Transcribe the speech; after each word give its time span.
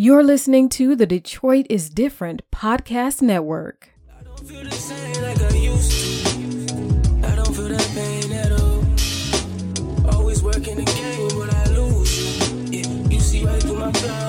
You're 0.00 0.22
listening 0.22 0.68
to 0.78 0.94
the 0.94 1.06
Detroit 1.06 1.66
is 1.68 1.90
Different 1.90 2.48
podcast 2.52 3.20
network. 3.20 3.88
Always 10.14 10.40
working 10.40 10.76
the 10.76 10.84
game, 10.84 11.28
but 11.36 11.52
I 11.52 11.64
lose. 11.70 12.52
Yeah, 12.70 12.86
you 13.10 13.18
see 13.18 13.44
right 13.44 13.60
through 13.60 13.78
my 13.78 13.90
flaws. 13.90 14.27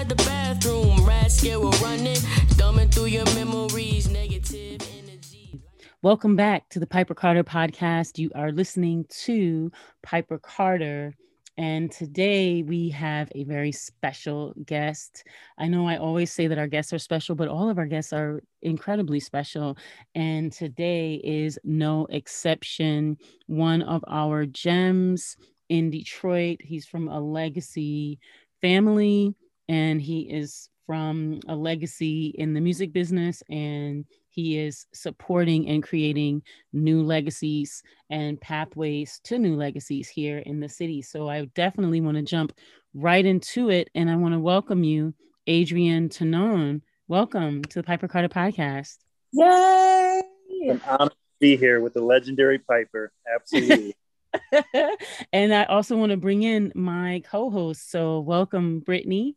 The 0.00 0.14
bathroom. 0.16 1.04
Rat 1.04 1.30
scare 1.30 1.60
will 1.60 1.70
running, 1.72 2.16
thumbing 2.56 2.88
through 2.88 3.06
your 3.06 3.26
memories. 3.34 4.10
Negative 4.10 4.80
energy. 4.98 5.60
Welcome 6.00 6.34
back 6.34 6.68
to 6.70 6.80
the 6.80 6.86
Piper 6.86 7.14
Carter 7.14 7.44
podcast. 7.44 8.18
You 8.18 8.30
are 8.34 8.50
listening 8.50 9.04
to 9.24 9.70
Piper 10.02 10.38
Carter. 10.38 11.14
And 11.58 11.92
today 11.92 12.62
we 12.62 12.88
have 12.90 13.30
a 13.34 13.44
very 13.44 13.70
special 13.70 14.54
guest. 14.64 15.24
I 15.58 15.68
know 15.68 15.86
I 15.86 15.98
always 15.98 16.32
say 16.32 16.46
that 16.46 16.58
our 16.58 16.66
guests 16.66 16.94
are 16.94 16.98
special, 16.98 17.34
but 17.34 17.48
all 17.48 17.68
of 17.68 17.78
our 17.78 17.86
guests 17.86 18.12
are 18.12 18.42
incredibly 18.62 19.20
special. 19.20 19.76
And 20.14 20.50
today 20.50 21.20
is 21.22 21.58
no 21.62 22.06
exception. 22.08 23.18
One 23.46 23.82
of 23.82 24.02
our 24.08 24.46
gems 24.46 25.36
in 25.68 25.90
Detroit. 25.90 26.60
He's 26.62 26.86
from 26.86 27.08
a 27.08 27.20
legacy 27.20 28.18
family 28.62 29.34
and 29.68 30.00
he 30.00 30.22
is 30.22 30.68
from 30.86 31.40
a 31.48 31.54
legacy 31.54 32.34
in 32.38 32.54
the 32.54 32.60
music 32.60 32.92
business 32.92 33.42
and 33.48 34.04
he 34.30 34.58
is 34.58 34.86
supporting 34.92 35.68
and 35.68 35.82
creating 35.82 36.42
new 36.72 37.02
legacies 37.02 37.82
and 38.10 38.40
pathways 38.40 39.20
to 39.24 39.38
new 39.38 39.56
legacies 39.56 40.08
here 40.08 40.38
in 40.38 40.60
the 40.60 40.68
city. 40.68 41.02
So 41.02 41.28
I 41.28 41.44
definitely 41.54 42.00
want 42.00 42.16
to 42.16 42.22
jump 42.22 42.52
right 42.94 43.24
into 43.24 43.70
it 43.70 43.90
and 43.94 44.10
I 44.10 44.16
want 44.16 44.34
to 44.34 44.40
welcome 44.40 44.84
you, 44.84 45.14
Adrian 45.46 46.08
Tonon. 46.08 46.82
Welcome 47.08 47.62
to 47.62 47.78
the 47.78 47.82
Piper 47.82 48.08
Carter 48.08 48.28
podcast. 48.28 48.98
Yay! 49.32 50.22
an 50.68 50.80
honor 50.86 51.10
to 51.10 51.16
be 51.40 51.56
here 51.56 51.80
with 51.80 51.94
the 51.94 52.02
legendary 52.02 52.58
Piper. 52.58 53.12
Absolutely. 53.32 53.94
and 55.32 55.54
I 55.54 55.64
also 55.64 55.96
want 55.96 56.10
to 56.10 56.16
bring 56.16 56.42
in 56.42 56.72
my 56.74 57.22
co-host. 57.30 57.90
So 57.90 58.20
welcome, 58.20 58.80
Brittany. 58.80 59.36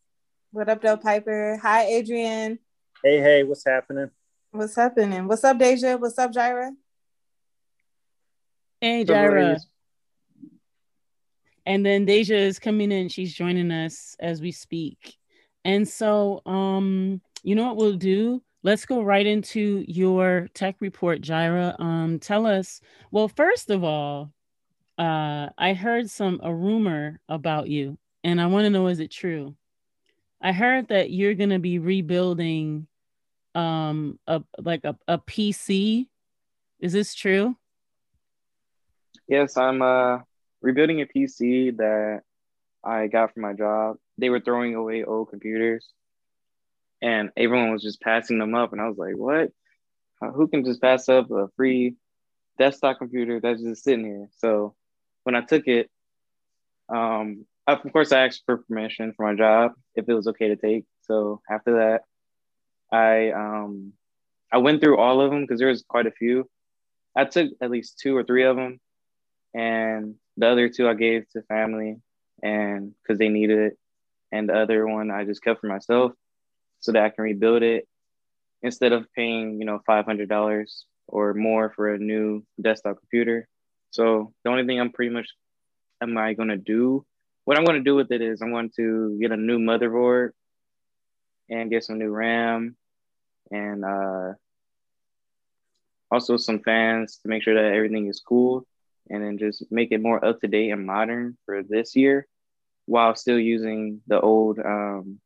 What 0.56 0.70
up, 0.70 0.82
Del 0.82 0.98
Piper? 0.98 1.60
Hi, 1.62 1.84
Adrian. 1.84 2.60
hey, 3.04 3.20
hey, 3.20 3.44
what's 3.44 3.66
happening? 3.66 4.10
What's 4.52 4.74
happening? 4.74 5.28
What's 5.28 5.44
up, 5.44 5.60
Deja? 5.60 5.98
What's 5.98 6.18
up, 6.18 6.32
Jaira? 6.32 6.72
Hey, 8.80 9.00
What's 9.00 9.12
Jaira. 9.12 9.60
And 11.66 11.86
then 11.86 12.06
Deja 12.06 12.38
is 12.38 12.58
coming 12.58 12.94
in. 12.94 13.10
She's 13.10 13.34
joining 13.34 13.70
us 13.70 14.16
as 14.18 14.40
we 14.40 14.54
speak. 14.54 15.18
And 15.66 15.86
so, 15.86 16.42
um, 16.46 17.20
you 17.44 17.56
know 17.56 17.66
what 17.66 17.76
we'll 17.76 17.98
do? 17.98 18.42
Let's 18.64 18.86
go 18.86 19.02
right 19.02 19.26
into 19.26 19.84
your 19.90 20.48
tech 20.54 20.78
report, 20.80 21.20
Jaira. 21.20 21.78
Um, 21.82 22.18
tell 22.18 22.46
us. 22.48 22.80
Well, 23.12 23.28
first 23.28 23.70
of 23.70 23.84
all, 23.84 24.32
uh, 24.98 25.50
I 25.58 25.74
heard 25.74 26.10
some 26.10 26.40
a 26.42 26.56
rumor 26.56 27.20
about 27.28 27.68
you, 27.68 27.98
and 28.24 28.40
I 28.40 28.46
want 28.46 28.64
to 28.64 28.70
know 28.70 28.88
is 28.88 29.02
it 29.02 29.12
true? 29.12 29.54
I 30.42 30.52
heard 30.52 30.90
that 30.90 31.12
you're 31.12 31.34
gonna 31.34 31.60
be 31.60 31.80
rebuilding, 31.80 32.88
um, 33.54 34.20
a 34.28 34.44
like 34.60 34.84
a, 34.84 34.98
a 35.08 35.18
PC. 35.18 36.08
Is 36.80 36.94
this 36.94 37.16
true? 37.16 37.56
Yes, 39.28 39.58
I'm 39.58 39.82
uh 39.82 40.20
rebuilding 40.62 41.02
a 41.02 41.06
PC 41.06 41.78
that 41.78 42.22
I 42.84 43.08
got 43.08 43.34
from 43.34 43.44
my 43.44 43.54
job. 43.54 43.98
They 44.18 44.30
were 44.30 44.40
throwing 44.40 44.76
away 44.76 45.04
old 45.04 45.30
computers 45.30 45.88
and 47.02 47.32
everyone 47.36 47.72
was 47.72 47.82
just 47.84 48.02
passing 48.02 48.40
them 48.40 48.56
up 48.56 48.72
and 48.72 48.82
I 48.82 48.88
was 48.88 48.98
like, 48.98 49.16
"What? 49.16 49.52
Who 50.22 50.48
can 50.48 50.64
just 50.66 50.82
pass 50.82 51.08
up 51.10 51.30
a 51.32 51.50
free 51.56 51.96
desktop 52.58 52.98
computer 53.00 53.40
that's 53.40 53.62
just 53.62 53.84
sitting 53.84 54.06
here?" 54.06 54.30
So, 54.38 54.76
when 55.24 55.36
I 55.36 55.42
took 55.42 55.68
it 55.68 55.90
um 56.90 57.46
of 57.68 57.92
course 57.92 58.12
I 58.12 58.26
asked 58.26 58.44
for 58.46 58.58
permission 58.58 59.14
for 59.16 59.26
my 59.26 59.36
job 59.36 59.74
if 59.96 60.08
it 60.08 60.14
was 60.14 60.28
okay 60.28 60.50
to 60.50 60.56
take. 60.56 60.86
So, 61.02 61.42
after 61.50 61.74
that 61.78 62.02
I 62.92 63.32
um 63.32 63.94
I 64.52 64.58
went 64.60 64.82
through 64.82 64.98
all 64.98 65.22
of 65.22 65.32
them 65.32 65.42
because 65.42 65.60
there 65.60 65.70
was 65.70 65.84
quite 65.88 66.08
a 66.08 66.12
few. 66.12 66.50
I 67.16 67.26
took 67.26 67.52
at 67.62 67.72
least 67.72 68.00
two 68.00 68.16
or 68.16 68.24
three 68.24 68.44
of 68.44 68.56
them 68.56 68.80
and 69.54 70.16
the 70.38 70.48
other 70.48 70.70
two 70.70 70.88
I 70.88 70.94
gave 70.94 71.30
to 71.32 71.42
family 71.44 71.98
and 72.44 72.94
because 73.02 73.18
they 73.20 73.30
needed 73.30 73.60
it, 73.60 73.78
and 74.32 74.50
the 74.50 74.56
other 74.60 74.86
one 74.88 75.12
I 75.12 75.24
just 75.24 75.44
kept 75.44 75.62
for 75.62 75.68
myself 75.68 76.12
so 76.82 76.92
that 76.92 77.04
I 77.04 77.10
can 77.10 77.24
rebuild 77.24 77.64
it 77.64 77.88
instead 78.62 78.92
of 78.92 79.08
paying 79.14 79.60
you 79.60 79.66
know 79.66 79.80
five 79.86 80.06
hundred 80.06 80.30
dollars 80.30 80.86
or 81.08 81.34
more 81.34 81.72
for 81.76 81.94
a 81.94 82.00
new 82.00 82.44
desktop 82.62 83.00
computer. 83.00 83.48
So 83.92 84.34
the 84.44 84.50
only 84.52 84.66
thing 84.66 84.80
I'm 84.80 84.92
pretty 84.92 85.14
much 85.14 85.30
am 86.02 86.18
I 86.18 86.34
gonna 86.34 86.58
do? 86.58 87.06
What 87.46 87.58
I'm 87.58 87.66
gonna 87.66 87.82
do 87.82 87.96
with 87.96 88.12
it 88.12 88.22
is 88.22 88.42
I'm 88.42 88.52
going 88.52 88.72
to 88.78 89.18
get 89.22 89.32
a 89.32 89.38
new 89.38 89.60
motherboard 89.60 90.32
and 91.50 91.70
get 91.70 91.84
some 91.84 92.00
new 92.00 92.10
RAM 92.10 92.76
and 93.52 93.86
uh, 93.86 94.34
also 96.12 96.38
some 96.38 96.60
fans 96.60 97.18
to 97.22 97.30
make 97.30 97.44
sure 97.44 97.56
that 97.56 97.74
everything 97.76 98.08
is 98.08 98.22
cool 98.22 98.66
and 99.10 99.24
then 99.24 99.38
just 99.38 99.64
make 99.72 99.92
it 99.92 100.02
more 100.02 100.24
up 100.24 100.40
to 100.42 100.48
date 100.48 100.72
and 100.72 100.86
modern 100.86 101.38
for 101.46 101.64
this 101.64 101.96
year 101.96 102.28
while 102.86 103.16
still 103.16 103.40
using 103.40 104.02
the 104.08 104.20
old 104.20 104.60
um, 104.60 105.20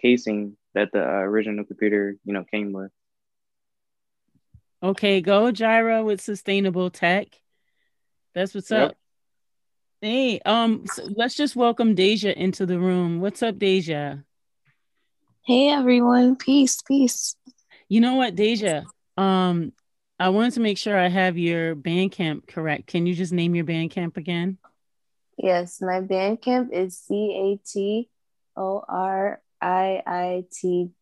casing 0.00 0.56
that 0.74 0.90
the 0.92 1.02
uh, 1.02 1.20
original 1.20 1.64
computer 1.64 2.16
you 2.24 2.32
know 2.32 2.44
came 2.44 2.72
with 2.72 2.90
Okay, 4.82 5.20
go 5.20 5.50
Jaira 5.52 6.04
with 6.04 6.20
sustainable 6.20 6.90
tech. 6.90 7.40
That's 8.34 8.54
what's 8.54 8.70
Yep. 8.70 8.90
up. 8.90 8.96
Hey, 10.06 10.38
um, 10.46 10.86
so 10.86 11.02
let's 11.16 11.34
just 11.34 11.56
welcome 11.56 11.96
Deja 11.96 12.30
into 12.30 12.64
the 12.64 12.78
room. 12.78 13.20
What's 13.20 13.42
up, 13.42 13.58
Deja? 13.58 14.18
Hey 15.44 15.68
everyone, 15.68 16.36
peace, 16.36 16.80
peace. 16.80 17.34
You 17.88 18.00
know 18.00 18.14
what, 18.14 18.36
Deja? 18.36 18.84
Um, 19.16 19.72
I 20.20 20.28
wanted 20.28 20.54
to 20.54 20.60
make 20.60 20.78
sure 20.78 20.96
I 20.96 21.08
have 21.08 21.36
your 21.36 21.74
Bandcamp 21.74 22.46
correct. 22.46 22.86
Can 22.86 23.06
you 23.06 23.16
just 23.16 23.32
name 23.32 23.56
your 23.56 23.64
Bandcamp 23.64 24.16
again? 24.16 24.58
Yes, 25.36 25.82
my 25.82 26.02
Bandcamp 26.02 26.72
is 26.72 26.96
C 26.96 27.34
A 27.34 27.58
T 27.68 28.08
O 28.56 28.84
R 28.88 29.42
I 29.60 30.04
I 30.06 30.44
T. 30.52 30.92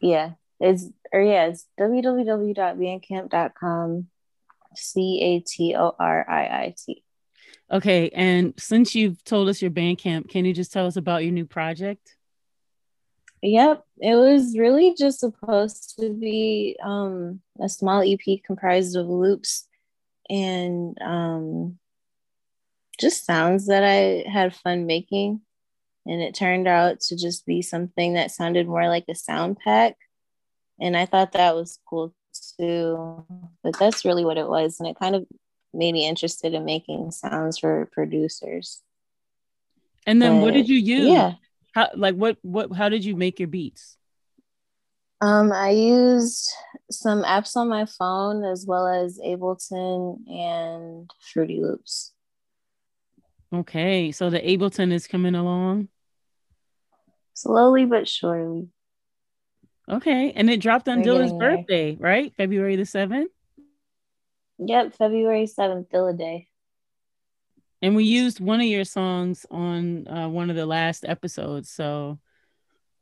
Yeah, 0.00 0.32
it's 0.58 0.86
or 1.12 1.22
yeah, 1.22 1.46
it's 1.46 1.66
www.bandcamp.com. 1.78 4.08
C 4.74 5.20
A 5.22 5.38
T 5.38 5.76
O 5.76 5.94
R 5.96 6.28
I 6.28 6.46
I 6.46 6.74
T. 6.84 7.04
Okay, 7.70 8.10
and 8.10 8.54
since 8.58 8.94
you've 8.94 9.22
told 9.24 9.48
us 9.48 9.60
your 9.60 9.72
Bandcamp, 9.72 10.28
can 10.28 10.44
you 10.44 10.52
just 10.52 10.72
tell 10.72 10.86
us 10.86 10.96
about 10.96 11.24
your 11.24 11.32
new 11.32 11.46
project? 11.46 12.16
Yep, 13.42 13.84
it 13.98 14.14
was 14.14 14.56
really 14.56 14.94
just 14.96 15.20
supposed 15.20 15.98
to 15.98 16.12
be 16.12 16.76
um, 16.82 17.40
a 17.60 17.68
small 17.68 18.02
EP 18.02 18.40
comprised 18.44 18.96
of 18.96 19.06
loops 19.08 19.68
and 20.30 20.96
um, 21.00 21.78
just 23.00 23.26
sounds 23.26 23.66
that 23.66 23.84
I 23.84 24.28
had 24.30 24.54
fun 24.54 24.86
making. 24.86 25.40
And 26.06 26.22
it 26.22 26.34
turned 26.34 26.68
out 26.68 27.00
to 27.00 27.16
just 27.16 27.44
be 27.46 27.62
something 27.62 28.14
that 28.14 28.30
sounded 28.30 28.68
more 28.68 28.88
like 28.88 29.04
a 29.08 29.14
sound 29.14 29.58
pack. 29.62 29.96
And 30.80 30.96
I 30.96 31.04
thought 31.04 31.32
that 31.32 31.56
was 31.56 31.80
cool 31.88 32.14
too. 32.58 33.24
But 33.62 33.78
that's 33.78 34.04
really 34.04 34.24
what 34.24 34.38
it 34.38 34.48
was. 34.48 34.78
And 34.78 34.88
it 34.88 34.98
kind 34.98 35.16
of 35.16 35.26
made 35.72 35.92
me 35.92 36.08
interested 36.08 36.54
in 36.54 36.64
making 36.64 37.10
sounds 37.10 37.58
for 37.58 37.88
producers. 37.92 38.82
And 40.06 40.22
then 40.22 40.40
what 40.40 40.54
did 40.54 40.68
you 40.68 40.78
use? 40.78 41.08
Yeah. 41.08 41.32
How 41.74 41.90
like 41.94 42.14
what 42.14 42.38
what 42.42 42.72
how 42.72 42.88
did 42.88 43.04
you 43.04 43.16
make 43.16 43.40
your 43.40 43.48
beats? 43.48 43.96
Um, 45.20 45.50
I 45.50 45.70
used 45.70 46.50
some 46.90 47.24
apps 47.24 47.56
on 47.56 47.68
my 47.68 47.86
phone 47.86 48.44
as 48.44 48.66
well 48.66 48.86
as 48.86 49.18
Ableton 49.18 50.18
and 50.28 51.10
Fruity 51.32 51.60
Loops. 51.60 52.12
Okay, 53.52 54.12
so 54.12 54.28
the 54.28 54.40
Ableton 54.40 54.92
is 54.92 55.06
coming 55.06 55.34
along. 55.34 55.88
Slowly 57.34 57.86
but 57.86 58.08
surely. 58.08 58.68
Okay, 59.88 60.32
and 60.32 60.50
it 60.50 60.60
dropped 60.60 60.88
on 60.88 60.98
We're 60.98 61.04
Dilla's 61.04 61.32
birthday, 61.32 61.96
right? 61.98 62.32
February 62.36 62.76
the 62.76 62.82
7th. 62.82 63.26
Yep, 64.58 64.94
February 64.94 65.46
7th, 65.46 65.88
Dilla 65.90 66.16
Day. 66.16 66.48
and 67.82 67.94
we 67.94 68.04
used 68.04 68.40
one 68.40 68.60
of 68.60 68.66
your 68.66 68.84
songs 68.84 69.44
on 69.50 70.08
uh, 70.08 70.28
one 70.28 70.50
of 70.50 70.56
the 70.56 70.66
last 70.66 71.04
episodes. 71.06 71.70
So 71.70 72.18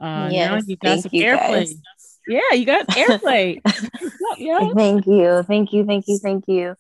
uh, 0.01 0.29
now 0.29 0.61
you 0.67 0.77
got 0.77 1.01
some 1.01 1.11
you, 1.13 1.25
airplay. 1.25 1.67
guys. 1.67 1.75
Yeah, 2.27 2.53
you 2.55 2.65
got 2.65 2.89
airplay. 2.89 3.61
What's 3.65 4.17
up, 4.33 4.39
yo? 4.39 4.75
Thank 4.75 5.07
you. 5.07 5.43
Thank 5.47 5.73
you. 5.73 5.85
Thank 5.85 6.09
you. 6.09 6.19
Thank 6.19 6.49
you. 6.49 6.75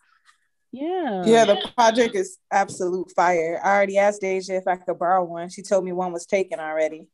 Yeah. 0.73 1.23
Yeah, 1.25 1.45
the 1.45 1.71
project 1.77 2.17
is 2.17 2.39
absolute 2.51 3.13
fire. 3.15 3.61
I 3.63 3.77
already 3.77 3.97
asked 3.97 4.23
Deja 4.23 4.55
if 4.55 4.67
I 4.67 4.77
could 4.77 4.99
borrow 4.99 5.23
one. 5.23 5.49
She 5.49 5.63
told 5.63 5.85
me 5.85 5.93
one 5.93 6.13
was 6.13 6.27
taken 6.27 6.59
already. 6.59 7.09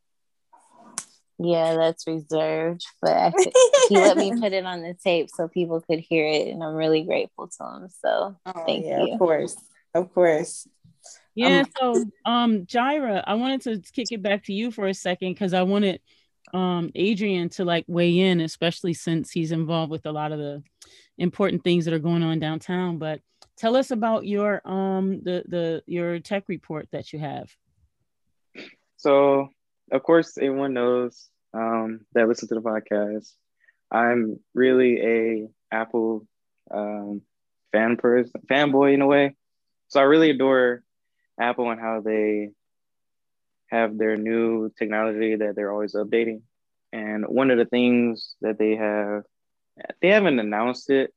Yeah, 1.43 1.75
that's 1.75 2.05
reserved, 2.05 2.85
but 3.01 3.17
I 3.17 3.33
he 3.89 3.97
let 3.97 4.15
me 4.15 4.31
put 4.31 4.53
it 4.53 4.63
on 4.63 4.81
the 4.81 4.93
tape 4.93 5.29
so 5.29 5.47
people 5.47 5.81
could 5.81 5.99
hear 5.99 6.27
it, 6.27 6.49
and 6.49 6.63
I'm 6.63 6.75
really 6.75 7.03
grateful 7.03 7.47
to 7.47 7.63
him. 7.63 7.89
So 7.89 8.35
Oh, 8.45 8.63
Thank 8.65 8.85
yeah, 8.85 9.03
you. 9.05 9.13
of 9.13 9.19
course. 9.19 9.55
Of 9.95 10.13
course. 10.13 10.67
Yeah, 11.33 11.63
so 11.79 12.05
um 12.25 12.65
Jaira, 12.65 13.23
I 13.25 13.33
wanted 13.35 13.61
to 13.61 13.91
kick 13.91 14.11
it 14.11 14.21
back 14.21 14.45
to 14.45 14.53
you 14.53 14.69
for 14.69 14.87
a 14.87 14.93
second 14.93 15.33
because 15.33 15.53
I 15.53 15.63
wanted 15.63 15.99
um 16.53 16.91
Adrian 16.93 17.49
to 17.49 17.65
like 17.65 17.85
weigh 17.87 18.19
in, 18.19 18.39
especially 18.41 18.93
since 18.93 19.31
he's 19.31 19.51
involved 19.51 19.91
with 19.91 20.05
a 20.05 20.11
lot 20.11 20.31
of 20.31 20.37
the 20.37 20.61
important 21.17 21.63
things 21.63 21.85
that 21.85 21.93
are 21.93 21.99
going 21.99 22.21
on 22.21 22.37
downtown. 22.39 22.99
But 22.99 23.21
tell 23.57 23.75
us 23.75 23.89
about 23.89 24.27
your 24.27 24.61
um 24.65 25.21
the 25.23 25.43
the 25.47 25.83
your 25.87 26.19
tech 26.19 26.43
report 26.47 26.87
that 26.91 27.13
you 27.13 27.19
have. 27.19 27.49
So, 28.97 29.49
of 29.91 30.03
course, 30.03 30.37
everyone 30.37 30.73
knows 30.75 31.30
um, 31.53 32.01
that 32.13 32.27
listen 32.27 32.47
to 32.49 32.55
the 32.55 32.61
podcast. 32.61 33.33
I'm 33.91 34.39
really 34.53 35.01
a 35.01 35.47
Apple 35.71 36.25
um, 36.69 37.21
fan 37.71 37.97
person, 37.97 38.41
fanboy 38.49 38.93
in 38.93 39.01
a 39.01 39.07
way. 39.07 39.35
So 39.89 39.99
I 39.99 40.03
really 40.03 40.29
adore 40.29 40.83
Apple 41.39 41.69
and 41.69 41.79
how 41.79 42.01
they 42.01 42.51
have 43.67 43.97
their 43.97 44.17
new 44.17 44.71
technology 44.77 45.35
that 45.35 45.55
they're 45.55 45.71
always 45.71 45.95
updating. 45.95 46.41
And 46.93 47.25
one 47.25 47.51
of 47.51 47.57
the 47.57 47.65
things 47.65 48.35
that 48.41 48.57
they 48.57 48.75
have, 48.75 49.23
they 50.01 50.09
haven't 50.09 50.39
announced 50.39 50.89
it, 50.89 51.13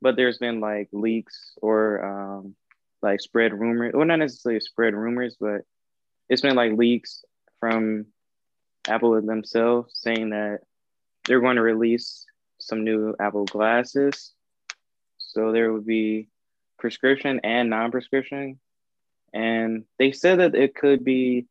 but 0.00 0.16
there's 0.16 0.38
been 0.38 0.60
like 0.60 0.88
leaks 0.92 1.52
or 1.60 2.04
um, 2.04 2.54
like 3.02 3.20
spread 3.20 3.52
rumors. 3.52 3.92
Well, 3.94 4.06
not 4.06 4.18
necessarily 4.18 4.60
spread 4.60 4.94
rumors, 4.94 5.36
but 5.40 5.62
it's 6.28 6.42
been 6.42 6.56
like 6.56 6.72
leaks 6.72 7.24
from 7.58 8.06
Apple 8.90 9.20
themselves 9.22 9.92
saying 9.94 10.30
that 10.30 10.60
they're 11.24 11.40
going 11.40 11.56
to 11.56 11.62
release 11.62 12.26
some 12.58 12.84
new 12.84 13.14
Apple 13.20 13.44
glasses. 13.44 14.32
So 15.18 15.52
there 15.52 15.72
would 15.72 15.86
be 15.86 16.28
prescription 16.78 17.40
and 17.44 17.70
non-prescription. 17.70 18.58
And 19.32 19.84
they 19.98 20.12
said 20.12 20.40
that 20.40 20.54
it 20.54 20.74
could 20.74 21.04
be 21.04 21.46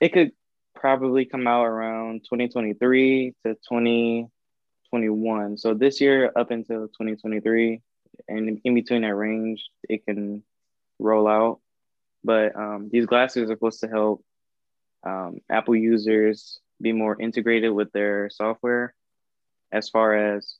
it 0.00 0.12
could 0.12 0.32
probably 0.74 1.24
come 1.26 1.46
out 1.46 1.64
around 1.64 2.24
2023 2.24 3.34
to 3.44 3.54
2021. 3.54 5.58
So 5.58 5.74
this 5.74 6.00
year 6.00 6.32
up 6.34 6.50
until 6.50 6.88
2023 6.88 7.80
and 8.28 8.60
in 8.64 8.74
between 8.74 9.02
that 9.02 9.14
range 9.14 9.64
it 9.88 10.04
can 10.06 10.42
roll 10.98 11.28
out. 11.28 11.60
But 12.24 12.56
um, 12.56 12.88
these 12.90 13.06
glasses 13.06 13.50
are 13.50 13.54
supposed 13.54 13.80
to 13.80 13.88
help 13.88 14.24
um, 15.04 15.40
Apple 15.50 15.76
users 15.76 16.60
be 16.80 16.92
more 16.92 17.20
integrated 17.20 17.72
with 17.72 17.92
their 17.92 18.30
software. 18.30 18.94
As 19.72 19.88
far 19.88 20.36
as, 20.36 20.56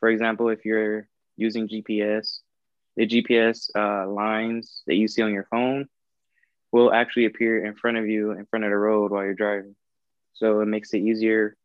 for 0.00 0.08
example, 0.08 0.48
if 0.48 0.64
you're 0.64 1.08
using 1.36 1.68
GPS, 1.68 2.40
the 2.96 3.06
GPS 3.06 3.70
uh, 3.74 4.08
lines 4.10 4.82
that 4.86 4.96
you 4.96 5.08
see 5.08 5.22
on 5.22 5.32
your 5.32 5.46
phone 5.50 5.86
will 6.72 6.92
actually 6.92 7.26
appear 7.26 7.64
in 7.64 7.74
front 7.74 7.96
of 7.96 8.06
you 8.06 8.32
in 8.32 8.46
front 8.46 8.64
of 8.64 8.70
the 8.70 8.76
road 8.76 9.10
while 9.10 9.24
you're 9.24 9.34
driving. 9.34 9.74
So 10.34 10.60
it 10.60 10.66
makes 10.66 10.92
it 10.94 10.98
easier 10.98 11.56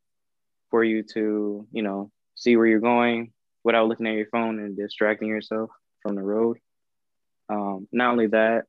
for 0.72 0.84
you 0.84 1.04
to, 1.14 1.68
you 1.72 1.82
know, 1.82 2.12
see 2.36 2.58
where 2.58 2.66
you're 2.66 2.80
going 2.80 3.32
without 3.64 3.88
looking 3.88 4.08
at 4.08 4.16
your 4.16 4.28
phone 4.28 4.60
and 4.60 4.76
distracting 4.76 5.28
yourself 5.28 5.70
from 6.02 6.16
the 6.16 6.22
road. 6.22 6.58
Um, 7.50 7.88
not 7.92 8.12
only 8.12 8.28
that, 8.28 8.66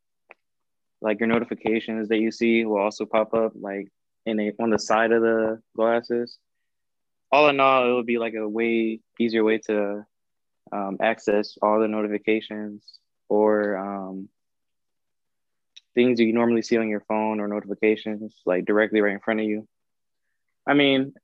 like 1.00 1.20
your 1.20 1.28
notifications 1.28 2.08
that 2.08 2.18
you 2.18 2.30
see 2.30 2.64
will 2.64 2.80
also 2.80 3.04
pop 3.04 3.34
up 3.34 3.52
like 3.54 3.88
in 4.24 4.40
a 4.40 4.52
on 4.58 4.70
the 4.70 4.78
side 4.78 5.12
of 5.12 5.22
the 5.22 5.60
glasses. 5.74 6.38
All 7.32 7.48
in 7.48 7.60
all, 7.60 7.90
it 7.90 7.94
would 7.94 8.06
be 8.06 8.18
like 8.18 8.34
a 8.34 8.48
way 8.48 9.00
easier 9.18 9.44
way 9.44 9.58
to 9.66 10.06
um, 10.72 10.96
access 11.00 11.56
all 11.60 11.80
the 11.80 11.88
notifications 11.88 12.84
or 13.28 13.76
um, 13.76 14.28
things 15.94 16.20
you 16.20 16.32
normally 16.32 16.62
see 16.62 16.76
on 16.76 16.88
your 16.88 17.00
phone 17.00 17.40
or 17.40 17.48
notifications 17.48 18.34
like 18.46 18.64
directly 18.64 19.00
right 19.00 19.12
in 19.12 19.20
front 19.20 19.40
of 19.40 19.46
you. 19.46 19.66
I 20.66 20.74
mean, 20.74 21.14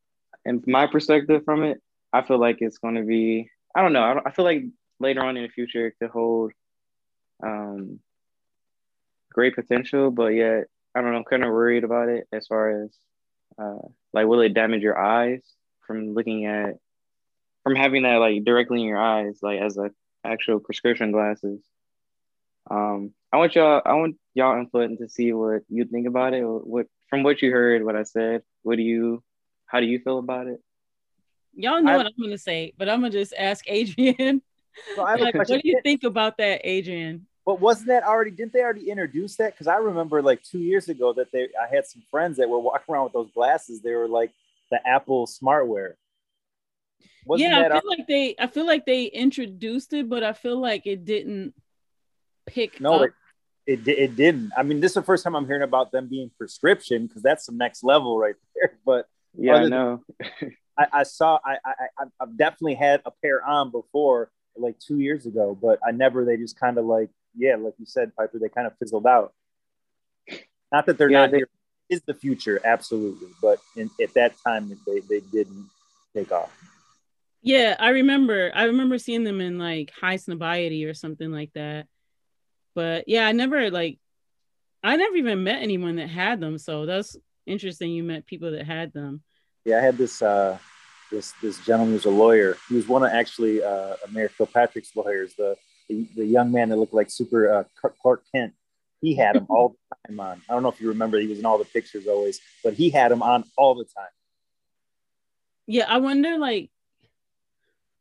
in 0.44 0.62
my 0.66 0.86
perspective 0.86 1.42
from 1.44 1.62
it, 1.62 1.80
I 2.12 2.22
feel 2.22 2.38
like 2.38 2.58
it's 2.60 2.78
going 2.78 2.96
to 2.96 3.02
be. 3.02 3.48
I 3.74 3.82
don't 3.82 3.92
know. 3.92 4.02
I, 4.02 4.14
don't, 4.14 4.26
I 4.26 4.30
feel 4.32 4.44
like 4.44 4.64
later 5.00 5.22
on 5.22 5.36
in 5.36 5.44
the 5.44 5.48
future 5.48 5.86
it 5.86 5.94
could 6.00 6.10
hold 6.10 6.52
um, 7.42 8.00
great 9.32 9.54
potential, 9.54 10.10
but 10.10 10.28
yet 10.28 10.64
I 10.94 11.00
don't 11.00 11.12
know. 11.12 11.18
I'm 11.18 11.24
kind 11.24 11.44
of 11.44 11.50
worried 11.50 11.84
about 11.84 12.08
it 12.08 12.26
as 12.32 12.46
far 12.46 12.84
as 12.84 12.90
uh, 13.58 13.88
like 14.12 14.26
will 14.26 14.40
it 14.40 14.54
damage 14.54 14.82
your 14.82 14.98
eyes 14.98 15.42
from 15.86 16.14
looking 16.14 16.46
at 16.46 16.76
from 17.62 17.74
having 17.76 18.02
that 18.02 18.16
like 18.16 18.44
directly 18.44 18.80
in 18.80 18.86
your 18.86 19.00
eyes, 19.00 19.38
like 19.42 19.60
as 19.60 19.76
a 19.76 19.90
actual 20.24 20.60
prescription 20.60 21.12
glasses. 21.12 21.60
Um, 22.70 23.12
I 23.32 23.38
want 23.38 23.54
y'all. 23.54 23.82
I 23.84 23.94
want 23.94 24.16
y'all 24.34 24.58
input 24.58 24.98
to 24.98 25.08
see 25.08 25.32
what 25.32 25.62
you 25.68 25.84
think 25.84 26.06
about 26.06 26.34
it. 26.34 26.42
What 26.44 26.86
from 27.08 27.22
what 27.22 27.42
you 27.42 27.50
heard, 27.50 27.84
what 27.84 27.96
I 27.96 28.04
said. 28.04 28.42
What 28.62 28.76
do 28.76 28.82
you? 28.82 29.22
How 29.66 29.80
do 29.80 29.86
you 29.86 29.98
feel 29.98 30.18
about 30.18 30.46
it? 30.46 30.60
Y'all 31.54 31.82
know 31.82 31.92
I- 31.92 31.96
what 31.96 32.06
I'm 32.06 32.12
gonna 32.20 32.38
say, 32.38 32.72
but 32.76 32.88
I'm 32.88 33.00
gonna 33.00 33.10
just 33.10 33.34
ask 33.36 33.64
Adrian. 33.68 34.42
So 34.94 35.02
I 35.02 35.12
have 35.12 35.20
a 35.20 35.24
like, 35.24 35.34
what 35.34 35.48
do 35.48 35.60
you 35.64 35.80
think 35.82 36.04
about 36.04 36.38
that, 36.38 36.60
Adrian? 36.64 37.26
But 37.44 37.60
wasn't 37.60 37.88
that 37.88 38.04
already? 38.04 38.30
Didn't 38.30 38.52
they 38.52 38.60
already 38.60 38.88
introduce 38.88 39.36
that? 39.36 39.52
Because 39.52 39.66
I 39.66 39.76
remember 39.76 40.22
like 40.22 40.42
two 40.42 40.60
years 40.60 40.88
ago 40.88 41.12
that 41.14 41.32
they, 41.32 41.48
I 41.60 41.74
had 41.74 41.86
some 41.86 42.02
friends 42.10 42.36
that 42.36 42.48
were 42.48 42.60
walking 42.60 42.94
around 42.94 43.04
with 43.04 43.12
those 43.14 43.30
glasses. 43.32 43.82
They 43.82 43.94
were 43.94 44.06
like 44.08 44.30
the 44.70 44.78
Apple 44.86 45.26
smartware. 45.26 45.94
Wasn't 47.26 47.50
yeah, 47.50 47.58
I 47.58 47.68
that 47.68 47.82
feel 47.82 47.90
like 47.90 48.06
they 48.06 48.34
I 48.38 48.46
feel 48.46 48.66
like 48.66 48.86
they 48.86 49.04
introduced 49.06 49.92
it, 49.92 50.08
but 50.08 50.22
I 50.22 50.32
feel 50.32 50.58
like 50.60 50.86
it 50.86 51.04
didn't 51.04 51.54
pick 52.46 52.80
no? 52.80 53.04
up. 53.04 53.10
It, 53.66 53.86
it 53.86 53.98
it 53.98 54.16
didn't. 54.16 54.52
I 54.56 54.62
mean, 54.62 54.80
this 54.80 54.90
is 54.92 54.94
the 54.96 55.02
first 55.02 55.22
time 55.24 55.36
I'm 55.36 55.46
hearing 55.46 55.62
about 55.62 55.92
them 55.92 56.08
being 56.08 56.30
prescription 56.36 57.06
because 57.06 57.22
that's 57.22 57.46
the 57.46 57.52
next 57.52 57.84
level 57.84 58.18
right 58.18 58.34
there. 58.54 58.78
But 58.84 59.06
Yeah, 59.36 59.52
I 59.52 59.56
Other 59.56 59.64
than- 59.64 59.70
know. 59.70 60.04
I, 60.78 60.86
I 60.92 61.02
saw 61.02 61.38
I, 61.44 61.58
I 61.64 61.72
I 61.98 62.04
I've 62.20 62.36
definitely 62.36 62.74
had 62.74 63.02
a 63.04 63.10
pair 63.10 63.44
on 63.44 63.70
before, 63.70 64.30
like 64.56 64.78
two 64.78 64.98
years 65.00 65.26
ago, 65.26 65.56
but 65.60 65.78
I 65.86 65.90
never. 65.90 66.24
They 66.24 66.36
just 66.38 66.58
kind 66.58 66.78
of 66.78 66.86
like 66.86 67.10
yeah, 67.36 67.56
like 67.56 67.74
you 67.78 67.86
said, 67.86 68.14
Piper. 68.16 68.38
They 68.38 68.48
kind 68.48 68.66
of 68.66 68.76
fizzled 68.78 69.06
out. 69.06 69.32
Not 70.72 70.86
that 70.86 70.98
they're 70.98 71.10
Yeah, 71.10 71.22
not 71.22 71.30
they- 71.32 71.38
here. 71.38 71.48
Is 71.88 72.00
the 72.06 72.14
future 72.14 72.58
absolutely, 72.64 73.28
but 73.42 73.58
in, 73.76 73.90
at 74.02 74.14
that 74.14 74.32
time 74.46 74.70
they 74.86 75.00
they 75.00 75.20
didn't 75.30 75.68
take 76.14 76.32
off. 76.32 76.50
Yeah, 77.42 77.76
I 77.78 77.90
remember. 77.90 78.50
I 78.54 78.64
remember 78.64 78.96
seeing 78.96 79.24
them 79.24 79.42
in 79.42 79.58
like 79.58 79.92
Highsnobiety 80.00 80.88
or 80.88 80.94
something 80.94 81.30
like 81.30 81.52
that. 81.54 81.86
But 82.74 83.08
yeah, 83.08 83.26
I 83.26 83.32
never 83.32 83.70
like 83.70 83.98
I 84.82 84.96
never 84.96 85.16
even 85.16 85.44
met 85.44 85.60
anyone 85.60 85.96
that 85.96 86.08
had 86.08 86.40
them. 86.40 86.56
So 86.56 86.86
that's 86.86 87.14
interesting. 87.44 87.90
You 87.90 88.04
met 88.04 88.24
people 88.26 88.52
that 88.52 88.64
had 88.64 88.94
them. 88.94 89.22
Yeah, 89.66 89.76
I 89.78 89.82
had 89.82 89.98
this 89.98 90.22
uh, 90.22 90.56
this 91.10 91.32
this 91.42 91.58
gentleman 91.66 91.92
who's 91.94 92.06
a 92.06 92.10
lawyer. 92.10 92.56
He 92.70 92.76
was 92.76 92.88
one 92.88 93.02
of 93.02 93.10
actually 93.10 93.62
uh, 93.62 93.96
Mayor 94.10 94.30
Kilpatrick's 94.34 94.96
lawyers. 94.96 95.34
The, 95.36 95.56
the 95.92 96.08
the 96.16 96.26
young 96.26 96.52
man 96.52 96.68
that 96.70 96.76
looked 96.76 96.94
like 96.94 97.10
super 97.10 97.52
uh, 97.52 97.64
Clark- 98.00 98.24
Kent. 98.34 98.54
He 99.00 99.14
had 99.14 99.34
him 99.34 99.46
all 99.48 99.70
the 99.70 99.96
time 100.08 100.20
on. 100.20 100.42
I 100.48 100.52
don't 100.52 100.62
know 100.62 100.68
if 100.68 100.80
you 100.80 100.88
remember. 100.88 101.18
He 101.18 101.26
was 101.26 101.40
in 101.40 101.46
all 101.46 101.58
the 101.58 101.64
pictures 101.64 102.06
always, 102.06 102.40
but 102.62 102.74
he 102.74 102.90
had 102.90 103.10
him 103.10 103.22
on 103.22 103.44
all 103.56 103.74
the 103.74 103.84
time. 103.84 104.06
Yeah, 105.66 105.86
I 105.88 105.98
wonder 105.98 106.38
like 106.38 106.70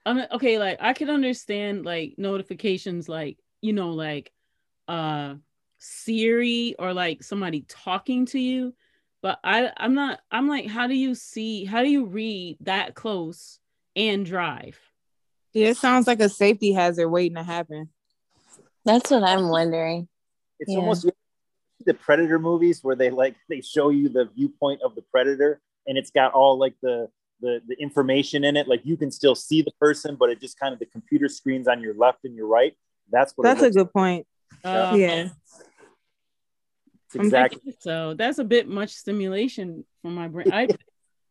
I 0.05 0.13
mean, 0.13 0.27
okay, 0.31 0.60
like 0.60 0.77
I 0.79 0.93
could 0.93 1.10
understand 1.10 1.86
like 1.86 2.15
notifications 2.17 3.07
like, 3.10 3.38
you 3.62 3.74
know, 3.74 3.91
like 3.91 4.31
uh 4.88 5.36
Siri 5.79 6.75
or 6.77 6.93
like 6.93 7.24
somebody 7.24 7.65
talking 7.67 8.25
to 8.27 8.39
you, 8.39 8.75
but 9.21 9.39
I 9.43 9.71
I'm 9.77 9.95
not 9.95 10.19
I'm 10.31 10.48
like 10.48 10.67
how 10.67 10.88
do 10.88 10.95
you 10.95 11.15
see 11.15 11.65
how 11.65 11.81
do 11.81 11.89
you 11.89 12.05
read 12.05 12.57
that 12.62 12.93
close 12.93 13.60
and 13.95 14.25
drive? 14.25 14.79
Yeah, 15.53 15.70
it 15.70 15.77
sounds 15.77 16.08
like 16.08 16.22
a 16.22 16.29
safety 16.29 16.72
hazard 16.74 17.10
waiting 17.10 17.36
to 17.36 17.43
happen. 17.43 17.89
That's 18.86 19.12
what 19.12 19.24
I'm 19.24 19.50
wondering. 19.50 20.08
It's 20.60 20.72
Yeah. 20.72 20.77
almost 20.77 21.08
the 21.86 21.93
Predator 21.93 22.39
movies 22.39 22.84
where 22.84 22.96
they 22.96 23.10
like 23.10 23.36
they 23.50 23.62
show 23.62 23.89
you 23.89 24.08
the 24.08 24.25
viewpoint 24.25 24.81
of 24.84 24.96
the 24.96 25.01
predator, 25.01 25.60
and 25.88 25.98
it's 25.98 26.12
got 26.12 26.34
all 26.34 26.58
like 26.58 26.75
the 26.81 27.10
the, 27.41 27.60
the 27.67 27.75
information 27.81 28.43
in 28.43 28.55
it. 28.55 28.67
Like 28.67 28.81
you 28.86 28.96
can 28.96 29.10
still 29.12 29.34
see 29.36 29.62
the 29.63 29.72
person, 29.79 30.15
but 30.15 30.29
it 30.29 30.39
just 30.39 30.60
kind 30.60 30.74
of 30.74 30.79
the 30.79 30.86
computer 30.86 31.27
screens 31.27 31.67
on 31.67 31.81
your 31.81 31.96
left 31.96 32.20
and 32.24 32.36
your 32.36 32.48
right. 32.48 32.75
That's 33.12 33.34
what. 33.36 33.43
That's 33.46 33.62
a 33.62 33.65
looks 33.65 33.75
good 33.77 33.91
point. 33.91 34.27
Uh, 34.63 34.96
Yeah. 34.96 35.29
It's 37.05 37.15
I'm 37.15 37.22
exactly. 37.25 37.60
thinking 37.62 37.79
So 37.81 38.13
that's 38.13 38.38
a 38.38 38.43
bit 38.43 38.67
much 38.67 38.91
stimulation 38.91 39.86
for 40.01 40.12
my 40.12 40.27
brain. 40.27 40.48
I, 40.51 40.67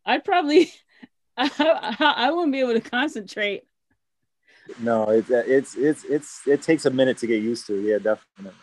I'd 0.04 0.24
probably, 0.24 0.72
I, 1.36 1.96
I 1.98 2.30
wouldn't 2.32 2.52
be 2.52 2.60
able 2.60 2.74
to 2.74 2.80
concentrate. 2.80 3.62
No, 4.78 5.04
it's 5.10 5.30
it's 5.30 5.74
it's 5.76 6.04
it's 6.04 6.46
it 6.46 6.62
takes 6.62 6.86
a 6.86 6.90
minute 6.90 7.18
to 7.18 7.26
get 7.26 7.42
used 7.42 7.66
to. 7.66 7.80
Yeah, 7.80 7.98
definitely. 7.98 8.56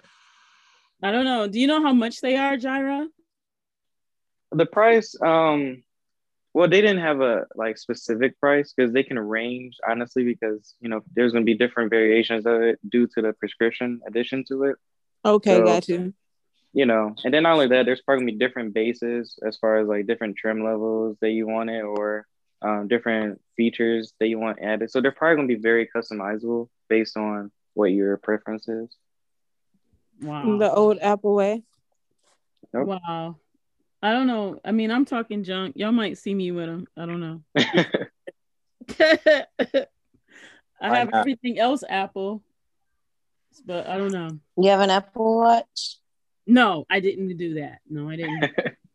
I 1.03 1.11
don't 1.11 1.25
know. 1.25 1.47
Do 1.47 1.59
you 1.59 1.67
know 1.67 1.81
how 1.81 1.93
much 1.93 2.21
they 2.21 2.37
are, 2.37 2.57
Jaira? 2.57 3.07
The 4.51 4.65
price, 4.65 5.15
um, 5.21 5.83
well, 6.53 6.67
they 6.67 6.81
didn't 6.81 7.01
have 7.03 7.21
a 7.21 7.45
like 7.55 7.77
specific 7.77 8.39
price 8.39 8.73
because 8.75 8.93
they 8.93 9.03
can 9.03 9.19
range 9.19 9.75
honestly 9.87 10.23
because 10.23 10.75
you 10.79 10.89
know 10.89 11.01
there's 11.15 11.33
gonna 11.33 11.45
be 11.45 11.53
different 11.55 11.89
variations 11.89 12.45
of 12.45 12.61
it 12.61 12.79
due 12.89 13.07
to 13.15 13.21
the 13.21 13.33
prescription 13.33 13.99
addition 14.07 14.43
to 14.47 14.63
it. 14.63 14.75
Okay, 15.25 15.57
So- 15.57 15.65
got 15.65 15.87
you. 15.87 16.13
You 16.73 16.85
know, 16.85 17.15
and 17.23 17.33
then 17.33 17.43
not 17.43 17.53
only 17.53 17.67
that, 17.69 17.85
there's 17.85 18.01
probably 18.01 18.23
gonna 18.25 18.33
be 18.33 18.37
different 18.37 18.73
bases 18.73 19.39
as 19.43 19.57
far 19.57 19.77
as 19.79 19.87
like 19.87 20.05
different 20.05 20.35
trim 20.37 20.63
levels 20.63 21.17
that 21.21 21.31
you 21.31 21.47
want 21.47 21.69
it 21.71 21.81
or 21.81 22.27
um, 22.61 22.87
different 22.87 23.41
features 23.55 24.13
that 24.19 24.27
you 24.27 24.39
want 24.39 24.59
added. 24.61 24.91
So 24.91 25.01
they're 25.01 25.11
probably 25.11 25.35
gonna 25.37 25.47
be 25.47 25.55
very 25.55 25.89
customizable 25.93 26.69
based 26.89 27.17
on 27.17 27.51
what 27.73 27.91
your 27.91 28.17
preference 28.17 28.67
is. 28.67 28.95
Wow. 30.21 30.57
The 30.57 30.73
old 30.73 30.99
Apple 30.99 31.35
way. 31.35 31.63
Nope. 32.73 32.87
Wow. 32.87 33.37
I 34.01 34.11
don't 34.11 34.27
know. 34.27 34.59
I 34.63 34.71
mean, 34.71 34.91
I'm 34.91 35.05
talking 35.05 35.43
junk. 35.43 35.75
Y'all 35.75 35.91
might 35.91 36.17
see 36.17 36.33
me 36.33 36.51
with 36.51 36.67
them. 36.67 36.87
I 36.95 37.05
don't 37.05 37.19
know. 37.19 37.41
I 40.79 40.97
have 40.97 41.09
everything 41.13 41.59
else 41.59 41.83
Apple, 41.87 42.43
but 43.65 43.87
I 43.87 43.97
don't 43.97 44.11
know. 44.11 44.39
You 44.57 44.69
have 44.69 44.81
an 44.81 44.91
Apple 44.91 45.37
Watch? 45.37 45.97
No, 46.45 46.85
I 46.89 46.99
didn't 46.99 47.35
do 47.37 47.55
that. 47.55 47.79
No, 47.89 48.09
I 48.09 48.15
didn't. 48.15 48.51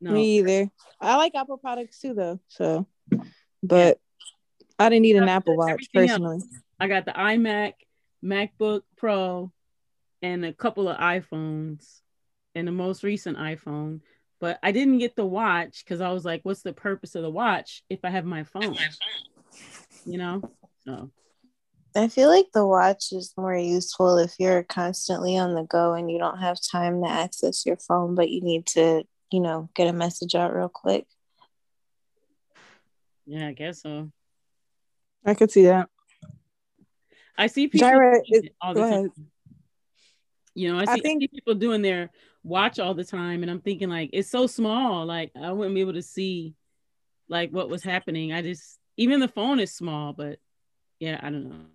No. 0.00 0.12
Me 0.12 0.38
either. 0.38 0.70
I 1.00 1.16
like 1.16 1.34
Apple 1.34 1.58
products 1.58 2.00
too, 2.00 2.14
though. 2.14 2.40
So, 2.48 2.86
but 3.62 3.98
I 4.78 4.88
didn't 4.88 5.02
need 5.02 5.16
an 5.16 5.26
Yeah, 5.26 5.36
Apple 5.36 5.56
Watch 5.56 5.70
everything 5.72 6.10
else. 6.10 6.18
personally. 6.18 6.40
I 6.78 6.88
got 6.88 7.04
the 7.04 7.12
iMac, 7.12 7.74
MacBook 8.24 8.82
Pro, 8.96 9.52
and 10.22 10.44
a 10.44 10.52
couple 10.52 10.88
of 10.88 10.96
iPhones, 10.98 12.00
and 12.54 12.66
the 12.66 12.72
most 12.72 13.02
recent 13.02 13.36
iPhone. 13.36 14.00
But 14.40 14.58
I 14.62 14.72
didn't 14.72 14.98
get 14.98 15.16
the 15.16 15.26
watch 15.26 15.84
because 15.84 16.00
I 16.00 16.10
was 16.12 16.24
like, 16.24 16.40
"What's 16.44 16.62
the 16.62 16.72
purpose 16.72 17.14
of 17.14 17.22
the 17.22 17.30
watch 17.30 17.84
if 17.90 18.00
I 18.04 18.10
have 18.10 18.24
my 18.24 18.44
phone?" 18.44 18.76
You 20.06 20.16
know. 20.16 20.42
So 20.86 21.10
I 21.94 22.08
feel 22.08 22.30
like 22.30 22.46
the 22.54 22.66
watch 22.66 23.12
is 23.12 23.34
more 23.36 23.54
useful 23.54 24.16
if 24.16 24.36
you're 24.38 24.62
constantly 24.62 25.36
on 25.36 25.54
the 25.54 25.64
go 25.64 25.92
and 25.92 26.10
you 26.10 26.18
don't 26.18 26.38
have 26.38 26.58
time 26.72 27.02
to 27.02 27.10
access 27.10 27.66
your 27.66 27.76
phone, 27.76 28.14
but 28.14 28.30
you 28.30 28.40
need 28.40 28.64
to, 28.68 29.04
you 29.32 29.40
know, 29.40 29.68
get 29.74 29.88
a 29.88 29.92
message 29.92 30.34
out 30.34 30.54
real 30.54 30.68
quick. 30.68 31.06
yeah, 33.26 33.48
I 33.48 33.52
guess 33.52 33.82
so. 33.82 34.10
I 35.24 35.34
could 35.34 35.50
see 35.50 35.64
that. 35.64 35.88
I 37.36 37.46
see 37.46 37.68
people 37.68 37.88
Jaira, 37.88 38.12
doing 38.12 38.24
it- 38.28 38.44
it 38.46 38.54
all 38.60 38.74
the 38.74 38.80
time. 38.80 39.12
You 40.54 40.72
know, 40.72 40.78
I 40.78 40.82
I 40.82 40.84
see, 40.86 40.90
I 40.92 40.96
think- 41.00 41.22
see 41.22 41.28
people 41.28 41.54
doing 41.54 41.82
their 41.82 42.10
watch 42.42 42.78
all 42.78 42.94
the 42.94 43.04
time, 43.04 43.42
and 43.42 43.50
I'm 43.50 43.60
thinking 43.60 43.88
like 43.88 44.10
it's 44.12 44.30
so 44.30 44.46
small. 44.46 45.06
Like 45.06 45.30
I 45.36 45.52
wouldn't 45.52 45.74
be 45.74 45.80
able 45.80 45.92
to 45.94 46.02
see 46.02 46.54
like 47.28 47.50
what 47.50 47.68
was 47.68 47.82
happening. 47.82 48.32
I 48.32 48.42
just 48.42 48.78
even 48.96 49.20
the 49.20 49.28
phone 49.28 49.60
is 49.60 49.72
small, 49.72 50.12
but 50.12 50.38
yeah, 50.98 51.18
I 51.22 51.30
don't 51.30 51.48
know. 51.48 51.66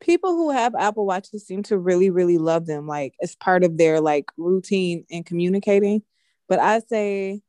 People 0.00 0.32
who 0.36 0.50
have 0.50 0.74
Apple 0.74 1.06
Watches 1.06 1.46
seem 1.46 1.62
to 1.64 1.76
really, 1.78 2.10
really 2.10 2.38
love 2.38 2.66
them, 2.66 2.86
like 2.86 3.14
as 3.22 3.34
part 3.34 3.64
of 3.64 3.76
their 3.76 4.00
like 4.00 4.30
routine 4.36 5.04
in 5.08 5.24
communicating. 5.24 6.02
But 6.48 6.58
I 6.60 6.80
say, 6.80 7.40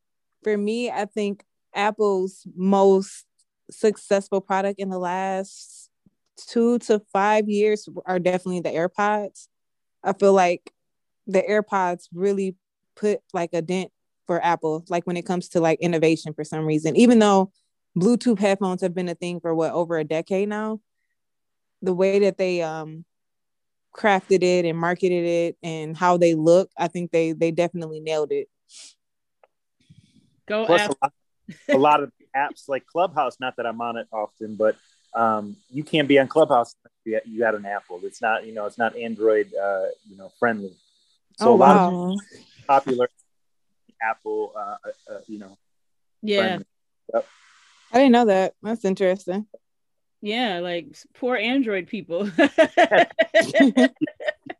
for 0.43 0.57
me, 0.57 0.89
I 0.89 1.05
think 1.05 1.43
Apple's 1.73 2.47
most 2.55 3.25
successful 3.69 4.41
product 4.41 4.79
in 4.79 4.89
the 4.89 4.99
last 4.99 5.89
two 6.37 6.79
to 6.79 7.01
five 7.11 7.49
years 7.49 7.87
are 8.05 8.19
definitely 8.19 8.61
the 8.61 8.69
AirPods. 8.69 9.47
I 10.03 10.13
feel 10.13 10.33
like 10.33 10.71
the 11.25 11.41
AirPods 11.41 12.07
really 12.13 12.55
put 12.95 13.19
like 13.33 13.51
a 13.53 13.61
dent 13.61 13.91
for 14.25 14.43
Apple, 14.43 14.85
like 14.89 15.05
when 15.05 15.17
it 15.17 15.25
comes 15.25 15.49
to 15.49 15.59
like 15.59 15.79
innovation 15.79 16.33
for 16.33 16.43
some 16.43 16.65
reason. 16.65 16.95
Even 16.95 17.19
though 17.19 17.51
Bluetooth 17.97 18.39
headphones 18.39 18.81
have 18.81 18.93
been 18.93 19.09
a 19.09 19.15
thing 19.15 19.39
for 19.39 19.53
what 19.55 19.71
over 19.71 19.97
a 19.97 20.03
decade 20.03 20.49
now, 20.49 20.79
the 21.81 21.93
way 21.93 22.19
that 22.19 22.37
they 22.37 22.61
um 22.61 23.05
crafted 23.95 24.43
it 24.43 24.65
and 24.65 24.77
marketed 24.77 25.25
it 25.25 25.57
and 25.63 25.97
how 25.97 26.17
they 26.17 26.35
look, 26.35 26.69
I 26.77 26.87
think 26.87 27.11
they 27.11 27.31
they 27.31 27.51
definitely 27.51 27.99
nailed 27.99 28.31
it. 28.31 28.47
Go 30.47 30.65
Plus, 30.65 30.81
Apple. 30.81 30.97
a 31.01 31.05
lot, 31.05 31.13
a 31.69 31.77
lot 31.77 32.03
of 32.03 32.11
apps 32.35 32.67
like 32.69 32.85
Clubhouse. 32.85 33.39
Not 33.39 33.55
that 33.57 33.65
I'm 33.65 33.81
on 33.81 33.97
it 33.97 34.07
often, 34.11 34.55
but 34.55 34.75
um, 35.13 35.55
you 35.71 35.83
can't 35.83 36.07
be 36.07 36.19
on 36.19 36.27
Clubhouse. 36.27 36.75
unless 37.05 37.23
You 37.25 37.33
you 37.33 37.39
got 37.39 37.55
an 37.55 37.65
Apple. 37.65 37.99
It's 38.03 38.21
not 38.21 38.45
you 38.45 38.53
know 38.53 38.65
it's 38.65 38.77
not 38.77 38.95
Android 38.95 39.53
uh, 39.55 39.85
you 40.09 40.17
know 40.17 40.31
friendly. 40.39 40.73
So 41.37 41.51
Oh, 41.51 41.55
a 41.55 41.57
lot 41.57 41.75
wow. 41.75 42.13
of 42.13 42.19
popular 42.67 43.09
Apple 44.01 44.53
uh, 44.55 44.59
uh, 44.85 45.13
uh, 45.13 45.19
you 45.27 45.39
know 45.39 45.57
Yeah, 46.21 46.37
friendly. 46.37 46.65
I 47.91 47.99
didn't 47.99 48.11
know 48.11 48.25
that. 48.25 48.53
That's 48.61 48.83
interesting. 48.85 49.47
yeah, 50.21 50.59
like 50.59 50.87
poor 51.13 51.35
Android 51.37 51.87
people. 51.87 52.29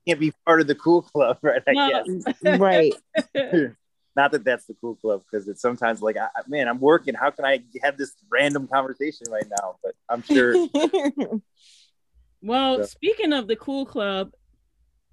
can't 0.07 0.19
be 0.19 0.31
part 0.45 0.61
of 0.61 0.67
the 0.67 0.75
cool 0.75 1.01
club, 1.01 1.37
right? 1.41 1.61
I 1.67 1.73
No. 1.73 1.89
guess. 1.89 2.07
right. 2.43 2.93
Not 4.17 4.31
that 4.31 4.43
that's 4.43 4.65
the 4.65 4.73
cool 4.81 4.95
club 4.95 5.21
because 5.29 5.47
it's 5.47 5.61
sometimes 5.61 6.01
like, 6.01 6.17
I, 6.17 6.25
I- 6.35 6.41
man, 6.47 6.67
I'm 6.67 6.79
working. 6.79 7.13
How 7.13 7.29
can 7.29 7.45
I 7.45 7.59
have 7.83 7.97
this 7.97 8.13
random 8.29 8.67
conversation 8.67 9.27
right 9.31 9.45
now? 9.47 9.75
But 9.83 9.93
I'm 10.09 10.23
sure 10.23 10.55
Well, 12.41 12.79
Yeah. 12.79 12.85
speaking 12.85 13.31
of 13.31 13.47
the 13.47 13.55
cool 13.55 13.85
club, 13.85 14.31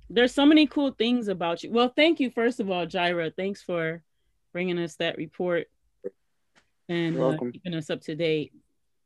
there's 0.09 0.33
so 0.33 0.47
many 0.47 0.67
cool 0.67 0.93
things 0.93 1.29
about 1.29 1.63
you. 1.63 1.71
Well, 1.71 1.93
thank 1.95 2.19
you 2.19 2.31
first 2.31 2.61
of 2.61 2.71
all, 2.71 2.87
Jaira. 2.87 3.31
Thanks 3.37 3.63
for 3.63 4.03
bringing 4.55 4.79
us 4.79 4.97
that 4.97 5.19
report 5.19 5.67
and 6.89 7.19
uh, 7.21 7.37
keeping 7.53 7.75
us 7.75 7.91
up 7.91 8.01
to 8.03 8.15
date. 8.15 8.53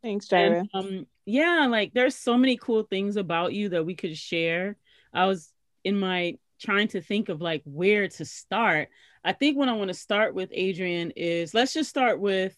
Thanks, 0.03 0.29
Jaira. 0.29 0.61
And, 0.61 0.71
um, 0.75 1.07
yeah, 1.27 1.67
like 1.69 1.93
there's 1.93 2.15
so 2.15 2.39
many 2.39 2.57
cool 2.57 2.85
things 2.85 3.17
about 3.17 3.53
you 3.53 3.71
that 3.71 3.85
we 3.85 3.97
could 3.97 4.17
share. 4.17 4.77
I 5.13 5.27
was 5.27 5.53
in 5.83 5.99
my 5.99 6.39
trying 6.61 6.89
to 6.89 7.01
think 7.01 7.29
of 7.29 7.41
like 7.41 7.63
where 7.65 8.07
to 8.09 8.25
start. 8.25 8.91
I 9.25 9.33
think 9.33 9.57
what 9.57 9.69
I 9.69 9.73
want 9.73 9.89
to 9.89 9.95
start 9.95 10.35
with, 10.35 10.51
Adrian, 10.53 11.13
is 11.17 11.55
let's 11.55 11.75
just 11.75 11.91
start 11.91 12.21
with 12.21 12.57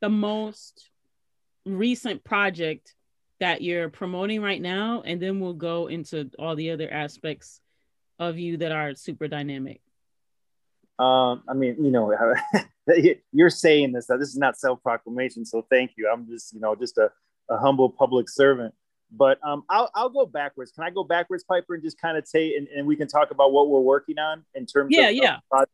the 0.00 0.08
most 0.08 0.90
recent 1.64 2.24
project 2.24 2.94
that 3.40 3.62
you're 3.62 3.88
promoting 3.88 4.42
right 4.42 4.60
now, 4.60 5.02
and 5.04 5.20
then 5.20 5.40
we'll 5.40 5.54
go 5.54 5.86
into 5.86 6.30
all 6.38 6.56
the 6.56 6.70
other 6.70 6.90
aspects 6.90 7.60
of 8.18 8.38
you 8.38 8.58
that 8.58 8.72
are 8.72 8.94
super 8.94 9.28
dynamic. 9.28 9.80
Um, 10.98 11.42
I 11.48 11.54
mean, 11.54 11.76
you 11.82 11.90
know, 11.90 12.14
you're 13.32 13.50
saying 13.50 13.92
this. 13.92 14.06
This 14.06 14.28
is 14.28 14.36
not 14.36 14.56
self 14.56 14.82
proclamation, 14.82 15.44
so 15.44 15.66
thank 15.70 15.92
you. 15.96 16.08
I'm 16.12 16.28
just, 16.28 16.52
you 16.52 16.60
know, 16.60 16.74
just 16.74 16.98
a, 16.98 17.10
a 17.50 17.58
humble 17.58 17.90
public 17.90 18.28
servant. 18.28 18.74
But 19.16 19.38
um, 19.46 19.64
I'll, 19.68 19.90
I'll 19.94 20.08
go 20.10 20.26
backwards. 20.26 20.72
Can 20.72 20.84
I 20.84 20.90
go 20.90 21.04
backwards, 21.04 21.44
Piper, 21.44 21.74
and 21.74 21.82
just 21.82 22.00
kind 22.00 22.16
of 22.18 22.26
say, 22.26 22.56
and, 22.56 22.66
and 22.68 22.86
we 22.86 22.96
can 22.96 23.08
talk 23.08 23.30
about 23.30 23.52
what 23.52 23.68
we're 23.68 23.80
working 23.80 24.18
on 24.18 24.44
in 24.54 24.66
terms 24.66 24.88
Yeah, 24.90 25.08
of, 25.08 25.14
yeah. 25.14 25.38
Project. 25.50 25.72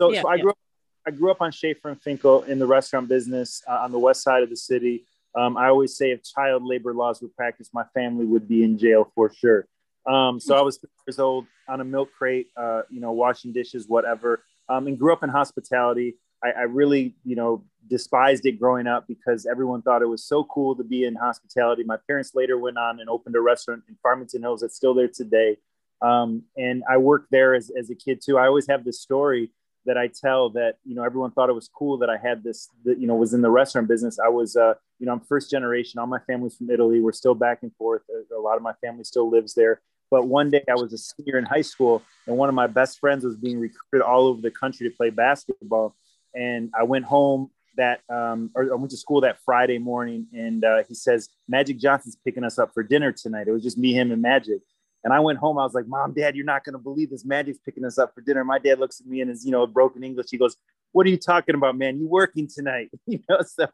so, 0.00 0.12
Yeah, 0.12 0.22
so 0.22 0.28
I 0.28 0.34
yeah. 0.34 0.42
grew 0.42 0.50
up, 0.50 0.58
I 1.06 1.10
grew 1.10 1.30
up 1.30 1.40
on 1.40 1.50
Schaefer 1.52 1.88
and 1.88 2.00
Finkel 2.00 2.42
in 2.42 2.58
the 2.58 2.66
restaurant 2.66 3.08
business 3.08 3.62
uh, 3.68 3.78
on 3.78 3.92
the 3.92 3.98
west 3.98 4.22
side 4.22 4.42
of 4.42 4.50
the 4.50 4.56
city. 4.56 5.06
Um, 5.34 5.56
I 5.56 5.68
always 5.68 5.96
say 5.96 6.10
if 6.10 6.22
child 6.22 6.62
labor 6.64 6.92
laws 6.92 7.22
were 7.22 7.28
practiced, 7.28 7.72
my 7.72 7.84
family 7.94 8.26
would 8.26 8.46
be 8.46 8.62
in 8.62 8.78
jail 8.78 9.10
for 9.14 9.32
sure. 9.32 9.66
Um, 10.06 10.38
so 10.38 10.56
I 10.56 10.62
was 10.62 10.78
three 10.78 10.90
years 11.06 11.18
old 11.18 11.46
on 11.68 11.80
a 11.80 11.84
milk 11.84 12.10
crate, 12.16 12.48
uh, 12.56 12.82
you 12.90 13.00
know, 13.00 13.12
washing 13.12 13.52
dishes, 13.52 13.88
whatever, 13.88 14.44
um, 14.68 14.86
and 14.86 14.98
grew 14.98 15.12
up 15.12 15.22
in 15.22 15.30
hospitality. 15.30 16.16
I, 16.42 16.50
I 16.50 16.62
really, 16.62 17.14
you 17.24 17.36
know, 17.36 17.64
despised 17.88 18.46
it 18.46 18.52
growing 18.52 18.86
up 18.86 19.06
because 19.06 19.46
everyone 19.46 19.82
thought 19.82 20.02
it 20.02 20.06
was 20.06 20.24
so 20.24 20.44
cool 20.44 20.74
to 20.76 20.84
be 20.84 21.04
in 21.04 21.14
hospitality. 21.14 21.84
My 21.84 21.98
parents 22.06 22.32
later 22.34 22.58
went 22.58 22.78
on 22.78 23.00
and 23.00 23.08
opened 23.08 23.36
a 23.36 23.40
restaurant 23.40 23.82
in 23.88 23.96
Farmington 24.02 24.42
Hills 24.42 24.60
that's 24.60 24.76
still 24.76 24.94
there 24.94 25.08
today. 25.08 25.58
Um, 26.00 26.42
and 26.56 26.82
I 26.88 26.96
worked 26.96 27.30
there 27.30 27.54
as, 27.54 27.70
as 27.78 27.90
a 27.90 27.94
kid 27.94 28.20
too. 28.24 28.38
I 28.38 28.46
always 28.46 28.66
have 28.68 28.84
this 28.84 29.00
story 29.00 29.50
that 29.84 29.98
I 29.98 30.08
tell 30.08 30.50
that, 30.50 30.76
you 30.84 30.94
know, 30.94 31.02
everyone 31.02 31.32
thought 31.32 31.48
it 31.48 31.54
was 31.54 31.68
cool 31.68 31.98
that 31.98 32.10
I 32.10 32.16
had 32.16 32.44
this, 32.44 32.68
that, 32.84 32.98
you 32.98 33.06
know, 33.06 33.16
was 33.16 33.34
in 33.34 33.42
the 33.42 33.50
restaurant 33.50 33.88
business. 33.88 34.18
I 34.18 34.28
was, 34.28 34.56
uh, 34.56 34.74
you 34.98 35.06
know, 35.06 35.12
I'm 35.12 35.20
first 35.20 35.50
generation. 35.50 35.98
All 35.98 36.06
my 36.06 36.20
family's 36.20 36.56
from 36.56 36.70
Italy. 36.70 37.00
We're 37.00 37.12
still 37.12 37.34
back 37.34 37.58
and 37.62 37.74
forth. 37.74 38.02
A, 38.10 38.36
a 38.36 38.40
lot 38.40 38.56
of 38.56 38.62
my 38.62 38.74
family 38.74 39.04
still 39.04 39.28
lives 39.28 39.54
there. 39.54 39.80
But 40.10 40.28
one 40.28 40.50
day 40.50 40.62
I 40.70 40.74
was 40.74 40.92
a 40.92 40.98
senior 40.98 41.38
in 41.38 41.44
high 41.44 41.62
school, 41.62 42.02
and 42.26 42.36
one 42.36 42.48
of 42.48 42.54
my 42.54 42.66
best 42.66 43.00
friends 43.00 43.24
was 43.24 43.36
being 43.36 43.58
recruited 43.58 44.06
all 44.06 44.26
over 44.26 44.42
the 44.42 44.50
country 44.50 44.88
to 44.88 44.94
play 44.94 45.10
basketball. 45.10 45.96
And 46.34 46.70
I 46.78 46.84
went 46.84 47.04
home 47.04 47.50
that, 47.76 48.00
um, 48.08 48.50
or 48.54 48.72
I 48.72 48.76
went 48.76 48.90
to 48.90 48.96
school 48.96 49.20
that 49.22 49.38
Friday 49.44 49.78
morning, 49.78 50.26
and 50.32 50.64
uh, 50.64 50.82
he 50.88 50.94
says 50.94 51.28
Magic 51.48 51.78
Johnson's 51.78 52.16
picking 52.24 52.44
us 52.44 52.58
up 52.58 52.72
for 52.74 52.82
dinner 52.82 53.12
tonight. 53.12 53.48
It 53.48 53.52
was 53.52 53.62
just 53.62 53.78
me, 53.78 53.92
him, 53.92 54.12
and 54.12 54.20
Magic. 54.20 54.60
And 55.04 55.12
I 55.12 55.20
went 55.20 55.38
home. 55.38 55.58
I 55.58 55.64
was 55.64 55.74
like, 55.74 55.86
Mom, 55.86 56.12
Dad, 56.14 56.36
you're 56.36 56.44
not 56.44 56.64
going 56.64 56.74
to 56.74 56.78
believe 56.78 57.10
this. 57.10 57.24
Magic's 57.24 57.58
picking 57.58 57.84
us 57.84 57.98
up 57.98 58.14
for 58.14 58.20
dinner. 58.20 58.44
My 58.44 58.58
dad 58.58 58.78
looks 58.78 59.00
at 59.00 59.06
me 59.06 59.20
in 59.20 59.28
his, 59.28 59.44
you 59.44 59.50
know, 59.50 59.66
broken 59.66 60.04
English. 60.04 60.26
He 60.30 60.38
goes, 60.38 60.56
What 60.92 61.06
are 61.06 61.10
you 61.10 61.16
talking 61.16 61.54
about, 61.54 61.76
man? 61.76 61.98
You 61.98 62.08
working 62.08 62.48
tonight? 62.52 62.90
You 63.06 63.20
know, 63.28 63.40
so 63.42 63.66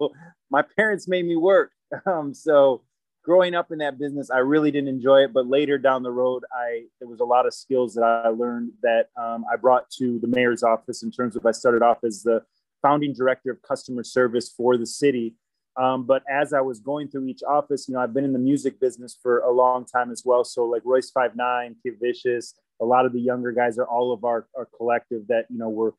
my 0.50 0.62
parents 0.76 1.06
made 1.06 1.26
me 1.26 1.36
work. 1.36 1.72
Um, 2.06 2.34
so 2.34 2.82
growing 3.22 3.54
up 3.54 3.70
in 3.70 3.78
that 3.78 3.98
business, 3.98 4.30
I 4.30 4.38
really 4.38 4.70
didn't 4.70 4.88
enjoy 4.88 5.24
it. 5.24 5.32
But 5.32 5.46
later 5.46 5.78
down 5.78 6.02
the 6.02 6.10
road, 6.10 6.44
I 6.52 6.84
there 6.98 7.08
was 7.08 7.20
a 7.20 7.24
lot 7.24 7.46
of 7.46 7.54
skills 7.54 7.94
that 7.94 8.02
I 8.02 8.28
learned 8.28 8.72
that 8.82 9.08
um, 9.16 9.44
I 9.52 9.56
brought 9.56 9.90
to 9.98 10.18
the 10.18 10.28
mayor's 10.28 10.62
office 10.62 11.02
in 11.02 11.10
terms 11.10 11.36
of 11.36 11.44
I 11.46 11.52
started 11.52 11.82
off 11.82 11.98
as 12.04 12.22
the 12.22 12.42
founding 12.82 13.12
director 13.12 13.50
of 13.50 13.60
customer 13.62 14.04
service 14.04 14.48
for 14.48 14.76
the 14.76 14.86
city. 14.86 15.34
Um, 15.76 16.04
but 16.04 16.24
as 16.28 16.52
I 16.52 16.60
was 16.60 16.80
going 16.80 17.08
through 17.08 17.28
each 17.28 17.42
office, 17.48 17.86
you 17.88 17.94
know, 17.94 18.00
I've 18.00 18.12
been 18.12 18.24
in 18.24 18.32
the 18.32 18.38
music 18.38 18.80
business 18.80 19.16
for 19.22 19.40
a 19.40 19.52
long 19.52 19.84
time 19.84 20.10
as 20.10 20.22
well. 20.24 20.42
So 20.42 20.64
like 20.64 20.82
Royce 20.84 21.10
Five 21.10 21.36
Nine, 21.36 21.76
Kid 21.84 21.94
Vishis, 22.02 22.54
a 22.80 22.84
lot 22.84 23.06
of 23.06 23.12
the 23.12 23.20
younger 23.20 23.52
guys 23.52 23.78
are 23.78 23.86
all 23.86 24.12
of 24.12 24.24
our, 24.24 24.48
our 24.56 24.68
collective 24.76 25.26
that 25.28 25.46
you 25.50 25.58
know 25.58 25.68
we're 25.68 25.92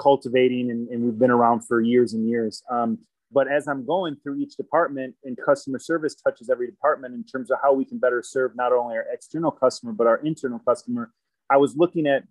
cultivating 0.00 0.70
and, 0.70 0.88
and 0.88 1.02
we've 1.04 1.18
been 1.18 1.30
around 1.30 1.60
for 1.66 1.80
years 1.80 2.14
and 2.14 2.28
years. 2.28 2.62
Um, 2.70 2.98
but 3.32 3.50
as 3.50 3.68
I'm 3.68 3.86
going 3.86 4.16
through 4.16 4.38
each 4.38 4.56
department 4.56 5.14
and 5.24 5.36
customer 5.44 5.78
service 5.78 6.14
touches 6.14 6.50
every 6.50 6.66
department 6.66 7.14
in 7.14 7.24
terms 7.24 7.50
of 7.50 7.58
how 7.62 7.72
we 7.72 7.84
can 7.84 7.98
better 7.98 8.22
serve 8.22 8.56
not 8.56 8.72
only 8.72 8.96
our 8.96 9.06
external 9.12 9.50
customer, 9.50 9.92
but 9.92 10.06
our 10.06 10.16
internal 10.18 10.58
customer, 10.58 11.12
I 11.50 11.56
was 11.56 11.76
looking 11.76 12.06
at 12.06 12.24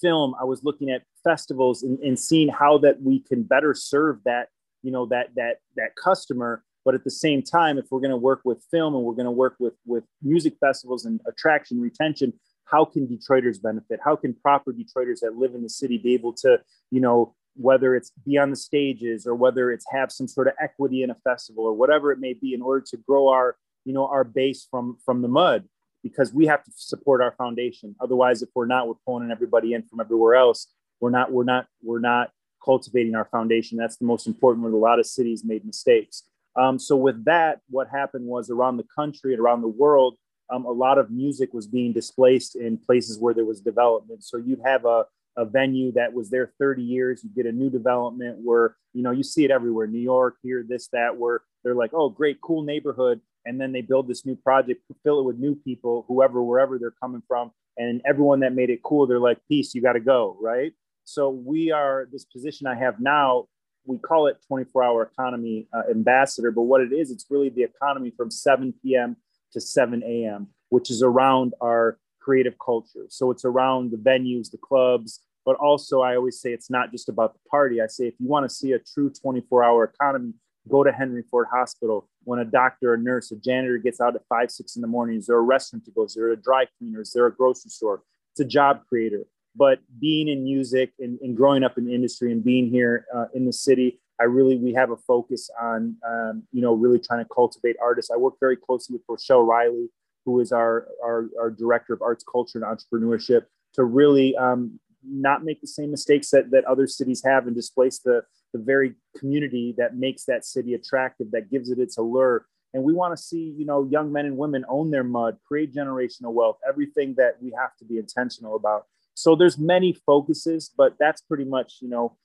film, 0.00 0.34
I 0.40 0.44
was 0.44 0.64
looking 0.64 0.90
at 0.90 1.02
festivals 1.22 1.82
and, 1.82 1.98
and 2.00 2.18
seeing 2.18 2.48
how 2.48 2.78
that 2.78 3.02
we 3.02 3.20
can 3.20 3.42
better 3.42 3.74
serve 3.74 4.20
that, 4.24 4.48
you 4.82 4.90
know, 4.90 5.06
that, 5.06 5.34
that, 5.36 5.58
that 5.76 5.96
customer. 6.02 6.64
But 6.84 6.94
at 6.94 7.04
the 7.04 7.10
same 7.10 7.42
time, 7.42 7.76
if 7.76 7.86
we're 7.90 8.00
going 8.00 8.10
to 8.10 8.16
work 8.16 8.40
with 8.44 8.64
film 8.70 8.94
and 8.94 9.04
we're 9.04 9.14
going 9.14 9.26
to 9.26 9.30
work 9.30 9.56
with, 9.58 9.74
with 9.84 10.04
music 10.22 10.54
festivals 10.60 11.04
and 11.04 11.20
attraction 11.28 11.78
retention, 11.78 12.32
how 12.64 12.84
can 12.84 13.06
Detroiters 13.06 13.60
benefit? 13.60 14.00
How 14.02 14.16
can 14.16 14.32
proper 14.32 14.72
Detroiters 14.72 15.20
that 15.20 15.36
live 15.36 15.54
in 15.54 15.62
the 15.62 15.68
city 15.68 15.98
be 15.98 16.14
able 16.14 16.32
to, 16.34 16.58
you 16.90 17.00
know, 17.00 17.34
whether 17.60 17.94
it's 17.94 18.12
be 18.24 18.38
on 18.38 18.50
the 18.50 18.56
stages 18.56 19.26
or 19.26 19.34
whether 19.34 19.70
it's 19.70 19.84
have 19.90 20.10
some 20.10 20.26
sort 20.26 20.48
of 20.48 20.54
equity 20.60 21.02
in 21.02 21.10
a 21.10 21.14
festival 21.16 21.64
or 21.64 21.74
whatever 21.74 22.10
it 22.10 22.18
may 22.18 22.32
be 22.32 22.54
in 22.54 22.62
order 22.62 22.80
to 22.80 22.96
grow 22.96 23.28
our 23.28 23.56
you 23.84 23.92
know 23.92 24.06
our 24.06 24.24
base 24.24 24.66
from 24.70 24.96
from 25.04 25.22
the 25.22 25.28
mud 25.28 25.64
because 26.02 26.32
we 26.32 26.46
have 26.46 26.64
to 26.64 26.70
support 26.74 27.20
our 27.20 27.32
foundation. 27.32 27.94
Otherwise 28.00 28.42
if 28.42 28.48
we're 28.54 28.66
not 28.66 28.88
we're 28.88 28.94
pulling 29.06 29.30
everybody 29.30 29.74
in 29.74 29.82
from 29.82 30.00
everywhere 30.00 30.34
else. 30.34 30.68
We're 31.00 31.10
not 31.10 31.32
we're 31.32 31.44
not 31.44 31.66
we're 31.82 32.00
not 32.00 32.30
cultivating 32.64 33.14
our 33.14 33.26
foundation. 33.26 33.78
That's 33.78 33.96
the 33.96 34.06
most 34.06 34.26
important 34.26 34.64
where 34.64 34.72
a 34.72 34.76
lot 34.76 34.98
of 34.98 35.06
cities 35.06 35.44
made 35.44 35.64
mistakes. 35.64 36.24
Um, 36.56 36.78
so 36.78 36.96
with 36.96 37.24
that 37.26 37.60
what 37.68 37.88
happened 37.88 38.26
was 38.26 38.50
around 38.50 38.76
the 38.76 38.86
country 38.94 39.32
and 39.32 39.40
around 39.40 39.62
the 39.62 39.68
world 39.68 40.16
um, 40.50 40.64
a 40.64 40.72
lot 40.72 40.98
of 40.98 41.10
music 41.10 41.52
was 41.52 41.66
being 41.66 41.92
displaced 41.92 42.56
in 42.56 42.76
places 42.76 43.18
where 43.18 43.34
there 43.34 43.44
was 43.44 43.60
development. 43.60 44.24
So 44.24 44.36
you'd 44.36 44.60
have 44.64 44.84
a 44.84 45.04
a 45.40 45.44
venue 45.46 45.90
that 45.92 46.12
was 46.12 46.28
there 46.28 46.52
30 46.58 46.82
years. 46.82 47.24
You 47.24 47.30
get 47.34 47.46
a 47.46 47.56
new 47.56 47.70
development 47.70 48.38
where 48.44 48.76
you 48.92 49.02
know 49.02 49.10
you 49.10 49.22
see 49.22 49.44
it 49.44 49.50
everywhere. 49.50 49.86
New 49.86 49.98
york 49.98 50.36
here 50.42 50.64
this 50.68 50.88
that 50.88 51.16
where 51.16 51.40
they're 51.64 51.74
like 51.74 51.92
oh 51.94 52.10
great 52.10 52.40
cool 52.42 52.62
neighborhood. 52.62 53.20
And 53.46 53.58
then 53.58 53.72
they 53.72 53.80
build 53.80 54.06
this 54.06 54.26
new 54.26 54.36
project 54.36 54.82
fill 55.02 55.20
it 55.20 55.24
with 55.24 55.38
new 55.38 55.54
people 55.54 56.04
whoever 56.06 56.42
wherever 56.42 56.78
they're 56.78 56.94
coming 57.02 57.22
from. 57.26 57.52
And 57.78 58.02
everyone 58.06 58.40
that 58.40 58.52
made 58.52 58.68
it 58.68 58.82
cool 58.82 59.06
they're 59.06 59.18
like 59.18 59.38
peace 59.48 59.74
you 59.74 59.80
got 59.80 59.94
to 59.94 60.00
go 60.00 60.36
right? 60.40 60.72
So 61.04 61.30
we 61.30 61.72
are 61.72 62.06
this 62.12 62.24
position 62.24 62.66
i 62.66 62.74
have 62.74 63.00
now 63.00 63.46
we 63.86 63.96
call 63.96 64.26
it 64.26 64.36
24 64.46 64.84
hour 64.84 65.10
economy 65.10 65.66
uh, 65.72 65.90
ambassador. 65.90 66.50
But 66.50 66.62
what 66.62 66.82
it 66.82 66.92
is 66.92 67.10
it's 67.10 67.26
really 67.30 67.48
the 67.48 67.62
economy 67.62 68.12
from 68.14 68.30
7 68.30 68.74
p.m 68.82 69.16
to 69.52 69.60
7 69.60 70.02
a.m 70.04 70.48
which 70.68 70.90
is 70.90 71.02
around 71.02 71.54
our 71.60 71.98
creative 72.20 72.54
culture. 72.64 73.06
So 73.08 73.30
it's 73.30 73.44
around 73.44 73.90
the 73.90 73.96
venues, 73.96 74.50
the 74.50 74.58
clubs, 74.58 75.20
but 75.44 75.56
also 75.56 76.00
I 76.00 76.16
always 76.16 76.40
say 76.40 76.52
it's 76.52 76.70
not 76.70 76.90
just 76.90 77.08
about 77.08 77.34
the 77.34 77.40
party. 77.50 77.80
I 77.80 77.86
say 77.86 78.06
if 78.06 78.14
you 78.18 78.28
want 78.28 78.48
to 78.48 78.54
see 78.54 78.72
a 78.72 78.78
true 78.78 79.10
24 79.10 79.64
hour 79.64 79.84
economy, 79.84 80.34
go 80.68 80.84
to 80.84 80.92
Henry 80.92 81.22
Ford 81.30 81.48
Hospital. 81.52 82.08
When 82.24 82.38
a 82.38 82.44
doctor, 82.44 82.94
a 82.94 82.98
nurse, 82.98 83.30
a 83.32 83.36
janitor 83.36 83.78
gets 83.78 84.00
out 84.00 84.14
at 84.14 84.22
five, 84.28 84.50
six 84.50 84.76
in 84.76 84.82
the 84.82 84.88
morning, 84.88 85.16
is 85.16 85.26
there 85.26 85.36
a 85.36 85.42
restaurant 85.42 85.84
to 85.86 85.90
go? 85.90 86.04
Is 86.04 86.14
there 86.14 86.30
a 86.30 86.36
dry 86.36 86.66
cleaner? 86.78 87.00
Is 87.00 87.12
there 87.12 87.26
a 87.26 87.34
grocery 87.34 87.70
store? 87.70 88.02
It's 88.32 88.40
a 88.40 88.44
job 88.44 88.82
creator. 88.88 89.24
But 89.56 89.80
being 89.98 90.28
in 90.28 90.44
music 90.44 90.92
and, 91.00 91.18
and 91.20 91.36
growing 91.36 91.64
up 91.64 91.76
in 91.76 91.86
the 91.86 91.94
industry 91.94 92.30
and 92.30 92.44
being 92.44 92.68
here 92.70 93.06
uh, 93.14 93.26
in 93.34 93.46
the 93.46 93.52
city, 93.52 94.00
I 94.20 94.24
really 94.24 94.56
we 94.56 94.74
have 94.74 94.90
a 94.90 94.96
focus 94.96 95.50
on 95.60 95.96
um, 96.06 96.42
you 96.52 96.60
know 96.60 96.74
really 96.74 96.98
trying 96.98 97.24
to 97.24 97.28
cultivate 97.34 97.76
artists. 97.82 98.10
I 98.10 98.16
work 98.16 98.34
very 98.38 98.56
closely 98.56 98.94
with 98.94 99.02
Rochelle 99.08 99.42
Riley, 99.42 99.88
who 100.24 100.40
is 100.40 100.52
our, 100.52 100.88
our, 101.02 101.28
our 101.40 101.50
director 101.50 101.94
of 101.94 102.02
arts, 102.02 102.24
culture, 102.30 102.62
and 102.62 102.64
entrepreneurship, 102.64 103.46
to 103.74 103.84
really 103.84 104.36
um, 104.36 104.78
not 105.04 105.44
make 105.44 105.60
the 105.60 105.66
same 105.66 105.90
mistakes 105.90 106.30
that, 106.30 106.50
that 106.50 106.64
other 106.64 106.86
cities 106.86 107.22
have 107.24 107.46
and 107.46 107.54
displace 107.54 107.98
the, 108.00 108.22
the 108.52 108.58
very 108.58 108.94
community 109.16 109.74
that 109.78 109.96
makes 109.96 110.24
that 110.24 110.44
city 110.44 110.74
attractive, 110.74 111.30
that 111.32 111.50
gives 111.50 111.70
it 111.70 111.78
its 111.78 111.96
allure. 111.98 112.46
And 112.72 112.84
we 112.84 112.92
want 112.92 113.16
to 113.16 113.22
see, 113.22 113.54
you 113.56 113.66
know, 113.66 113.88
young 113.90 114.12
men 114.12 114.26
and 114.26 114.36
women 114.36 114.64
own 114.68 114.90
their 114.90 115.04
mud, 115.04 115.38
create 115.46 115.74
generational 115.74 116.32
wealth, 116.32 116.58
everything 116.68 117.14
that 117.16 117.36
we 117.40 117.52
have 117.58 117.76
to 117.78 117.84
be 117.84 117.98
intentional 117.98 118.56
about. 118.56 118.84
So 119.14 119.34
there's 119.34 119.58
many 119.58 119.92
focuses, 120.06 120.70
but 120.76 120.94
that's 120.98 121.20
pretty 121.20 121.44
much, 121.44 121.78
you 121.80 121.88
know, 121.88 122.16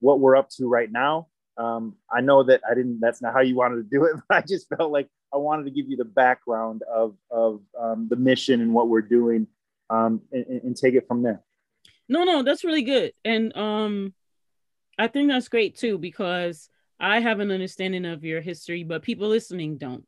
what 0.00 0.20
we're 0.20 0.36
up 0.36 0.48
to 0.56 0.68
right 0.68 0.90
now. 0.90 1.28
Um, 1.56 1.96
I 2.10 2.20
know 2.20 2.42
that 2.44 2.62
I 2.68 2.74
didn't, 2.74 3.00
that's 3.00 3.22
not 3.22 3.32
how 3.32 3.40
you 3.40 3.54
wanted 3.54 3.76
to 3.76 3.82
do 3.82 4.04
it, 4.04 4.16
but 4.28 4.38
I 4.38 4.40
just 4.40 4.68
felt 4.68 4.90
like 4.90 5.08
I 5.32 5.36
wanted 5.36 5.64
to 5.64 5.70
give 5.70 5.88
you 5.88 5.96
the 5.96 6.04
background 6.04 6.82
of, 6.92 7.16
of 7.30 7.60
um, 7.78 8.08
the 8.08 8.16
mission 8.16 8.60
and 8.60 8.72
what 8.72 8.88
we're 8.88 9.02
doing 9.02 9.46
um, 9.90 10.22
and, 10.32 10.46
and, 10.46 10.76
take 10.76 10.94
it 10.94 11.06
from 11.06 11.22
there. 11.22 11.42
No, 12.08 12.24
no, 12.24 12.42
that's 12.42 12.64
really 12.64 12.82
good. 12.82 13.12
And 13.24 13.56
um, 13.56 14.14
I 14.98 15.08
think 15.08 15.30
that's 15.30 15.48
great 15.48 15.76
too, 15.76 15.98
because 15.98 16.68
I 17.00 17.20
have 17.20 17.40
an 17.40 17.50
understanding 17.50 18.04
of 18.04 18.24
your 18.24 18.40
history, 18.40 18.84
but 18.84 19.02
people 19.02 19.28
listening 19.28 19.78
don't. 19.78 20.06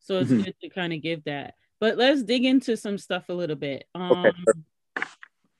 So 0.00 0.18
it's 0.18 0.30
mm-hmm. 0.30 0.42
good 0.42 0.54
to 0.62 0.68
kind 0.68 0.92
of 0.92 1.02
give 1.02 1.24
that. 1.24 1.54
But 1.80 1.98
let's 1.98 2.22
dig 2.22 2.44
into 2.44 2.76
some 2.76 2.98
stuff 2.98 3.28
a 3.28 3.34
little 3.34 3.56
bit. 3.56 3.84
Um, 3.94 4.26
okay. 4.26 5.06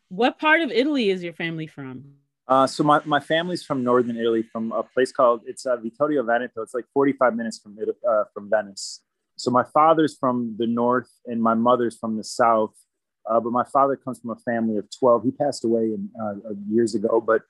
What 0.08 0.38
part 0.38 0.60
of 0.60 0.70
Italy 0.70 1.10
is 1.10 1.22
your 1.22 1.32
family 1.32 1.66
from? 1.66 2.04
Uh, 2.48 2.66
so 2.66 2.84
my, 2.84 3.00
my 3.04 3.18
family's 3.18 3.64
from 3.64 3.82
northern 3.82 4.16
Italy, 4.16 4.42
from 4.42 4.70
a 4.72 4.82
place 4.82 5.10
called 5.10 5.42
it's 5.46 5.66
uh, 5.66 5.76
Vittorio 5.76 6.22
Veneto. 6.22 6.62
It's 6.62 6.74
like 6.74 6.84
45 6.94 7.34
minutes 7.34 7.58
from 7.58 7.76
uh, 8.08 8.24
from 8.32 8.48
Venice. 8.48 9.02
So 9.36 9.50
my 9.50 9.64
father's 9.64 10.16
from 10.16 10.54
the 10.58 10.66
north 10.66 11.10
and 11.26 11.42
my 11.42 11.54
mother's 11.54 11.98
from 11.98 12.16
the 12.16 12.24
south. 12.24 12.74
Uh, 13.28 13.40
but 13.40 13.52
my 13.52 13.64
father 13.64 13.96
comes 13.96 14.20
from 14.20 14.30
a 14.30 14.36
family 14.36 14.76
of 14.76 14.86
12. 14.98 15.24
He 15.24 15.30
passed 15.32 15.64
away 15.64 15.84
in, 15.84 16.10
uh, 16.20 16.34
years 16.68 16.94
ago, 16.94 17.20
but 17.20 17.42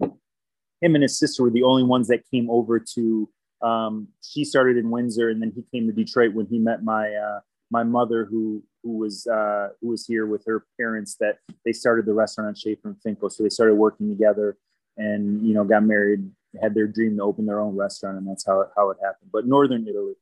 him 0.00 0.94
and 0.94 1.02
his 1.02 1.18
sister 1.18 1.42
were 1.42 1.50
the 1.50 1.62
only 1.62 1.82
ones 1.82 2.08
that 2.08 2.22
came 2.30 2.48
over 2.50 2.82
to. 2.94 3.28
Um, 3.62 4.08
she 4.22 4.44
started 4.44 4.78
in 4.78 4.90
Windsor, 4.90 5.28
and 5.28 5.42
then 5.42 5.52
he 5.54 5.62
came 5.72 5.86
to 5.86 5.92
Detroit 5.92 6.32
when 6.34 6.46
he 6.46 6.58
met 6.58 6.82
my 6.82 7.12
uh, 7.14 7.40
my 7.70 7.82
mother, 7.82 8.24
who 8.24 8.62
who 8.82 8.96
was 8.96 9.26
uh, 9.26 9.68
who 9.82 9.88
was 9.88 10.06
here 10.06 10.26
with 10.26 10.44
her 10.46 10.64
parents. 10.78 11.16
That 11.20 11.38
they 11.66 11.72
started 11.72 12.06
the 12.06 12.14
restaurant 12.14 12.48
on 12.48 12.54
Schaefer 12.54 12.88
and 12.88 13.02
Finkel, 13.02 13.28
so 13.28 13.42
they 13.42 13.50
started 13.50 13.74
working 13.74 14.08
together, 14.08 14.56
and 14.96 15.46
you 15.46 15.52
know 15.52 15.64
got 15.64 15.84
married, 15.84 16.30
had 16.62 16.74
their 16.74 16.86
dream 16.86 17.18
to 17.18 17.22
open 17.22 17.44
their 17.44 17.60
own 17.60 17.76
restaurant, 17.76 18.16
and 18.16 18.26
that's 18.26 18.46
how 18.46 18.64
how 18.74 18.88
it 18.88 18.96
happened. 19.02 19.30
But 19.30 19.46
Northern 19.46 19.86
Italy 19.86 20.14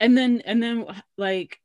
and 0.00 0.16
then 0.16 0.42
and 0.44 0.62
then 0.62 0.86
like 1.16 1.60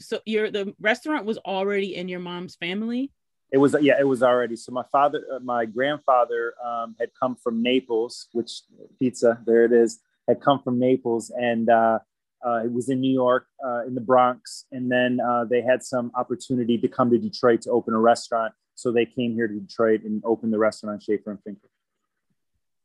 so 0.00 0.20
your 0.26 0.50
the 0.50 0.74
restaurant 0.80 1.24
was 1.24 1.38
already 1.38 1.96
in 1.96 2.08
your 2.08 2.20
mom's 2.20 2.56
family? 2.56 3.12
It 3.52 3.58
was 3.58 3.74
yeah 3.80 3.94
it 3.98 4.06
was 4.06 4.22
already. 4.22 4.56
So 4.56 4.72
my 4.72 4.84
father 4.92 5.24
uh, 5.34 5.40
my 5.40 5.64
grandfather 5.64 6.54
um, 6.64 6.94
had 6.98 7.10
come 7.20 7.36
from 7.36 7.62
naples 7.62 8.28
which 8.32 8.62
pizza 8.98 9.40
there 9.46 9.64
it 9.64 9.72
is 9.72 10.00
had 10.28 10.40
come 10.40 10.60
from 10.62 10.78
naples 10.78 11.30
and 11.30 11.68
uh, 11.68 11.98
uh, 12.46 12.60
it 12.64 12.72
was 12.72 12.88
in 12.88 13.00
new 13.00 13.12
york 13.12 13.46
uh, 13.64 13.86
in 13.86 13.94
the 13.94 14.00
bronx. 14.00 14.66
And 14.72 14.90
then 14.90 15.18
uh, 15.20 15.44
they 15.44 15.62
had 15.62 15.82
some 15.82 16.12
opportunity 16.14 16.78
to 16.78 16.88
come 16.88 17.10
to 17.10 17.18
detroit 17.18 17.62
to 17.62 17.70
open 17.70 17.94
a 17.94 17.98
restaurant. 17.98 18.54
So 18.74 18.92
they 18.92 19.04
came 19.04 19.34
here 19.34 19.48
to 19.48 19.54
detroit 19.54 20.02
and 20.04 20.22
opened 20.24 20.52
the 20.52 20.58
restaurant 20.58 20.94
on 20.94 21.00
schaefer 21.00 21.30
and 21.30 21.42
finkel. 21.42 21.70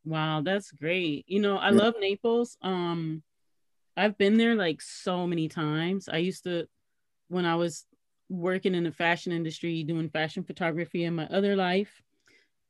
Wow 0.03 0.41
that's 0.41 0.71
great. 0.71 1.25
You 1.27 1.41
know 1.41 1.57
i 1.57 1.69
yeah. 1.69 1.77
love 1.77 1.95
naples. 1.99 2.57
Um 2.61 3.23
I've 3.97 4.17
been 4.17 4.37
there 4.37 4.55
like 4.55 4.81
so 4.81 5.25
many 5.25 5.47
times. 5.47 6.09
I 6.09 6.17
used 6.17 6.43
to, 6.43 6.67
when 7.27 7.45
I 7.45 7.55
was 7.55 7.85
working 8.29 8.75
in 8.75 8.83
the 8.83 8.91
fashion 8.91 9.31
industry, 9.31 9.83
doing 9.83 10.09
fashion 10.09 10.43
photography 10.43 11.03
in 11.03 11.15
my 11.15 11.27
other 11.27 11.55
life, 11.55 12.01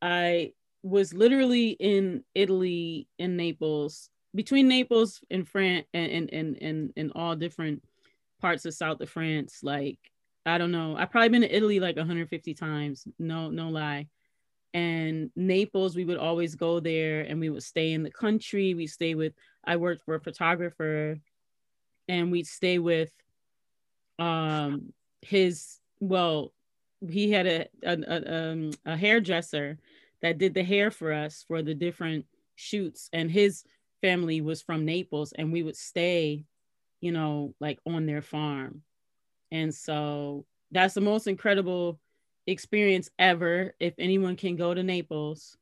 I 0.02 0.52
was 0.82 1.14
literally 1.14 1.70
in 1.70 2.24
Italy, 2.34 3.08
in 3.18 3.36
Naples, 3.36 4.10
between 4.34 4.68
Naples 4.68 5.20
and 5.30 5.48
France, 5.48 5.86
and 5.94 6.30
and 6.32 6.58
and 6.60 6.92
and 6.96 7.12
all 7.14 7.34
different 7.36 7.82
parts 8.40 8.64
of 8.66 8.74
south 8.74 9.00
of 9.00 9.10
France. 9.10 9.60
Like 9.62 9.98
I 10.44 10.58
don't 10.58 10.72
know, 10.72 10.96
I've 10.96 11.10
probably 11.10 11.30
been 11.30 11.42
to 11.42 11.56
Italy 11.56 11.80
like 11.80 11.96
150 11.96 12.54
times. 12.54 13.06
No, 13.18 13.50
no 13.50 13.68
lie. 13.68 14.08
And 14.74 15.30
Naples, 15.34 15.96
we 15.96 16.04
would 16.04 16.18
always 16.18 16.54
go 16.54 16.80
there, 16.80 17.22
and 17.22 17.40
we 17.40 17.48
would 17.48 17.62
stay 17.62 17.92
in 17.92 18.02
the 18.02 18.10
country. 18.10 18.74
We 18.74 18.86
stay 18.86 19.14
with 19.14 19.32
I 19.64 19.76
worked 19.76 20.04
for 20.04 20.14
a 20.14 20.20
photographer 20.20 21.18
and 22.08 22.30
we'd 22.30 22.46
stay 22.46 22.78
with 22.78 23.10
um 24.18 24.92
his 25.22 25.78
well, 26.00 26.52
he 27.08 27.30
had 27.30 27.46
a 27.46 27.66
a, 27.82 27.96
a, 28.06 28.50
um, 28.52 28.70
a 28.84 28.96
hairdresser 28.96 29.78
that 30.22 30.38
did 30.38 30.54
the 30.54 30.64
hair 30.64 30.90
for 30.90 31.12
us 31.12 31.44
for 31.46 31.62
the 31.62 31.74
different 31.74 32.26
shoots, 32.54 33.08
and 33.12 33.30
his 33.30 33.64
family 34.00 34.40
was 34.40 34.62
from 34.62 34.84
Naples, 34.84 35.32
and 35.32 35.52
we 35.52 35.62
would 35.62 35.76
stay, 35.76 36.44
you 37.00 37.12
know, 37.12 37.54
like 37.60 37.78
on 37.86 38.06
their 38.06 38.22
farm, 38.22 38.82
and 39.50 39.74
so 39.74 40.44
that's 40.70 40.94
the 40.94 41.00
most 41.00 41.26
incredible 41.26 42.00
experience 42.46 43.10
ever. 43.18 43.74
If 43.80 43.94
anyone 43.98 44.36
can 44.36 44.56
go 44.56 44.74
to 44.74 44.82
Naples 44.82 45.56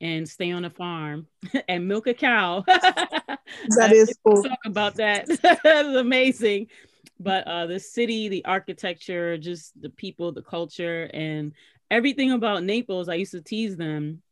and 0.00 0.28
stay 0.28 0.50
on 0.50 0.64
a 0.64 0.70
farm 0.70 1.26
and 1.68 1.86
milk 1.88 2.06
a 2.06 2.14
cow, 2.14 2.64
That 3.76 3.92
is 3.92 4.16
cool. 4.24 4.42
talk 4.42 4.58
about 4.64 4.96
that. 4.96 5.26
That's 5.62 5.96
amazing. 5.96 6.68
But 7.18 7.46
uh, 7.46 7.66
the 7.66 7.80
city, 7.80 8.28
the 8.28 8.44
architecture, 8.44 9.36
just 9.36 9.78
the 9.80 9.90
people, 9.90 10.32
the 10.32 10.42
culture, 10.42 11.10
and 11.12 11.52
everything 11.90 12.32
about 12.32 12.64
Naples, 12.64 13.08
I 13.08 13.14
used 13.14 13.32
to 13.32 13.42
tease 13.42 13.76
them 13.76 14.22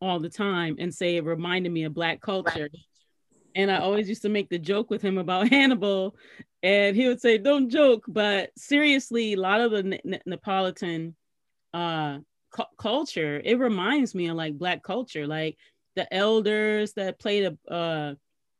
all 0.00 0.20
the 0.20 0.28
time 0.28 0.76
and 0.78 0.94
say 0.94 1.16
it 1.16 1.24
reminded 1.24 1.72
me 1.72 1.84
of 1.84 1.94
Black 1.94 2.20
culture. 2.20 2.68
And 3.54 3.70
I 3.70 3.78
always 3.78 4.08
used 4.08 4.22
to 4.22 4.28
make 4.28 4.50
the 4.50 4.58
joke 4.58 4.90
with 4.90 5.00
him 5.00 5.16
about 5.16 5.48
Hannibal, 5.50 6.14
and 6.62 6.94
he 6.94 7.08
would 7.08 7.20
say, 7.20 7.38
"Don't 7.38 7.70
joke." 7.70 8.04
But 8.06 8.50
seriously, 8.56 9.32
a 9.32 9.40
lot 9.40 9.62
of 9.62 9.70
the 9.70 9.82
Ne- 9.82 10.00
Ne- 10.04 10.20
Neapolitan 10.26 11.16
uh, 11.72 12.18
cu- 12.50 12.64
culture, 12.78 13.40
it 13.42 13.58
reminds 13.58 14.14
me 14.14 14.28
of 14.28 14.36
like 14.36 14.58
Black 14.58 14.82
culture, 14.82 15.26
like 15.26 15.56
the 15.94 16.12
elders 16.12 16.92
that 16.94 17.18
played 17.18 17.44
a 17.44 17.72
uh, 17.72 18.14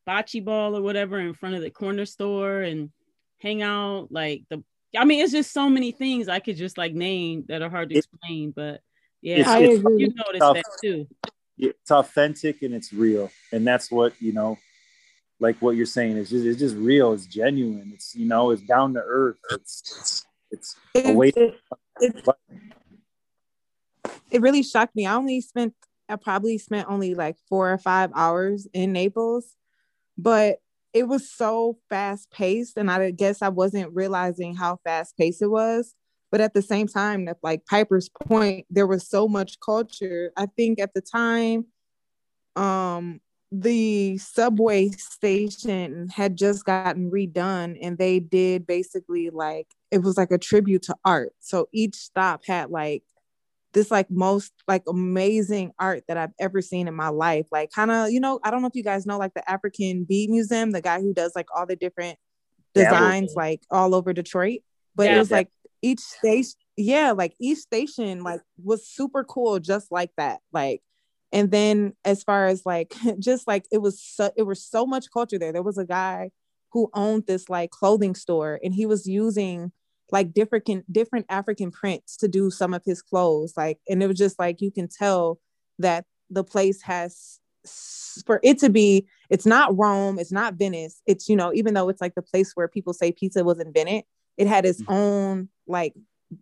bocce 0.09 0.43
ball 0.45 0.77
or 0.77 0.83
whatever 0.83 1.19
in 1.19 1.35
front 1.35 1.55
of 1.55 1.61
the 1.61 1.71
corner 1.71 2.07
store 2.07 2.61
and 2.61 2.91
hang 3.39 3.63
out 3.63 4.09
like 4.11 4.43
the 4.49 4.63
I 4.97 5.05
mean 5.05 5.23
it's 5.23 5.33
just 5.33 5.53
so 5.53 5.69
many 5.69 5.93
things 5.93 6.29
I 6.29 6.39
could 6.39 6.57
just 6.57 6.79
like 6.79 6.95
name 6.95 7.45
that 7.49 7.63
are 7.63 7.69
hard 7.71 7.91
to 7.91 7.95
It- 7.95 7.99
explain 7.99 8.53
but 8.55 8.81
yeah 9.23 9.37
It's- 9.37 9.49
I 9.49 9.61
it's- 9.63 9.83
you 9.99 10.13
noticed 10.15 10.41
tough. 10.41 10.55
that 10.57 10.65
too 10.83 11.07
it's 11.59 11.91
authentic 11.91 12.63
and 12.63 12.75
it's 12.75 12.93
real 12.93 13.31
and 13.53 13.67
that's 13.67 13.91
what 13.91 14.13
you 14.21 14.33
know 14.33 14.59
like 15.41 15.57
what 15.61 15.77
you're 15.77 15.87
saying 15.87 16.17
is 16.17 16.31
just 16.31 16.45
it's 16.47 16.59
just 16.59 16.77
real 16.77 17.13
it's 17.13 17.27
genuine 17.27 17.91
it's 17.95 18.15
you 18.15 18.27
know 18.27 18.51
it's 18.51 18.63
down 18.63 18.95
to 18.95 19.01
earth 19.01 19.39
it's 19.51 20.25
it's, 20.51 20.77
it's 20.95 21.09
a 21.09 21.13
way 21.13 21.29
It, 21.35 21.55
it, 22.01 22.25
it 24.31 24.41
really 24.43 24.63
shocked 24.63 24.95
me. 24.95 25.07
I 25.07 25.15
only 25.15 25.41
spent, 25.41 25.75
I 26.09 26.17
probably 26.17 26.59
spent 26.59 26.89
only 26.91 27.15
like 27.15 27.37
four 27.49 27.73
or 27.73 27.79
five 27.79 28.11
hours 28.15 28.67
in 28.73 28.93
Naples, 28.93 29.55
but 30.19 30.59
it 30.97 31.07
was 31.07 31.31
so 31.31 31.77
fast 31.91 32.31
paced. 32.31 32.79
And 32.79 32.91
I 32.91 33.11
guess 33.11 33.43
I 33.43 33.51
wasn't 33.51 33.95
realizing 33.95 34.57
how 34.57 34.79
fast 34.83 35.17
paced 35.19 35.43
it 35.43 35.49
was. 35.49 35.95
But 36.33 36.41
at 36.41 36.55
the 36.55 36.63
same 36.63 36.89
time, 36.89 37.29
like 37.43 37.67
Piper's 37.67 38.09
point, 38.09 38.67
there 38.71 38.87
was 38.87 39.07
so 39.07 39.29
much 39.29 39.61
culture. 39.61 40.33
I 40.39 40.47
think 40.47 40.81
at 40.81 40.95
the 40.95 41.03
time, 41.03 41.67
um, 42.57 43.21
the 43.53 44.17
subway 44.19 44.89
station 44.89 46.09
had 46.09 46.37
just 46.37 46.65
gotten 46.65 47.11
redone 47.11 47.77
and 47.81 47.99
they 47.99 48.19
did 48.19 48.67
basically 48.67 49.31
like 49.31 49.69
it 49.91 49.99
was 49.99 50.17
like 50.17 50.33
a 50.33 50.39
tribute 50.39 50.83
to 50.83 50.97
art. 51.05 51.33
So 51.41 51.69
each 51.73 51.95
stop 51.95 52.45
had 52.47 52.71
like 52.71 53.05
this 53.77 53.91
like 53.91 54.11
most 54.11 54.53
like 54.67 54.83
amazing 54.89 55.71
art 55.79 56.03
that 56.09 56.17
I've 56.17 56.33
ever 56.41 56.63
seen 56.63 56.89
in 56.89 56.95
my 56.95 57.11
life. 57.11 57.47
Like 57.53 57.71
kind 57.71 57.91
of, 57.91 58.11
you 58.11 58.19
know, 58.21 58.41
I 58.43 58.51
don't 58.51 58.63
know 58.63 58.69
if 58.69 58.75
you 58.75 58.83
guys 58.83 59.05
know 59.05 59.19
like 59.19 59.35
the 59.35 59.49
African 59.49 60.05
Bead 60.05 60.31
Museum, 60.31 60.73
the 60.73 60.81
guy 60.81 60.99
who 61.01 61.13
does 61.13 61.33
like 61.37 61.47
all 61.55 61.67
the 61.67 61.77
different 61.77 62.19
designs 62.75 63.35
like 63.37 63.61
all 63.71 63.95
over 63.95 64.15
Detroit. 64.15 64.61
But 64.95 65.09
it 65.09 65.13
Yeah. 65.13 65.19
was 65.19 65.31
like 65.31 65.49
each 65.83 66.01
station, 66.01 66.55
yeah, 66.79 67.13
like 67.13 67.35
each 67.39 67.59
station 67.59 68.23
like 68.23 68.41
was 68.65 68.89
super 68.89 69.23
cool 69.25 69.61
just 69.61 69.93
like 69.93 70.11
that. 70.17 70.41
Like 70.53 70.81
and 71.31 71.51
then 71.51 71.93
as 72.03 72.23
far 72.23 72.47
as 72.47 72.65
like 72.65 72.95
just 73.19 73.47
like 73.47 73.67
it 73.71 73.83
was 73.83 74.03
so 74.03 74.33
it 74.37 74.45
was 74.45 74.65
so 74.65 74.87
much 74.87 75.11
culture 75.13 75.39
there. 75.39 75.53
There 75.53 75.63
was 75.63 75.77
a 75.77 75.85
guy 75.87 76.31
who 76.73 76.89
owned 76.95 77.27
this 77.27 77.51
like 77.51 77.71
clothing 77.71 78.15
store 78.15 78.59
and 78.65 78.73
he 78.73 78.87
was 78.87 79.07
using 79.07 79.71
like 80.13 80.33
different 80.33 80.93
different 80.93 81.27
African 81.29 81.71
prints 81.71 82.17
to 82.19 82.29
do 82.29 82.51
some 82.51 82.75
of 82.75 82.83
his 82.85 83.03
clothes. 83.03 83.55
Like, 83.57 83.79
and 83.89 84.03
it 84.03 84.07
was 84.07 84.19
just 84.19 84.39
like 84.39 84.61
you 84.61 84.71
can 84.71 84.89
tell 84.89 85.39
that 85.79 86.05
the 86.31 86.45
place 86.45 86.83
has 86.83 87.41
for 88.25 88.41
it 88.43 88.59
to 88.61 88.71
be. 88.71 89.07
It's 89.31 89.47
not 89.47 89.77
Rome. 89.77 90.19
It's 90.19 90.33
not 90.33 90.55
Venice. 90.55 91.03
It's 91.07 91.29
you 91.29 91.37
know 91.37 91.53
even 91.55 91.75
though 91.75 91.89
it's 91.89 92.01
like 92.01 92.15
the 92.15 92.23
place 92.23 92.53
where 92.55 92.69
people 92.69 92.93
say 92.93 93.13
pizza 93.13 93.45
was 93.45 93.59
invented, 93.59 94.05
it 94.37 94.47
had 94.47 94.65
its 94.65 94.83
mm. 94.83 94.95
own 94.95 95.49
like 95.67 95.95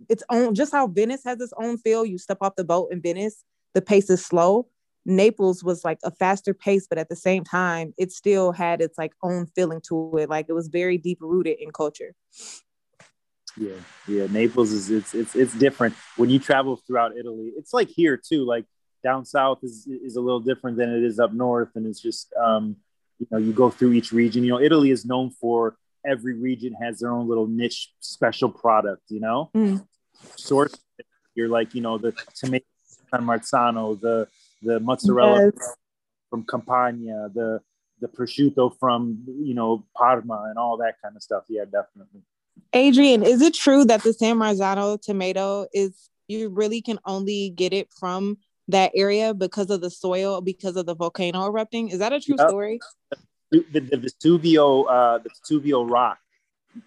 its 0.08 0.22
own. 0.30 0.54
Just 0.54 0.72
how 0.72 0.86
Venice 0.86 1.22
has 1.24 1.40
its 1.40 1.52
own 1.58 1.78
feel. 1.78 2.04
You 2.04 2.18
step 2.18 2.38
off 2.40 2.56
the 2.56 2.64
boat 2.64 2.90
in 2.92 3.00
Venice, 3.00 3.44
the 3.74 3.82
pace 3.82 4.10
is 4.10 4.24
slow. 4.24 4.68
Naples 5.06 5.62
was 5.62 5.84
like 5.84 5.98
a 6.02 6.10
faster 6.10 6.54
pace, 6.54 6.86
but 6.88 6.96
at 6.96 7.10
the 7.10 7.16
same 7.16 7.44
time, 7.44 7.92
it 7.98 8.10
still 8.10 8.52
had 8.52 8.80
its 8.80 8.96
like 8.96 9.12
own 9.22 9.46
feeling 9.54 9.82
to 9.88 10.16
it. 10.16 10.30
Like 10.30 10.46
it 10.48 10.54
was 10.54 10.68
very 10.68 10.96
deep 10.96 11.18
rooted 11.20 11.58
in 11.60 11.72
culture. 11.72 12.14
Yeah, 13.56 13.72
yeah. 14.08 14.26
Naples 14.30 14.72
is 14.72 14.90
it's 14.90 15.14
it's 15.14 15.34
it's 15.36 15.54
different 15.54 15.94
when 16.16 16.28
you 16.30 16.38
travel 16.38 16.76
throughout 16.86 17.16
Italy. 17.16 17.52
It's 17.56 17.72
like 17.72 17.88
here 17.88 18.16
too. 18.16 18.44
Like 18.44 18.64
down 19.02 19.24
south 19.24 19.58
is 19.62 19.86
is 19.86 20.16
a 20.16 20.20
little 20.20 20.40
different 20.40 20.76
than 20.76 20.90
it 20.90 21.04
is 21.04 21.18
up 21.20 21.32
north, 21.32 21.70
and 21.76 21.86
it's 21.86 22.00
just 22.00 22.32
um, 22.34 22.76
you 23.18 23.26
know 23.30 23.38
you 23.38 23.52
go 23.52 23.70
through 23.70 23.92
each 23.92 24.12
region. 24.12 24.42
You 24.44 24.50
know, 24.50 24.60
Italy 24.60 24.90
is 24.90 25.04
known 25.04 25.30
for 25.30 25.76
every 26.04 26.34
region 26.34 26.74
has 26.82 26.98
their 27.00 27.10
own 27.12 27.28
little 27.28 27.46
niche 27.46 27.92
special 28.00 28.50
product. 28.50 29.02
You 29.08 29.20
know, 29.20 29.50
Mm. 29.54 29.86
source. 30.36 30.74
You're 31.36 31.48
like 31.48 31.74
you 31.74 31.80
know 31.80 31.96
the 31.98 32.12
tomato 32.34 32.64
San 33.10 33.24
Marzano, 33.24 34.00
the 34.00 34.26
the 34.62 34.80
mozzarella 34.80 35.44
Yes. 35.54 35.76
from 36.30 36.44
Campania, 36.44 37.30
the 37.32 37.60
the 38.00 38.08
prosciutto 38.08 38.76
from 38.80 39.24
you 39.28 39.54
know 39.54 39.84
Parma, 39.96 40.46
and 40.48 40.58
all 40.58 40.76
that 40.78 40.94
kind 41.02 41.14
of 41.14 41.22
stuff. 41.22 41.44
Yeah, 41.48 41.64
definitely. 41.64 42.22
Adrian, 42.74 43.22
is 43.22 43.40
it 43.40 43.54
true 43.54 43.84
that 43.84 44.02
the 44.02 44.12
San 44.12 44.36
Marzano 44.36 45.00
tomato 45.00 45.66
is 45.72 46.10
you 46.28 46.48
really 46.48 46.82
can 46.82 46.98
only 47.06 47.50
get 47.50 47.72
it 47.72 47.88
from 47.98 48.38
that 48.68 48.90
area 48.94 49.32
because 49.32 49.70
of 49.70 49.80
the 49.80 49.90
soil, 49.90 50.40
because 50.40 50.76
of 50.76 50.86
the 50.86 50.94
volcano 50.94 51.46
erupting? 51.46 51.88
Is 51.88 51.98
that 52.00 52.12
a 52.12 52.20
true 52.20 52.36
Yep. 52.38 52.48
story? 52.48 52.80
the, 53.50 53.80
the 53.80 53.96
Vesuvio, 53.96 54.84
uh, 54.88 55.18
the 55.18 55.30
Vesuvio 55.30 55.88
rock 55.88 56.18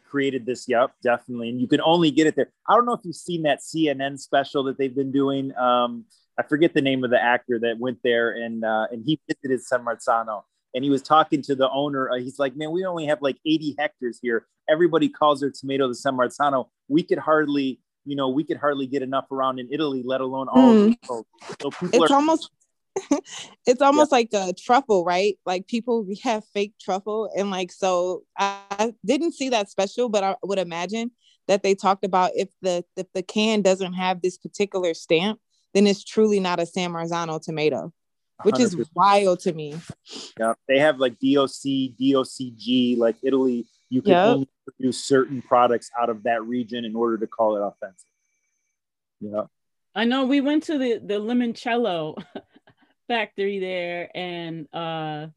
created 0.09 0.45
this. 0.45 0.67
Yep, 0.67 0.91
definitely. 1.01 1.49
And 1.49 1.61
you 1.61 1.67
can 1.67 1.79
only 1.81 2.11
get 2.11 2.27
it 2.27 2.35
there. 2.35 2.51
I 2.67 2.75
don't 2.75 2.85
know 2.85 2.93
if 2.93 3.01
you've 3.05 3.15
seen 3.15 3.43
that 3.43 3.59
CNN 3.59 4.19
special 4.19 4.63
that 4.65 4.77
they've 4.77 4.93
been 4.93 5.13
doing. 5.13 5.55
Um, 5.55 6.05
I 6.37 6.43
forget 6.43 6.73
the 6.73 6.81
name 6.81 7.05
of 7.05 7.09
the 7.09 7.21
actor 7.21 7.57
that 7.59 7.79
went 7.79 7.99
there 8.03 8.31
and 8.31 8.63
uh, 8.63 8.87
and 8.91 9.03
he 9.05 9.19
visited 9.27 9.63
San 9.63 9.85
Marzano 9.85 10.43
and 10.73 10.83
he 10.83 10.89
was 10.89 11.01
talking 11.01 11.41
to 11.43 11.55
the 11.55 11.69
owner. 11.69 12.09
Uh, 12.09 12.19
he's 12.19 12.39
like, 12.39 12.55
"Man, 12.55 12.71
we 12.71 12.85
only 12.85 13.05
have 13.05 13.21
like 13.21 13.37
80 13.45 13.75
hectares 13.77 14.19
here. 14.21 14.47
Everybody 14.69 15.09
calls 15.09 15.41
their 15.41 15.51
tomato 15.51 15.87
the 15.87 15.95
San 15.95 16.15
Marzano. 16.15 16.69
We 16.87 17.03
could 17.03 17.19
hardly." 17.19 17.79
You 18.05 18.15
know, 18.15 18.29
we 18.29 18.45
could 18.45 18.55
hardly 18.55 18.87
get 18.87 19.01
enough 19.01 19.29
around 19.33 19.59
in 19.59 19.67
Italy, 19.69 20.01
let 20.05 20.21
alone 20.21 20.47
all. 20.47 20.73
Mm. 20.73 20.95
So, 21.03 21.25
so 21.61 21.71
people 21.71 22.03
It's 22.03 22.09
are 22.09 22.15
almost 22.15 22.49
it's 23.65 23.81
almost 23.81 24.11
like 24.11 24.29
a 24.33 24.53
truffle, 24.53 25.03
right? 25.03 25.37
Like 25.45 25.67
people 25.67 26.07
have 26.23 26.45
fake 26.53 26.73
truffle, 26.79 27.29
and 27.35 27.51
like 27.51 27.71
so 27.71 28.23
I, 28.37 28.61
I 28.71 28.93
didn't 29.05 29.33
see 29.33 29.49
that 29.49 29.69
special, 29.69 30.09
but 30.09 30.23
I 30.23 30.35
would 30.43 30.59
imagine 30.59 31.11
that 31.47 31.63
they 31.63 31.75
talked 31.75 32.03
about 32.03 32.31
if 32.35 32.49
the 32.61 32.83
if 32.95 33.07
the 33.13 33.23
can 33.23 33.61
doesn't 33.61 33.93
have 33.93 34.21
this 34.21 34.37
particular 34.37 34.93
stamp, 34.93 35.39
then 35.73 35.87
it's 35.87 36.03
truly 36.03 36.39
not 36.39 36.59
a 36.59 36.65
San 36.65 36.91
Marzano 36.91 37.41
tomato, 37.41 37.93
which 38.43 38.59
is 38.59 38.75
100%. 38.75 38.89
wild 38.93 39.39
to 39.41 39.53
me. 39.53 39.79
Yeah, 40.39 40.53
they 40.67 40.79
have 40.79 40.99
like 40.99 41.13
DOC, 41.19 41.95
DOCG, 41.99 42.97
like 42.97 43.15
Italy. 43.23 43.65
You 43.89 44.01
can 44.01 44.11
Yep. 44.13 44.25
only 44.25 44.49
produce 44.65 45.03
certain 45.03 45.41
products 45.41 45.89
out 45.99 46.09
of 46.09 46.23
that 46.23 46.43
region 46.43 46.85
in 46.85 46.95
order 46.95 47.17
to 47.17 47.27
call 47.27 47.55
it 47.57 47.61
authentic. 47.61 48.05
Yeah, 49.19 49.43
I 49.95 50.05
know 50.05 50.25
we 50.25 50.41
went 50.41 50.63
to 50.63 50.77
the 50.77 50.99
the 51.03 51.15
limoncello 51.15 52.23
factory 53.07 53.59
there, 53.59 54.11
and 54.15 54.67
uh, 54.73 55.27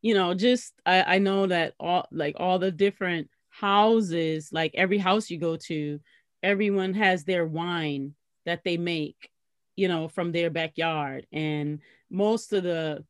you 0.00 0.14
know, 0.14 0.32
just 0.34 0.72
I 0.86 1.16
I 1.16 1.18
know 1.18 1.46
that 1.48 1.74
all 1.78 2.06
like 2.10 2.36
all 2.38 2.58
the 2.58 2.70
different 2.72 3.28
houses, 3.50 4.50
like 4.52 4.72
every 4.74 4.98
house 4.98 5.28
you 5.30 5.38
go 5.38 5.56
to, 5.56 6.00
everyone 6.42 6.94
has 6.94 7.24
their 7.24 7.44
wine 7.44 8.14
that 8.46 8.62
they 8.64 8.76
make, 8.76 9.30
you 9.74 9.88
know, 9.88 10.08
from 10.08 10.32
their 10.32 10.48
backyard, 10.50 11.26
and 11.32 11.80
most 12.10 12.52
of 12.52 12.62
the 12.62 13.04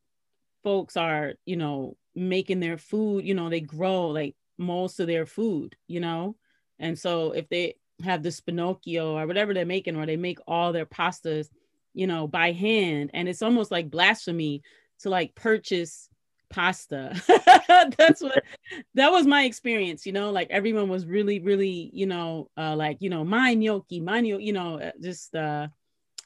folks 0.63 0.97
are, 0.97 1.33
you 1.45 1.55
know, 1.55 1.97
making 2.15 2.59
their 2.59 2.77
food. 2.77 3.25
You 3.25 3.35
know, 3.35 3.49
they 3.49 3.61
grow 3.61 4.07
like 4.07 4.35
most 4.57 4.99
of 4.99 5.07
their 5.07 5.25
food, 5.25 5.75
you 5.87 5.99
know, 5.99 6.35
and 6.79 6.97
so 6.97 7.31
if 7.31 7.47
they 7.49 7.75
have 8.03 8.23
the 8.23 8.29
spinocchio 8.29 9.13
or 9.13 9.25
whatever 9.27 9.53
they're 9.53 9.65
making, 9.65 9.95
or 9.95 10.05
they 10.05 10.17
make 10.17 10.39
all 10.47 10.71
their 10.71 10.85
pastas, 10.85 11.49
you 11.93 12.07
know, 12.07 12.27
by 12.27 12.51
hand. 12.51 13.11
And 13.13 13.27
it's 13.27 13.41
almost 13.41 13.71
like 13.71 13.89
blasphemy 13.89 14.61
to 14.99 15.09
like 15.09 15.35
purchase 15.35 16.09
pasta. 16.49 17.19
That's 17.97 18.21
what 18.21 18.43
that 18.93 19.11
was 19.11 19.25
my 19.25 19.43
experience, 19.43 20.05
you 20.05 20.11
know, 20.13 20.31
like 20.31 20.49
everyone 20.49 20.89
was 20.89 21.05
really, 21.05 21.39
really, 21.39 21.89
you 21.93 22.05
know, 22.05 22.49
uh, 22.57 22.75
like, 22.75 22.97
you 23.01 23.09
know, 23.09 23.23
my 23.23 23.53
gnocchi, 23.53 23.99
my 23.99 24.21
gnocchi, 24.21 24.43
you 24.43 24.53
know, 24.53 24.79
uh, 24.79 24.91
just 25.01 25.35
uh 25.35 25.67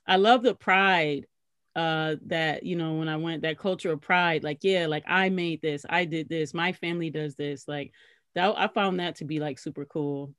I 0.05 0.17
love 0.17 0.43
the 0.43 0.55
pride 0.55 1.27
uh 1.75 2.15
that 2.25 2.63
you 2.63 2.75
know 2.75 2.95
when 2.95 3.07
I 3.07 3.17
went 3.17 3.43
that 3.43 3.57
culture 3.57 3.91
of 3.91 4.01
pride, 4.01 4.43
like, 4.43 4.59
yeah, 4.61 4.87
like 4.87 5.03
I 5.07 5.29
made 5.29 5.61
this, 5.61 5.85
I 5.89 6.05
did 6.05 6.27
this, 6.29 6.53
my 6.53 6.71
family 6.73 7.09
does 7.09 7.35
this, 7.35 7.67
like 7.67 7.91
that 8.35 8.53
I 8.57 8.67
found 8.67 8.99
that 8.99 9.17
to 9.17 9.25
be 9.25 9.39
like 9.39 9.57
super 9.59 9.85
cool. 9.85 10.33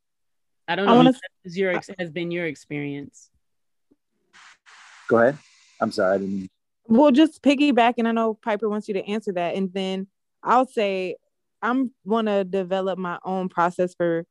I 0.69 0.77
don't 0.77 0.87
know 0.87 0.93
I 0.93 0.97
wanna- 0.97 1.15
if 1.45 1.57
your 1.57 1.73
ex- 1.75 1.91
has 1.99 2.11
been 2.11 2.31
your 2.31 2.47
experience. 2.47 3.31
Go 5.09 5.19
ahead. 5.19 5.39
I'm 5.81 5.91
sorry. 5.91 6.15
I 6.15 6.19
didn't. 6.19 6.51
Well, 6.87 7.11
just 7.11 7.43
piggyback, 7.43 7.95
and 7.99 8.07
I 8.09 8.13
know 8.13 8.35
Piper 8.35 8.69
wants 8.69 8.89
you 8.89 8.95
to 8.95 9.05
answer 9.09 9.33
that, 9.33 9.55
and 9.55 9.73
then 9.73 10.07
I'll 10.43 10.67
say 10.67 11.17
I'm 11.61 11.93
want 12.05 12.27
to 12.29 12.45
develop 12.45 12.99
my 12.99 13.19
own 13.25 13.49
process 13.49 13.95
for 13.95 14.27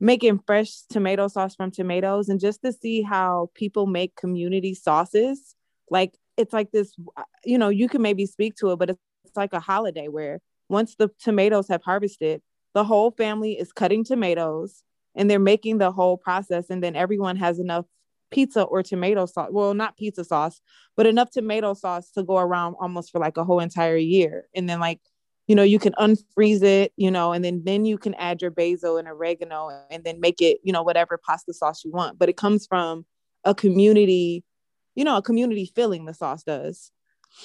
making 0.00 0.40
fresh 0.46 0.82
tomato 0.90 1.28
sauce 1.28 1.54
from 1.54 1.70
tomatoes, 1.70 2.28
and 2.28 2.40
just 2.40 2.62
to 2.62 2.72
see 2.72 3.02
how 3.02 3.50
people 3.54 3.86
make 3.86 4.16
community 4.16 4.74
sauces. 4.74 5.54
Like 5.90 6.14
it's 6.36 6.52
like 6.52 6.70
this, 6.70 6.94
uh, 7.16 7.22
you 7.44 7.58
know, 7.58 7.68
you 7.68 7.88
can 7.88 8.02
maybe 8.02 8.26
speak 8.26 8.54
to 8.56 8.72
it, 8.72 8.78
but 8.78 8.90
it's, 8.90 9.00
it's 9.24 9.36
like 9.36 9.52
a 9.52 9.60
holiday 9.60 10.08
where 10.08 10.40
once 10.68 10.94
the 10.96 11.10
tomatoes 11.18 11.68
have 11.68 11.82
harvested, 11.82 12.42
the 12.74 12.84
whole 12.84 13.10
family 13.10 13.52
is 13.52 13.72
cutting 13.72 14.04
tomatoes 14.04 14.82
and 15.14 15.30
they're 15.30 15.38
making 15.38 15.78
the 15.78 15.92
whole 15.92 16.16
process, 16.16 16.70
and 16.70 16.82
then 16.82 16.96
everyone 16.96 17.36
has 17.36 17.58
enough 17.58 17.84
pizza 18.30 18.62
or 18.62 18.82
tomato 18.82 19.26
sauce. 19.26 19.50
Well, 19.52 19.74
not 19.74 19.98
pizza 19.98 20.24
sauce, 20.24 20.60
but 20.96 21.06
enough 21.06 21.30
tomato 21.30 21.74
sauce 21.74 22.10
to 22.12 22.22
go 22.22 22.38
around 22.38 22.76
almost 22.80 23.12
for 23.12 23.18
like 23.18 23.36
a 23.36 23.44
whole 23.44 23.60
entire 23.60 23.98
year. 23.98 24.46
And 24.54 24.68
then 24.70 24.80
like, 24.80 25.00
you 25.46 25.54
know, 25.54 25.62
you 25.62 25.78
can 25.78 25.92
unfreeze 25.94 26.62
it, 26.62 26.92
you 26.96 27.10
know, 27.10 27.32
and 27.32 27.44
then 27.44 27.62
then 27.64 27.84
you 27.84 27.98
can 27.98 28.14
add 28.14 28.40
your 28.40 28.50
basil 28.50 28.96
and 28.96 29.06
oregano 29.06 29.70
and 29.90 30.02
then 30.02 30.18
make 30.18 30.40
it, 30.40 30.60
you 30.62 30.72
know, 30.72 30.82
whatever 30.82 31.18
pasta 31.18 31.52
sauce 31.52 31.84
you 31.84 31.90
want. 31.90 32.18
But 32.18 32.30
it 32.30 32.38
comes 32.38 32.66
from 32.66 33.04
a 33.44 33.54
community, 33.54 34.44
you 34.94 35.04
know, 35.04 35.16
a 35.16 35.22
community 35.22 35.70
feeling 35.74 36.04
the 36.04 36.14
sauce 36.14 36.42
does. 36.42 36.90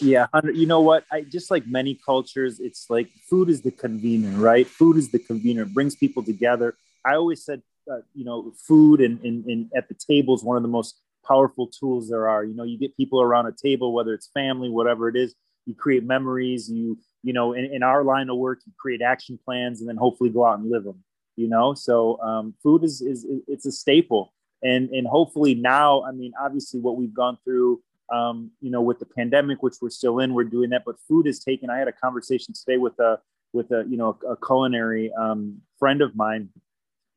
Yeah, 0.01 0.27
you 0.53 0.65
know 0.65 0.81
what? 0.81 1.05
I 1.11 1.21
just 1.21 1.49
like 1.49 1.65
many 1.65 1.95
cultures, 1.95 2.59
it's 2.59 2.89
like 2.89 3.09
food 3.29 3.49
is 3.49 3.61
the 3.61 3.71
convener, 3.71 4.37
right? 4.37 4.67
Food 4.67 4.97
is 4.97 5.11
the 5.11 5.19
convener, 5.19 5.63
it 5.63 5.73
brings 5.73 5.95
people 5.95 6.23
together. 6.23 6.75
I 7.05 7.15
always 7.15 7.45
said, 7.45 7.61
uh, 7.89 7.99
you 8.13 8.25
know, 8.25 8.53
food 8.67 8.99
and, 8.99 9.19
and, 9.23 9.45
and 9.45 9.71
at 9.75 9.87
the 9.87 9.95
table 9.95 10.35
is 10.35 10.43
one 10.43 10.57
of 10.57 10.63
the 10.63 10.69
most 10.69 10.99
powerful 11.25 11.67
tools 11.67 12.09
there 12.09 12.27
are. 12.27 12.43
You 12.43 12.53
know, 12.55 12.63
you 12.63 12.77
get 12.77 12.97
people 12.97 13.21
around 13.21 13.47
a 13.47 13.53
table, 13.53 13.93
whether 13.93 14.13
it's 14.13 14.29
family, 14.33 14.69
whatever 14.69 15.07
it 15.07 15.15
is, 15.15 15.35
you 15.65 15.73
create 15.73 16.03
memories. 16.03 16.69
You, 16.69 16.97
you 17.23 17.33
know, 17.33 17.53
in, 17.53 17.65
in 17.65 17.83
our 17.83 18.03
line 18.03 18.29
of 18.29 18.37
work, 18.37 18.59
you 18.65 18.73
create 18.77 19.01
action 19.01 19.39
plans 19.43 19.79
and 19.79 19.89
then 19.89 19.97
hopefully 19.97 20.29
go 20.29 20.45
out 20.45 20.59
and 20.59 20.69
live 20.69 20.83
them. 20.83 21.03
You 21.35 21.47
know, 21.47 21.75
so 21.75 22.19
um, 22.21 22.55
food 22.63 22.83
is 22.83 22.99
is 23.01 23.25
it's 23.47 23.65
a 23.67 23.71
staple, 23.71 24.33
and 24.63 24.89
and 24.89 25.07
hopefully 25.07 25.55
now, 25.55 26.03
I 26.03 26.11
mean, 26.11 26.33
obviously 26.39 26.79
what 26.79 26.97
we've 26.97 27.13
gone 27.13 27.37
through 27.43 27.81
um, 28.09 28.51
you 28.61 28.71
know, 28.71 28.81
with 28.81 28.99
the 28.99 29.05
pandemic, 29.05 29.61
which 29.61 29.75
we're 29.81 29.89
still 29.89 30.19
in, 30.19 30.33
we're 30.33 30.45
doing 30.45 30.69
that. 30.69 30.83
But 30.85 30.95
food 31.07 31.27
is 31.27 31.39
taken. 31.39 31.69
I 31.69 31.77
had 31.77 31.87
a 31.87 31.93
conversation 31.93 32.53
today 32.53 32.77
with 32.77 32.97
a 32.99 33.19
with 33.53 33.71
a 33.71 33.85
you 33.87 33.97
know 33.97 34.17
a 34.27 34.35
culinary 34.37 35.11
um, 35.13 35.61
friend 35.77 36.01
of 36.01 36.15
mine 36.15 36.49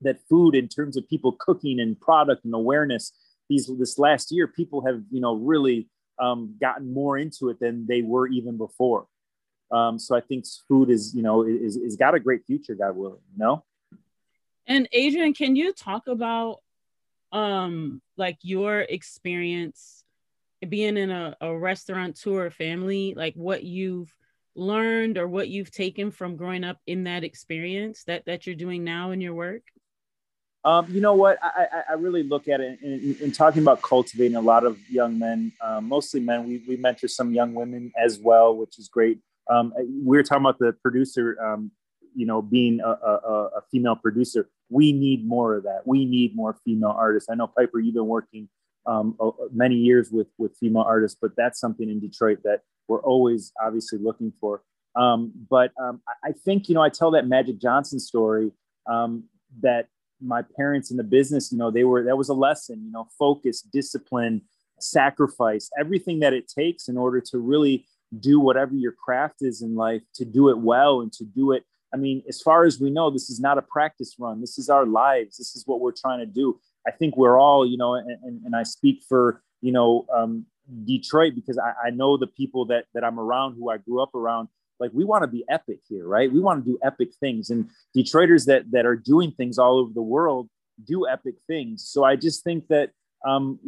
that 0.03 0.19
food, 0.29 0.55
in 0.55 0.69
terms 0.69 0.97
of 0.97 1.09
people 1.09 1.33
cooking 1.33 1.79
and 1.79 2.01
product 2.01 2.45
and 2.45 2.55
awareness, 2.55 3.13
these 3.49 3.71
this 3.79 3.99
last 3.99 4.33
year, 4.33 4.49
people 4.49 4.85
have 4.85 5.03
you 5.11 5.21
know 5.21 5.35
really 5.35 5.89
um, 6.19 6.57
gotten 6.61 6.93
more 6.93 7.17
into 7.17 7.51
it 7.51 7.61
than 7.61 7.87
they 7.87 8.03
were 8.03 8.27
even 8.27 8.57
before. 8.57 9.07
Um, 9.71 10.01
so 10.01 10.17
I 10.17 10.21
think 10.21 10.45
food 10.67 10.91
is 10.91 11.15
you 11.15 11.23
know 11.23 11.45
is 11.45 11.77
is 11.77 11.97
got 11.97 12.15
a 12.15 12.21
great 12.21 12.45
future, 12.47 12.75
God 12.75 12.97
willing. 12.97 13.21
You 13.33 13.39
know. 13.39 13.65
And 14.67 14.89
Adrian, 14.93 15.35
can 15.35 15.57
you 15.57 15.73
talk 15.73 16.07
about 16.07 16.61
um 17.33 18.03
like 18.17 18.39
your 18.43 18.81
experience 18.81 20.05
being 20.69 20.97
in 20.97 21.11
a, 21.11 21.37
a 21.41 21.57
restaurateur 21.57 22.51
family, 22.51 23.15
like 23.17 23.35
what 23.35 23.65
you've 23.65 24.15
learned 24.55 25.17
or 25.17 25.27
what 25.27 25.49
you've 25.49 25.71
taken 25.71 26.11
from 26.11 26.37
growing 26.37 26.65
up 26.65 26.79
in 26.87 27.05
that 27.05 27.25
experience 27.25 28.05
that 28.05 28.25
that 28.27 28.47
you're 28.47 28.57
doing 28.57 28.85
now 28.85 29.11
in 29.13 29.21
your 29.21 29.35
work? 29.35 29.63
Um, 30.63 30.87
you 30.91 31.01
know 31.01 31.15
what? 31.15 31.39
I, 31.43 31.67
I, 31.73 31.83
I 31.91 31.93
really 31.95 32.23
look 32.23 32.47
at 32.47 32.61
it 32.61 32.79
in, 32.83 32.93
in, 32.93 33.17
in 33.21 33.33
talking 33.33 33.63
about 33.63 33.81
cultivating 33.81 34.37
a 34.37 34.43
lot 34.43 34.65
of 34.65 34.79
young 34.91 35.19
men, 35.19 35.53
um, 35.63 35.89
mostly 35.89 36.21
men. 36.21 36.47
We, 36.47 36.63
we 36.69 36.77
mentor 36.77 37.09
some 37.09 37.33
young 37.33 37.55
women 37.55 37.93
as 37.97 38.19
well, 38.19 38.55
which 38.55 38.79
is 38.79 38.89
great. 38.89 39.21
Um, 39.49 39.73
we 39.79 40.19
were 40.19 40.23
talking 40.23 40.43
about 40.45 40.59
the 40.59 40.75
producer, 40.83 41.39
um, 41.43 41.71
you 42.15 42.27
know, 42.27 42.43
being 42.43 42.81
a, 42.81 42.91
a, 42.91 43.51
a 43.57 43.63
female 43.73 43.97
producer. 43.97 44.51
We 44.71 44.93
need 44.93 45.27
more 45.27 45.57
of 45.57 45.65
that. 45.65 45.83
We 45.85 46.05
need 46.05 46.35
more 46.35 46.57
female 46.65 46.95
artists. 46.97 47.29
I 47.31 47.35
know 47.35 47.47
Piper, 47.49 47.81
you've 47.81 47.95
been 47.95 48.07
working 48.07 48.49
um, 48.87 49.17
many 49.53 49.75
years 49.77 50.11
with 50.11 50.29
with 50.39 50.57
female 50.59 50.83
artists, 50.83 51.19
but 51.21 51.33
that's 51.37 51.61
something 51.61 51.89
in 51.89 52.01
Detroit 52.01 52.39
that 52.45 52.63
we're 52.89 53.03
always 53.03 53.53
obviously 53.63 53.99
looking 53.99 54.33
for. 54.41 54.63
Um, 54.97 55.33
but 55.49 55.73
um, 55.81 56.01
I- 56.25 56.33
think 56.33 56.69
you 56.69 56.75
know 56.75 56.83
I 56.83 56.89
tell 56.89 57.11
that 57.13 57.27
Magic 57.27 57.61
Johnson 57.61 58.01
story 58.01 58.53
um, 58.87 59.25
that 59.61 59.89
my 60.21 60.43
parents 60.57 60.91
in 60.91 60.97
the 60.97 61.05
business, 61.05 61.51
you 61.53 61.59
know, 61.59 61.71
they 61.71 61.85
were 61.85 62.05
that 62.05 62.17
was 62.17 62.29
a 62.29 62.35
lesson. 62.35 62.83
You 62.85 62.93
know, 62.93 63.09
focus, 63.19 63.63
discipline, 63.63 64.43
sacrifice, 64.79 65.71
everything 65.79 66.21
that 66.21 66.33
it 66.33 66.49
takes 66.49 66.89
in 66.89 66.97
order 66.97 67.21
to 67.21 67.39
really 67.39 67.87
do 68.19 68.41
whatever 68.41 68.75
your 68.75 68.93
craft 68.93 69.37
is 69.41 69.63
in 69.63 69.77
life 69.77 70.03
to 70.15 70.25
do 70.25 70.49
it 70.49 70.59
well 70.59 71.01
and 71.01 71.13
to 71.13 71.25
do 71.25 71.53
it. 71.53 71.65
I 71.93 71.97
mean, 71.97 72.23
as 72.29 72.41
far 72.41 72.65
as 72.65 72.81
we 72.81 72.91
know, 72.91 73.11
this 73.11 73.31
is 73.31 73.41
not 73.41 73.59
a 73.59 73.63
practice 73.63 74.15
run. 74.19 74.41
This 74.41 74.59
is 74.59 74.69
our 74.69 74.87
lives. 74.87 75.37
This 75.37 75.57
is 75.57 75.67
what 75.67 75.81
we're 75.81 75.93
trying 75.93 76.21
to 76.21 76.27
do. 76.27 76.59
I 76.87 76.91
think 76.91 77.17
we're 77.17 77.39
all, 77.39 77.67
you 77.67 77.77
know, 77.77 77.95
and, 77.95 78.11
and, 78.23 78.43
and 78.45 78.57
I 78.57 78.63
speak 78.63 79.03
for, 79.09 79.43
you 79.61 79.73
know, 79.73 80.07
um, 80.15 80.47
Detroit 80.85 81.35
because 81.35 81.59
I, 81.59 81.89
I 81.89 81.91
know 81.91 82.17
the 82.17 82.27
people 82.27 82.65
that 82.67 82.85
that 82.95 83.05
I'm 83.05 83.19
around 83.19 83.55
who 83.55 83.71
I 83.71 83.79
grew 83.79 84.03
up 84.03 84.15
around. 84.15 84.49
Like 84.79 84.93
we 84.95 85.05
want 85.05 85.25
to 85.25 85.29
be 85.29 85.45
epic 85.49 85.81
here, 85.89 86.07
right? 86.07 86.33
We 86.33 86.41
want 86.41 86.65
to 86.65 86.71
do 86.71 86.79
epic 86.83 87.11
things, 87.19 87.51
and 87.51 87.69
Detroiters 87.97 88.47
that 88.47 88.71
that 88.71 88.87
are 88.87 88.97
doing 88.97 89.33
things 89.33 89.59
all 89.59 89.79
over 89.79 89.93
the 89.93 90.03
world 90.03 90.49
do 90.87 91.07
epic 91.07 91.35
things. 91.47 91.87
So 91.87 92.05
I 92.05 92.17
just 92.17 92.45
think 92.45 92.69
that 92.69 92.93
um, 93.27 93.59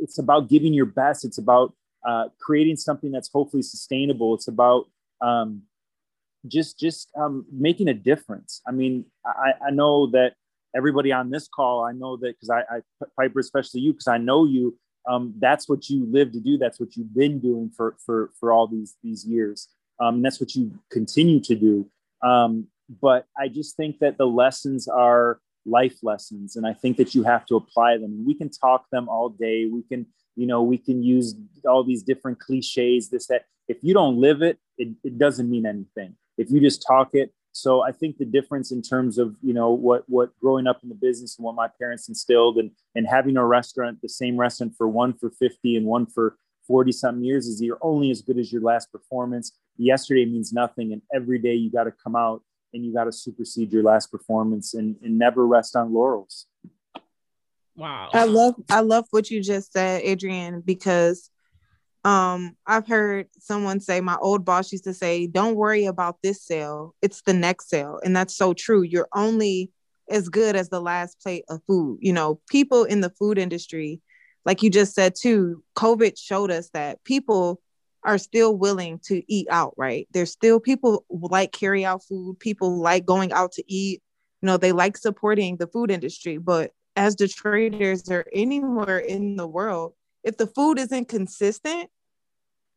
it's 0.00 0.18
about 0.18 0.48
giving 0.48 0.72
your 0.72 0.86
best. 0.86 1.24
It's 1.24 1.38
about 1.38 1.74
uh, 2.06 2.28
creating 2.40 2.76
something 2.76 3.12
that's 3.12 3.30
hopefully 3.32 3.62
sustainable. 3.62 4.34
It's 4.34 4.48
about 4.48 4.86
um, 5.20 5.62
just 6.46 6.78
just 6.78 7.10
um, 7.16 7.44
making 7.52 7.88
a 7.88 7.94
difference. 7.94 8.62
I 8.66 8.72
mean, 8.72 9.04
I, 9.24 9.52
I 9.68 9.70
know 9.70 10.10
that 10.12 10.34
everybody 10.74 11.12
on 11.12 11.30
this 11.30 11.48
call, 11.48 11.84
I 11.84 11.92
know 11.92 12.16
that 12.18 12.34
because 12.36 12.50
I, 12.50 12.60
I 12.76 12.80
Piper, 13.18 13.40
especially 13.40 13.80
you, 13.80 13.92
because 13.92 14.08
I 14.08 14.18
know 14.18 14.44
you. 14.44 14.78
Um, 15.08 15.34
that's 15.38 15.68
what 15.68 15.88
you 15.88 16.06
live 16.10 16.32
to 16.32 16.40
do. 16.40 16.58
That's 16.58 16.78
what 16.78 16.94
you've 16.96 17.14
been 17.14 17.40
doing 17.40 17.70
for 17.74 17.96
for 18.04 18.30
for 18.38 18.52
all 18.52 18.66
these 18.66 18.96
these 19.02 19.24
years. 19.24 19.68
Um, 19.98 20.16
and 20.16 20.24
that's 20.24 20.40
what 20.40 20.54
you 20.54 20.78
continue 20.90 21.40
to 21.40 21.54
do. 21.54 21.86
Um, 22.22 22.68
but 23.00 23.26
I 23.38 23.48
just 23.48 23.76
think 23.76 23.98
that 24.00 24.18
the 24.18 24.26
lessons 24.26 24.88
are 24.88 25.40
life 25.66 25.98
lessons, 26.02 26.56
and 26.56 26.66
I 26.66 26.72
think 26.72 26.96
that 26.96 27.14
you 27.14 27.22
have 27.22 27.46
to 27.46 27.56
apply 27.56 27.98
them. 27.98 28.24
We 28.26 28.34
can 28.34 28.50
talk 28.50 28.86
them 28.90 29.08
all 29.08 29.28
day. 29.28 29.66
We 29.66 29.82
can, 29.82 30.06
you 30.36 30.46
know, 30.46 30.62
we 30.62 30.78
can 30.78 31.02
use 31.02 31.34
all 31.68 31.84
these 31.84 32.02
different 32.02 32.38
cliches. 32.40 33.10
This 33.10 33.26
that. 33.26 33.44
If 33.68 33.84
you 33.84 33.94
don't 33.94 34.16
live 34.20 34.42
it, 34.42 34.58
it, 34.78 34.88
it 35.04 35.16
doesn't 35.16 35.48
mean 35.48 35.64
anything. 35.64 36.16
If 36.40 36.50
you 36.50 36.60
just 36.60 36.84
talk 36.86 37.10
it, 37.12 37.32
so 37.52 37.82
I 37.82 37.92
think 37.92 38.16
the 38.16 38.24
difference 38.24 38.72
in 38.72 38.80
terms 38.80 39.18
of 39.18 39.36
you 39.42 39.52
know 39.52 39.70
what 39.70 40.04
what 40.08 40.30
growing 40.40 40.66
up 40.66 40.82
in 40.82 40.88
the 40.88 40.94
business 40.94 41.36
and 41.36 41.44
what 41.44 41.54
my 41.54 41.68
parents 41.78 42.08
instilled 42.08 42.58
and 42.58 42.70
and 42.94 43.06
having 43.06 43.36
a 43.36 43.44
restaurant, 43.44 44.00
the 44.00 44.08
same 44.08 44.36
restaurant 44.36 44.74
for 44.76 44.88
one 44.88 45.12
for 45.12 45.30
50 45.30 45.76
and 45.76 45.86
one 45.86 46.06
for 46.06 46.36
40 46.66 46.92
something 46.92 47.24
years 47.24 47.46
is 47.46 47.60
you're 47.60 47.78
only 47.82 48.10
as 48.10 48.22
good 48.22 48.38
as 48.38 48.52
your 48.52 48.62
last 48.62 48.92
performance. 48.92 49.58
Yesterday 49.76 50.24
means 50.24 50.52
nothing. 50.52 50.92
And 50.92 51.02
every 51.12 51.38
day 51.38 51.54
you 51.54 51.70
got 51.70 51.84
to 51.84 51.90
come 51.90 52.14
out 52.14 52.42
and 52.72 52.84
you 52.84 52.94
got 52.94 53.04
to 53.04 53.12
supersede 53.12 53.72
your 53.72 53.82
last 53.82 54.12
performance 54.12 54.74
and, 54.74 54.94
and 55.02 55.18
never 55.18 55.46
rest 55.46 55.74
on 55.74 55.92
laurels. 55.92 56.46
Wow. 57.74 58.10
I 58.12 58.24
love 58.24 58.54
I 58.68 58.80
love 58.80 59.06
what 59.10 59.30
you 59.30 59.42
just 59.42 59.72
said, 59.72 60.02
Adrian, 60.04 60.60
because 60.60 61.29
um 62.04 62.56
I've 62.66 62.86
heard 62.86 63.26
someone 63.38 63.80
say 63.80 64.00
my 64.00 64.16
old 64.16 64.44
boss 64.44 64.72
used 64.72 64.84
to 64.84 64.94
say, 64.94 65.26
Don't 65.26 65.56
worry 65.56 65.86
about 65.86 66.18
this 66.22 66.42
sale, 66.42 66.94
it's 67.02 67.22
the 67.22 67.34
next 67.34 67.68
sale. 67.68 68.00
And 68.04 68.14
that's 68.16 68.36
so 68.36 68.54
true. 68.54 68.82
You're 68.82 69.08
only 69.14 69.70
as 70.08 70.28
good 70.28 70.56
as 70.56 70.68
the 70.68 70.80
last 70.80 71.20
plate 71.20 71.44
of 71.48 71.60
food. 71.66 71.98
You 72.00 72.12
know, 72.12 72.40
people 72.48 72.84
in 72.84 73.00
the 73.00 73.10
food 73.10 73.38
industry, 73.38 74.00
like 74.44 74.62
you 74.62 74.70
just 74.70 74.94
said 74.94 75.14
too, 75.14 75.62
COVID 75.76 76.18
showed 76.18 76.50
us 76.50 76.70
that 76.70 77.02
people 77.04 77.60
are 78.02 78.18
still 78.18 78.56
willing 78.56 78.98
to 79.04 79.22
eat 79.28 79.46
out, 79.50 79.74
right? 79.76 80.08
There's 80.12 80.32
still 80.32 80.58
people 80.58 81.04
like 81.10 81.52
carry 81.52 81.84
out 81.84 82.02
food, 82.04 82.38
people 82.40 82.80
like 82.80 83.04
going 83.04 83.32
out 83.32 83.52
to 83.52 83.64
eat, 83.72 84.02
you 84.40 84.46
know, 84.46 84.56
they 84.56 84.72
like 84.72 84.96
supporting 84.96 85.56
the 85.58 85.66
food 85.66 85.90
industry, 85.90 86.38
but 86.38 86.72
as 86.96 87.14
Detroiters 87.14 88.10
or 88.10 88.26
anywhere 88.32 88.98
in 88.98 89.36
the 89.36 89.46
world, 89.46 89.92
if 90.24 90.36
the 90.36 90.46
food 90.46 90.78
isn't 90.78 91.08
consistent, 91.08 91.90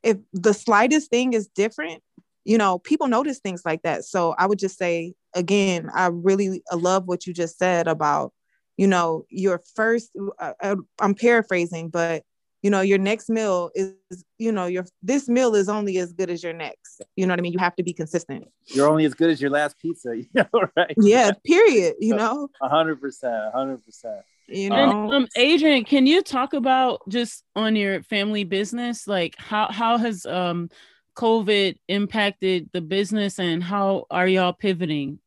if 0.02 0.18
the 0.34 0.54
slightest 0.54 1.10
thing 1.10 1.34
is 1.34 1.48
different, 1.48 2.02
you 2.46 2.58
know, 2.58 2.80
people 2.80 3.08
notice 3.08 3.40
things 3.40 3.64
like 3.66 3.82
that. 3.84 4.04
So 4.04 4.36
I 4.38 4.46
would 4.46 4.60
just 4.60 4.78
say 4.78 5.14
again, 5.34 5.90
I 5.94 6.08
really 6.08 6.62
love 6.72 7.06
what 7.06 7.26
you 7.26 7.34
just 7.34 7.58
said 7.58 7.88
about, 7.88 8.34
you 8.78 8.88
know, 8.88 9.26
your 9.30 9.62
first 9.76 10.12
uh, 10.40 10.54
uh, 10.62 10.76
I'm 11.00 11.16
paraphrasing, 11.16 11.90
but 11.90 12.24
you 12.62 12.70
know, 12.70 12.80
your 12.80 12.98
next 12.98 13.30
meal 13.30 13.72
is, 13.76 13.94
you 14.38 14.52
know, 14.52 14.66
your 14.66 14.86
this 15.02 15.28
meal 15.28 15.54
is 15.54 15.68
only 15.68 15.98
as 15.98 16.14
good 16.14 16.30
as 16.30 16.42
your 16.42 16.54
next. 16.54 17.02
You 17.18 17.28
know 17.28 17.34
what 17.34 17.40
I 17.40 17.42
mean? 17.42 17.52
You 17.52 17.60
have 17.60 17.76
to 17.76 17.84
be 17.84 17.92
consistent. 17.94 18.46
You're 18.68 18.88
only 18.88 19.04
as 19.04 19.14
good 19.14 19.30
as 19.30 19.42
your 19.42 19.52
last 19.52 19.78
pizza, 19.80 20.18
you 20.18 20.28
know, 20.34 20.68
right? 20.78 20.94
Yeah, 20.98 21.32
period, 21.46 21.96
you 22.00 22.16
know. 22.16 22.48
100%, 22.62 23.00
100%. 23.02 24.22
You 24.48 24.70
know. 24.70 24.76
And, 24.76 25.14
um, 25.14 25.28
Adrian, 25.36 25.84
can 25.86 26.06
you 26.06 26.22
talk 26.22 26.54
about 26.54 27.02
just 27.10 27.44
on 27.56 27.76
your 27.76 28.04
family 28.04 28.44
business, 28.44 29.08
like 29.08 29.36
how 29.38 29.72
how 29.72 29.98
has 29.98 30.26
um 30.26 30.70
COVID 31.16 31.78
impacted 31.88 32.70
the 32.74 32.82
business, 32.82 33.40
and 33.40 33.64
how 33.64 34.06
are 34.10 34.28
y'all 34.28 34.54
pivoting? 34.54 35.20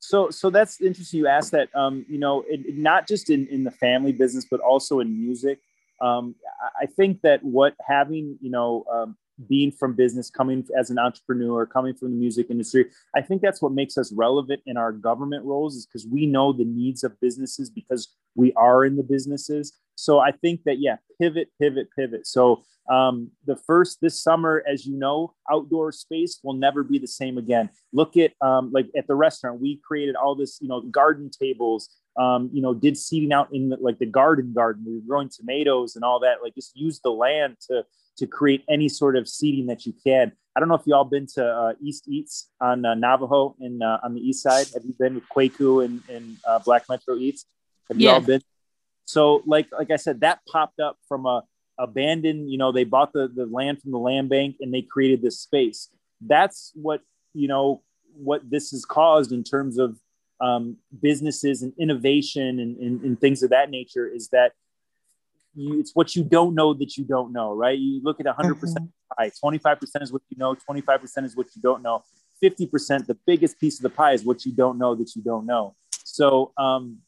So, 0.00 0.30
so 0.30 0.48
that's 0.48 0.80
interesting. 0.80 1.18
You 1.18 1.26
asked 1.26 1.52
that. 1.52 1.68
Um, 1.74 2.06
you 2.08 2.18
know, 2.18 2.42
it, 2.48 2.60
it- 2.66 2.76
not 2.76 3.06
just 3.06 3.30
in 3.30 3.46
in 3.48 3.64
the 3.64 3.70
family 3.70 4.12
business, 4.12 4.46
but 4.50 4.60
also 4.60 5.00
in 5.00 5.20
music. 5.20 5.60
Um, 6.00 6.34
I- 6.62 6.84
I 6.84 6.86
think 6.86 7.20
that 7.22 7.44
what 7.44 7.74
having 7.86 8.38
you 8.40 8.50
know 8.50 8.84
um, 8.90 9.16
being 9.48 9.70
from 9.70 9.94
business, 9.94 10.30
coming 10.30 10.66
as 10.78 10.90
an 10.90 10.98
entrepreneur, 10.98 11.66
coming 11.66 11.94
from 11.94 12.10
the 12.10 12.16
music 12.16 12.46
industry, 12.50 12.86
I 13.14 13.22
think 13.22 13.42
that's 13.42 13.62
what 13.62 13.72
makes 13.72 13.96
us 13.96 14.12
relevant 14.12 14.62
in 14.66 14.76
our 14.76 14.92
government 14.92 15.44
roles 15.44 15.76
is 15.76 15.86
because 15.86 16.06
we 16.06 16.26
know 16.26 16.52
the 16.52 16.64
needs 16.64 17.04
of 17.04 17.18
businesses 17.20 17.70
because 17.70 18.14
we 18.34 18.52
are 18.54 18.84
in 18.84 18.96
the 18.96 19.02
businesses. 19.02 19.72
So 19.94 20.18
I 20.18 20.32
think 20.32 20.64
that 20.64 20.80
yeah, 20.80 20.96
pivot, 21.20 21.48
pivot, 21.60 21.88
pivot. 21.96 22.26
So 22.26 22.62
um, 22.90 23.30
the 23.46 23.56
first 23.56 24.00
this 24.00 24.20
summer, 24.20 24.64
as 24.70 24.86
you 24.86 24.96
know, 24.96 25.34
outdoor 25.50 25.92
space 25.92 26.40
will 26.42 26.54
never 26.54 26.82
be 26.82 26.98
the 26.98 27.06
same 27.06 27.38
again. 27.38 27.70
Look 27.92 28.16
at 28.16 28.32
um, 28.40 28.70
like 28.72 28.86
at 28.96 29.06
the 29.06 29.14
restaurant, 29.14 29.60
we 29.60 29.80
created 29.86 30.16
all 30.16 30.34
this, 30.34 30.58
you 30.60 30.68
know, 30.68 30.80
garden 30.80 31.30
tables. 31.30 31.88
Um, 32.18 32.50
you 32.52 32.60
know, 32.60 32.74
did 32.74 32.98
seating 32.98 33.32
out 33.32 33.54
in 33.54 33.68
the, 33.68 33.76
like 33.80 33.98
the 33.98 34.06
garden 34.06 34.52
garden. 34.52 34.84
We 34.84 34.94
were 34.94 35.06
growing 35.06 35.28
tomatoes 35.28 35.94
and 35.94 36.04
all 36.04 36.18
that. 36.20 36.38
Like 36.42 36.54
just 36.54 36.76
use 36.76 37.00
the 37.00 37.12
land 37.12 37.56
to 37.68 37.84
to 38.20 38.26
create 38.26 38.62
any 38.68 38.88
sort 38.88 39.16
of 39.16 39.26
seating 39.26 39.66
that 39.66 39.86
you 39.86 39.94
can. 40.04 40.30
I 40.54 40.60
don't 40.60 40.68
know 40.68 40.74
if 40.74 40.82
you 40.86 40.94
all 40.94 41.04
been 41.04 41.26
to 41.34 41.44
uh, 41.44 41.72
East 41.82 42.04
Eats 42.06 42.50
on 42.60 42.84
uh, 42.84 42.94
Navajo 42.94 43.56
in 43.60 43.82
uh, 43.82 43.98
on 44.04 44.14
the 44.14 44.20
east 44.20 44.42
side. 44.42 44.66
Have 44.74 44.84
you 44.84 44.94
been 44.98 45.14
with 45.14 45.24
Kwaku 45.34 45.84
and, 45.84 46.02
and 46.08 46.36
uh, 46.46 46.58
Black 46.60 46.84
Metro 46.88 47.16
Eats? 47.16 47.46
Have 47.88 47.98
you 47.98 48.06
Yeah. 48.08 48.14
all 48.14 48.20
been? 48.20 48.42
So 49.06 49.42
like 49.46 49.68
like 49.72 49.90
I 49.90 49.96
said, 49.96 50.20
that 50.20 50.40
popped 50.50 50.80
up 50.80 50.98
from 51.08 51.24
a 51.26 51.42
abandoned. 51.78 52.50
You 52.50 52.58
know, 52.58 52.72
they 52.72 52.84
bought 52.84 53.12
the 53.12 53.28
the 53.28 53.46
land 53.46 53.80
from 53.80 53.92
the 53.92 53.98
land 53.98 54.28
bank 54.28 54.56
and 54.60 54.72
they 54.74 54.82
created 54.82 55.22
this 55.22 55.40
space. 55.40 55.88
That's 56.20 56.72
what 56.74 57.00
you 57.32 57.48
know 57.48 57.82
what 58.14 58.42
this 58.50 58.70
has 58.72 58.84
caused 58.84 59.32
in 59.32 59.42
terms 59.42 59.78
of 59.78 59.98
um, 60.40 60.76
businesses 61.00 61.62
and 61.62 61.72
innovation 61.78 62.58
and, 62.60 62.76
and, 62.78 63.00
and 63.02 63.20
things 63.20 63.42
of 63.42 63.50
that 63.50 63.70
nature 63.70 64.06
is 64.08 64.28
that 64.30 64.52
you, 65.54 65.80
it's 65.80 65.92
what 65.94 66.14
you 66.14 66.24
don't 66.24 66.54
know 66.54 66.74
that 66.74 66.96
you 66.96 67.04
don't 67.04 67.32
know, 67.32 67.54
right? 67.54 67.78
You 67.78 68.00
look 68.02 68.20
at 68.20 68.26
100% 68.26 68.88
pie, 69.16 69.30
25% 69.42 70.02
is 70.02 70.12
what 70.12 70.22
you 70.28 70.38
know, 70.38 70.54
25% 70.54 71.24
is 71.24 71.36
what 71.36 71.46
you 71.54 71.62
don't 71.62 71.82
know, 71.82 72.02
50%, 72.42 73.06
the 73.06 73.16
biggest 73.26 73.58
piece 73.60 73.78
of 73.78 73.82
the 73.82 73.90
pie 73.90 74.12
is 74.12 74.24
what 74.24 74.44
you 74.44 74.52
don't 74.52 74.78
know 74.78 74.94
that 74.94 75.14
you 75.14 75.22
don't 75.22 75.46
know. 75.46 75.74
So, 75.92 76.52
um, 76.56 76.98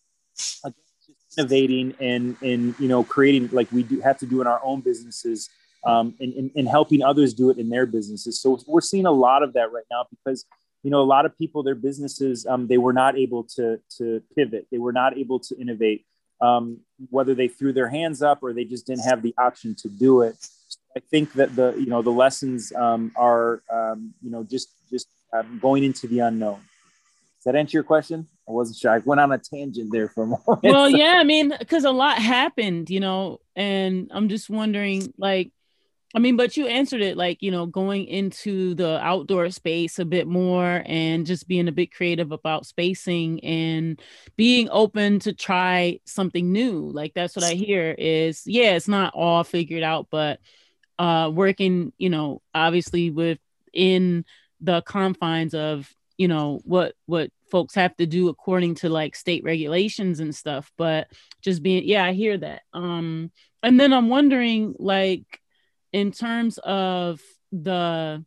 again, 0.65 0.75
just 1.07 1.39
innovating 1.39 1.95
and, 2.01 2.37
and, 2.43 2.75
you 2.79 2.89
know, 2.89 3.03
creating 3.05 3.49
like 3.53 3.71
we 3.73 3.83
do 3.83 4.01
have 4.01 4.19
to 4.19 4.27
do 4.27 4.41
in 4.41 4.47
our 4.47 4.61
own 4.63 4.81
businesses 4.81 5.49
um, 5.85 6.15
and, 6.21 6.33
and, 6.35 6.51
and 6.55 6.69
helping 6.69 7.03
others 7.03 7.35
do 7.35 7.51
it 7.51 7.59
in 7.59 7.69
their 7.69 7.87
businesses. 7.87 8.41
So 8.41 8.59
we're 8.67 8.81
seeing 8.81 9.07
a 9.07 9.13
lot 9.13 9.43
of 9.43 9.55
that 9.55 9.73
right 9.73 9.85
now 9.91 10.05
because 10.11 10.45
you 10.83 10.91
know 10.91 11.01
a 11.01 11.05
lot 11.05 11.27
of 11.27 11.37
people 11.39 11.63
their 11.63 11.75
businesses 11.75 12.47
um, 12.47 12.67
they 12.67 12.79
were 12.79 12.93
not 12.93 13.17
able 13.17 13.45
to 13.45 13.81
to 13.99 14.23
pivot 14.37 14.67
they 14.71 14.79
were 14.79 14.93
not 14.93 15.17
able 15.17 15.39
to 15.39 15.57
innovate 15.61 16.05
um, 16.43 16.81
whether 17.11 17.35
they 17.35 17.49
threw 17.49 17.73
their 17.73 17.89
hands 17.89 18.21
up 18.21 18.43
or 18.43 18.53
they 18.53 18.65
just 18.65 18.87
didn't 18.87 19.05
have 19.05 19.23
the 19.23 19.35
option 19.39 19.75
to 19.77 19.89
do 19.89 20.23
it. 20.23 20.37
I 20.95 21.01
think 21.01 21.33
that 21.35 21.57
the 21.57 21.75
you 21.79 21.87
know 21.87 22.03
the 22.03 22.11
lessons 22.11 22.73
um, 22.75 23.13
are 23.17 23.63
um, 23.73 24.13
you 24.23 24.31
know 24.31 24.43
just 24.45 24.69
just 24.91 25.09
um, 25.33 25.59
going 25.63 25.85
into 25.85 26.07
the 26.07 26.19
unknown. 26.19 26.61
Does 27.39 27.45
that 27.45 27.57
answer 27.57 27.79
your 27.79 27.85
question? 27.85 28.29
I 28.49 28.53
wasn't 28.53 28.79
sure. 28.79 28.91
I 28.91 28.99
went 28.99 29.21
on 29.21 29.33
a 29.33 29.39
tangent 29.39 29.91
there 29.91 30.09
for 30.09 30.25
a 30.25 30.27
moment. 30.27 30.63
Well 30.63 30.91
yeah 30.91 31.15
i 31.17 31.25
mean 31.25 31.55
because 31.59 31.85
a 31.85 31.91
lot 31.91 32.19
happened 32.19 32.91
you 32.91 33.01
know 33.01 33.41
and 33.57 34.11
i'm 34.13 34.29
just 34.29 34.51
wondering 34.51 35.13
like 35.17 35.51
i 36.15 36.19
mean 36.19 36.37
but 36.37 36.57
you 36.57 36.67
answered 36.67 37.01
it 37.01 37.17
like 37.17 37.43
you 37.43 37.51
know 37.51 37.67
going 37.67 38.05
into 38.07 38.75
the 38.75 38.99
outdoor 39.01 39.51
space 39.51 39.99
a 39.99 40.05
bit 40.05 40.27
more 40.27 40.83
and 40.87 41.27
just 41.27 41.49
being 41.49 41.69
a 41.69 41.73
bit 41.73 41.93
creative 41.93 42.33
about 42.33 42.67
spacing 42.67 43.43
and 43.45 44.01
being 44.37 44.69
open 44.71 45.19
to 45.21 45.33
try 45.33 45.99
something 46.05 46.53
new. 46.53 46.91
Like 46.91 47.15
that's 47.15 47.37
what 47.37 47.45
i 47.45 47.55
hear 47.55 47.95
is 47.99 48.43
yeah 48.47 48.73
it's 48.73 48.89
not 48.89 49.15
all 49.15 49.45
figured 49.45 49.83
out 49.83 50.09
but 50.11 50.41
uh 50.99 51.31
working 51.33 51.93
you 51.99 52.11
know 52.11 52.43
obviously 52.55 53.11
within 53.11 54.25
the 54.61 54.83
confines 54.83 55.55
of 55.55 55.93
you 56.17 56.29
know 56.29 56.61
what 56.65 56.95
what 57.07 57.31
folks 57.51 57.75
have 57.75 57.95
to 57.97 58.07
do 58.07 58.29
according 58.29 58.75
to 58.77 58.89
like 58.89 59.15
state 59.15 59.45
regulations 59.45 60.21
and 60.21 60.35
stuff 60.35 60.71
but 60.79 61.09
just 61.43 61.63
being 61.63 61.83
yeah 61.85 62.05
i 62.05 62.13
hear 62.13 62.39
that. 62.39 62.63
Um 62.73 63.31
and 63.63 63.79
then 63.79 63.93
i'm 63.93 64.09
wondering 64.09 64.75
like 64.79 65.42
in 65.93 66.13
terms 66.13 66.59
of 66.59 67.21
the 67.53 68.25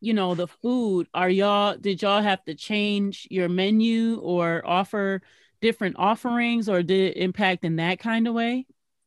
you 0.00 0.14
know 0.14 0.34
the 0.34 0.46
food 0.46 1.06
are 1.12 1.28
y'all 1.28 1.76
did 1.76 2.00
y'all 2.00 2.22
have 2.22 2.42
to 2.44 2.54
change 2.54 3.26
your 3.30 3.48
menu 3.48 4.18
or 4.20 4.62
offer 4.64 5.20
different 5.60 5.96
offerings 5.98 6.68
or 6.68 6.82
did 6.82 7.10
it 7.10 7.20
impact 7.20 7.64
in 7.64 7.76
that 7.76 7.98
kind 7.98 8.26
of 8.26 8.34
way 8.34 8.66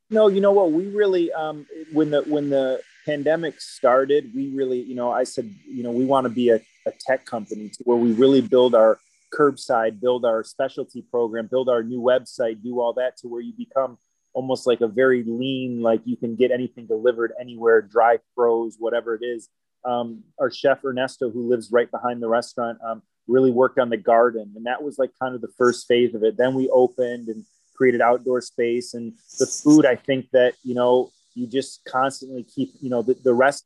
No, 0.10 0.28
you 0.28 0.42
know 0.42 0.52
what? 0.52 0.72
We 0.72 0.86
really, 0.88 1.32
um, 1.34 1.66
when 1.92 2.12
the 2.12 2.22
when 2.24 2.50
the 2.50 2.82
pandemic 3.06 3.60
started, 3.60 4.32
we 4.36 4.50
really, 4.50 4.82
you 4.82 4.94
know, 4.94 5.12
I 5.12 5.24
said, 5.24 5.52
you 5.66 5.82
know, 5.82 5.92
we 5.92 6.06
want 6.06 6.26
to 6.26 6.30
be 6.30 6.50
a, 6.50 6.60
a 6.86 6.92
tech 7.00 7.26
company 7.26 7.70
to 7.70 7.84
where 7.86 7.98
we 7.98 8.12
really 8.14 8.42
build 8.42 8.76
our 8.76 9.00
curbside, 9.34 10.00
build 10.00 10.24
our 10.24 10.44
specialty 10.44 11.02
program, 11.02 11.48
build 11.48 11.68
our 11.68 11.82
new 11.82 12.00
website, 12.00 12.62
do 12.62 12.80
all 12.80 12.94
that 12.94 13.18
to 13.18 13.28
where 13.28 13.42
you 13.42 13.54
become 13.58 13.98
almost 14.34 14.68
like 14.68 14.82
a 14.82 14.88
very 14.88 15.24
lean, 15.24 15.82
like 15.82 16.02
you 16.06 16.18
can 16.18 16.36
get 16.36 16.52
anything 16.52 16.86
delivered 16.86 17.34
anywhere, 17.40 17.82
dry 17.82 18.18
froze, 18.36 18.76
whatever 18.80 19.16
it 19.16 19.24
is. 19.24 19.50
Um, 19.86 20.24
our 20.40 20.52
chef 20.52 20.84
Ernesto, 20.84 21.30
who 21.30 21.50
lives 21.50 21.72
right 21.72 21.90
behind 21.92 22.22
the 22.22 22.30
restaurant, 22.30 22.80
um, 22.86 23.02
really 23.28 23.52
worked 23.52 23.80
on 23.80 23.90
the 23.90 23.98
garden, 23.98 24.54
and 24.56 24.66
that 24.66 24.82
was 24.82 24.98
like 24.98 25.12
kind 25.22 25.36
of 25.36 25.42
the 25.42 25.52
first 25.58 25.88
phase 25.88 26.16
of 26.16 26.24
it. 26.24 26.38
Then 26.38 26.54
we 26.54 26.70
opened 26.70 27.28
and 27.28 27.46
created 27.76 28.02
outdoor 28.02 28.42
space 28.42 28.94
and 28.94 29.14
the 29.40 29.46
food 29.46 29.86
i 29.86 29.96
think 29.96 30.30
that 30.32 30.54
you 30.64 30.74
know 30.74 31.12
you 31.36 31.48
just 31.48 31.84
constantly 31.86 32.44
keep 32.44 32.72
you 32.82 32.90
know 32.90 33.02
the, 33.02 33.14
the 33.24 33.34
rest 33.34 33.66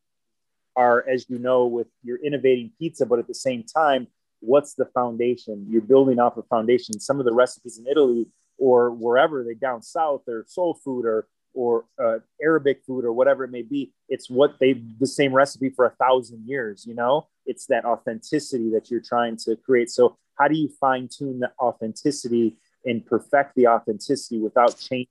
are 0.75 1.05
as 1.07 1.25
you 1.29 1.39
know 1.39 1.65
with 1.65 1.87
your 2.03 2.17
innovating 2.23 2.71
pizza 2.79 3.05
but 3.05 3.19
at 3.19 3.27
the 3.27 3.33
same 3.33 3.63
time 3.63 4.07
what's 4.39 4.75
the 4.75 4.85
foundation 4.85 5.65
you're 5.69 5.81
building 5.81 6.19
off 6.19 6.37
a 6.37 6.43
foundation 6.43 6.99
some 6.99 7.19
of 7.19 7.25
the 7.25 7.33
recipes 7.33 7.77
in 7.77 7.87
italy 7.87 8.25
or 8.57 8.91
wherever 8.91 9.43
they 9.43 9.53
down 9.53 9.81
south 9.81 10.21
or 10.27 10.45
soul 10.47 10.73
food 10.73 11.05
or 11.05 11.27
or 11.53 11.85
uh, 12.03 12.17
arabic 12.43 12.83
food 12.85 13.03
or 13.03 13.13
whatever 13.13 13.43
it 13.43 13.51
may 13.51 13.63
be 13.63 13.91
it's 14.09 14.29
what 14.29 14.59
they 14.59 14.73
the 14.99 15.07
same 15.07 15.33
recipe 15.33 15.69
for 15.69 15.85
a 15.85 15.89
thousand 15.91 16.47
years 16.47 16.85
you 16.85 16.93
know? 16.93 17.27
It's 17.45 17.65
that 17.67 17.85
authenticity 17.85 18.69
that 18.71 18.91
you're 18.91 19.01
trying 19.01 19.37
to 19.37 19.55
create. 19.55 19.89
So 19.89 20.17
how 20.37 20.47
do 20.47 20.55
you 20.55 20.69
fine 20.79 21.07
tune 21.07 21.39
the 21.39 21.51
authenticity 21.59 22.57
and 22.85 23.05
perfect 23.05 23.55
the 23.55 23.67
authenticity 23.67 24.39
without 24.39 24.77
changing 24.77 25.07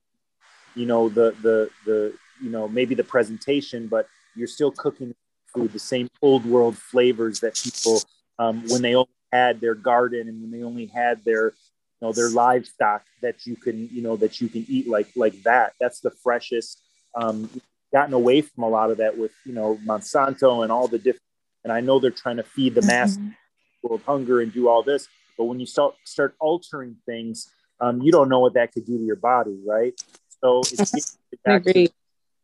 you 0.75 0.85
know 0.85 1.09
the 1.09 1.35
the 1.41 1.69
the 1.85 2.13
you 2.41 2.49
know 2.49 2.67
maybe 2.67 2.95
the 2.95 3.03
presentation 3.03 3.87
but 3.87 4.07
you're 4.35 4.47
still 4.47 4.71
cooking 4.71 5.13
food 5.53 5.71
the 5.73 5.79
same 5.79 6.07
old 6.21 6.45
world 6.45 6.77
flavors 6.77 7.39
that 7.39 7.55
people 7.55 8.01
um, 8.39 8.63
when 8.67 8.81
they 8.81 8.95
only 8.95 9.09
had 9.33 9.59
their 9.59 9.75
garden 9.75 10.27
and 10.27 10.41
when 10.41 10.51
they 10.51 10.63
only 10.63 10.85
had 10.85 11.23
their 11.25 11.53
you 11.99 12.07
know 12.07 12.13
their 12.13 12.29
livestock 12.29 13.03
that 13.21 13.45
you 13.45 13.55
can 13.55 13.89
you 13.91 14.01
know 14.01 14.15
that 14.15 14.39
you 14.41 14.49
can 14.49 14.65
eat 14.67 14.87
like 14.87 15.07
like 15.15 15.41
that 15.43 15.73
that's 15.79 15.99
the 15.99 16.11
freshest 16.11 16.81
um, 17.15 17.49
gotten 17.91 18.13
away 18.13 18.41
from 18.41 18.63
a 18.63 18.69
lot 18.69 18.91
of 18.91 18.97
that 18.97 19.17
with 19.17 19.31
you 19.45 19.53
know 19.53 19.79
monsanto 19.85 20.63
and 20.63 20.71
all 20.71 20.87
the 20.87 20.97
different 20.97 21.21
and 21.63 21.73
i 21.73 21.79
know 21.79 21.99
they're 21.99 22.11
trying 22.11 22.37
to 22.37 22.43
feed 22.43 22.75
the 22.75 22.81
mass 22.81 23.17
of 23.89 24.03
hunger 24.03 24.41
and 24.41 24.53
do 24.53 24.67
all 24.67 24.83
this 24.83 25.07
but 25.37 25.45
when 25.45 25.59
you 25.59 25.65
start 25.65 25.95
start 26.03 26.35
altering 26.39 26.95
things 27.05 27.49
um, 27.79 28.01
you 28.01 28.11
don't 28.11 28.27
know 28.27 28.39
what 28.39 28.55
that 28.55 28.71
could 28.71 28.85
do 28.85 28.97
to 28.97 29.03
your 29.03 29.15
body 29.15 29.57
right 29.65 29.93
so 30.43 30.59
it's 30.59 30.91
getting 30.91 31.39
back 31.43 31.63
to-. 31.63 31.89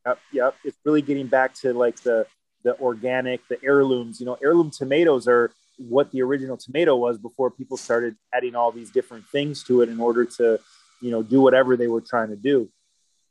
Yep, 0.06 0.20
yep. 0.32 0.56
It's 0.64 0.78
really 0.84 1.02
getting 1.02 1.28
back 1.28 1.54
to 1.56 1.74
like 1.74 1.96
the 2.02 2.26
the 2.64 2.78
organic, 2.80 3.46
the 3.48 3.58
heirlooms. 3.64 4.20
You 4.20 4.26
know, 4.26 4.38
heirloom 4.44 4.72
tomatoes 4.72 5.28
are 5.28 5.52
what 5.78 6.12
the 6.12 6.22
original 6.22 6.58
tomato 6.58 6.96
was 6.96 7.18
before 7.18 7.50
people 7.52 7.78
started 7.78 8.16
adding 8.34 8.56
all 8.56 8.72
these 8.72 8.90
different 8.92 9.26
things 9.28 9.64
to 9.64 9.82
it 9.82 9.90
in 9.90 10.00
order 10.00 10.26
to, 10.26 10.60
you 11.02 11.12
know, 11.12 11.24
do 11.24 11.42
whatever 11.42 11.76
they 11.76 11.88
were 11.88 12.02
trying 12.02 12.30
to 12.30 12.36
do. 12.36 12.70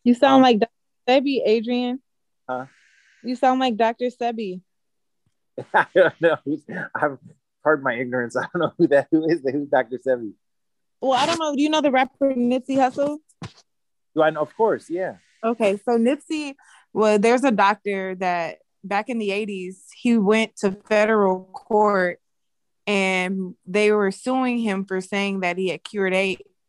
You 0.04 0.14
sound 0.14 0.36
Um, 0.36 0.42
like 0.42 0.58
Dr. 0.58 0.70
Sebi, 1.08 1.40
Adrian. 1.44 2.00
Huh? 2.48 2.66
You 3.22 3.36
sound 3.36 3.60
like 3.60 3.76
Dr. 3.76 4.06
Sebi. 4.06 4.60
I 5.74 5.86
don't 5.94 6.20
know. 6.20 6.36
I'm 6.94 7.18
pardon 7.62 7.84
my 7.84 7.94
ignorance. 7.94 8.36
I 8.36 8.42
don't 8.52 8.60
know 8.60 8.72
who 8.78 8.88
that 8.88 9.08
who 9.10 9.28
is 9.28 9.40
who's 9.42 9.68
Dr. 9.68 9.98
Sebi. 10.04 10.32
Well, 11.00 11.12
I 11.12 11.26
don't 11.26 11.38
know. 11.38 11.54
Do 11.54 11.62
you 11.62 11.68
know 11.70 11.80
the 11.80 11.90
rapper 11.90 12.32
Nipsey 12.34 12.76
Hussle? 12.76 13.18
Do 14.14 14.22
I 14.22 14.30
know? 14.30 14.40
Of 14.40 14.56
course, 14.56 14.88
yeah. 14.88 15.16
Okay, 15.44 15.76
so 15.84 15.98
Nipsey, 15.98 16.54
well, 16.92 17.18
there's 17.18 17.42
a 17.42 17.50
doctor 17.50 18.14
that 18.16 18.58
back 18.84 19.08
in 19.08 19.18
the 19.18 19.30
80s, 19.30 19.76
he 20.00 20.16
went 20.16 20.54
to 20.58 20.72
federal 20.88 21.44
court 21.52 22.20
and 22.86 23.54
they 23.66 23.92
were 23.92 24.10
suing 24.10 24.58
him 24.58 24.84
for 24.84 25.00
saying 25.00 25.40
that 25.40 25.58
he 25.58 25.68
had 25.68 25.84
cured 25.84 26.14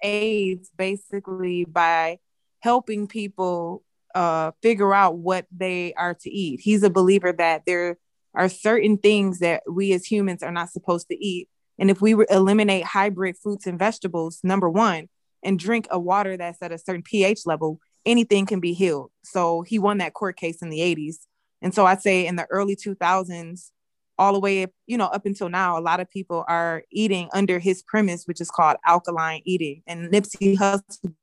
AIDS 0.01 0.69
basically 0.77 1.65
by 1.65 2.19
helping 2.59 3.07
people 3.07 3.83
uh, 4.13 4.51
figure 4.61 4.93
out 4.93 5.17
what 5.17 5.45
they 5.51 5.93
are 5.95 6.13
to 6.13 6.29
eat. 6.29 6.59
He's 6.61 6.83
a 6.83 6.89
believer 6.89 7.33
that 7.33 7.63
there 7.65 7.97
are 8.35 8.49
certain 8.49 8.97
things 8.97 9.39
that 9.39 9.63
we 9.69 9.93
as 9.93 10.05
humans 10.05 10.43
are 10.43 10.51
not 10.51 10.69
supposed 10.69 11.07
to 11.09 11.15
eat. 11.15 11.49
And 11.79 11.89
if 11.89 12.01
we 12.01 12.15
eliminate 12.29 12.83
hybrid 12.83 13.37
fruits 13.37 13.65
and 13.65 13.79
vegetables, 13.79 14.39
number 14.43 14.69
one, 14.69 15.09
and 15.43 15.59
drink 15.59 15.87
a 15.89 15.99
water 15.99 16.37
that's 16.37 16.61
at 16.61 16.71
a 16.71 16.77
certain 16.77 17.03
pH 17.03 17.45
level, 17.45 17.79
anything 18.05 18.45
can 18.45 18.59
be 18.59 18.73
healed. 18.73 19.11
So 19.23 19.61
he 19.63 19.79
won 19.79 19.97
that 19.97 20.13
court 20.13 20.37
case 20.37 20.61
in 20.61 20.69
the 20.69 20.79
80s. 20.79 21.17
And 21.61 21.73
so 21.73 21.85
I'd 21.85 22.01
say 22.01 22.25
in 22.25 22.35
the 22.35 22.45
early 22.45 22.75
2000s, 22.75 23.71
all 24.17 24.33
the 24.33 24.39
way, 24.39 24.67
you 24.85 24.97
know, 24.97 25.07
up 25.07 25.25
until 25.25 25.49
now, 25.49 25.77
a 25.77 25.81
lot 25.81 25.99
of 25.99 26.09
people 26.09 26.45
are 26.47 26.83
eating 26.91 27.29
under 27.33 27.59
his 27.59 27.81
premise, 27.81 28.25
which 28.25 28.41
is 28.41 28.49
called 28.49 28.77
alkaline 28.85 29.41
eating. 29.45 29.81
And 29.87 30.11
Nipsey 30.11 30.57
Hussle, 30.57 31.13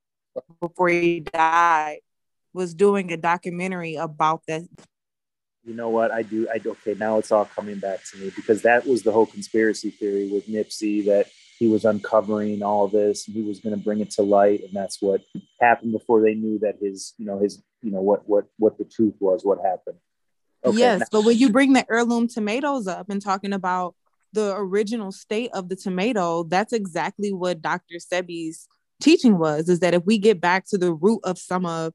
before 0.61 0.89
he 0.89 1.21
died, 1.21 1.99
was 2.53 2.75
doing 2.75 3.13
a 3.13 3.17
documentary 3.17 3.95
about 3.95 4.43
that. 4.49 4.67
You 5.65 5.75
know 5.75 5.91
what? 5.91 6.11
I 6.11 6.23
do 6.23 6.49
I 6.49 6.61
okay 6.65 6.95
now 6.99 7.19
it's 7.19 7.31
all 7.31 7.45
coming 7.45 7.79
back 7.79 8.01
to 8.11 8.19
me 8.19 8.33
because 8.35 8.63
that 8.63 8.87
was 8.87 9.03
the 9.03 9.13
whole 9.13 9.27
conspiracy 9.27 9.91
theory 9.91 10.29
with 10.29 10.49
Nipsey 10.49 11.05
that 11.05 11.27
he 11.59 11.69
was 11.69 11.85
uncovering 11.85 12.63
all 12.63 12.89
this 12.89 13.27
and 13.27 13.37
he 13.37 13.43
was 13.43 13.61
going 13.61 13.77
to 13.77 13.85
bring 13.85 14.01
it 14.01 14.11
to 14.13 14.23
light. 14.23 14.63
And 14.63 14.73
that's 14.73 15.03
what 15.03 15.21
happened 15.61 15.93
before 15.93 16.23
they 16.23 16.35
knew 16.35 16.59
that 16.61 16.79
his 16.81 17.13
you 17.19 17.27
know 17.27 17.39
his 17.39 17.63
you 17.83 17.91
know 17.91 18.01
what 18.01 18.27
what 18.29 18.47
what 18.57 18.79
the 18.79 18.85
truth 18.85 19.15
was 19.21 19.45
what 19.45 19.59
happened 19.65 19.99
okay, 20.65 20.79
yes 20.79 21.01
now- 21.01 21.07
but 21.13 21.25
when 21.25 21.37
you 21.39 21.51
bring 21.51 21.73
the 21.73 21.85
heirloom 21.91 22.29
tomatoes 22.29 22.87
up 22.87 23.09
and 23.11 23.23
talking 23.23 23.53
about 23.53 23.95
the 24.33 24.55
original 24.57 25.11
state 25.11 25.51
of 25.55 25.69
the 25.69 25.77
tomato 25.77 26.45
that's 26.45 26.73
exactly 26.73 27.33
what 27.33 27.61
Dr. 27.61 27.97
Sebi's 27.97 28.69
teaching 29.01 29.39
was 29.39 29.69
is 29.69 29.81
that 29.81 29.95
if 29.95 30.05
we 30.05 30.19
get 30.19 30.41
back 30.41 30.67
to 30.69 30.79
the 30.79 30.93
root 30.93 31.21
of 31.25 31.39
some 31.39 31.67
of 31.67 31.93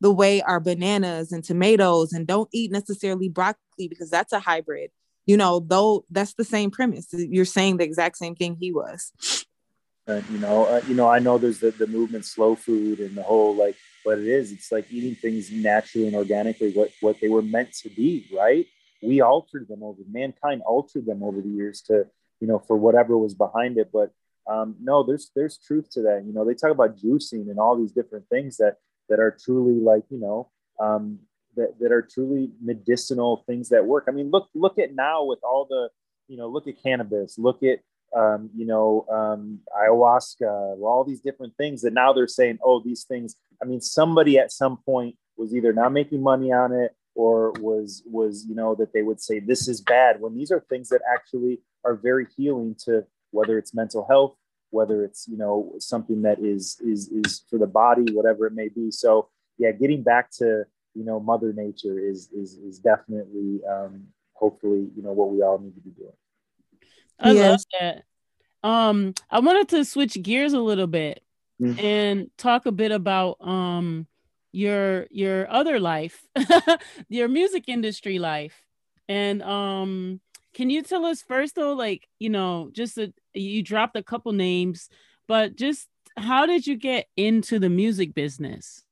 the 0.00 0.12
way 0.12 0.42
our 0.42 0.60
bananas 0.60 1.32
and 1.32 1.42
tomatoes 1.42 2.12
and 2.12 2.26
don't 2.26 2.48
eat 2.52 2.70
necessarily 2.70 3.28
broccoli 3.28 3.88
because 3.88 4.10
that's 4.10 4.32
a 4.32 4.40
hybrid 4.40 4.90
you 5.26 5.36
know 5.36 5.60
though 5.60 6.04
that's 6.10 6.34
the 6.34 6.44
same 6.44 6.70
premise 6.70 7.08
you're 7.12 7.44
saying 7.44 7.76
the 7.76 7.84
exact 7.84 8.16
same 8.16 8.34
thing 8.34 8.56
he 8.60 8.72
was 8.72 9.12
uh, 10.08 10.20
you 10.30 10.38
know 10.38 10.64
uh, 10.66 10.80
you 10.88 10.94
know 10.94 11.08
i 11.08 11.18
know 11.18 11.38
there's 11.38 11.60
the, 11.60 11.70
the 11.70 11.86
movement 11.86 12.24
slow 12.24 12.54
food 12.54 12.98
and 12.98 13.16
the 13.16 13.22
whole 13.22 13.54
like 13.54 13.76
what 14.08 14.18
it 14.18 14.26
is. 14.26 14.52
It's 14.52 14.72
like 14.72 14.90
eating 14.90 15.14
things 15.14 15.52
naturally 15.52 16.06
and 16.06 16.16
organically 16.16 16.72
what 16.72 16.90
what 17.00 17.20
they 17.20 17.28
were 17.28 17.42
meant 17.42 17.72
to 17.82 17.90
be 17.90 18.26
right? 18.34 18.66
We 19.02 19.20
altered 19.20 19.68
them 19.68 19.82
over 19.82 20.00
mankind 20.10 20.62
altered 20.62 21.04
them 21.04 21.22
over 21.22 21.40
the 21.42 21.48
years 21.60 21.82
to 21.82 22.06
you 22.40 22.48
know 22.48 22.58
for 22.58 22.76
whatever 22.76 23.18
was 23.18 23.34
behind 23.34 23.76
it. 23.76 23.90
But 23.92 24.10
um, 24.50 24.76
no 24.80 25.02
there's 25.02 25.30
there's 25.36 25.58
truth 25.58 25.90
to 25.92 26.02
that. 26.02 26.24
You 26.26 26.32
know 26.32 26.44
they 26.46 26.54
talk 26.54 26.70
about 26.70 26.96
juicing 26.96 27.50
and 27.50 27.58
all 27.58 27.76
these 27.76 27.92
different 27.92 28.26
things 28.30 28.56
that 28.56 28.76
that 29.10 29.20
are 29.20 29.36
truly 29.44 29.78
like 29.78 30.04
you 30.08 30.18
know 30.18 30.48
um, 30.80 31.18
that, 31.56 31.78
that 31.78 31.92
are 31.92 32.02
truly 32.02 32.50
medicinal 32.62 33.44
things 33.46 33.68
that 33.68 33.84
work. 33.84 34.04
I 34.08 34.12
mean 34.12 34.30
look 34.30 34.48
look 34.54 34.78
at 34.78 34.94
now 34.94 35.24
with 35.24 35.40
all 35.42 35.66
the 35.68 35.90
you 36.28 36.38
know 36.38 36.48
look 36.48 36.66
at 36.66 36.82
cannabis 36.82 37.38
look 37.38 37.62
at 37.62 37.80
um, 38.16 38.50
you 38.54 38.66
know 38.66 39.06
um, 39.10 39.60
ayahuasca 39.78 40.80
all 40.82 41.04
these 41.06 41.20
different 41.20 41.56
things 41.56 41.82
that 41.82 41.92
now 41.92 42.12
they're 42.12 42.26
saying 42.26 42.58
oh 42.64 42.80
these 42.82 43.04
things 43.04 43.36
i 43.62 43.64
mean 43.64 43.80
somebody 43.80 44.38
at 44.38 44.52
some 44.52 44.78
point 44.78 45.16
was 45.36 45.54
either 45.54 45.72
not 45.72 45.92
making 45.92 46.22
money 46.22 46.52
on 46.52 46.72
it 46.72 46.94
or 47.14 47.52
was 47.60 48.02
was 48.06 48.46
you 48.48 48.54
know 48.54 48.74
that 48.74 48.92
they 48.92 49.02
would 49.02 49.20
say 49.20 49.40
this 49.40 49.68
is 49.68 49.80
bad 49.80 50.20
when 50.20 50.34
these 50.34 50.50
are 50.50 50.64
things 50.68 50.88
that 50.88 51.02
actually 51.12 51.60
are 51.84 51.94
very 51.94 52.26
healing 52.36 52.74
to 52.78 53.04
whether 53.30 53.58
it's 53.58 53.74
mental 53.74 54.06
health 54.08 54.34
whether 54.70 55.04
it's 55.04 55.26
you 55.28 55.36
know 55.36 55.72
something 55.78 56.22
that 56.22 56.38
is 56.38 56.80
is 56.80 57.08
is 57.08 57.42
for 57.48 57.58
the 57.58 57.66
body 57.66 58.12
whatever 58.12 58.46
it 58.46 58.52
may 58.52 58.68
be. 58.68 58.90
So 58.90 59.28
yeah 59.58 59.72
getting 59.72 60.02
back 60.02 60.30
to 60.32 60.64
you 60.94 61.04
know 61.04 61.20
mother 61.20 61.52
nature 61.52 61.98
is 61.98 62.30
is 62.32 62.54
is 62.54 62.78
definitely 62.78 63.60
um 63.70 64.04
hopefully 64.34 64.88
you 64.96 65.02
know 65.02 65.12
what 65.12 65.30
we 65.30 65.42
all 65.42 65.58
need 65.58 65.74
to 65.74 65.80
be 65.80 65.90
doing 65.90 66.12
i 67.20 67.32
love 67.32 67.60
that 67.78 68.04
um 68.62 69.14
i 69.30 69.40
wanted 69.40 69.68
to 69.68 69.84
switch 69.84 70.20
gears 70.22 70.52
a 70.52 70.60
little 70.60 70.86
bit 70.86 71.22
mm-hmm. 71.60 71.78
and 71.84 72.30
talk 72.36 72.66
a 72.66 72.72
bit 72.72 72.92
about 72.92 73.36
um 73.40 74.06
your 74.52 75.06
your 75.10 75.50
other 75.50 75.78
life 75.78 76.24
your 77.08 77.28
music 77.28 77.64
industry 77.68 78.18
life 78.18 78.64
and 79.08 79.42
um 79.42 80.20
can 80.58 80.70
you 80.70 80.82
tell 80.82 81.04
us 81.04 81.22
first 81.22 81.54
though, 81.54 81.72
like, 81.74 82.08
you 82.18 82.30
know, 82.30 82.70
just 82.72 82.98
a, 82.98 83.12
you 83.32 83.62
dropped 83.62 83.96
a 83.96 84.02
couple 84.02 84.32
names, 84.32 84.88
but 85.28 85.54
just 85.54 85.86
how 86.16 86.46
did 86.46 86.66
you 86.66 86.76
get 86.76 87.06
into 87.16 87.60
the 87.60 87.68
music 87.68 88.12
business? 88.12 88.82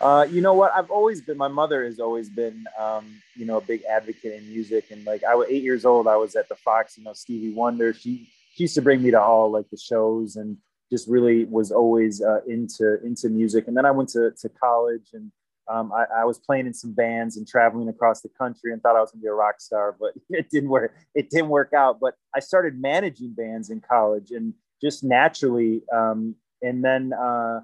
Uh, 0.00 0.26
you 0.30 0.40
know 0.40 0.54
what? 0.54 0.72
I've 0.74 0.90
always 0.90 1.20
been. 1.20 1.36
My 1.36 1.48
mother 1.48 1.84
has 1.84 1.98
always 1.98 2.28
been, 2.28 2.66
um, 2.78 3.20
you 3.34 3.44
know, 3.44 3.56
a 3.56 3.60
big 3.60 3.82
advocate 3.84 4.32
in 4.32 4.48
music. 4.48 4.90
And 4.90 5.04
like, 5.04 5.24
I 5.24 5.34
was 5.34 5.48
eight 5.50 5.62
years 5.62 5.84
old. 5.84 6.06
I 6.06 6.16
was 6.16 6.36
at 6.36 6.48
the 6.48 6.54
Fox. 6.54 6.96
You 6.96 7.04
know, 7.04 7.12
Stevie 7.12 7.52
Wonder. 7.52 7.92
She 7.92 8.30
she 8.54 8.64
used 8.64 8.74
to 8.74 8.82
bring 8.82 9.02
me 9.02 9.10
to 9.10 9.20
all 9.20 9.50
like 9.50 9.68
the 9.70 9.76
shows, 9.76 10.36
and 10.36 10.56
just 10.90 11.08
really 11.08 11.44
was 11.44 11.72
always 11.72 12.22
uh, 12.22 12.40
into 12.46 13.04
into 13.04 13.28
music. 13.28 13.66
And 13.66 13.76
then 13.76 13.84
I 13.86 13.90
went 13.90 14.10
to 14.10 14.30
to 14.40 14.48
college, 14.48 15.10
and 15.14 15.32
um, 15.68 15.92
I, 15.92 16.20
I, 16.20 16.24
was 16.24 16.38
playing 16.38 16.66
in 16.66 16.72
some 16.72 16.92
bands 16.92 17.36
and 17.36 17.46
traveling 17.46 17.88
across 17.88 18.22
the 18.22 18.30
country 18.30 18.72
and 18.72 18.82
thought 18.82 18.96
I 18.96 19.00
was 19.00 19.10
going 19.10 19.20
to 19.20 19.24
be 19.24 19.28
a 19.28 19.34
rock 19.34 19.60
star, 19.60 19.94
but 19.98 20.14
it 20.30 20.48
didn't 20.50 20.70
work. 20.70 20.94
It 21.14 21.28
didn't 21.28 21.50
work 21.50 21.72
out. 21.74 22.00
But 22.00 22.14
I 22.34 22.40
started 22.40 22.80
managing 22.80 23.32
bands 23.34 23.68
in 23.68 23.80
college 23.80 24.30
and 24.30 24.54
just 24.80 25.04
naturally, 25.04 25.82
um, 25.92 26.36
and 26.62 26.82
then 26.82 27.12
uh, 27.12 27.60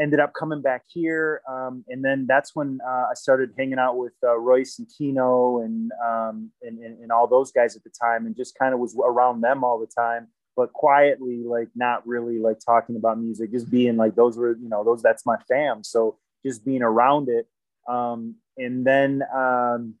ended 0.00 0.20
up 0.20 0.32
coming 0.32 0.62
back 0.62 0.82
here. 0.86 1.42
Um, 1.48 1.84
and 1.88 2.04
then 2.04 2.26
that's 2.28 2.54
when 2.54 2.80
uh, 2.86 3.06
I 3.10 3.14
started 3.14 3.52
hanging 3.56 3.78
out 3.78 3.96
with 3.96 4.14
uh, 4.22 4.38
Royce 4.38 4.78
and 4.78 4.88
Kino 4.96 5.58
and, 5.58 5.90
um, 6.04 6.50
and, 6.62 6.78
and 6.78 6.98
and 7.00 7.12
all 7.12 7.26
those 7.26 7.52
guys 7.52 7.76
at 7.76 7.84
the 7.84 7.90
time, 7.90 8.26
and 8.26 8.36
just 8.36 8.58
kind 8.58 8.74
of 8.74 8.80
was 8.80 8.96
around 8.96 9.40
them 9.40 9.64
all 9.64 9.78
the 9.78 9.86
time 9.86 10.28
but 10.56 10.72
quietly 10.72 11.44
like 11.44 11.68
not 11.76 12.04
really 12.06 12.40
like 12.40 12.58
talking 12.58 12.96
about 12.96 13.18
music 13.18 13.52
just 13.52 13.70
being 13.70 13.96
like 13.96 14.16
those 14.16 14.36
were 14.36 14.58
you 14.60 14.68
know 14.68 14.82
those 14.82 15.00
that's 15.00 15.24
my 15.24 15.36
fam 15.48 15.84
so 15.84 16.18
just 16.44 16.64
being 16.64 16.82
around 16.82 17.28
it. 17.28 17.46
Um, 17.88 18.36
and 18.56 18.84
then 18.84 19.22
um, 19.34 19.94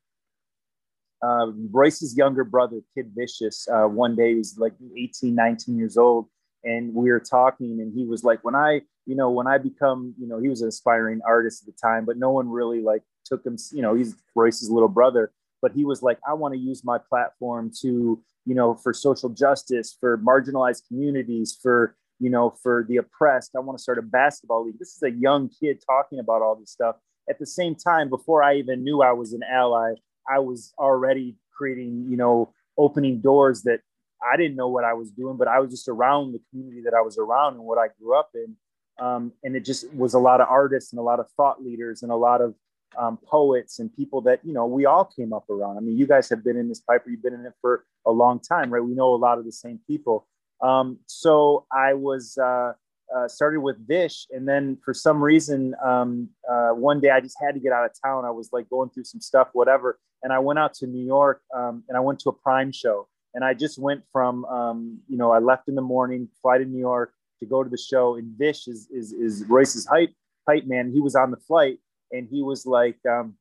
uh, 1.22 1.46
Royce's 1.70 2.16
younger 2.16 2.44
brother, 2.44 2.80
Kid 2.94 3.12
Vishis, 3.14 3.68
uh, 3.68 3.86
one 3.86 4.16
day 4.16 4.34
was 4.34 4.56
like 4.58 4.74
18, 4.96 5.34
19 5.34 5.78
years 5.78 5.96
old. 5.96 6.26
And 6.62 6.94
we 6.94 7.10
were 7.10 7.20
talking, 7.20 7.80
and 7.80 7.92
he 7.94 8.04
was 8.04 8.22
like, 8.22 8.44
when 8.44 8.54
I, 8.54 8.82
you 9.10 9.16
know, 9.16 9.28
when 9.28 9.48
I 9.48 9.58
become, 9.58 10.14
you 10.20 10.28
know, 10.28 10.38
he 10.38 10.48
was 10.48 10.62
an 10.62 10.68
aspiring 10.68 11.20
artist 11.26 11.64
at 11.64 11.74
the 11.74 11.76
time, 11.82 12.04
but 12.04 12.16
no 12.16 12.30
one 12.30 12.48
really 12.48 12.80
like 12.80 13.02
took 13.24 13.44
him, 13.44 13.56
you 13.72 13.82
know, 13.82 13.92
he's 13.92 14.14
Royce's 14.36 14.70
little 14.70 14.88
brother. 14.88 15.32
But 15.60 15.72
he 15.72 15.84
was 15.84 16.00
like, 16.00 16.18
I 16.28 16.34
want 16.34 16.54
to 16.54 16.60
use 16.60 16.84
my 16.84 16.96
platform 16.96 17.72
to, 17.80 18.22
you 18.46 18.54
know, 18.54 18.72
for 18.72 18.94
social 18.94 19.28
justice, 19.28 19.96
for 19.98 20.16
marginalized 20.18 20.86
communities, 20.86 21.58
for, 21.60 21.96
you 22.20 22.30
know, 22.30 22.50
for 22.62 22.86
the 22.88 22.98
oppressed. 22.98 23.56
I 23.56 23.58
want 23.58 23.78
to 23.78 23.82
start 23.82 23.98
a 23.98 24.02
basketball 24.02 24.64
league. 24.64 24.78
This 24.78 24.94
is 24.94 25.02
a 25.02 25.10
young 25.10 25.48
kid 25.48 25.82
talking 25.84 26.20
about 26.20 26.40
all 26.40 26.54
this 26.54 26.70
stuff. 26.70 26.94
At 27.28 27.40
the 27.40 27.46
same 27.46 27.74
time, 27.74 28.10
before 28.10 28.44
I 28.44 28.58
even 28.58 28.84
knew 28.84 29.02
I 29.02 29.10
was 29.10 29.32
an 29.32 29.42
ally, 29.42 29.94
I 30.32 30.38
was 30.38 30.72
already 30.78 31.36
creating, 31.52 32.06
you 32.08 32.16
know, 32.16 32.54
opening 32.78 33.20
doors 33.20 33.62
that 33.62 33.80
I 34.22 34.36
didn't 34.36 34.56
know 34.56 34.68
what 34.68 34.84
I 34.84 34.92
was 34.92 35.10
doing, 35.10 35.36
but 35.36 35.48
I 35.48 35.58
was 35.58 35.72
just 35.72 35.88
around 35.88 36.30
the 36.30 36.40
community 36.50 36.82
that 36.84 36.94
I 36.94 37.00
was 37.00 37.18
around 37.18 37.54
and 37.54 37.64
what 37.64 37.78
I 37.78 37.88
grew 38.00 38.16
up 38.16 38.30
in. 38.36 38.54
Um, 39.00 39.32
and 39.42 39.56
it 39.56 39.64
just 39.64 39.92
was 39.94 40.14
a 40.14 40.18
lot 40.18 40.40
of 40.40 40.48
artists 40.48 40.92
and 40.92 41.00
a 41.00 41.02
lot 41.02 41.20
of 41.20 41.26
thought 41.36 41.64
leaders 41.64 42.02
and 42.02 42.12
a 42.12 42.16
lot 42.16 42.40
of 42.40 42.54
um, 42.98 43.18
poets 43.24 43.78
and 43.78 43.94
people 43.94 44.20
that 44.22 44.40
you 44.44 44.52
know 44.52 44.66
we 44.66 44.86
all 44.86 45.04
came 45.04 45.32
up 45.32 45.48
around. 45.48 45.76
I 45.76 45.80
mean, 45.80 45.96
you 45.96 46.06
guys 46.06 46.28
have 46.28 46.44
been 46.44 46.56
in 46.56 46.68
this 46.68 46.80
Piper, 46.80 47.10
you've 47.10 47.22
been 47.22 47.34
in 47.34 47.46
it 47.46 47.54
for 47.60 47.84
a 48.06 48.10
long 48.10 48.40
time, 48.40 48.70
right? 48.70 48.82
We 48.82 48.94
know 48.94 49.14
a 49.14 49.16
lot 49.16 49.38
of 49.38 49.44
the 49.44 49.52
same 49.52 49.80
people. 49.86 50.26
Um, 50.62 50.98
so 51.06 51.66
I 51.72 51.94
was 51.94 52.36
uh, 52.36 52.72
uh, 53.14 53.28
started 53.28 53.60
with 53.60 53.86
Vish, 53.86 54.26
and 54.30 54.46
then 54.46 54.76
for 54.84 54.92
some 54.92 55.22
reason, 55.22 55.74
um, 55.84 56.28
uh, 56.50 56.70
one 56.70 57.00
day 57.00 57.10
I 57.10 57.20
just 57.20 57.36
had 57.40 57.54
to 57.54 57.60
get 57.60 57.72
out 57.72 57.84
of 57.84 57.92
town. 58.04 58.24
I 58.24 58.30
was 58.30 58.50
like 58.52 58.68
going 58.68 58.90
through 58.90 59.04
some 59.04 59.20
stuff, 59.20 59.48
whatever, 59.52 59.98
and 60.22 60.32
I 60.32 60.38
went 60.38 60.58
out 60.58 60.74
to 60.74 60.86
New 60.86 61.04
York, 61.04 61.42
um, 61.54 61.84
and 61.88 61.96
I 61.96 62.00
went 62.00 62.18
to 62.20 62.30
a 62.30 62.32
PRhyme 62.34 62.74
show, 62.74 63.08
and 63.34 63.44
I 63.44 63.54
just 63.54 63.78
went 63.78 64.02
from, 64.12 64.44
um, 64.46 64.98
you 65.08 65.16
know, 65.16 65.30
I 65.30 65.38
left 65.38 65.68
in 65.68 65.76
the 65.76 65.82
morning, 65.82 66.28
fly 66.42 66.58
to 66.58 66.64
New 66.64 66.78
York 66.78 67.14
to 67.40 67.46
go 67.46 67.62
to 67.64 67.70
the 67.70 67.78
show, 67.78 68.16
and 68.16 68.36
Vish 68.38 68.68
is 68.68 68.88
is, 68.90 69.12
is 69.12 69.44
Royce's 69.48 69.86
hype 69.86 70.12
hype 70.48 70.66
man. 70.66 70.92
He 70.92 71.00
was 71.00 71.14
on 71.14 71.30
the 71.30 71.36
flight, 71.36 71.78
and 72.12 72.28
he 72.30 72.42
was 72.42 72.66
like. 72.66 72.98
Um, 73.08 73.34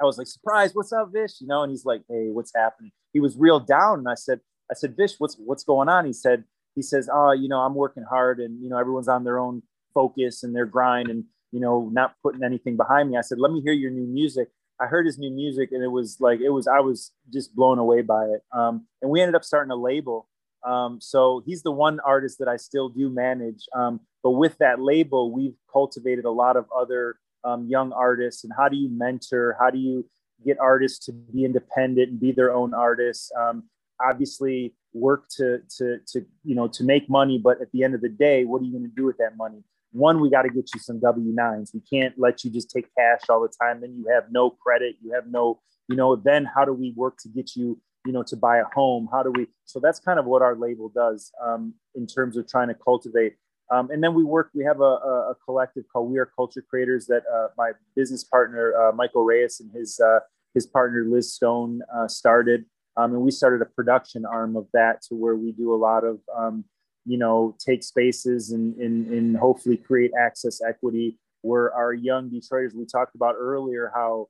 I 0.00 0.04
was 0.04 0.16
like, 0.16 0.28
surprise, 0.28 0.74
what's 0.74 0.92
up, 0.92 1.12
Vish? 1.12 1.40
You 1.40 1.48
know, 1.48 1.62
and 1.62 1.70
he's 1.70 1.84
like, 1.84 2.02
hey, 2.08 2.28
what's 2.30 2.52
happening? 2.54 2.92
He 3.12 3.18
was 3.18 3.36
real 3.36 3.58
down. 3.58 3.98
And 3.98 4.08
I 4.08 4.14
said, 4.14 4.38
I 4.70 4.74
said, 4.74 4.96
Vish, 4.96 5.14
what's 5.18 5.36
what's 5.38 5.64
going 5.64 5.88
on? 5.88 6.04
He 6.04 6.12
said, 6.12 6.44
he 6.74 6.82
says, 6.82 7.08
oh, 7.12 7.32
you 7.32 7.48
know, 7.48 7.58
I'm 7.58 7.74
working 7.74 8.04
hard 8.08 8.38
and 8.38 8.62
you 8.62 8.68
know, 8.68 8.78
everyone's 8.78 9.08
on 9.08 9.24
their 9.24 9.38
own 9.38 9.62
focus 9.94 10.42
and 10.44 10.54
their 10.54 10.66
grind 10.66 11.08
and 11.08 11.24
you 11.50 11.60
know, 11.60 11.88
not 11.92 12.14
putting 12.22 12.42
anything 12.44 12.76
behind 12.76 13.10
me. 13.10 13.16
I 13.16 13.22
said, 13.22 13.38
let 13.38 13.50
me 13.50 13.60
hear 13.60 13.72
your 13.72 13.90
new 13.90 14.06
music. 14.06 14.48
I 14.80 14.86
heard 14.86 15.06
his 15.06 15.18
new 15.18 15.30
music 15.30 15.70
and 15.72 15.82
it 15.82 15.88
was 15.88 16.18
like 16.20 16.40
it 16.40 16.50
was 16.50 16.68
I 16.68 16.80
was 16.80 17.10
just 17.32 17.54
blown 17.54 17.78
away 17.78 18.02
by 18.02 18.26
it. 18.26 18.42
Um, 18.52 18.86
and 19.02 19.10
we 19.10 19.20
ended 19.20 19.34
up 19.34 19.44
starting 19.44 19.72
a 19.72 19.76
label. 19.76 20.27
Um, 20.66 21.00
so 21.00 21.42
he's 21.46 21.62
the 21.62 21.72
one 21.72 22.00
artist 22.00 22.38
that 22.38 22.48
I 22.48 22.56
still 22.56 22.88
do 22.88 23.08
manage. 23.08 23.64
Um, 23.74 24.00
but 24.22 24.32
with 24.32 24.56
that 24.58 24.80
label, 24.80 25.32
we've 25.32 25.56
cultivated 25.72 26.24
a 26.24 26.30
lot 26.30 26.56
of 26.56 26.66
other 26.76 27.16
um, 27.44 27.66
young 27.68 27.92
artists. 27.92 28.44
And 28.44 28.52
how 28.56 28.68
do 28.68 28.76
you 28.76 28.88
mentor? 28.90 29.56
How 29.60 29.70
do 29.70 29.78
you 29.78 30.08
get 30.44 30.58
artists 30.58 31.04
to 31.06 31.12
be 31.12 31.44
independent 31.44 32.10
and 32.10 32.20
be 32.20 32.32
their 32.32 32.52
own 32.52 32.74
artists? 32.74 33.30
Um, 33.38 33.64
obviously, 34.00 34.74
work 34.92 35.28
to 35.36 35.60
to 35.76 35.98
to 36.08 36.24
you 36.44 36.54
know 36.54 36.68
to 36.68 36.84
make 36.84 37.08
money. 37.08 37.38
But 37.38 37.60
at 37.60 37.70
the 37.72 37.84
end 37.84 37.94
of 37.94 38.00
the 38.00 38.08
day, 38.08 38.44
what 38.44 38.60
are 38.60 38.64
you 38.64 38.72
going 38.72 38.90
to 38.90 38.96
do 38.96 39.04
with 39.04 39.18
that 39.18 39.36
money? 39.36 39.62
one, 39.92 40.20
we 40.20 40.30
got 40.30 40.42
to 40.42 40.50
get 40.50 40.70
you 40.74 40.80
some 40.80 41.00
W 41.00 41.34
9s. 41.34 41.74
We 41.74 41.80
can't 41.80 42.14
let 42.18 42.44
you 42.44 42.50
just 42.50 42.70
take 42.70 42.86
cash 42.96 43.20
all 43.28 43.40
the 43.40 43.52
time. 43.60 43.80
Then 43.80 43.94
you 43.96 44.06
have 44.12 44.24
no 44.30 44.50
credit. 44.50 44.96
You 45.02 45.12
have 45.14 45.26
no, 45.26 45.60
you 45.88 45.96
know, 45.96 46.16
then 46.16 46.44
how 46.44 46.64
do 46.64 46.72
we 46.72 46.92
work 46.96 47.16
to 47.22 47.28
get 47.28 47.56
you, 47.56 47.80
you 48.08 48.14
know, 48.14 48.22
to 48.22 48.36
buy 48.36 48.56
a 48.56 48.64
home? 48.74 49.06
How 49.12 49.22
do 49.22 49.30
we? 49.30 49.48
So 49.66 49.80
that's 49.80 50.00
kind 50.00 50.18
of 50.18 50.24
what 50.24 50.40
our 50.40 50.56
label 50.56 50.88
does 50.88 51.30
um, 51.44 51.74
in 51.94 52.06
terms 52.06 52.38
of 52.38 52.48
trying 52.48 52.68
to 52.68 52.74
cultivate. 52.74 53.34
Um, 53.70 53.90
and 53.90 54.02
then 54.02 54.14
we 54.14 54.24
work, 54.24 54.48
we 54.54 54.64
have 54.64 54.80
a, 54.80 54.94
a, 55.32 55.34
collective 55.44 55.84
called 55.92 56.10
We 56.10 56.18
Are 56.18 56.24
Culture 56.24 56.64
Creators 56.70 57.06
that 57.08 57.24
uh, 57.30 57.48
my 57.58 57.72
business 57.94 58.24
partner, 58.24 58.72
uh, 58.80 58.92
Michael 58.92 59.24
Reyes, 59.24 59.60
and 59.60 59.70
his, 59.78 60.00
uh, 60.00 60.20
his 60.54 60.64
partner, 60.66 61.04
Liz 61.06 61.34
Stone, 61.34 61.82
uh, 61.94 62.08
started. 62.08 62.64
Um, 62.96 63.12
and 63.12 63.20
we 63.20 63.30
started 63.30 63.60
a 63.60 63.66
production 63.66 64.24
arm 64.24 64.56
of 64.56 64.68
that 64.72 65.02
to 65.10 65.14
where 65.14 65.36
we 65.36 65.52
do 65.52 65.74
a 65.74 65.76
lot 65.76 66.02
of, 66.02 66.20
um, 66.34 66.64
you 67.04 67.18
know, 67.18 67.54
take 67.58 67.82
spaces 67.82 68.52
and, 68.52 68.74
and, 68.76 69.06
and 69.08 69.36
hopefully 69.36 69.76
create 69.76 70.12
access 70.18 70.62
equity 70.66 71.18
where 71.42 71.74
our 71.74 71.92
young 71.92 72.30
Detroiters, 72.30 72.74
we 72.74 72.86
talked 72.86 73.14
about 73.14 73.34
earlier, 73.38 73.92
how 73.94 74.28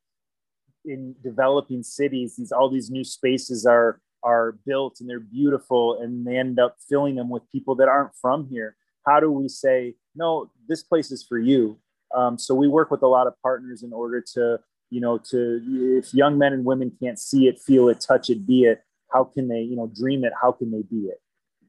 in 0.89 1.15
developing 1.23 1.83
cities, 1.83 2.37
these 2.37 2.53
all 2.53 2.71
these 2.71 2.91
new 2.91 3.05
spaces 3.05 3.67
are 3.67 4.01
are 4.25 4.59
built 4.67 4.97
and 5.01 5.09
they're 5.09 5.21
beautiful 5.21 6.01
and 6.03 6.27
they 6.27 6.37
end 6.37 6.59
up 6.59 6.77
filling 6.89 7.15
them 7.15 7.29
with 7.29 7.43
people 7.53 7.77
that 7.77 7.89
aren't 7.89 8.15
from 8.21 8.49
here. 8.51 8.77
How 9.07 9.21
do 9.21 9.31
we 9.31 9.49
say, 9.49 9.95
no, 10.17 10.51
this 10.69 10.83
place 10.83 11.13
is 11.13 11.25
for 11.25 11.39
you? 11.39 11.79
Um, 12.15 12.37
so 12.39 12.55
we 12.55 12.69
work 12.69 12.91
with 12.91 13.03
a 13.03 13.07
lot 13.07 13.27
of 13.27 13.35
partners 13.43 13.83
in 13.83 13.93
order 13.93 14.23
to, 14.35 14.59
you 14.91 15.01
know, 15.01 15.19
to 15.31 15.61
if 15.99 16.13
young 16.13 16.39
men 16.39 16.53
and 16.53 16.65
women 16.65 16.93
can't 17.01 17.19
see 17.19 17.47
it, 17.47 17.61
feel 17.61 17.89
it, 17.89 18.01
touch 18.01 18.31
it, 18.31 18.47
be 18.47 18.65
it, 18.65 18.83
how 19.13 19.25
can 19.25 19.49
they, 19.49 19.61
you 19.61 19.77
know, 19.77 19.91
dream 19.95 20.25
it? 20.25 20.33
How 20.41 20.53
can 20.53 20.71
they 20.71 20.83
be 20.83 21.07
it? 21.07 21.21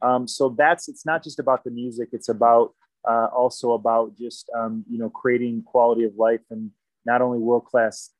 Um, 0.01 0.27
so 0.27 0.55
that's 0.57 0.87
it's 0.87 1.05
not 1.05 1.23
just 1.23 1.39
about 1.39 1.63
the 1.63 1.71
music; 1.71 2.09
it's 2.13 2.29
about 2.29 2.73
uh, 3.07 3.27
also 3.35 3.73
about 3.73 4.17
just 4.17 4.49
um, 4.57 4.85
you 4.89 4.97
know 4.97 5.09
creating 5.09 5.63
quality 5.63 6.03
of 6.03 6.15
life 6.15 6.41
and 6.49 6.71
not 7.05 7.21
only 7.21 7.37
world 7.37 7.65
class 7.65 8.11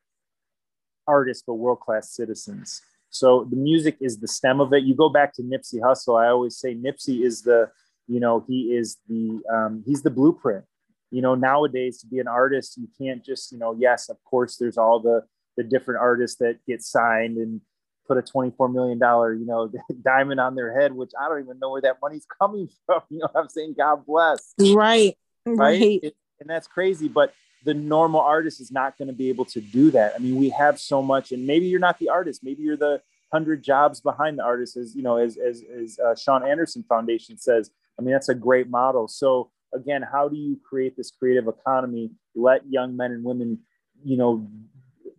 artists 1.10 1.44
but 1.46 1.56
world 1.56 1.80
class 1.80 2.12
citizens. 2.12 2.82
So 3.10 3.48
the 3.50 3.56
music 3.56 3.98
is 4.00 4.20
the 4.20 4.28
stem 4.28 4.62
of 4.62 4.72
it. 4.74 4.84
You 4.84 4.94
go 4.96 5.10
back 5.10 5.34
to 5.34 5.42
Nipsey 5.42 5.80
Hussle. 5.82 6.24
I 6.24 6.30
always 6.30 6.58
say 6.58 6.76
Nipsey 6.76 7.24
is 7.24 7.42
the 7.42 7.70
you 8.08 8.20
know 8.20 8.46
he 8.48 8.76
is 8.76 8.98
the 9.08 9.42
um, 9.52 9.84
he's 9.86 10.04
the 10.04 10.12
blueprint. 10.12 10.66
You 11.12 11.22
know 11.22 11.36
nowadays 11.36 12.00
to 12.02 12.08
be 12.08 12.20
an 12.20 12.28
artist, 12.28 12.78
you 12.78 12.88
can't 12.98 13.26
just 13.26 13.52
you 13.52 13.58
know 13.58 13.76
yes, 13.78 14.10
of 14.10 14.18
course 14.24 14.58
there's 14.58 14.78
all 14.78 15.00
the 15.00 15.24
the 15.58 15.64
different 15.64 16.00
artists 16.00 16.38
that 16.38 16.60
get 16.68 16.82
signed 16.82 17.38
and 17.38 17.62
put 18.10 18.18
a 18.18 18.22
$24 18.22 18.74
million, 18.74 18.98
you 19.40 19.46
know, 19.46 19.72
diamond 20.04 20.40
on 20.40 20.56
their 20.56 20.78
head, 20.78 20.92
which 20.92 21.12
I 21.20 21.30
don't 21.30 21.42
even 21.42 21.60
know 21.60 21.72
where 21.72 21.82
that 21.82 21.98
money's 22.02 22.26
coming 22.42 22.68
from. 22.86 23.02
You 23.10 23.20
know 23.20 23.30
I'm 23.36 23.48
saying? 23.48 23.76
God 23.78 24.06
bless. 24.06 24.54
Right. 24.60 25.16
Right. 25.46 25.58
right. 25.58 26.00
It, 26.04 26.16
and 26.40 26.50
that's 26.50 26.68
crazy. 26.68 27.08
But 27.08 27.34
the 27.64 27.74
normal 27.74 28.22
artist 28.22 28.62
is 28.62 28.72
not 28.72 28.98
going 28.98 29.08
to 29.08 29.14
be 29.14 29.30
able 29.30 29.46
to 29.46 29.62
do 29.62 29.92
that. 29.92 30.14
I 30.16 30.20
mean, 30.20 30.36
we 30.36 30.50
have 30.50 30.80
so 30.80 31.02
much, 31.02 31.32
and 31.32 31.46
maybe 31.46 31.68
you're 31.68 31.80
not 31.80 32.00
the 32.00 32.10
artist. 32.10 32.44
Maybe 32.44 32.64
you're 32.64 32.78
the 32.78 33.02
hundred 33.32 33.64
jobs 33.64 34.02
behind 34.02 34.40
the 34.40 34.44
artist, 34.44 34.78
as 34.78 34.96
you 34.96 35.04
know, 35.04 35.18
as 35.18 35.38
as, 35.38 35.64
as 35.82 36.00
uh, 36.00 36.16
Sean 36.16 36.48
Anderson 36.48 36.84
Foundation 36.88 37.38
says. 37.38 37.72
I 37.98 38.02
mean, 38.02 38.14
that's 38.14 38.30
a 38.30 38.36
great 38.36 38.70
model. 38.70 39.08
So 39.08 39.52
again, 39.74 40.02
how 40.10 40.30
do 40.30 40.38
you 40.38 40.58
create 40.68 40.96
this 40.96 41.12
creative 41.12 41.48
economy? 41.48 42.12
Let 42.34 42.62
young 42.70 42.96
men 42.96 43.12
and 43.12 43.24
women, 43.24 43.60
you 44.04 44.18
know, 44.18 44.48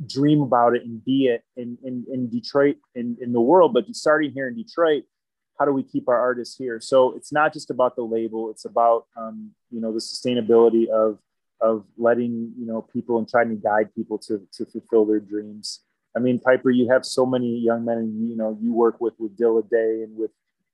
dream 0.06 0.40
about 0.40 0.74
it 0.74 0.84
and 0.84 1.04
be 1.04 1.26
it 1.26 1.44
in, 1.56 1.76
in, 1.84 2.06
in 2.10 2.30
Detroit 2.30 2.76
in, 2.94 3.18
in 3.20 3.32
the 3.32 3.40
world, 3.40 3.74
but 3.74 3.84
starting 3.94 4.32
here 4.32 4.48
in 4.48 4.56
Detroit, 4.56 5.04
how 5.58 5.66
do 5.66 5.72
we 5.72 5.82
keep 5.82 6.08
our 6.08 6.18
artists 6.18 6.56
here? 6.56 6.80
So 6.80 7.12
it's 7.12 7.32
not 7.32 7.52
just 7.52 7.70
about 7.70 7.96
the 7.96 8.02
label, 8.02 8.50
it's 8.50 8.64
about, 8.64 9.06
um, 9.16 9.50
you 9.70 9.80
know, 9.80 9.92
the 9.92 9.98
sustainability 9.98 10.88
of, 10.88 11.18
of 11.60 11.84
letting, 11.98 12.52
you 12.58 12.66
know, 12.66 12.82
people 12.82 13.18
and 13.18 13.28
trying 13.28 13.50
to 13.50 13.54
guide 13.56 13.94
people 13.94 14.18
to, 14.18 14.40
to 14.52 14.64
fulfill 14.66 15.04
their 15.04 15.20
dreams. 15.20 15.80
I 16.16 16.18
mean, 16.18 16.40
Piper, 16.40 16.70
you 16.70 16.90
have 16.90 17.04
so 17.04 17.24
many 17.24 17.58
young 17.58 17.84
men 17.84 17.98
and, 17.98 18.28
you 18.28 18.36
know, 18.36 18.58
you 18.60 18.72
work 18.72 19.00
with, 19.00 19.14
with 19.18 19.36
Dilla 19.36 19.68
Day 19.68 20.02
and 20.02 20.16
with, 20.16 20.30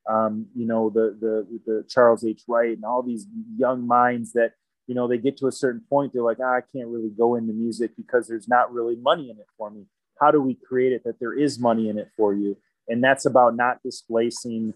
um, 0.09 0.47
you 0.55 0.67
know, 0.67 0.89
the, 0.91 1.17
the, 1.21 1.61
the 1.67 1.85
Charles 1.89 2.25
H. 2.25 2.43
Wright 2.49 2.77
and 2.77 2.85
all 2.85 3.03
these 3.03 3.27
young 3.57 3.87
minds 3.87 4.33
that, 4.33 4.53
you 4.87 4.95
know, 4.95 5.09
they 5.09 5.19
get 5.19 5.37
to 5.39 5.49
a 5.49 5.53
certain 5.53 5.83
point, 5.91 6.13
they're 6.13 6.23
like, 6.23 6.39
ah, 6.41 6.57
I 6.57 6.61
can't 6.61 6.89
really 6.89 7.11
go 7.11 7.35
into 7.35 7.53
music 7.53 7.97
because 7.97 8.29
there's 8.29 8.49
not 8.49 8.73
really 8.73 8.97
money 8.97 9.31
in 9.31 9.39
it 9.39 9.47
for 9.59 9.69
me. 9.71 9.87
How 10.21 10.31
do 10.31 10.41
we 10.41 10.55
create 10.55 10.93
it 10.93 11.03
that 11.05 11.19
there 11.19 11.35
is 11.35 11.59
money 11.59 11.89
in 11.89 11.99
it 11.99 12.09
for 12.17 12.33
you? 12.33 12.57
And 12.89 13.03
that's 13.03 13.27
about 13.27 13.57
not 13.57 13.83
displacing 13.83 14.75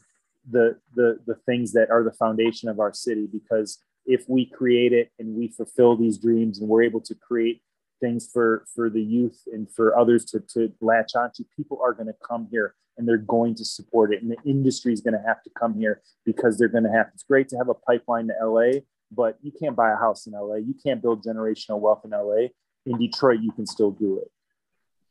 the 0.51 0.77
the 0.95 1.19
the 1.27 1.35
things 1.47 1.73
that 1.73 1.91
are 1.91 2.03
the 2.03 2.13
foundation 2.13 2.69
of 2.69 2.81
our 2.81 2.93
city 2.93 3.29
because 3.31 3.79
if 4.11 4.29
we 4.29 4.47
create 4.47 4.93
it 4.93 5.11
and 5.19 5.37
we 5.37 5.49
fulfill 5.49 5.97
these 5.97 6.19
dreams 6.19 6.59
and 6.59 6.69
we're 6.69 6.83
able 6.83 7.01
to 7.01 7.15
create 7.15 7.63
things 8.01 8.29
for 8.33 8.65
for 8.75 8.89
the 8.89 9.03
youth 9.03 9.43
and 9.53 9.71
for 9.71 9.97
others 9.99 10.25
to, 10.25 10.41
to 10.41 10.73
latch 10.81 11.13
onto 11.15 11.45
people 11.57 11.79
are 11.83 11.93
going 11.93 12.07
to 12.07 12.17
come 12.27 12.49
here 12.51 12.75
and 12.97 13.07
they're 13.07 13.19
going 13.19 13.55
to 13.55 13.65
support 13.65 14.13
it 14.13 14.23
and 14.23 14.31
the 14.31 14.37
industry 14.45 14.93
is 14.93 15.01
going 15.01 15.15
to 15.15 15.23
have 15.27 15.43
to 15.43 15.51
come 15.59 15.75
here 15.75 16.01
because 16.25 16.57
they're 16.57 16.69
going 16.69 16.85
to 16.85 16.91
have 16.91 17.07
it's 17.13 17.23
great 17.23 17.49
to 17.49 17.57
have 17.57 17.69
a 17.69 17.75
pipeline 17.75 18.29
to 18.29 18.49
la 18.49 18.71
but 19.11 19.39
you 19.43 19.53
can't 19.53 19.75
buy 19.75 19.93
a 19.93 19.97
house 19.97 20.27
in 20.27 20.33
LA. 20.33 20.57
You 20.57 20.75
can't 20.83 21.03
build 21.03 21.25
generational 21.25 21.81
wealth 21.81 22.03
in 22.05 22.11
LA. 22.11 22.49
In 22.87 22.99
Detroit, 22.99 23.41
you 23.41 23.53
can 23.53 23.67
still 23.67 23.91
do 23.91 24.19
it. 24.19 24.31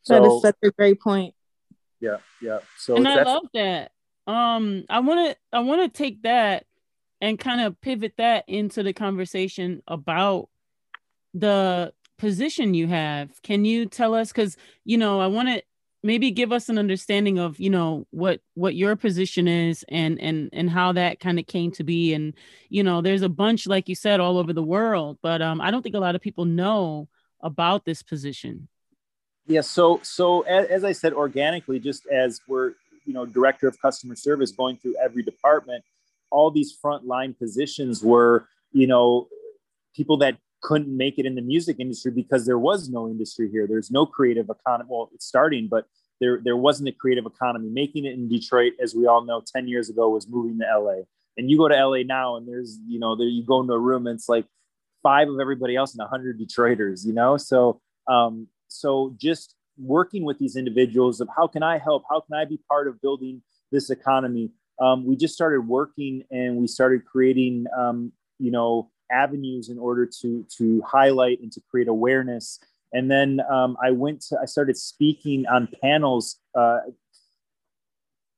So, 0.01 0.13
that 0.13 0.25
is 0.25 0.41
such 0.41 0.55
a 0.63 0.71
great 0.71 1.01
point. 1.01 1.35
Yeah, 1.99 2.17
yeah. 2.41 2.59
So 2.77 2.95
and 2.95 3.07
I 3.07 3.23
love 3.23 3.43
that. 3.53 3.91
Um, 4.25 4.85
I 4.89 4.99
want 5.01 5.31
to 5.31 5.37
I 5.51 5.59
want 5.59 5.81
to 5.81 5.97
take 5.97 6.21
that 6.23 6.65
and 7.21 7.39
kind 7.39 7.61
of 7.61 7.79
pivot 7.81 8.13
that 8.17 8.45
into 8.47 8.83
the 8.83 8.93
conversation 8.93 9.81
about 9.87 10.49
the 11.33 11.93
position 12.17 12.73
you 12.73 12.87
have. 12.87 13.41
Can 13.41 13.65
you 13.65 13.85
tell 13.85 14.13
us? 14.13 14.31
Because 14.31 14.57
you 14.85 14.97
know, 14.97 15.19
I 15.19 15.27
want 15.27 15.49
to 15.49 15.61
maybe 16.03 16.31
give 16.31 16.51
us 16.51 16.69
an 16.69 16.77
understanding 16.77 17.39
of 17.39 17.59
you 17.59 17.69
know 17.69 18.05
what 18.11 18.39
what 18.53 18.75
your 18.75 18.95
position 18.95 19.47
is 19.47 19.83
and 19.89 20.19
and 20.19 20.49
and 20.53 20.69
how 20.69 20.91
that 20.93 21.19
kind 21.19 21.39
of 21.39 21.45
came 21.45 21.71
to 21.71 21.83
be 21.83 22.13
and 22.13 22.33
you 22.69 22.83
know 22.83 23.01
there's 23.01 23.21
a 23.21 23.29
bunch 23.29 23.67
like 23.67 23.89
you 23.89 23.95
said 23.95 24.19
all 24.19 24.37
over 24.37 24.53
the 24.53 24.63
world 24.63 25.17
but 25.21 25.41
um 25.41 25.59
i 25.59 25.69
don't 25.69 25.81
think 25.81 25.95
a 25.95 25.99
lot 25.99 26.15
of 26.15 26.21
people 26.21 26.45
know 26.45 27.07
about 27.41 27.85
this 27.85 28.01
position 28.01 28.67
yeah 29.45 29.61
so 29.61 29.99
so 30.03 30.41
as, 30.41 30.67
as 30.67 30.83
i 30.83 30.91
said 30.91 31.13
organically 31.13 31.79
just 31.79 32.07
as 32.07 32.39
we're 32.47 32.73
you 33.05 33.13
know 33.13 33.25
director 33.25 33.67
of 33.67 33.79
customer 33.81 34.15
service 34.15 34.51
going 34.51 34.77
through 34.77 34.95
every 35.01 35.23
department 35.23 35.83
all 36.31 36.51
these 36.51 36.77
frontline 36.83 37.37
positions 37.37 38.03
were 38.03 38.47
you 38.71 38.87
know 38.87 39.27
people 39.95 40.17
that 40.17 40.37
couldn't 40.61 40.95
make 40.95 41.17
it 41.17 41.25
in 41.25 41.35
the 41.35 41.41
music 41.41 41.77
industry 41.79 42.11
because 42.11 42.45
there 42.45 42.59
was 42.59 42.89
no 42.89 43.07
industry 43.07 43.49
here. 43.49 43.65
There's 43.67 43.91
no 43.91 44.05
creative 44.05 44.49
economy. 44.49 44.89
Well, 44.91 45.09
it's 45.13 45.25
starting, 45.25 45.67
but 45.69 45.85
there 46.19 46.39
there 46.43 46.57
wasn't 46.57 46.89
a 46.89 46.91
creative 46.91 47.25
economy. 47.25 47.69
Making 47.69 48.05
it 48.05 48.13
in 48.13 48.27
Detroit, 48.27 48.73
as 48.81 48.93
we 48.93 49.07
all 49.07 49.23
know, 49.23 49.41
10 49.45 49.67
years 49.67 49.89
ago 49.89 50.09
was 50.09 50.27
moving 50.27 50.59
to 50.59 50.65
LA. 50.65 51.03
And 51.37 51.49
you 51.49 51.57
go 51.57 51.67
to 51.67 51.75
LA 51.75 52.03
now 52.03 52.35
and 52.35 52.47
there's, 52.47 52.77
you 52.85 52.99
know, 52.99 53.15
there 53.15 53.27
you 53.27 53.43
go 53.43 53.61
into 53.61 53.73
a 53.73 53.79
room 53.79 54.07
and 54.07 54.15
it's 54.15 54.27
like 54.27 54.45
five 55.01 55.29
of 55.29 55.39
everybody 55.39 55.75
else 55.75 55.93
and 55.93 55.99
100 55.99 56.39
Detroiters, 56.39 57.05
you 57.05 57.13
know? 57.13 57.37
So 57.37 57.81
um 58.07 58.47
so 58.67 59.15
just 59.17 59.55
working 59.77 60.25
with 60.25 60.37
these 60.37 60.57
individuals 60.57 61.21
of 61.21 61.29
how 61.35 61.47
can 61.47 61.63
I 61.63 61.77
help? 61.77 62.03
How 62.09 62.19
can 62.19 62.35
I 62.35 62.43
be 62.43 62.59
part 62.69 62.87
of 62.87 63.01
building 63.01 63.41
this 63.71 63.89
economy? 63.89 64.51
Um, 64.79 65.05
we 65.05 65.15
just 65.15 65.33
started 65.33 65.61
working 65.67 66.23
and 66.31 66.57
we 66.57 66.67
started 66.67 67.05
creating 67.05 67.65
um, 67.77 68.11
you 68.39 68.51
know 68.51 68.89
avenues 69.11 69.69
in 69.69 69.79
order 69.79 70.05
to 70.21 70.45
to 70.57 70.81
highlight 70.85 71.39
and 71.41 71.51
to 71.51 71.61
create 71.69 71.87
awareness. 71.87 72.59
And 72.91 73.09
then 73.09 73.39
um, 73.51 73.77
I 73.83 73.91
went 73.91 74.21
to 74.27 74.39
I 74.41 74.45
started 74.45 74.77
speaking 74.77 75.45
on 75.47 75.67
panels. 75.81 76.39
Uh, 76.55 76.79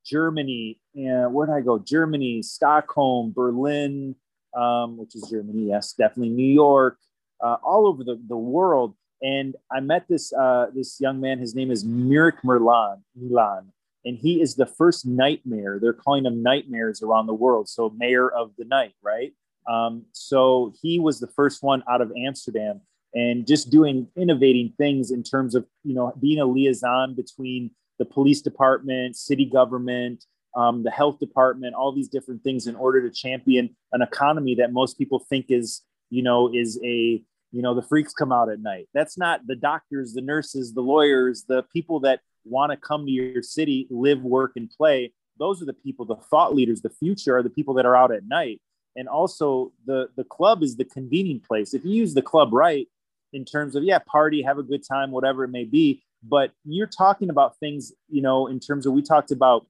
Germany 0.03 0.79
and 0.95 1.33
where 1.33 1.47
did 1.47 1.53
I 1.53 1.61
go? 1.61 1.79
Germany, 1.79 2.41
Stockholm, 2.41 3.31
Berlin, 3.31 4.15
um, 4.55 4.97
which 4.97 5.15
is 5.15 5.27
Germany, 5.29 5.67
yes, 5.69 5.93
definitely 5.93 6.29
New 6.29 6.53
York, 6.53 6.97
uh, 7.41 7.57
all 7.63 7.87
over 7.87 8.03
the, 8.03 8.19
the 8.27 8.37
world. 8.37 8.95
And 9.21 9.55
I 9.71 9.79
met 9.79 10.07
this 10.07 10.33
uh, 10.33 10.67
this 10.73 10.99
young 10.99 11.21
man. 11.21 11.37
His 11.37 11.53
name 11.53 11.69
is 11.69 11.85
Mirik 11.85 12.41
Merlan, 12.43 13.01
Milan, 13.15 13.71
and 14.05 14.17
he 14.17 14.41
is 14.41 14.55
the 14.55 14.65
first 14.65 15.05
night 15.05 15.41
mayor. 15.45 15.79
They're 15.81 15.93
calling 15.93 16.25
him 16.25 16.41
nightmares 16.41 17.01
around 17.01 17.27
the 17.27 17.33
world. 17.33 17.69
So 17.69 17.93
mayor 17.95 18.29
of 18.29 18.51
the 18.57 18.65
night, 18.65 18.93
right? 19.01 19.33
Um, 19.69 20.05
so 20.11 20.73
he 20.81 20.99
was 20.99 21.19
the 21.19 21.27
first 21.27 21.61
one 21.61 21.83
out 21.89 22.01
of 22.01 22.11
Amsterdam, 22.17 22.81
and 23.13 23.45
just 23.45 23.69
doing 23.69 24.07
innovating 24.15 24.73
things 24.77 25.11
in 25.11 25.23
terms 25.23 25.55
of 25.55 25.65
you 25.83 25.93
know 25.93 26.13
being 26.19 26.39
a 26.39 26.45
liaison 26.45 27.15
between 27.15 27.71
the 27.99 28.05
police 28.05 28.41
department, 28.41 29.15
city 29.15 29.45
government, 29.45 30.25
um, 30.55 30.83
the 30.83 30.91
health 30.91 31.19
department, 31.19 31.75
all 31.75 31.93
these 31.93 32.09
different 32.09 32.43
things 32.43 32.67
in 32.67 32.75
order 32.75 33.07
to 33.07 33.13
champion 33.13 33.75
an 33.91 34.01
economy 34.01 34.55
that 34.55 34.73
most 34.73 34.97
people 34.97 35.19
think 35.29 35.45
is 35.49 35.81
you 36.09 36.23
know 36.23 36.51
is 36.53 36.79
a 36.83 37.23
you 37.51 37.61
know 37.61 37.75
the 37.75 37.81
freaks 37.81 38.13
come 38.13 38.31
out 38.31 38.49
at 38.49 38.59
night 38.59 38.87
that's 38.93 39.17
not 39.17 39.45
the 39.47 39.55
doctors 39.55 40.13
the 40.13 40.21
nurses 40.21 40.73
the 40.73 40.81
lawyers 40.81 41.43
the 41.47 41.63
people 41.73 41.99
that 41.99 42.21
want 42.45 42.71
to 42.71 42.77
come 42.77 43.05
to 43.05 43.11
your 43.11 43.43
city 43.43 43.87
live 43.89 44.21
work 44.21 44.53
and 44.55 44.69
play 44.69 45.11
those 45.41 45.61
are 45.61 45.65
the 45.65 45.73
people 45.73 46.05
the 46.05 46.15
thought 46.15 46.53
leaders 46.53 46.81
the 46.81 46.89
future 46.89 47.35
are 47.35 47.43
the 47.43 47.49
people 47.49 47.73
that 47.73 47.85
are 47.85 47.95
out 47.95 48.11
at 48.11 48.25
night. 48.25 48.61
And 48.95 49.07
also 49.07 49.71
the 49.85 50.09
the 50.15 50.23
club 50.23 50.63
is 50.63 50.75
the 50.75 50.85
convening 50.85 51.39
place. 51.39 51.73
If 51.73 51.83
you 51.83 51.91
use 51.91 52.13
the 52.13 52.21
club 52.21 52.53
right 52.53 52.87
in 53.33 53.43
terms 53.43 53.75
of 53.75 53.83
yeah 53.83 53.99
party 53.99 54.41
have 54.43 54.59
a 54.59 54.63
good 54.63 54.83
time 54.87 55.11
whatever 55.11 55.43
it 55.43 55.49
may 55.49 55.63
be 55.63 56.03
but 56.21 56.51
you're 56.65 56.85
talking 56.85 57.29
about 57.29 57.57
things 57.57 57.93
you 58.09 58.21
know 58.21 58.47
in 58.47 58.59
terms 58.59 58.85
of 58.85 58.93
we 58.93 59.01
talked 59.01 59.31
about 59.31 59.65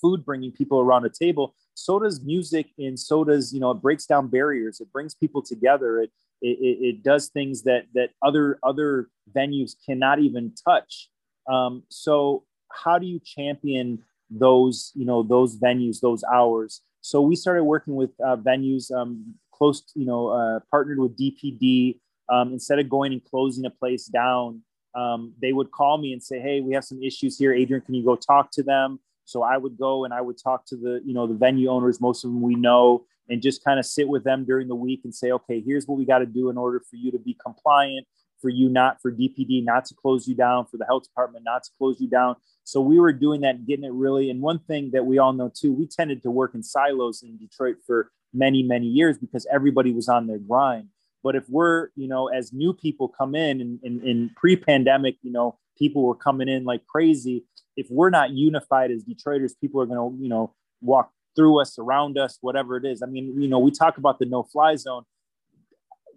food 0.00 0.24
bringing 0.24 0.52
people 0.52 0.78
around 0.78 1.06
a 1.06 1.10
table. 1.10 1.54
So 1.74 1.98
does 1.98 2.20
music 2.22 2.66
and 2.78 2.98
so 2.98 3.24
does 3.24 3.52
you 3.52 3.60
know 3.60 3.72
it 3.72 3.82
breaks 3.82 4.06
down 4.06 4.28
barriers. 4.28 4.80
It 4.80 4.92
brings 4.92 5.14
people 5.14 5.42
together. 5.42 6.00
It 6.00 6.10
it, 6.42 6.78
it 6.88 7.02
does 7.02 7.28
things 7.28 7.62
that 7.62 7.86
that 7.94 8.10
other 8.22 8.58
other 8.62 9.08
venues 9.34 9.74
cannot 9.84 10.20
even 10.20 10.52
touch 10.64 11.08
um, 11.48 11.82
so 11.88 12.44
how 12.70 12.98
do 12.98 13.06
you 13.06 13.20
champion 13.24 14.02
those 14.30 14.92
you 14.94 15.04
know 15.04 15.22
those 15.22 15.56
venues 15.58 16.00
those 16.00 16.24
hours? 16.24 16.82
So 17.00 17.20
we 17.20 17.36
started 17.36 17.64
working 17.64 17.94
with 17.94 18.10
uh, 18.24 18.36
venues 18.36 18.92
um, 18.92 19.34
close 19.52 19.82
you 19.94 20.06
know 20.06 20.28
uh, 20.28 20.60
partnered 20.70 20.98
with 20.98 21.16
dpd 21.18 21.98
um, 22.28 22.52
instead 22.52 22.78
of 22.78 22.88
going 22.88 23.12
and 23.12 23.24
closing 23.24 23.64
a 23.64 23.70
place 23.70 24.06
down 24.06 24.62
um, 24.94 25.32
they 25.40 25.52
would 25.52 25.70
call 25.70 25.98
me 25.98 26.12
and 26.12 26.22
say 26.22 26.40
hey 26.40 26.60
we 26.60 26.74
have 26.74 26.84
some 26.84 27.02
issues 27.02 27.38
here. 27.38 27.52
Adrian 27.52 27.82
can 27.82 27.94
you 27.94 28.04
go 28.04 28.16
talk 28.16 28.50
to 28.52 28.62
them? 28.62 28.98
So 29.26 29.42
I 29.42 29.56
would 29.56 29.76
go 29.76 30.04
and 30.04 30.14
I 30.14 30.20
would 30.20 30.38
talk 30.42 30.64
to 30.66 30.76
the, 30.76 31.00
you 31.04 31.12
know, 31.12 31.26
the 31.26 31.34
venue 31.34 31.68
owners, 31.68 32.00
most 32.00 32.24
of 32.24 32.30
them 32.30 32.40
we 32.40 32.54
know, 32.54 33.04
and 33.28 33.42
just 33.42 33.62
kind 33.62 33.78
of 33.78 33.84
sit 33.84 34.08
with 34.08 34.24
them 34.24 34.44
during 34.44 34.68
the 34.68 34.74
week 34.74 35.00
and 35.04 35.14
say, 35.14 35.32
okay, 35.32 35.60
here's 35.60 35.86
what 35.86 35.98
we 35.98 36.06
got 36.06 36.20
to 36.20 36.26
do 36.26 36.48
in 36.48 36.56
order 36.56 36.80
for 36.88 36.96
you 36.96 37.10
to 37.10 37.18
be 37.18 37.36
compliant, 37.44 38.06
for 38.40 38.48
you 38.48 38.68
not 38.68 39.00
for 39.00 39.12
DPD 39.12 39.64
not 39.64 39.84
to 39.86 39.94
close 39.94 40.26
you 40.28 40.34
down, 40.34 40.66
for 40.66 40.76
the 40.76 40.84
health 40.84 41.04
department 41.04 41.44
not 41.44 41.64
to 41.64 41.70
close 41.78 42.00
you 42.00 42.08
down. 42.08 42.36
So 42.64 42.80
we 42.80 42.98
were 42.98 43.12
doing 43.12 43.42
that, 43.42 43.66
getting 43.66 43.84
it 43.84 43.92
really. 43.92 44.30
And 44.30 44.40
one 44.40 44.58
thing 44.58 44.90
that 44.92 45.06
we 45.06 45.18
all 45.18 45.32
know 45.32 45.50
too, 45.54 45.72
we 45.72 45.86
tended 45.86 46.22
to 46.22 46.30
work 46.30 46.54
in 46.54 46.62
silos 46.62 47.22
in 47.22 47.36
Detroit 47.36 47.76
for 47.86 48.10
many, 48.34 48.62
many 48.62 48.86
years 48.86 49.18
because 49.18 49.46
everybody 49.52 49.92
was 49.92 50.08
on 50.08 50.26
their 50.26 50.38
grind. 50.38 50.88
But 51.22 51.36
if 51.36 51.44
we're, 51.48 51.88
you 51.96 52.08
know, 52.08 52.28
as 52.28 52.52
new 52.52 52.72
people 52.72 53.08
come 53.08 53.34
in 53.34 53.60
and 53.60 53.78
in, 53.82 54.00
in, 54.06 54.30
pre-pandemic, 54.36 55.16
you 55.22 55.32
know, 55.32 55.58
people 55.76 56.04
were 56.04 56.14
coming 56.14 56.48
in 56.48 56.64
like 56.64 56.86
crazy 56.86 57.44
if 57.76 57.86
we're 57.90 58.10
not 58.10 58.30
unified 58.30 58.90
as 58.90 59.04
Detroiters, 59.04 59.52
people 59.60 59.80
are 59.80 59.86
going 59.86 59.98
to, 59.98 60.22
you 60.22 60.28
know, 60.28 60.54
walk 60.80 61.10
through 61.36 61.60
us, 61.60 61.78
around 61.78 62.18
us, 62.18 62.38
whatever 62.40 62.76
it 62.76 62.84
is. 62.84 63.02
I 63.02 63.06
mean, 63.06 63.40
you 63.40 63.48
know, 63.48 63.58
we 63.58 63.70
talk 63.70 63.98
about 63.98 64.18
the 64.18 64.24
no 64.24 64.42
fly 64.42 64.76
zone, 64.76 65.04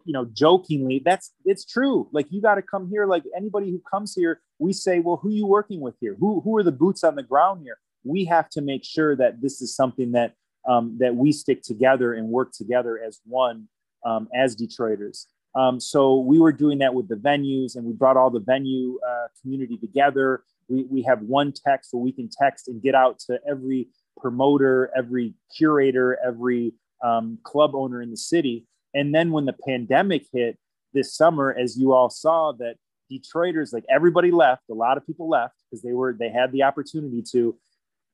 you 0.10 0.14
know, 0.14 0.26
jokingly, 0.34 1.02
that's 1.06 1.32
it's 1.46 1.66
true. 1.66 2.10
Like 2.12 2.26
you 2.32 2.42
got 2.42 2.56
to 2.56 2.64
come 2.64 2.90
here. 2.90 3.06
Like 3.06 3.24
anybody 3.38 3.70
who 3.70 3.80
comes 3.92 4.16
here, 4.16 4.42
we 4.58 4.74
say, 4.74 5.00
well, 5.00 5.18
who 5.22 5.30
you 5.30 5.46
working 5.46 5.82
with 5.82 5.96
here? 6.02 6.16
Who 6.20 6.42
who 6.42 6.58
are 6.58 6.64
the 6.64 6.72
boots 6.72 7.04
on 7.04 7.16
the 7.16 7.24
ground 7.24 7.62
here? 7.64 7.78
We 8.04 8.26
have 8.26 8.50
to 8.52 8.62
make 8.62 8.84
sure 8.84 9.16
that 9.18 9.42
this 9.42 9.62
is 9.62 9.76
something 9.76 10.14
that 10.14 10.34
um, 10.68 10.98
that 11.00 11.16
we 11.16 11.32
stick 11.32 11.62
together 11.62 12.14
and 12.14 12.30
work 12.30 12.54
together 12.54 13.00
as 13.00 13.22
one 13.26 13.68
um, 14.04 14.28
as 14.34 14.56
Detroiters. 14.56 15.26
Um, 15.56 15.80
so 15.80 16.18
we 16.18 16.40
were 16.40 16.54
doing 16.54 16.80
that 16.80 16.96
with 16.96 17.08
the 17.08 17.16
venues, 17.16 17.76
and 17.76 17.86
we 17.86 17.94
brought 17.94 18.18
all 18.18 18.32
the 18.32 18.40
venue 18.40 19.00
uh, 19.08 19.28
community 19.42 19.78
together 19.78 20.44
we, 20.70 20.84
we 20.84 21.02
have 21.04 21.22
one 21.22 21.52
text 21.52 21.90
where 21.92 22.02
we 22.02 22.12
can 22.12 22.30
text 22.30 22.68
and 22.68 22.82
get 22.82 22.96
out 22.96 23.20
to 23.28 23.40
every 23.50 23.90
promoter, 24.18 24.92
every 24.96 25.34
curator, 25.56 26.18
every 26.26 26.74
um, 27.04 27.40
club 27.44 27.72
owner 27.74 28.02
in 28.02 28.12
the 28.12 28.18
city. 28.18 28.66
And 28.94 29.14
then 29.14 29.32
when 29.32 29.46
the 29.46 29.56
pandemic 29.68 30.26
hit 30.34 30.58
this 30.94 31.14
summer, 31.14 31.56
as 31.58 31.78
you 31.78 31.94
all 31.94 32.10
saw, 32.10 32.54
that 32.54 32.76
Detroiters, 33.12 33.74
like 33.74 33.86
everybody 33.90 34.32
left, 34.32 34.64
a 34.70 34.74
lot 34.74 34.98
of 34.98 35.06
people 35.06 35.30
left 35.30 35.56
because 35.70 35.82
they 35.82 35.94
were 35.94 36.16
they 36.18 36.30
had 36.30 36.52
the 36.52 36.64
opportunity 36.64 37.24
to. 37.32 37.58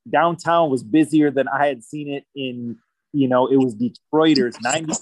Downtown 0.07 0.69
was 0.69 0.83
busier 0.83 1.31
than 1.31 1.47
I 1.47 1.65
had 1.65 1.83
seen 1.83 2.07
it 2.07 2.25
in, 2.35 2.77
you 3.11 3.27
know, 3.27 3.47
it 3.47 3.55
was 3.55 3.75
Detroiters, 3.75 4.55
90 4.61 4.93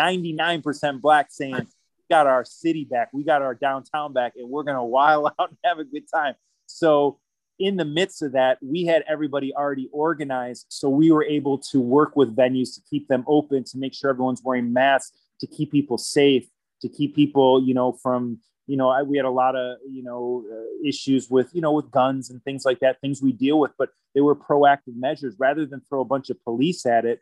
99% 0.00 1.00
black 1.00 1.28
saying, 1.30 1.54
we 1.54 2.04
got 2.10 2.26
our 2.26 2.44
city 2.44 2.84
back, 2.84 3.10
we 3.12 3.22
got 3.22 3.40
our 3.40 3.54
downtown 3.54 4.12
back, 4.12 4.32
and 4.36 4.48
we're 4.50 4.64
gonna 4.64 4.84
while 4.96 5.28
out 5.28 5.50
and 5.50 5.58
have 5.64 5.78
a 5.78 5.84
good 5.84 6.04
time. 6.12 6.34
So 6.66 7.20
in 7.62 7.76
the 7.76 7.84
midst 7.84 8.22
of 8.22 8.32
that, 8.32 8.58
we 8.60 8.84
had 8.84 9.04
everybody 9.08 9.54
already 9.54 9.88
organized. 9.92 10.66
So 10.68 10.88
we 10.88 11.10
were 11.10 11.24
able 11.24 11.58
to 11.70 11.80
work 11.80 12.16
with 12.16 12.36
venues 12.36 12.74
to 12.74 12.80
keep 12.90 13.08
them 13.08 13.24
open, 13.26 13.64
to 13.64 13.78
make 13.78 13.94
sure 13.94 14.10
everyone's 14.10 14.42
wearing 14.44 14.72
masks, 14.72 15.16
to 15.40 15.46
keep 15.46 15.70
people 15.70 15.98
safe, 15.98 16.46
to 16.82 16.88
keep 16.88 17.14
people, 17.14 17.62
you 17.62 17.74
know, 17.74 17.92
from, 17.92 18.38
you 18.66 18.76
know, 18.76 18.88
I, 18.88 19.02
we 19.02 19.16
had 19.16 19.26
a 19.26 19.30
lot 19.30 19.54
of, 19.56 19.78
you 19.88 20.02
know, 20.02 20.44
uh, 20.52 20.88
issues 20.88 21.30
with, 21.30 21.48
you 21.54 21.60
know, 21.60 21.72
with 21.72 21.90
guns 21.90 22.30
and 22.30 22.42
things 22.42 22.64
like 22.64 22.80
that, 22.80 23.00
things 23.00 23.22
we 23.22 23.32
deal 23.32 23.58
with, 23.58 23.72
but 23.78 23.90
they 24.14 24.20
were 24.20 24.36
proactive 24.36 24.96
measures 24.96 25.36
rather 25.38 25.64
than 25.64 25.80
throw 25.88 26.00
a 26.00 26.04
bunch 26.04 26.28
of 26.30 26.42
police 26.42 26.84
at 26.84 27.04
it. 27.04 27.20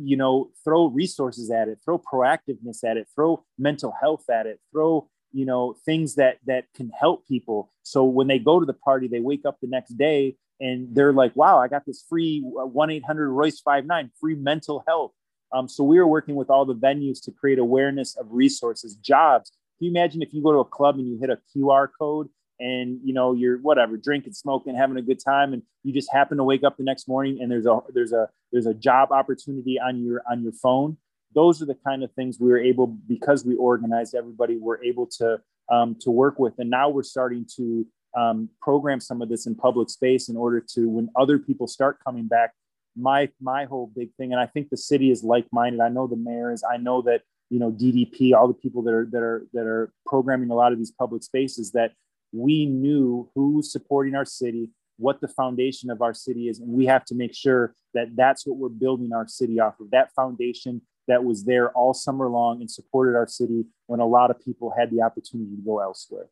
You 0.00 0.16
know, 0.16 0.50
throw 0.62 0.86
resources 0.86 1.50
at 1.50 1.66
it, 1.66 1.78
throw 1.84 1.98
proactiveness 1.98 2.84
at 2.84 2.96
it, 2.96 3.08
throw 3.12 3.44
mental 3.58 3.92
health 4.00 4.30
at 4.30 4.46
it, 4.46 4.60
throw 4.70 5.10
you 5.32 5.44
know 5.44 5.74
things 5.84 6.14
that 6.16 6.38
that 6.46 6.64
can 6.74 6.90
help 6.90 7.26
people. 7.26 7.70
So 7.82 8.04
when 8.04 8.26
they 8.26 8.38
go 8.38 8.60
to 8.60 8.66
the 8.66 8.72
party 8.72 9.08
they 9.08 9.20
wake 9.20 9.44
up 9.44 9.58
the 9.60 9.68
next 9.68 9.90
day 9.90 10.36
and 10.60 10.94
they're 10.94 11.12
like 11.12 11.36
wow 11.36 11.60
i 11.60 11.68
got 11.68 11.86
this 11.86 12.04
free 12.08 12.42
1-800 12.44 13.02
royce 13.32 13.60
59 13.60 14.10
free 14.20 14.34
mental 14.34 14.84
health. 14.86 15.12
Um, 15.52 15.66
so 15.66 15.82
we 15.82 15.98
are 15.98 16.06
working 16.06 16.34
with 16.34 16.50
all 16.50 16.66
the 16.66 16.74
venues 16.74 17.22
to 17.24 17.30
create 17.30 17.58
awareness 17.58 18.16
of 18.16 18.26
resources 18.30 18.96
jobs. 18.96 19.50
Can 19.78 19.86
you 19.86 19.90
imagine 19.90 20.20
if 20.20 20.34
you 20.34 20.42
go 20.42 20.52
to 20.52 20.58
a 20.58 20.64
club 20.64 20.98
and 20.98 21.08
you 21.08 21.18
hit 21.18 21.30
a 21.30 21.38
qr 21.56 21.88
code 21.98 22.28
and 22.60 23.00
you 23.04 23.12
know 23.12 23.32
you're 23.32 23.58
whatever 23.58 23.96
drinking 23.96 24.32
smoking 24.32 24.74
having 24.74 24.96
a 24.96 25.02
good 25.02 25.20
time 25.22 25.52
and 25.52 25.62
you 25.84 25.92
just 25.92 26.12
happen 26.12 26.38
to 26.38 26.44
wake 26.44 26.64
up 26.64 26.76
the 26.76 26.84
next 26.84 27.08
morning 27.08 27.38
and 27.40 27.50
there's 27.50 27.66
a 27.66 27.80
there's 27.94 28.12
a 28.12 28.28
there's 28.52 28.66
a 28.66 28.74
job 28.74 29.12
opportunity 29.12 29.78
on 29.78 30.02
your 30.02 30.22
on 30.30 30.42
your 30.42 30.52
phone 30.52 30.96
those 31.34 31.62
are 31.62 31.66
the 31.66 31.76
kind 31.86 32.02
of 32.02 32.12
things 32.12 32.38
we 32.40 32.48
were 32.48 32.58
able 32.58 32.86
because 32.86 33.44
we 33.44 33.54
organized 33.56 34.14
everybody 34.14 34.56
we're 34.56 34.82
able 34.82 35.06
to 35.18 35.40
um, 35.70 35.96
to 36.00 36.10
work 36.10 36.38
with. 36.38 36.54
And 36.58 36.70
now 36.70 36.88
we're 36.88 37.02
starting 37.02 37.46
to 37.56 37.86
um, 38.16 38.48
program 38.62 39.00
some 39.00 39.20
of 39.20 39.28
this 39.28 39.46
in 39.46 39.54
public 39.54 39.90
space 39.90 40.28
in 40.28 40.36
order 40.36 40.64
to 40.74 40.88
when 40.88 41.10
other 41.14 41.38
people 41.38 41.66
start 41.66 41.98
coming 42.04 42.26
back 42.26 42.52
my 42.96 43.28
my 43.40 43.64
whole 43.64 43.92
big 43.94 44.12
thing 44.14 44.32
and 44.32 44.40
i 44.40 44.46
think 44.46 44.70
the 44.70 44.76
city 44.76 45.10
is 45.10 45.22
like-minded. 45.22 45.78
I 45.78 45.88
know 45.88 46.08
the 46.08 46.16
mayor 46.16 46.50
is 46.50 46.64
i 46.68 46.78
know 46.78 47.02
that 47.02 47.20
you 47.48 47.60
know 47.60 47.70
ddp 47.70 48.34
all 48.34 48.48
the 48.48 48.54
people 48.54 48.82
that 48.82 48.94
are 48.94 49.06
that 49.12 49.22
are 49.22 49.46
that 49.52 49.66
are 49.66 49.92
programming 50.06 50.50
a 50.50 50.54
lot 50.54 50.72
of 50.72 50.78
these 50.78 50.90
public 50.90 51.22
spaces 51.22 51.70
that 51.72 51.92
we 52.32 52.66
knew 52.66 53.30
who's 53.34 53.70
supporting 53.70 54.16
our 54.16 54.24
city 54.24 54.70
what 54.96 55.20
the 55.20 55.28
foundation 55.28 55.90
of 55.90 56.02
our 56.02 56.14
city 56.14 56.48
is 56.48 56.58
and 56.58 56.68
we 56.68 56.86
have 56.86 57.04
to 57.04 57.14
make 57.14 57.34
sure 57.34 57.74
that 57.94 58.14
that's 58.16 58.46
what 58.46 58.56
we're 58.56 58.68
building 58.68 59.12
our 59.12 59.26
city 59.26 59.60
off 59.60 59.78
of. 59.80 59.90
That 59.90 60.12
foundation 60.14 60.82
that 61.08 61.24
was 61.24 61.44
there 61.44 61.70
all 61.72 61.92
summer 61.92 62.28
long 62.28 62.60
and 62.60 62.70
supported 62.70 63.16
our 63.16 63.26
city 63.26 63.64
when 63.86 64.00
a 64.00 64.06
lot 64.06 64.30
of 64.30 64.42
people 64.44 64.72
had 64.76 64.90
the 64.90 65.02
opportunity 65.02 65.56
to 65.56 65.62
go 65.62 65.80
elsewhere. 65.80 66.26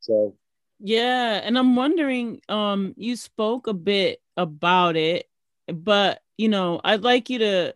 So, 0.00 0.34
yeah, 0.80 1.40
and 1.42 1.56
I'm 1.56 1.76
wondering, 1.76 2.42
um, 2.48 2.94
you 2.96 3.16
spoke 3.16 3.68
a 3.68 3.72
bit 3.72 4.20
about 4.36 4.96
it, 4.96 5.28
but 5.66 6.20
you 6.36 6.48
know, 6.48 6.80
I'd 6.84 7.02
like 7.02 7.30
you 7.30 7.38
to 7.38 7.74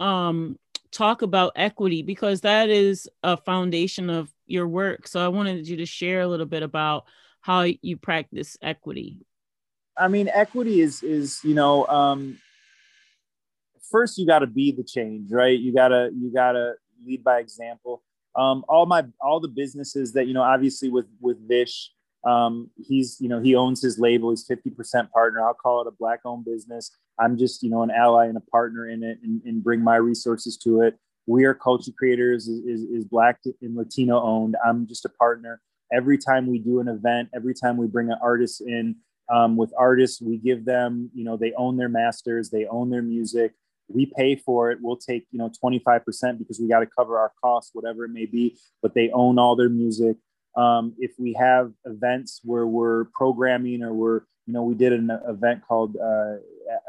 um 0.00 0.58
talk 0.90 1.22
about 1.22 1.52
equity 1.56 2.02
because 2.02 2.40
that 2.40 2.68
is 2.68 3.08
a 3.22 3.36
foundation 3.36 4.10
of 4.10 4.32
your 4.46 4.66
work. 4.66 5.06
So 5.06 5.24
I 5.24 5.28
wanted 5.28 5.68
you 5.68 5.76
to 5.76 5.86
share 5.86 6.20
a 6.20 6.26
little 6.26 6.46
bit 6.46 6.62
about 6.62 7.04
how 7.40 7.66
you 7.82 7.96
practice 7.96 8.56
equity. 8.60 9.18
I 9.96 10.08
mean, 10.08 10.28
equity 10.32 10.80
is 10.80 11.02
is 11.02 11.40
you 11.44 11.54
know 11.54 11.86
um, 11.86 12.38
first 13.90 14.18
you 14.18 14.26
got 14.26 14.40
to 14.40 14.46
be 14.46 14.72
the 14.72 14.84
change, 14.84 15.30
right? 15.32 15.58
You 15.58 15.72
gotta 15.74 16.10
you 16.14 16.32
gotta 16.32 16.74
lead 17.04 17.24
by 17.24 17.38
example. 17.38 18.02
Um, 18.36 18.64
all 18.68 18.86
my 18.86 19.04
all 19.20 19.40
the 19.40 19.48
businesses 19.48 20.12
that 20.12 20.26
you 20.26 20.34
know, 20.34 20.42
obviously 20.42 20.88
with 20.88 21.06
with 21.20 21.36
Vish, 21.48 21.90
um, 22.24 22.70
he's 22.76 23.18
you 23.20 23.28
know 23.28 23.40
he 23.40 23.54
owns 23.54 23.82
his 23.82 23.98
label. 23.98 24.30
He's 24.30 24.46
fifty 24.46 24.70
percent 24.70 25.10
partner. 25.12 25.42
I'll 25.42 25.54
call 25.54 25.80
it 25.82 25.86
a 25.88 25.92
black 25.92 26.20
owned 26.24 26.44
business. 26.44 26.96
I'm 27.18 27.36
just 27.36 27.62
you 27.62 27.70
know 27.70 27.82
an 27.82 27.90
ally 27.90 28.26
and 28.26 28.36
a 28.36 28.42
partner 28.52 28.88
in 28.88 29.02
it, 29.02 29.18
and, 29.22 29.42
and 29.44 29.62
bring 29.62 29.82
my 29.82 29.96
resources 29.96 30.56
to 30.58 30.82
it. 30.82 30.98
We 31.26 31.44
are 31.44 31.54
culture 31.54 31.92
creators 31.96 32.48
is, 32.48 32.64
is, 32.64 32.82
is 32.90 33.04
black 33.04 33.40
and 33.62 33.76
Latino 33.76 34.20
owned. 34.20 34.56
I'm 34.66 34.86
just 34.86 35.04
a 35.04 35.08
partner. 35.10 35.60
Every 35.92 36.18
time 36.18 36.46
we 36.46 36.58
do 36.58 36.80
an 36.80 36.88
event, 36.88 37.28
every 37.34 37.54
time 37.54 37.76
we 37.76 37.86
bring 37.86 38.10
an 38.10 38.18
artist 38.22 38.60
in, 38.60 38.96
um, 39.30 39.56
with 39.56 39.72
artists, 39.78 40.20
we 40.20 40.38
give 40.38 40.64
them, 40.64 41.10
you 41.14 41.24
know, 41.24 41.36
they 41.36 41.52
own 41.56 41.76
their 41.76 41.88
masters, 41.88 42.50
they 42.50 42.66
own 42.66 42.90
their 42.90 43.02
music. 43.02 43.52
We 43.92 44.06
pay 44.06 44.36
for 44.36 44.70
it. 44.70 44.78
We'll 44.80 44.96
take, 44.96 45.26
you 45.30 45.38
know, 45.38 45.50
25% 45.62 46.38
because 46.38 46.60
we 46.60 46.68
got 46.68 46.80
to 46.80 46.86
cover 46.86 47.18
our 47.18 47.32
costs, 47.42 47.70
whatever 47.74 48.04
it 48.04 48.10
may 48.10 48.26
be, 48.26 48.58
but 48.82 48.94
they 48.94 49.10
own 49.10 49.38
all 49.38 49.56
their 49.56 49.68
music. 49.68 50.16
Um, 50.56 50.94
if 50.98 51.12
we 51.18 51.32
have 51.34 51.72
events 51.84 52.40
where 52.44 52.66
we're 52.66 53.04
programming 53.14 53.82
or 53.82 53.92
we're, 53.92 54.20
you 54.46 54.54
know, 54.54 54.62
we 54.62 54.74
did 54.74 54.92
an 54.92 55.10
event 55.28 55.62
called, 55.66 55.96
uh, 55.96 56.36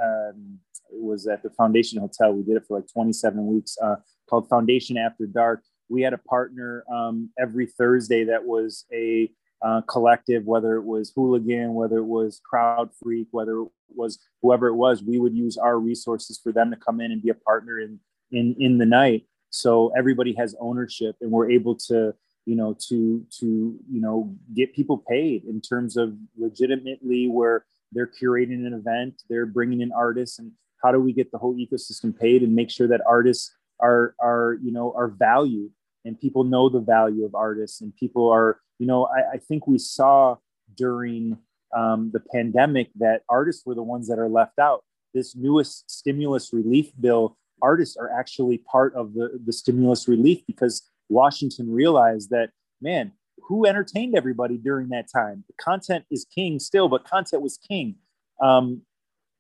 um, 0.04 0.60
it 0.92 1.02
was 1.02 1.28
at 1.28 1.44
the 1.44 1.50
Foundation 1.52 2.00
Hotel. 2.00 2.34
We 2.34 2.44
did 2.44 2.58
it 2.58 2.64
for 2.68 2.78
like 2.78 2.92
27 2.92 3.46
weeks 3.46 3.78
uh, 3.82 3.96
called 4.30 4.50
Foundation 4.50 4.98
After 4.98 5.26
Dark. 5.26 5.64
We 5.90 6.02
had 6.02 6.14
a 6.14 6.18
partner 6.18 6.84
um, 6.92 7.30
every 7.40 7.68
Thursday 7.68 8.24
that 8.26 8.46
was 8.46 8.86
a 8.94 9.30
uh, 9.62 9.82
collective, 9.82 10.46
whether 10.46 10.76
it 10.76 10.84
was 10.84 11.12
Hooligan, 11.16 11.74
whether 11.74 11.98
it 11.98 12.06
was 12.06 12.42
Crowd 12.44 12.90
Freak, 13.02 13.28
whether 13.32 13.62
it 13.62 13.68
was 13.90 14.20
whoever 14.42 14.68
it 14.68 14.76
was, 14.76 15.04
we 15.04 15.20
would 15.20 15.36
use 15.36 15.58
our 15.58 15.80
resources 15.80 16.40
for 16.42 16.52
them 16.52 16.72
to 16.72 16.78
come 16.78 17.00
in 17.00 17.12
and 17.12 17.22
be 17.22 17.30
a 17.30 17.36
partner 17.36 17.80
in 17.80 18.00
in 18.32 18.56
in 18.60 18.78
the 18.78 18.86
night. 18.86 19.26
So 19.50 19.92
everybody 19.98 20.34
has 20.34 20.56
ownership, 20.60 21.16
and 21.22 21.32
we're 21.32 21.52
able 21.52 21.76
to 21.88 22.14
you 22.46 22.56
know 22.56 22.76
to 22.88 23.26
to 23.40 23.46
you 23.46 24.02
know 24.02 24.36
get 24.56 24.74
people 24.74 24.98
paid 24.98 25.44
in 25.46 25.62
terms 25.62 25.98
of 25.98 26.16
legitimately 26.38 27.28
where 27.28 27.66
they're 27.92 28.08
curating 28.08 28.66
an 28.66 28.74
event, 28.74 29.22
they're 29.30 29.46
bringing 29.46 29.82
in 29.82 29.92
artists, 29.92 30.40
and 30.40 30.52
how 30.84 30.92
do 30.92 31.00
we 31.00 31.14
get 31.14 31.32
the 31.32 31.38
whole 31.38 31.56
ecosystem 31.56 32.18
paid 32.18 32.42
and 32.42 32.56
make 32.56 32.72
sure 32.72 32.88
that 32.88 33.02
artists 33.06 33.54
are 33.80 34.16
are 34.20 34.58
you 34.62 34.72
know 34.72 34.94
are 34.96 35.08
valued 35.08 35.72
and 36.06 36.20
people 36.20 36.44
know 36.44 36.70
the 36.70 36.80
value 36.80 37.26
of 37.26 37.36
artists 37.36 37.82
and 37.82 37.96
people 37.96 38.30
are 38.30 38.60
you 38.82 38.88
know 38.88 39.08
i, 39.18 39.36
I 39.36 39.38
think 39.38 39.68
we 39.68 39.78
saw 39.78 40.38
during 40.76 41.38
um, 41.74 42.12
the 42.12 42.20
pandemic 42.20 42.90
that 42.96 43.24
artists 43.30 43.66
were 43.66 43.76
the 43.76 43.84
ones 43.84 44.08
that 44.10 44.20
are 44.20 44.30
left 44.30 44.60
out. 44.60 44.84
This 45.14 45.36
newest 45.36 45.90
stimulus 45.90 46.52
relief 46.54 46.92
bill 47.00 47.38
artists 47.62 47.96
are 47.96 48.10
actually 48.10 48.58
part 48.58 48.94
of 48.96 49.14
the, 49.14 49.40
the 49.46 49.54
stimulus 49.54 50.08
relief 50.08 50.42
because 50.48 50.82
washington 51.10 51.72
realized 51.72 52.32
that 52.32 52.50
man 52.82 53.12
who 53.44 53.66
entertained 53.66 54.16
everybody 54.16 54.58
during 54.58 54.90
that 54.90 55.08
time? 55.14 55.44
The 55.48 55.54
content 55.64 56.06
is 56.10 56.26
king 56.34 56.60
still 56.60 56.88
but 56.88 57.04
content 57.06 57.42
was 57.42 57.58
king. 57.58 57.96
Um, 58.42 58.82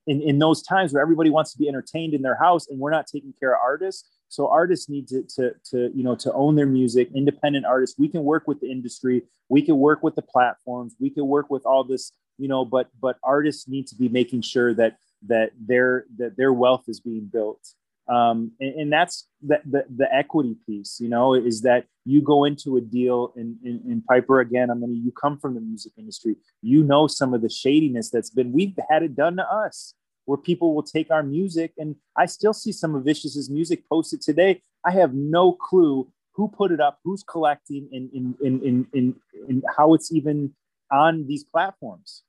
in, 0.07 0.21
in 0.21 0.39
those 0.39 0.63
times 0.63 0.93
where 0.93 1.01
everybody 1.01 1.29
wants 1.29 1.51
to 1.53 1.59
be 1.59 1.67
entertained 1.67 2.13
in 2.13 2.21
their 2.21 2.35
house 2.35 2.67
and 2.67 2.79
we're 2.79 2.91
not 2.91 3.07
taking 3.07 3.33
care 3.39 3.53
of 3.53 3.61
artists 3.63 4.09
so 4.31 4.47
artists 4.47 4.87
need 4.87 5.09
to, 5.09 5.23
to, 5.35 5.51
to, 5.71 5.91
you 5.93 6.03
know, 6.03 6.15
to 6.15 6.31
own 6.31 6.55
their 6.55 6.65
music, 6.65 7.09
independent 7.13 7.65
artists. 7.65 7.99
We 7.99 8.07
can 8.07 8.23
work 8.23 8.47
with 8.47 8.61
the 8.61 8.71
industry. 8.71 9.23
We 9.49 9.61
can 9.61 9.77
work 9.77 10.03
with 10.03 10.15
the 10.15 10.21
platforms. 10.21 10.95
We 11.01 11.09
can 11.09 11.27
work 11.27 11.49
with 11.49 11.65
all 11.65 11.83
this, 11.83 12.13
you 12.37 12.47
know, 12.47 12.63
but, 12.63 12.87
but 13.01 13.17
artists 13.23 13.67
need 13.67 13.87
to 13.87 13.95
be 13.95 14.07
making 14.07 14.43
sure 14.43 14.73
that, 14.75 14.95
that 15.27 15.51
their, 15.59 16.05
that 16.17 16.37
their 16.37 16.53
wealth 16.53 16.85
is 16.87 17.01
being 17.01 17.25
built. 17.25 17.59
Um, 18.07 18.53
and, 18.61 18.73
and, 18.75 18.93
that's 18.93 19.27
the, 19.45 19.59
the, 19.65 19.83
the, 19.97 20.13
equity 20.13 20.55
piece, 20.65 20.99
you 21.01 21.09
know, 21.09 21.33
is 21.33 21.61
that 21.63 21.85
you 22.05 22.21
go 22.21 22.45
into 22.45 22.77
a 22.77 22.81
deal 22.81 23.33
in, 23.35 23.57
in, 23.65 23.81
in 23.85 24.01
Piper 24.01 24.39
again. 24.39 24.71
I 24.71 24.75
mean, 24.75 25.01
you 25.03 25.11
come 25.11 25.37
from 25.37 25.55
the 25.55 25.61
music 25.61 25.91
industry, 25.97 26.37
you 26.61 26.83
know, 26.83 27.07
some 27.07 27.33
of 27.33 27.41
the 27.41 27.49
shadiness 27.49 28.09
that's 28.09 28.29
been, 28.29 28.53
we've 28.53 28.77
had 28.89 29.03
it 29.03 29.15
done 29.15 29.35
to 29.35 29.43
us 29.43 29.93
where 30.31 30.37
people 30.37 30.73
will 30.73 30.81
take 30.81 31.11
our 31.11 31.23
music 31.23 31.73
and 31.77 31.93
I 32.15 32.25
still 32.25 32.53
see 32.53 32.71
some 32.71 32.95
of 32.95 33.03
Vishis's 33.03 33.49
music 33.49 33.83
posted 33.89 34.21
today. 34.21 34.61
I 34.85 34.91
have 34.91 35.13
no 35.13 35.51
clue 35.51 36.07
who 36.31 36.47
put 36.47 36.71
it 36.71 36.79
up, 36.79 36.99
who's 37.03 37.21
collecting, 37.21 37.89
and 37.91 38.09
in 38.13 38.33
in 38.41 38.61
in 38.61 38.87
in, 38.93 39.15
in 39.49 39.61
how 39.75 39.93
it's 39.93 40.09
even 40.13 40.53
on 40.89 41.27
these 41.27 41.43
platforms. 41.43 42.23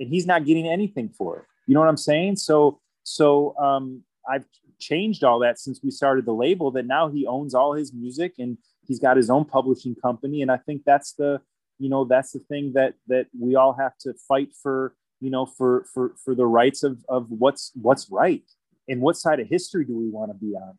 And 0.00 0.08
he's 0.08 0.26
not 0.26 0.44
getting 0.44 0.66
anything 0.66 1.10
for 1.16 1.38
it. 1.38 1.44
You 1.68 1.74
know 1.74 1.80
what 1.80 1.88
I'm 1.88 1.96
saying? 1.96 2.36
So 2.38 2.80
so 3.04 3.56
um, 3.56 4.02
I've 4.28 4.46
changed 4.80 5.22
all 5.22 5.38
that 5.38 5.60
since 5.60 5.78
we 5.80 5.92
started 5.92 6.26
the 6.26 6.34
label. 6.34 6.72
That 6.72 6.86
now 6.86 7.08
he 7.08 7.24
owns 7.24 7.54
all 7.54 7.74
his 7.74 7.92
music 7.92 8.32
and 8.40 8.58
he's 8.84 8.98
got 8.98 9.16
his 9.16 9.30
own 9.30 9.44
publishing 9.44 9.94
company. 9.94 10.42
And 10.42 10.50
I 10.50 10.56
think 10.56 10.82
that's 10.84 11.12
the 11.12 11.40
you 11.78 11.88
know 11.88 12.04
that's 12.04 12.32
the 12.32 12.40
thing 12.50 12.72
that 12.74 12.94
that 13.06 13.26
we 13.38 13.54
all 13.54 13.74
have 13.74 13.96
to 13.98 14.12
fight 14.26 14.48
for 14.60 14.96
you 15.24 15.30
know, 15.30 15.46
for 15.46 15.86
for 15.94 16.12
for 16.22 16.34
the 16.34 16.44
rights 16.44 16.82
of 16.82 17.02
of 17.08 17.30
what's 17.30 17.72
what's 17.80 18.10
right 18.10 18.42
and 18.88 19.00
what 19.00 19.16
side 19.16 19.40
of 19.40 19.48
history 19.48 19.86
do 19.86 19.96
we 19.96 20.10
want 20.10 20.30
to 20.30 20.34
be 20.34 20.54
on? 20.54 20.76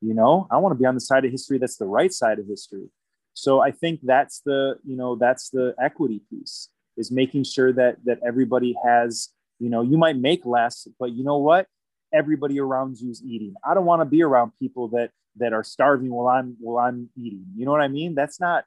You 0.00 0.14
know, 0.14 0.46
I 0.48 0.58
want 0.58 0.72
to 0.72 0.78
be 0.78 0.86
on 0.86 0.94
the 0.94 1.00
side 1.00 1.24
of 1.24 1.32
history 1.32 1.58
that's 1.58 1.76
the 1.76 1.86
right 1.86 2.12
side 2.12 2.38
of 2.38 2.46
history. 2.46 2.88
So 3.34 3.60
I 3.60 3.72
think 3.72 3.98
that's 4.04 4.42
the 4.46 4.76
you 4.84 4.96
know 4.96 5.16
that's 5.16 5.50
the 5.50 5.74
equity 5.82 6.22
piece 6.30 6.68
is 6.96 7.10
making 7.10 7.42
sure 7.42 7.72
that 7.72 7.96
that 8.04 8.20
everybody 8.24 8.76
has 8.84 9.30
you 9.58 9.68
know 9.68 9.82
you 9.82 9.98
might 9.98 10.16
make 10.16 10.46
less, 10.46 10.86
but 11.00 11.10
you 11.10 11.24
know 11.24 11.38
what? 11.38 11.66
Everybody 12.14 12.60
around 12.60 13.00
you 13.00 13.10
is 13.10 13.24
eating. 13.24 13.54
I 13.68 13.74
don't 13.74 13.86
want 13.86 14.02
to 14.02 14.06
be 14.06 14.22
around 14.22 14.52
people 14.60 14.86
that 14.90 15.10
that 15.38 15.52
are 15.52 15.64
starving 15.64 16.12
while 16.12 16.28
I'm 16.28 16.56
while 16.60 16.86
I'm 16.86 17.10
eating. 17.16 17.44
You 17.56 17.64
know 17.64 17.72
what 17.72 17.80
I 17.80 17.88
mean? 17.88 18.14
That's 18.14 18.38
not 18.38 18.66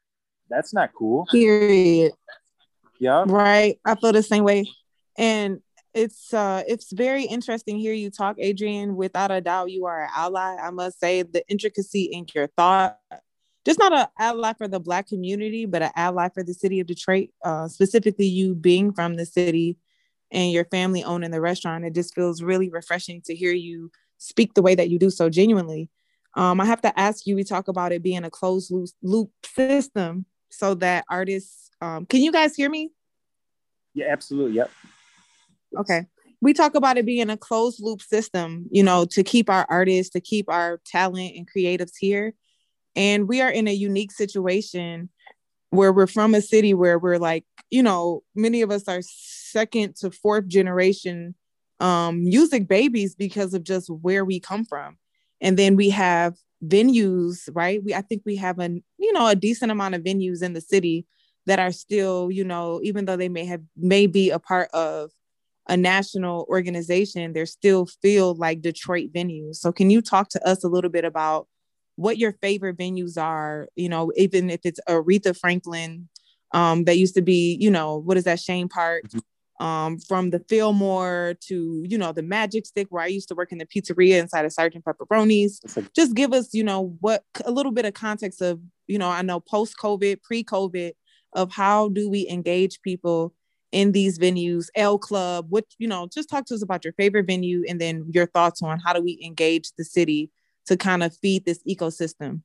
that's 0.50 0.74
not 0.74 0.92
cool. 0.94 1.28
Period. 1.32 2.12
Yeah. 3.00 3.24
Right. 3.26 3.80
I 3.86 3.96
feel 3.96 4.12
the 4.12 4.22
same 4.22 4.44
way 4.44 4.66
and 5.18 5.60
it's 5.94 6.34
uh 6.34 6.64
it's 6.68 6.92
very 6.92 7.24
interesting 7.24 7.78
hear 7.78 7.94
you 7.94 8.10
talk 8.10 8.36
adrian 8.40 8.96
without 8.96 9.30
a 9.32 9.42
doubt 9.42 9.70
you 9.70 9.86
are 9.86 10.04
an 10.04 10.10
ally. 10.16 10.58
I 10.62 10.72
must 10.72 11.00
say 11.00 11.22
the 11.22 11.48
intricacy 11.48 12.04
in 12.04 12.26
your 12.34 12.48
thought 12.48 13.00
just 13.66 13.80
not 13.80 13.94
an 13.94 14.08
ally 14.20 14.54
for 14.54 14.68
the 14.68 14.80
black 14.80 15.08
community 15.08 15.66
but 15.66 15.84
an 15.84 15.92
ally 15.96 16.30
for 16.30 16.44
the 16.44 16.54
city 16.54 16.80
of 16.80 16.88
detroit 16.88 17.30
uh, 17.46 17.68
specifically 17.68 18.26
you 18.26 18.56
being 18.56 18.92
from 18.92 19.16
the 19.16 19.26
city 19.26 19.78
and 20.34 20.52
your 20.52 20.66
family 20.66 21.04
owning 21.04 21.32
the 21.32 21.40
restaurant. 21.40 21.86
It 21.86 21.94
just 21.94 22.14
feels 22.14 22.42
really 22.42 22.70
refreshing 22.70 23.22
to 23.26 23.36
hear 23.36 23.54
you 23.54 23.92
speak 24.18 24.56
the 24.56 24.62
way 24.62 24.76
that 24.76 24.90
you 24.90 25.00
do 25.00 25.10
so 25.10 25.30
genuinely. 25.30 25.90
Um, 26.36 26.60
i 26.60 26.66
have 26.66 26.82
to 26.82 27.00
ask 27.00 27.28
you 27.28 27.36
we 27.36 27.44
talk 27.44 27.68
about 27.68 27.92
it 27.92 28.02
being 28.02 28.24
a 28.24 28.30
closed 28.32 28.72
loop, 28.72 28.90
loop 29.04 29.30
system 29.56 30.26
so 30.50 30.74
that 30.76 31.06
artists 31.08 31.70
um, 31.80 32.06
can 32.08 32.22
you 32.22 32.32
guys 32.32 32.56
hear 32.56 32.70
me? 32.70 32.92
Yeah 33.94 34.08
absolutely. 34.10 34.54
Yep 34.54 34.72
Okay. 35.78 36.06
We 36.42 36.54
talk 36.54 36.76
about 36.76 36.98
it 36.98 37.06
being 37.06 37.30
a 37.30 37.38
closed 37.38 37.82
loop 37.82 38.02
system, 38.02 38.66
you 38.70 38.84
know, 38.84 39.06
to 39.06 39.24
keep 39.24 39.50
our 39.50 39.66
artists, 39.70 40.12
to 40.14 40.22
keep 40.22 40.50
our 40.50 40.82
talent 40.86 41.36
and 41.36 41.48
creatives 41.50 41.94
here. 41.98 42.34
And 42.96 43.28
we 43.28 43.42
are 43.42 43.50
in 43.50 43.68
a 43.68 43.74
unique 43.74 44.12
situation 44.12 45.10
where 45.70 45.92
we're 45.92 46.08
from 46.08 46.36
a 46.36 46.42
city 46.42 46.74
where 46.74 47.00
we're 47.00 47.18
like, 47.18 47.46
you 47.72 47.82
know, 47.82 48.24
many 48.36 48.62
of 48.62 48.72
us 48.72 48.88
are 48.88 49.00
second 49.02 49.96
to 49.98 50.12
fourth 50.12 50.48
generation 50.48 51.34
um, 51.80 52.24
music 52.24 52.68
babies 52.68 53.16
because 53.16 53.54
of 53.54 53.64
just 53.64 53.90
where 53.90 54.24
we 54.24 54.40
come 54.40 54.66
from. 54.66 54.98
And 55.42 55.58
then 55.58 55.76
we 55.76 55.90
have 55.90 56.36
venues, 56.66 57.50
right? 57.54 57.84
We 57.84 57.94
I 57.94 58.02
think 58.02 58.24
we 58.26 58.36
have 58.38 58.60
a 58.60 58.70
you 58.98 59.14
know 59.14 59.28
a 59.28 59.36
decent 59.36 59.72
amount 59.72 59.96
of 59.96 60.04
venues 60.04 60.42
in 60.42 60.54
the 60.54 60.62
city 60.62 61.06
that 61.46 61.60
are 61.60 61.74
still, 61.74 62.32
you 62.32 62.46
know, 62.46 62.80
even 62.84 63.06
though 63.06 63.18
they 63.18 63.28
may 63.28 63.46
have 63.46 63.62
may 63.76 64.08
be 64.08 64.30
a 64.30 64.40
part 64.40 64.70
of 64.72 65.12
a 65.68 65.78
national 65.78 66.46
organization, 66.50 67.34
there 67.34 67.46
still 67.46 67.86
feel 67.86 68.36
like 68.36 68.62
Detroit 68.62 69.14
venues. 69.14 69.56
So 69.56 69.72
can 69.72 69.90
you 69.90 70.02
talk 70.02 70.30
to 70.30 70.48
us 70.48 70.64
a 70.64 70.68
little 70.68 70.90
bit 70.90 71.06
about 71.06 71.48
what 71.96 72.18
your 72.18 72.34
favorite 72.34 72.78
venues 72.78 73.22
are? 73.22 73.68
You 73.76 73.90
know, 73.90 74.12
even 74.18 74.50
if 74.50 74.62
it's 74.64 74.80
Aretha 74.90 75.38
Franklin, 75.38 76.10
um, 76.54 76.84
that 76.84 76.98
used 76.98 77.16
to 77.16 77.22
be, 77.22 77.58
you 77.60 77.72
know, 77.72 77.98
what 77.98 78.18
is 78.18 78.26
that, 78.26 78.40
Chene 78.40 78.70
Park? 78.70 79.04
Mm-hmm. 79.08 79.20
Um, 79.64 80.00
from 80.00 80.32
the 80.32 80.40
Fillmore 80.50 81.36
to, 81.48 81.86
you 81.88 81.98
know, 81.98 82.12
the 82.12 82.24
Magic 82.24 82.66
Stick, 82.66 82.88
where 82.90 83.04
I 83.04 83.08
used 83.08 83.30
to 83.30 83.36
work 83.36 83.52
in 83.52 83.60
the 83.60 83.66
pizzeria 83.66 84.20
inside 84.20 84.44
of 84.44 84.52
Sergeant 84.52 84.84
Pepperoni's. 84.84 85.62
Just 85.96 86.16
give 86.16 86.34
us, 86.34 86.54
you 86.54 86.64
know, 86.64 86.98
what 87.00 87.24
a 87.46 87.52
little 87.52 87.72
bit 87.72 87.86
of 87.86 87.94
context 87.94 88.42
of, 88.42 88.60
you 88.88 88.98
know, 88.98 89.08
I 89.08 89.22
know 89.22 89.40
post 89.40 89.76
COVID, 89.78 90.22
pre 90.22 90.44
COVID, 90.44 90.94
of 91.34 91.52
how 91.52 91.90
do 91.90 92.10
we 92.10 92.28
engage 92.28 92.82
people 92.82 93.34
in 93.74 93.92
these 93.92 94.20
venues, 94.20 94.68
El 94.76 94.98
Club, 94.98 95.48
what, 95.50 95.66
you 95.80 95.88
know, 95.88 96.08
just 96.14 96.30
talk 96.30 96.46
to 96.46 96.56
us 96.56 96.62
about 96.62 96.86
your 96.86 96.94
favorite 96.94 97.26
venue 97.26 97.64
and 97.68 97.82
then 97.82 98.06
your 98.14 98.28
thoughts 98.28 98.62
on 98.62 98.80
how 98.80 98.94
do 98.94 99.02
we 99.02 99.20
engage 99.26 99.72
the 99.78 99.84
city 99.84 100.30
to 100.68 100.78
kind 100.78 101.04
of 101.04 101.16
feed 101.18 101.44
this 101.44 101.60
ecosystem. 101.68 102.42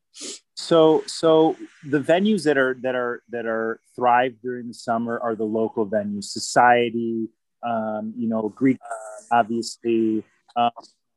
So, 0.56 1.04
so 1.06 1.54
the 1.84 2.00
venues 2.00 2.42
that 2.44 2.58
are 2.58 2.76
that 2.82 2.96
are 2.96 3.22
that 3.28 3.46
are 3.46 3.80
thrive 3.94 4.34
during 4.42 4.66
the 4.66 4.74
summer 4.74 5.20
are 5.20 5.36
the 5.36 5.44
local 5.44 5.86
venues, 5.86 6.24
Society, 6.24 7.28
um, 7.62 8.12
you 8.16 8.28
know, 8.28 8.48
Greek, 8.48 8.78
obviously, 9.30 10.24
um, 10.56 10.70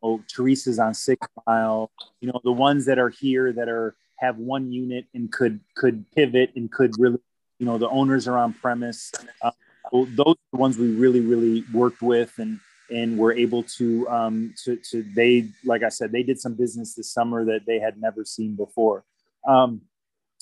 oh, 0.03 0.22
Teresa's 0.28 0.78
on 0.78 0.93
Six 0.93 1.26
Mile, 1.47 1.89
you 2.20 2.28
know, 2.28 2.39
the 2.43 2.51
ones 2.51 2.86
that 2.86 2.99
are 2.99 3.09
here 3.09 3.51
that 3.53 3.68
are 3.68 3.95
have 4.18 4.38
one 4.38 4.72
unit 4.72 5.05
and 5.16 5.32
could 5.32 5.59
could 5.76 6.05
pivot 6.12 6.51
and 6.55 6.72
could 6.72 6.93
really, 6.99 7.18
you 7.57 7.66
know, 7.66 7.80
the 7.80 7.89
owners 7.89 8.28
are 8.28 8.38
on 8.38 8.53
premise. 8.53 9.12
Um, 9.41 9.53
those 9.92 10.36
are 10.36 10.52
the 10.54 10.58
ones 10.58 10.78
we 10.78 10.94
really 10.96 11.22
really 11.22 11.64
worked 11.74 12.02
with 12.02 12.38
and 12.38 12.60
and 12.89 13.18
were 13.18 13.34
able 13.34 13.64
to 13.64 14.08
um, 14.10 14.54
to 14.64 14.78
to 14.92 15.04
they 15.16 15.48
like 15.66 15.84
I 15.84 15.89
said 15.89 16.12
they 16.12 16.24
did 16.24 16.39
some 16.39 16.54
business 16.54 16.96
this 16.96 17.12
summer 17.12 17.46
that 17.46 17.66
they 17.66 17.80
had 17.80 18.00
never 18.00 18.26
seen 18.26 18.56
before. 18.56 19.04
Um, 19.48 19.82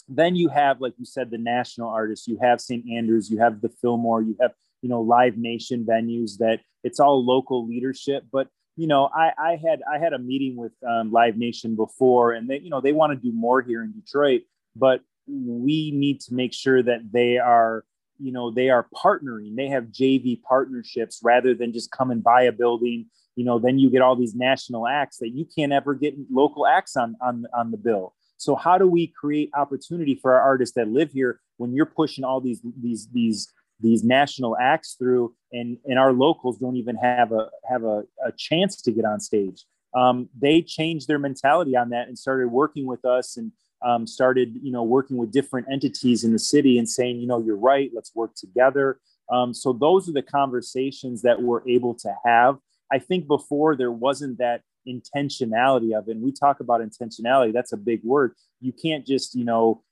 then 0.07 0.35
you 0.35 0.49
have 0.49 0.81
like 0.81 0.93
you 0.97 1.05
said 1.05 1.29
the 1.29 1.37
national 1.37 1.89
artists. 1.89 2.27
You 2.27 2.37
have 2.41 2.59
St. 2.61 2.89
Andrews. 2.89 3.29
You 3.29 3.39
have 3.39 3.61
the 3.61 3.69
Fillmore. 3.69 4.21
You 4.21 4.35
have 4.41 4.51
you 4.81 4.89
know 4.89 5.01
Live 5.01 5.37
Nation 5.37 5.85
venues 5.85 6.37
that 6.39 6.61
it's 6.83 6.99
all 6.99 7.23
local 7.23 7.67
leadership, 7.67 8.23
but 8.31 8.47
you 8.79 8.87
know, 8.87 9.09
I, 9.13 9.33
I 9.37 9.51
had 9.57 9.81
I 9.93 9.99
had 9.99 10.13
a 10.13 10.19
meeting 10.19 10.55
with 10.55 10.71
um, 10.87 11.11
Live 11.11 11.35
Nation 11.35 11.75
before, 11.75 12.31
and 12.31 12.49
they 12.49 12.59
you 12.59 12.69
know 12.69 12.79
they 12.79 12.93
want 12.93 13.11
to 13.11 13.17
do 13.17 13.35
more 13.35 13.61
here 13.61 13.83
in 13.83 13.91
Detroit, 13.91 14.43
but 14.73 15.01
we 15.27 15.91
need 15.91 16.21
to 16.21 16.33
make 16.33 16.53
sure 16.53 16.81
that 16.81 17.11
they 17.11 17.37
are 17.37 17.83
you 18.19 18.31
know 18.31 18.51
they 18.51 18.69
are 18.69 18.87
partnering. 18.93 19.55
They 19.55 19.67
have 19.67 19.85
jv 19.85 20.41
partnerships 20.43 21.19
rather 21.23 21.53
than 21.53 21.73
just 21.73 21.91
come 21.91 22.11
and 22.11 22.23
buy 22.23 22.43
a 22.43 22.51
building. 22.51 23.07
You 23.35 23.45
know 23.45 23.59
then 23.59 23.79
you 23.79 23.89
get 23.89 24.01
all 24.01 24.15
these 24.15 24.35
national 24.35 24.87
acts 24.87 25.17
that 25.17 25.29
you 25.29 25.45
can't 25.45 25.71
ever 25.71 25.93
get 25.93 26.15
local 26.31 26.67
acts 26.67 26.95
on 26.95 27.15
on, 27.21 27.45
on 27.57 27.71
the 27.71 27.77
bill. 27.77 28.13
So 28.37 28.55
how 28.55 28.77
do 28.77 28.87
we 28.87 29.07
create 29.07 29.49
opportunity 29.53 30.15
for 30.15 30.33
our 30.33 30.41
artists 30.41 30.75
that 30.75 30.87
live 30.87 31.11
here 31.11 31.41
when 31.57 31.73
you're 31.73 31.85
pushing 31.85 32.23
all 32.23 32.41
these 32.41 32.61
these 32.81 33.07
these 33.11 33.51
these 33.81 34.03
national 34.03 34.57
acts 34.57 34.95
through 34.95 35.33
and 35.51 35.77
and 35.85 35.97
our 35.97 36.13
locals 36.13 36.57
don't 36.57 36.75
even 36.75 36.95
have 36.97 37.31
a 37.31 37.49
have 37.69 37.83
a, 37.83 38.03
a 38.25 38.31
chance 38.37 38.81
to 38.81 38.91
get 38.91 39.05
on 39.05 39.19
stage? 39.19 39.65
Um, 39.95 40.29
they 40.39 40.61
changed 40.61 41.07
their 41.07 41.19
mentality 41.19 41.75
on 41.75 41.89
that 41.89 42.07
and 42.07 42.17
started 42.17 42.49
working 42.49 42.85
with 42.85 43.05
us 43.05 43.37
and 43.37 43.51
um, 43.81 44.05
started 44.07 44.55
you 44.61 44.71
know 44.71 44.83
working 44.83 45.17
with 45.17 45.31
different 45.31 45.67
entities 45.71 46.23
in 46.23 46.31
the 46.31 46.39
city 46.39 46.77
and 46.77 46.89
saying 46.89 47.19
you 47.19 47.27
know 47.27 47.39
you're 47.39 47.57
right 47.57 47.91
let's 47.93 48.13
work 48.15 48.35
together. 48.35 48.99
Um, 49.31 49.53
so 49.53 49.73
those 49.73 50.09
are 50.09 50.13
the 50.13 50.23
conversations 50.23 51.21
that 51.21 51.41
we're 51.41 51.67
able 51.67 51.93
to 51.95 52.13
have. 52.25 52.57
I 52.91 52.97
think 52.97 53.27
before 53.27 53.75
there 53.75 53.91
wasn't 53.91 54.39
that 54.39 54.61
intentionality 54.87 55.95
of 55.97 56.07
it 56.07 56.11
and 56.11 56.23
we 56.23 56.31
talk 56.31 56.61
about 56.61 56.81
intentionality 56.81 57.53
that's 57.53 57.73
a 57.73 57.77
big 57.77 58.03
word. 58.03 58.33
You 58.59 58.73
can't 58.73 59.05
just 59.05 59.35
you 59.35 59.45
know 59.45 59.83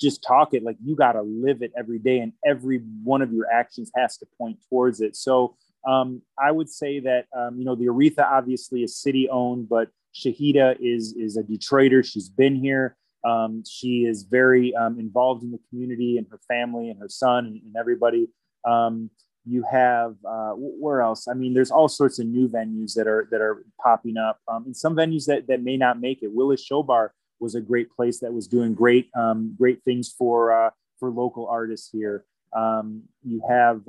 just 0.00 0.22
talk 0.22 0.54
it 0.54 0.62
like 0.62 0.76
you 0.82 0.96
got 0.96 1.12
to 1.12 1.22
live 1.22 1.62
it 1.62 1.72
every 1.76 1.98
day 1.98 2.18
and 2.20 2.32
every 2.44 2.78
one 3.04 3.22
of 3.22 3.32
your 3.32 3.46
actions 3.52 3.90
has 3.96 4.16
to 4.18 4.26
point 4.38 4.58
towards 4.68 5.00
it. 5.00 5.16
So 5.16 5.56
um, 5.84 6.22
i 6.38 6.50
would 6.52 6.70
say 6.70 7.00
that 7.00 7.26
um, 7.36 7.58
you 7.58 7.64
know 7.64 7.74
the 7.74 7.86
aretha 7.86 8.22
obviously 8.22 8.84
is 8.84 8.96
city 8.96 9.28
owned 9.28 9.68
but 9.68 9.88
shahida 10.14 10.76
is 10.80 11.14
is 11.14 11.36
a 11.36 11.42
detroiter. 11.42 12.04
She's 12.04 12.28
been 12.28 12.56
here 12.56 12.96
um, 13.24 13.62
she 13.68 14.04
is 14.04 14.24
very 14.24 14.74
um, 14.74 14.98
involved 14.98 15.42
in 15.42 15.50
the 15.50 15.60
community 15.68 16.18
and 16.18 16.26
her 16.30 16.40
family 16.48 16.90
and 16.90 16.98
her 16.98 17.08
son 17.08 17.46
and, 17.46 17.60
and 17.62 17.76
everybody 17.78 18.28
um, 18.66 19.10
you 19.44 19.64
have 19.70 20.14
uh, 20.24 20.52
where 20.56 21.00
else 21.00 21.26
i 21.28 21.34
mean 21.34 21.52
there's 21.52 21.70
all 21.70 21.88
sorts 21.88 22.18
of 22.18 22.26
new 22.26 22.48
venues 22.48 22.94
that 22.94 23.06
are 23.06 23.26
that 23.30 23.40
are 23.40 23.64
popping 23.82 24.16
up 24.16 24.38
um, 24.48 24.64
and 24.66 24.76
some 24.76 24.94
venues 24.94 25.26
that, 25.26 25.46
that 25.48 25.62
may 25.62 25.76
not 25.76 26.00
make 26.00 26.22
it 26.22 26.32
willis 26.32 26.62
show 26.62 26.82
bar 26.82 27.12
was 27.42 27.54
a 27.56 27.60
great 27.60 27.90
place 27.90 28.20
that 28.20 28.32
was 28.32 28.46
doing 28.46 28.72
great 28.72 29.10
um, 29.14 29.54
great 29.58 29.82
things 29.84 30.08
for 30.08 30.52
uh, 30.52 30.70
for 30.98 31.10
local 31.10 31.48
artists 31.48 31.90
here. 31.92 32.24
Um, 32.56 33.02
you 33.24 33.42
have 33.48 33.82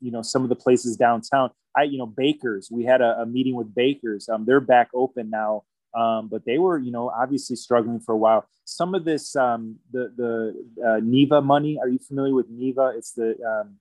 you 0.00 0.10
know 0.12 0.22
some 0.22 0.44
of 0.44 0.48
the 0.48 0.56
places 0.56 0.96
downtown. 0.96 1.50
I 1.76 1.82
you 1.82 1.98
know 1.98 2.06
Bakers. 2.06 2.68
We 2.70 2.84
had 2.84 3.02
a, 3.02 3.22
a 3.22 3.26
meeting 3.26 3.54
with 3.54 3.74
Bakers. 3.74 4.28
They're 4.46 4.60
back 4.60 4.88
open 4.94 5.28
now, 5.28 5.64
um, 5.94 6.28
but 6.28 6.44
they 6.44 6.58
were 6.58 6.78
you 6.78 6.90
know 6.90 7.10
obviously 7.10 7.56
struggling 7.56 8.00
for 8.00 8.12
a 8.12 8.16
while. 8.16 8.46
Some 8.64 8.94
of 8.94 9.04
this 9.04 9.34
um, 9.36 9.76
the 9.92 10.12
the 10.16 10.86
uh, 10.86 11.00
NIVA 11.02 11.42
money. 11.42 11.78
Are 11.80 11.88
you 11.88 11.98
familiar 11.98 12.34
with 12.34 12.48
NIVA? 12.50 12.94
It's 12.96 13.12
the 13.12 13.36
um, 13.44 13.76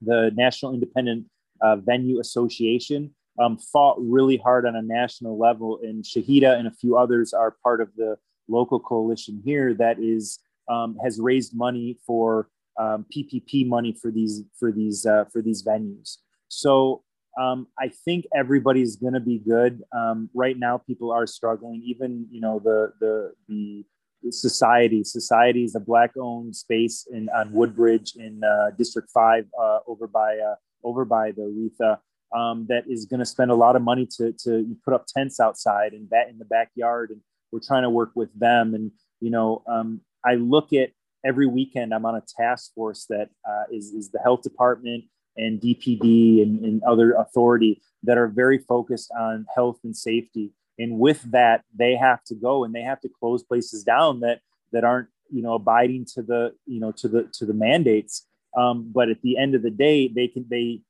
the 0.00 0.30
National 0.34 0.74
Independent 0.74 1.26
uh, 1.60 1.76
Venue 1.76 2.20
Association 2.20 3.14
um, 3.38 3.58
fought 3.58 3.96
really 4.00 4.36
hard 4.36 4.66
on 4.66 4.76
a 4.76 4.82
national 4.82 5.38
level, 5.38 5.80
and 5.82 6.04
Shahida 6.04 6.58
and 6.58 6.68
a 6.68 6.70
few 6.70 6.96
others 6.96 7.32
are 7.32 7.56
part 7.62 7.80
of 7.80 7.88
the 7.96 8.16
local 8.48 8.78
coalition 8.78 9.40
here 9.44 9.74
that 9.74 9.98
is 9.98 10.38
um, 10.68 10.96
has 11.02 11.20
raised 11.20 11.54
money 11.54 11.98
for 12.06 12.48
um, 12.78 13.06
PPP 13.14 13.66
money 13.66 13.96
for 14.00 14.10
these 14.10 14.42
for 14.58 14.72
these 14.72 15.06
uh, 15.06 15.24
for 15.32 15.42
these 15.42 15.62
venues. 15.62 16.18
So 16.48 17.02
um, 17.40 17.66
I 17.78 17.90
think 18.04 18.26
everybody's 18.34 18.96
going 18.96 19.14
to 19.14 19.20
be 19.20 19.38
good. 19.38 19.82
Um, 19.96 20.30
right 20.34 20.58
now, 20.58 20.78
people 20.78 21.10
are 21.10 21.26
struggling. 21.26 21.82
Even 21.84 22.26
you 22.30 22.40
know 22.40 22.60
the 22.62 22.92
the 23.00 23.32
the 23.48 23.84
society 24.30 25.04
society 25.04 25.64
is 25.64 25.74
a 25.74 25.80
black 25.80 26.12
owned 26.18 26.56
space 26.56 27.06
in 27.10 27.28
on 27.30 27.52
woodbridge 27.52 28.14
in 28.16 28.42
uh, 28.42 28.70
district 28.78 29.10
5 29.12 29.44
uh, 29.60 29.78
over 29.86 30.06
by 30.06 30.38
uh, 30.38 30.54
over 30.82 31.04
by 31.04 31.32
the 31.32 31.42
Aretha 31.42 31.98
um, 32.34 32.66
that 32.68 32.84
is 32.88 33.04
going 33.04 33.20
to 33.20 33.26
spend 33.26 33.50
a 33.50 33.54
lot 33.54 33.76
of 33.76 33.82
money 33.82 34.06
to 34.18 34.32
to 34.44 34.76
put 34.84 34.94
up 34.94 35.06
tents 35.06 35.40
outside 35.40 35.92
and 35.92 36.08
that 36.10 36.28
in 36.28 36.38
the 36.38 36.44
backyard, 36.44 37.10
and 37.10 37.20
we're 37.52 37.60
trying 37.60 37.82
to 37.82 37.90
work 37.90 38.12
with 38.14 38.32
them. 38.38 38.74
And 38.74 38.92
you 39.20 39.30
know, 39.30 39.62
um, 39.68 40.00
I 40.24 40.34
look 40.34 40.72
at 40.72 40.90
every 41.24 41.46
weekend. 41.46 41.94
I'm 41.94 42.06
on 42.06 42.16
a 42.16 42.22
task 42.36 42.72
force 42.74 43.06
that 43.10 43.28
uh, 43.48 43.64
is 43.70 43.92
is 43.92 44.10
the 44.10 44.20
health 44.20 44.42
department 44.42 45.04
and 45.36 45.60
DPD 45.60 46.42
and, 46.42 46.64
and 46.64 46.82
other 46.84 47.12
authority 47.12 47.80
that 48.02 48.18
are 48.18 48.28
very 48.28 48.58
focused 48.58 49.10
on 49.18 49.46
health 49.54 49.78
and 49.84 49.96
safety. 49.96 50.50
And 50.78 50.98
with 50.98 51.22
that, 51.30 51.64
they 51.76 51.96
have 51.96 52.22
to 52.24 52.34
go 52.34 52.64
and 52.64 52.74
they 52.74 52.82
have 52.82 53.00
to 53.02 53.08
close 53.08 53.42
places 53.42 53.84
down 53.84 54.20
that 54.20 54.40
that 54.72 54.84
aren't 54.84 55.08
you 55.30 55.42
know 55.42 55.54
abiding 55.54 56.04
to 56.14 56.22
the 56.22 56.54
you 56.66 56.80
know 56.80 56.92
to 56.92 57.08
the 57.08 57.30
to 57.34 57.46
the 57.46 57.54
mandates. 57.54 58.26
Um, 58.56 58.90
but 58.92 59.08
at 59.08 59.20
the 59.22 59.36
end 59.36 59.54
of 59.54 59.62
the 59.62 59.70
day, 59.70 60.08
they 60.08 60.28
can 60.28 60.46
they 60.48 60.82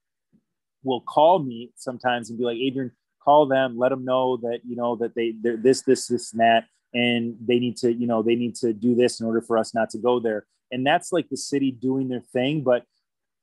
will 0.84 1.00
call 1.00 1.38
me 1.40 1.72
sometimes 1.76 2.28
and 2.28 2.38
be 2.38 2.44
like, 2.44 2.58
Adrian, 2.58 2.92
call 3.24 3.46
them, 3.46 3.76
let 3.78 3.88
them 3.88 4.04
know 4.04 4.36
that, 4.36 4.60
you 4.64 4.76
know, 4.76 4.96
that 4.96 5.14
they, 5.14 5.34
they're 5.40 5.56
this, 5.56 5.82
this, 5.82 6.06
this, 6.06 6.32
and 6.32 6.40
that. 6.40 6.66
And 6.92 7.36
they 7.44 7.58
need 7.58 7.76
to, 7.78 7.92
you 7.92 8.06
know, 8.06 8.22
they 8.22 8.36
need 8.36 8.54
to 8.56 8.72
do 8.72 8.94
this 8.94 9.18
in 9.18 9.26
order 9.26 9.40
for 9.40 9.58
us 9.58 9.74
not 9.74 9.90
to 9.90 9.98
go 9.98 10.20
there. 10.20 10.46
And 10.70 10.86
that's 10.86 11.12
like 11.12 11.28
the 11.28 11.36
city 11.36 11.72
doing 11.72 12.08
their 12.08 12.20
thing, 12.20 12.62
but 12.62 12.84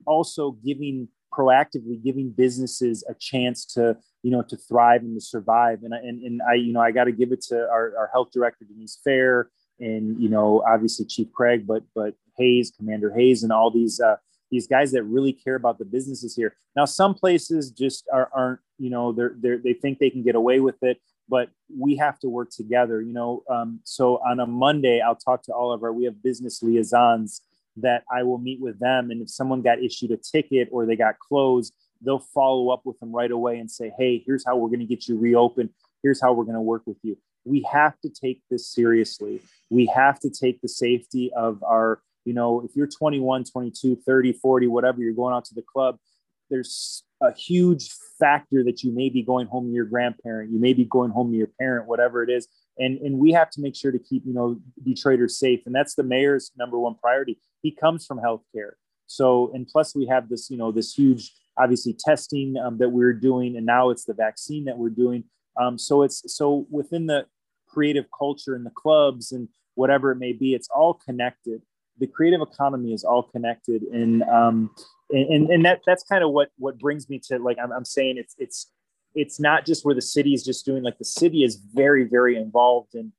also 0.05 0.51
giving 0.63 1.07
proactively 1.33 2.03
giving 2.03 2.29
businesses 2.29 3.03
a 3.09 3.13
chance 3.13 3.65
to, 3.65 3.95
you 4.21 4.31
know, 4.31 4.41
to 4.41 4.57
thrive 4.57 5.01
and 5.01 5.15
to 5.15 5.21
survive. 5.21 5.81
And, 5.83 5.93
I, 5.93 5.97
and, 5.99 6.21
and 6.23 6.41
I, 6.41 6.55
you 6.55 6.73
know, 6.73 6.81
I 6.81 6.91
got 6.91 7.05
to 7.05 7.11
give 7.11 7.31
it 7.31 7.41
to 7.43 7.69
our, 7.69 7.93
our 7.97 8.09
health 8.11 8.31
director, 8.33 8.65
Denise 8.65 8.99
Fair, 9.03 9.49
and, 9.79 10.21
you 10.21 10.29
know, 10.29 10.61
obviously 10.67 11.05
Chief 11.05 11.31
Craig, 11.31 11.65
but, 11.65 11.83
but 11.95 12.15
Hayes, 12.37 12.71
Commander 12.75 13.13
Hayes, 13.13 13.43
and 13.43 13.51
all 13.51 13.71
these, 13.71 13.99
uh, 13.99 14.17
these 14.51 14.67
guys 14.67 14.91
that 14.91 15.03
really 15.03 15.31
care 15.31 15.55
about 15.55 15.79
the 15.79 15.85
businesses 15.85 16.35
here. 16.35 16.53
Now, 16.75 16.83
some 16.83 17.13
places 17.13 17.71
just 17.71 18.07
are, 18.11 18.29
aren't, 18.33 18.59
you 18.77 18.89
know, 18.89 19.13
they're, 19.13 19.35
they're, 19.39 19.57
they 19.57 19.73
think 19.73 19.99
they 19.99 20.09
can 20.09 20.23
get 20.23 20.35
away 20.35 20.59
with 20.59 20.83
it, 20.83 20.99
but 21.29 21.49
we 21.73 21.95
have 21.95 22.19
to 22.19 22.29
work 22.29 22.49
together, 22.49 23.01
you 23.01 23.13
know. 23.13 23.43
Um, 23.49 23.79
so 23.85 24.17
on 24.17 24.41
a 24.41 24.45
Monday, 24.45 24.99
I'll 24.99 25.15
talk 25.15 25.43
to 25.43 25.53
all 25.53 25.71
of 25.71 25.81
our, 25.81 25.93
we 25.93 26.03
have 26.03 26.21
business 26.21 26.61
liaisons 26.61 27.41
that 27.77 28.03
I 28.11 28.23
will 28.23 28.37
meet 28.37 28.59
with 28.59 28.79
them. 28.79 29.11
And 29.11 29.21
if 29.21 29.29
someone 29.29 29.61
got 29.61 29.81
issued 29.81 30.11
a 30.11 30.17
ticket 30.17 30.69
or 30.71 30.85
they 30.85 30.95
got 30.95 31.19
closed, 31.19 31.73
they'll 32.01 32.19
follow 32.19 32.69
up 32.69 32.81
with 32.85 32.99
them 32.99 33.11
right 33.11 33.31
away 33.31 33.59
and 33.59 33.69
say, 33.69 33.91
hey, 33.97 34.23
here's 34.25 34.45
how 34.45 34.57
we're 34.57 34.69
going 34.69 34.79
to 34.79 34.85
get 34.85 35.07
you 35.07 35.17
reopened. 35.17 35.69
Here's 36.03 36.21
how 36.21 36.33
we're 36.33 36.45
going 36.45 36.55
to 36.55 36.61
work 36.61 36.83
with 36.85 36.97
you. 37.03 37.17
We 37.45 37.65
have 37.71 37.99
to 38.01 38.09
take 38.09 38.41
this 38.49 38.67
seriously. 38.67 39.41
We 39.69 39.85
have 39.87 40.19
to 40.19 40.29
take 40.29 40.61
the 40.61 40.67
safety 40.67 41.31
of 41.35 41.63
our 41.63 42.01
you 42.25 42.33
know 42.33 42.61
if 42.61 42.75
you're 42.75 42.87
21 42.87 43.45
22 43.45 43.95
30 43.95 44.33
40 44.33 44.67
whatever 44.67 45.01
you're 45.01 45.13
going 45.13 45.33
out 45.33 45.45
to 45.45 45.55
the 45.55 45.61
club 45.61 45.97
there's 46.49 47.03
a 47.21 47.33
huge 47.33 47.89
factor 48.19 48.63
that 48.63 48.83
you 48.83 48.91
may 48.91 49.09
be 49.09 49.23
going 49.23 49.47
home 49.47 49.67
to 49.67 49.71
your 49.71 49.85
grandparent 49.85 50.51
you 50.51 50.59
may 50.59 50.73
be 50.73 50.85
going 50.85 51.11
home 51.11 51.31
to 51.31 51.37
your 51.37 51.49
parent 51.59 51.87
whatever 51.87 52.23
it 52.23 52.29
is 52.29 52.47
and 52.77 52.99
and 52.99 53.17
we 53.17 53.31
have 53.31 53.49
to 53.49 53.61
make 53.61 53.75
sure 53.75 53.91
to 53.91 53.99
keep 53.99 54.23
you 54.25 54.33
know 54.33 54.57
detroiters 54.85 55.31
safe 55.31 55.61
and 55.65 55.73
that's 55.73 55.95
the 55.95 56.03
mayor's 56.03 56.51
number 56.57 56.77
one 56.77 56.95
priority 56.95 57.37
he 57.61 57.71
comes 57.71 58.05
from 58.05 58.19
healthcare. 58.19 58.71
So 59.07 59.51
and 59.53 59.67
plus 59.67 59.95
we 59.95 60.07
have 60.07 60.29
this 60.29 60.49
you 60.49 60.57
know 60.57 60.71
this 60.71 60.93
huge 60.93 61.31
obviously 61.57 61.95
testing 61.97 62.55
um, 62.57 62.77
that 62.77 62.89
we're 62.89 63.13
doing 63.13 63.57
and 63.57 63.65
now 63.65 63.89
it's 63.89 64.05
the 64.05 64.13
vaccine 64.13 64.65
that 64.65 64.77
we're 64.77 64.89
doing. 64.89 65.23
Um, 65.59 65.77
so 65.77 66.03
it's 66.03 66.23
so 66.33 66.65
within 66.69 67.07
the 67.07 67.25
creative 67.67 68.05
culture 68.17 68.55
and 68.55 68.65
the 68.65 68.71
clubs 68.71 69.31
and 69.31 69.47
whatever 69.75 70.11
it 70.11 70.17
may 70.17 70.33
be 70.33 70.53
it's 70.53 70.69
all 70.69 70.93
connected. 70.93 71.61
The 71.99 72.07
creative 72.07 72.41
economy 72.41 72.93
is 72.93 73.03
all 73.03 73.23
connected 73.23 73.83
and 73.83 74.23
um 74.23 74.71
and 75.11 75.49
and 75.49 75.65
that 75.65 75.81
that's 75.85 76.03
kind 76.03 76.23
of 76.23 76.31
what 76.31 76.49
what 76.57 76.79
brings 76.79 77.09
me 77.09 77.19
to 77.27 77.37
like 77.37 77.57
I'm, 77.61 77.71
I'm 77.71 77.85
saying 77.85 78.17
it's 78.17 78.35
it's 78.37 78.71
it's 79.13 79.39
not 79.39 79.65
just 79.65 79.83
where 79.83 79.93
the 79.93 80.01
city 80.01 80.33
is 80.33 80.43
just 80.43 80.65
doing 80.65 80.83
like 80.83 80.97
the 80.97 81.05
city 81.05 81.43
is 81.43 81.57
very 81.57 82.05
very 82.05 82.37
involved 82.37 82.95
in 82.95 83.11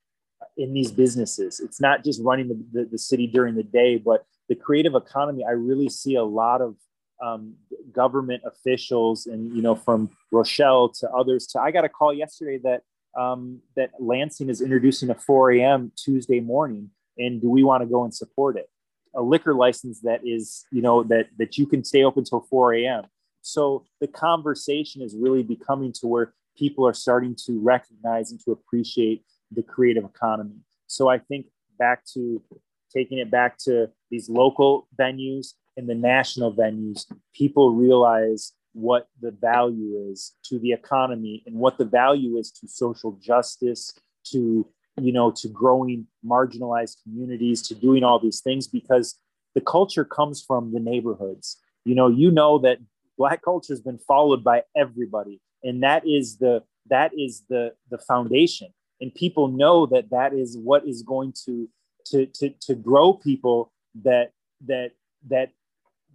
in 0.63 0.73
these 0.73 0.93
businesses. 0.93 1.61
It's 1.61 1.81
not 1.81 2.05
just 2.05 2.21
running 2.23 2.49
the, 2.49 2.59
the, 2.73 2.89
the 2.93 2.99
city 2.99 3.27
during 3.27 3.55
the 3.55 3.63
day 3.63 3.97
but 3.97 4.25
the 4.49 4.55
creative 4.55 4.95
economy 4.95 5.45
i 5.45 5.53
really 5.53 5.89
see 5.89 6.15
a 6.17 6.25
lot 6.25 6.61
of 6.61 6.77
um, 7.23 7.55
government 7.93 8.43
officials 8.45 9.27
and 9.27 9.55
you 9.57 9.63
know 9.63 9.75
from 9.75 10.11
rochelle 10.33 10.89
to 10.89 11.09
others 11.11 11.47
to 11.47 11.61
i 11.61 11.71
got 11.71 11.85
a 11.85 11.89
call 11.89 12.13
yesterday 12.13 12.59
that 12.59 12.83
um, 13.19 13.61
that 13.77 13.91
lansing 14.01 14.49
is 14.49 14.61
introducing 14.61 15.11
a 15.11 15.15
4 15.15 15.53
a.m 15.53 15.93
tuesday 15.97 16.41
morning 16.41 16.91
and 17.19 17.41
do 17.41 17.51
we 17.51 17.63
want 17.63 17.83
to 17.83 17.87
go 17.87 18.05
and 18.05 18.15
support 18.15 18.57
it? 18.57 18.69
A 19.15 19.23
liquor 19.23 19.55
license 19.55 20.01
that 20.01 20.21
is 20.25 20.65
you 20.71 20.83
know 20.83 21.03
that 21.05 21.29
that 21.39 21.59
you 21.59 21.67
can 21.67 21.85
stay 21.85 22.03
open 22.03 22.25
till 22.25 22.41
4 22.41 22.75
a.m 22.75 23.05
So 23.43 23.85
the 24.01 24.09
conversation 24.09 25.03
is 25.03 25.15
really 25.15 25.43
becoming 25.43 25.93
to 26.01 26.07
where 26.07 26.35
people 26.57 26.87
are 26.87 26.95
starting 26.95 27.37
to 27.47 27.61
recognize 27.61 28.31
and 28.31 28.41
to 28.45 28.53
appreciate 28.53 29.25
the 29.55 29.63
creative 29.63 30.05
economy. 30.05 30.57
So 30.87 31.09
I 31.09 31.19
think 31.19 31.47
back 31.79 32.05
to 32.15 32.43
taking 32.95 33.19
it 33.19 33.31
back 33.31 33.57
to 33.59 33.89
these 34.11 34.29
local 34.29 34.89
venues 34.99 35.55
and 35.77 35.89
the 35.89 35.95
national 35.95 36.55
venues, 36.55 37.07
people 37.35 37.75
realize 37.75 38.53
what 38.75 39.09
the 39.21 39.31
value 39.31 40.11
is 40.11 40.33
to 40.45 40.59
the 40.59 40.73
economy 40.73 41.43
and 41.47 41.57
what 41.57 41.79
the 41.79 41.85
value 41.85 42.37
is 42.37 42.51
to 42.51 42.69
social 42.69 43.13
justice, 43.23 43.99
to 44.25 44.67
you 45.01 45.13
know, 45.13 45.31
to 45.31 45.49
growing 45.49 46.07
marginalized 46.25 47.03
communities, 47.03 47.63
to 47.63 47.75
doing 47.75 48.05
all 48.05 48.19
these 48.19 48.41
things 48.41 48.67
because 48.67 49.19
the 49.55 49.61
culture 49.61 50.05
comes 50.05 50.43
from 50.47 50.73
the 50.73 50.81
neighborhoods. 50.81 51.59
You 51.85 51.95
know, 51.95 52.09
you 52.09 52.31
know 52.31 52.59
that 52.59 52.79
black 53.17 53.43
culture 53.43 53.73
has 53.73 53.81
been 53.81 53.99
followed 53.99 54.45
by 54.45 54.63
everybody, 54.77 55.41
and 55.63 55.83
that 55.83 56.07
is 56.07 56.39
the 56.39 56.63
that 56.91 57.13
is 57.17 57.45
the 57.49 57.73
the 57.91 57.99
foundation. 57.99 58.69
And 59.03 59.15
people 59.15 59.49
know 59.49 59.85
that 59.87 60.09
that 60.11 60.33
is 60.33 60.57
what 60.57 60.89
is 60.89 61.03
going 61.03 61.35
to 61.45 61.69
to 62.07 62.27
to 62.27 62.51
to 62.63 62.75
grow 62.75 63.13
people 63.13 63.71
that 64.03 64.33
that 64.67 64.93
that 65.29 65.51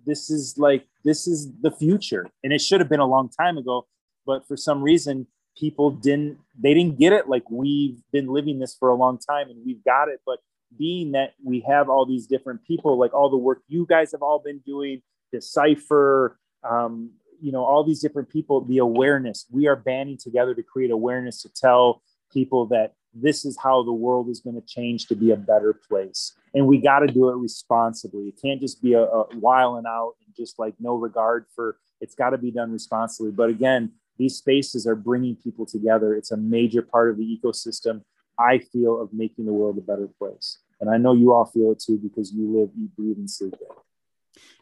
this 0.05 0.31
is 0.31 0.57
like 0.57 0.87
this 1.03 1.27
is 1.27 1.51
the 1.61 1.71
future. 1.71 2.25
And 2.43 2.51
it 2.51 2.61
should 2.61 2.79
have 2.79 2.89
been 2.89 2.99
a 2.99 3.05
long 3.05 3.29
time 3.29 3.59
ago 3.59 3.85
but 4.27 4.45
for 4.47 4.57
some 4.57 4.83
reason 4.83 5.25
people 5.57 5.89
didn't 5.89 6.37
they 6.59 6.75
didn't 6.75 6.99
get 6.99 7.13
it. 7.13 7.27
Like 7.27 7.49
we've 7.49 7.97
been 8.11 8.27
living 8.27 8.59
this 8.59 8.75
for 8.75 8.89
a 8.89 8.95
long 8.95 9.17
time 9.17 9.49
and 9.49 9.65
we've 9.65 9.83
got 9.83 10.09
it. 10.09 10.19
But 10.25 10.39
being 10.77 11.13
that 11.13 11.33
we 11.43 11.61
have 11.61 11.89
all 11.89 12.05
these 12.05 12.27
different 12.27 12.63
people 12.65 12.99
like 12.99 13.13
all 13.13 13.29
the 13.29 13.37
work 13.37 13.61
you 13.69 13.85
guys 13.87 14.11
have 14.11 14.21
all 14.21 14.39
been 14.39 14.59
doing 14.65 15.01
decipher 15.31 16.37
um, 16.69 17.09
you 17.41 17.53
know 17.53 17.63
all 17.63 17.85
these 17.85 18.01
different 18.01 18.29
people 18.29 18.59
the 18.65 18.79
awareness 18.79 19.45
we 19.49 19.65
are 19.65 19.77
banding 19.77 20.17
together 20.17 20.53
to 20.53 20.61
create 20.61 20.91
awareness 20.91 21.41
to 21.41 21.49
tell 21.53 22.01
people 22.31 22.65
that 22.67 22.93
this 23.13 23.45
is 23.45 23.57
how 23.61 23.83
the 23.83 23.93
world 23.93 24.29
is 24.29 24.39
going 24.39 24.55
to 24.55 24.67
change 24.67 25.07
to 25.07 25.15
be 25.15 25.31
a 25.31 25.37
better 25.37 25.73
place. 25.73 26.33
And 26.53 26.67
we 26.67 26.77
got 26.77 26.99
to 26.99 27.07
do 27.07 27.29
it 27.29 27.35
responsibly. 27.35 28.27
It 28.27 28.39
can't 28.41 28.61
just 28.61 28.81
be 28.81 28.93
a, 28.93 29.03
a 29.03 29.35
while 29.37 29.75
and 29.75 29.87
out 29.87 30.13
and 30.25 30.35
just 30.35 30.59
like 30.59 30.75
no 30.79 30.95
regard 30.95 31.45
for 31.55 31.77
it's 31.99 32.13
got 32.13 32.29
to 32.31 32.37
be 32.37 32.51
done 32.51 32.71
responsibly. 32.71 33.31
But 33.31 33.49
again 33.49 33.91
these 34.17 34.37
spaces 34.37 34.87
are 34.87 34.95
bringing 34.95 35.35
people 35.35 35.65
together. 35.65 36.15
It's 36.15 36.31
a 36.31 36.37
major 36.37 36.81
part 36.81 37.11
of 37.11 37.17
the 37.17 37.39
ecosystem 37.39 38.01
i 38.39 38.59
feel 38.59 39.01
of 39.01 39.11
making 39.13 39.45
the 39.45 39.53
world 39.53 39.77
a 39.77 39.81
better 39.81 40.07
place. 40.19 40.59
And 40.79 40.89
i 40.89 40.97
know 40.97 41.13
you 41.13 41.33
all 41.33 41.45
feel 41.45 41.71
it 41.71 41.79
too 41.79 41.97
because 41.97 42.31
you 42.31 42.59
live 42.59 42.69
eat 42.77 42.95
breathe 42.95 43.17
and 43.17 43.29
sleep 43.29 43.53
it 43.53 43.67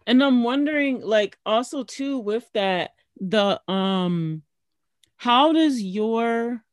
and 0.08 0.24
i'm 0.24 0.44
wondering 0.44 1.02
like 1.02 1.38
also 1.46 1.84
too 1.84 2.20
with 2.20 2.50
that 2.54 2.92
the 3.20 3.60
um 3.70 4.42
how 5.18 5.52
does 5.54 5.82
your 5.82 6.64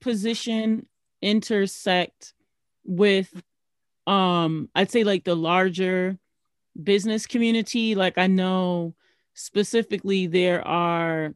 position 0.00 0.86
intersect 1.22 2.34
with 2.84 3.42
um 4.06 4.68
i'd 4.74 4.90
say 4.90 5.04
like 5.04 5.24
the 5.24 5.34
larger 5.34 6.18
business 6.82 7.26
community. 7.26 7.94
Like 7.94 8.18
i 8.18 8.26
know 8.26 8.94
specifically 9.34 10.26
there 10.26 10.66
are 10.66 11.34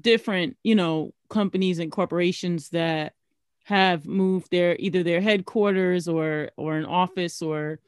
different 0.00 0.56
you 0.62 0.74
know 0.74 1.12
companies 1.28 1.78
and 1.78 1.90
corporations 1.90 2.68
that 2.70 3.14
have 3.64 4.06
moved 4.06 4.50
their 4.50 4.76
either 4.78 5.02
their 5.02 5.20
headquarters 5.20 6.08
or 6.08 6.50
or 6.56 6.76
an 6.76 6.84
office 6.84 7.40
or 7.42 7.78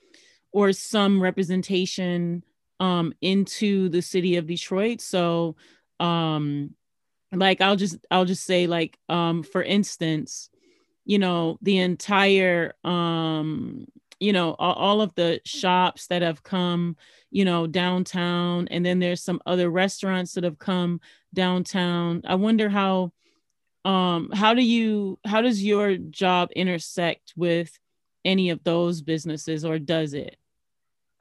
or 0.52 0.72
some 0.72 1.20
representation 1.20 2.44
um 2.80 3.12
into 3.20 3.88
the 3.88 4.02
city 4.02 4.36
of 4.36 4.46
Detroit. 4.46 5.00
So 5.00 5.56
um 6.00 6.74
like 7.38 7.60
I'll 7.60 7.76
just 7.76 7.96
I'll 8.10 8.24
just 8.24 8.44
say 8.44 8.66
like 8.66 8.98
um 9.08 9.42
for 9.42 9.62
instance 9.62 10.50
you 11.04 11.18
know 11.18 11.58
the 11.62 11.78
entire 11.78 12.74
um 12.84 13.86
you 14.20 14.32
know 14.32 14.54
all, 14.58 15.00
of 15.00 15.14
the 15.14 15.40
shops 15.44 16.06
that 16.06 16.22
have 16.22 16.42
come 16.42 16.96
you 17.30 17.44
know 17.44 17.66
downtown 17.66 18.68
and 18.68 18.84
then 18.84 18.98
there's 18.98 19.22
some 19.22 19.40
other 19.44 19.68
restaurants 19.70 20.34
that 20.34 20.44
have 20.44 20.58
come 20.58 21.00
downtown. 21.32 22.22
I 22.24 22.36
wonder 22.36 22.68
how 22.68 23.12
um 23.84 24.30
how 24.32 24.54
do 24.54 24.62
you 24.62 25.18
how 25.24 25.42
does 25.42 25.62
your 25.62 25.96
job 25.96 26.50
intersect 26.56 27.34
with 27.36 27.78
any 28.24 28.50
of 28.50 28.64
those 28.64 29.02
businesses 29.02 29.64
or 29.64 29.78
does 29.78 30.14
it? 30.14 30.36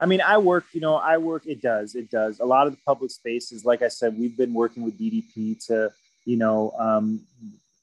I 0.00 0.06
mean 0.06 0.20
i 0.20 0.38
work 0.38 0.64
you 0.72 0.80
know 0.80 0.96
i 0.96 1.18
work 1.18 1.46
it 1.46 1.60
does 1.60 1.94
it 1.94 2.10
does. 2.10 2.40
A 2.40 2.44
lot 2.44 2.66
of 2.66 2.72
the 2.72 2.80
public 2.86 3.10
spaces 3.10 3.64
like 3.64 3.82
i 3.82 3.88
said 3.88 4.18
we've 4.18 4.36
been 4.36 4.54
working 4.54 4.82
with 4.82 4.98
ddp 4.98 5.64
to 5.66 5.92
you 6.24 6.36
know 6.36 6.72
um, 6.78 7.20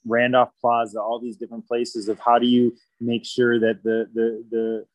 randolph 0.06 0.52
plaza 0.60 1.00
all 1.00 1.20
these 1.20 1.38
different 1.38 1.68
places 1.68 2.08
of 2.08 2.20
how 2.20 2.40
do 2.40 2.48
you 2.48 2.76
make 3.00 3.26
sure 3.26 3.60
that 3.60 3.84
the 3.84 4.08
the 4.14 4.44
the 4.50 4.86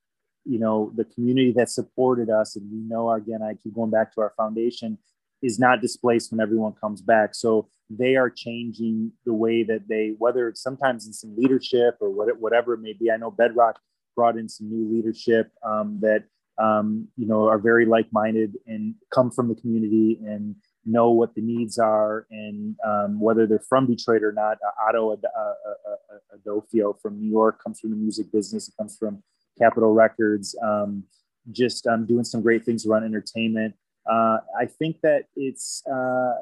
you 0.45 0.59
know 0.59 0.93
the 0.97 1.05
community 1.05 1.53
that 1.53 1.71
supported 1.71 2.31
us 2.31 2.57
and 2.57 2.71
we 2.71 2.79
know 2.79 3.11
again 3.13 3.43
i 3.43 3.55
keep 3.55 3.75
going 3.75 3.91
back 3.91 4.13
to 4.13 4.21
our 4.21 4.33
foundation 4.37 4.99
is 5.43 5.59
not 5.59 5.81
displaced 5.81 6.31
when 6.31 6.41
everyone 6.41 6.73
comes 6.73 7.01
back. 7.01 7.35
So 7.35 7.69
they 7.91 8.17
are 8.17 8.31
changing 8.31 9.13
the 9.25 9.33
way 9.33 9.63
that 9.63 9.89
they 9.89 10.15
whether 10.19 10.49
it's 10.49 10.63
sometimes 10.63 11.07
in 11.07 11.13
some 11.13 11.37
leadership 11.37 11.97
or 12.01 12.11
what, 12.11 12.39
whatever 12.41 12.75
it 12.75 12.81
may 12.81 12.93
be. 12.93 13.11
I 13.11 13.17
know 13.17 13.31
bedrock 13.31 13.79
brought 14.15 14.37
in 14.37 14.49
some 14.49 14.69
new 14.69 14.91
leadership 14.93 15.53
um, 15.63 15.99
that 16.01 16.25
um, 16.59 17.09
you 17.17 17.27
know 17.27 17.47
are 17.47 17.59
very 17.59 17.87
like-minded 17.87 18.57
and 18.67 18.95
come 19.13 19.31
from 19.31 19.49
the 19.49 19.55
community 19.55 20.19
and 20.25 20.57
know 20.87 21.11
what 21.11 21.35
the 21.35 21.43
needs 21.43 21.79
are 21.79 22.27
and 22.31 22.77
um, 22.87 23.21
whether 23.21 23.47
they're 23.47 23.59
from 23.59 23.87
detroit 23.87 24.23
or 24.23 24.33
not 24.33 24.57
uh, 24.65 24.89
otto 24.89 25.11
uh, 25.13 25.17
uh, 25.37 25.51
uh, 25.91 26.37
adofio 26.39 26.95
from 27.01 27.21
new 27.21 27.29
york 27.29 27.63
comes 27.63 27.81
from 27.81 27.91
the 27.91 27.97
music 27.97 28.31
business 28.33 28.69
it 28.69 28.75
comes 28.79 28.97
from 28.97 29.23
Capitol 29.59 29.93
Records, 29.93 30.57
um, 30.63 31.05
just 31.53 31.87
um, 31.87 32.07
doing 32.07 32.25
some 32.25 32.43
great 32.43 32.65
things 32.65 32.87
around 32.87 33.05
entertainment. 33.05 33.75
Uh, 34.11 34.39
I 34.59 34.67
think 34.67 35.01
that 35.03 35.25
it's 35.35 35.83
uh, 35.87 36.35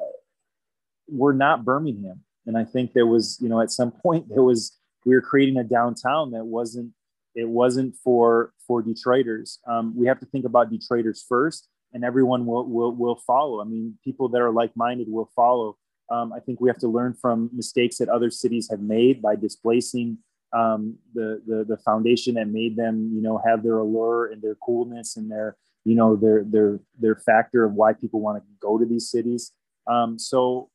we're 1.07 1.33
not 1.33 1.65
Birmingham, 1.65 2.21
and 2.45 2.57
I 2.57 2.63
think 2.63 2.93
there 2.93 3.07
was, 3.07 3.37
you 3.41 3.49
know, 3.49 3.61
at 3.61 3.71
some 3.71 3.91
point 3.91 4.29
there 4.29 4.43
was 4.43 4.77
we 5.05 5.13
were 5.13 5.21
creating 5.21 5.57
a 5.57 5.63
downtown 5.63 6.31
that 6.31 6.45
wasn't 6.45 6.91
it 7.35 7.47
wasn't 7.47 7.95
for 8.03 8.53
for 8.67 8.83
Detroiters. 8.83 9.57
Um, 9.67 9.95
we 9.95 10.07
have 10.07 10.19
to 10.19 10.25
think 10.25 10.45
about 10.45 10.71
Detroiters 10.71 11.21
first, 11.27 11.67
and 11.95 12.03
everyone 12.03 12.45
will 12.45 12.67
will 12.67 12.91
will 12.91 13.15
follow. 13.15 13.61
I 13.61 13.63
mean, 13.63 13.97
people 14.03 14.27
that 14.29 14.41
are 14.41 14.51
like 14.51 14.75
minded 14.75 15.07
will 15.09 15.31
follow. 15.35 15.77
Um, 16.11 16.33
I 16.33 16.39
think 16.39 16.59
we 16.59 16.69
have 16.69 16.77
to 16.79 16.87
learn 16.87 17.15
from 17.15 17.49
mistakes 17.53 17.97
that 17.97 18.09
other 18.09 18.29
cities 18.29 18.67
have 18.69 18.81
made 18.81 19.21
by 19.21 19.35
displacing 19.35 20.19
um, 20.53 20.97
the, 21.15 21.41
the 21.47 21.65
the 21.67 21.77
foundation 21.77 22.35
that 22.35 22.49
made 22.49 22.75
them, 22.75 23.11
you 23.15 23.21
know, 23.21 23.41
have 23.47 23.63
their 23.63 23.77
allure 23.77 24.31
and 24.31 24.41
their 24.41 24.55
coolness 24.55 25.15
and 25.15 25.31
their, 25.31 25.55
you 25.85 25.95
know, 25.95 26.15
their 26.15 26.43
their 26.43 26.79
their 26.99 27.15
factor 27.15 27.63
of 27.63 27.73
why 27.73 27.93
people 27.93 28.19
want 28.19 28.37
to 28.37 28.43
go 28.59 28.77
to 28.77 28.85
these 28.85 29.09
cities. 29.09 29.53
Um, 29.87 30.19
so 30.19 30.69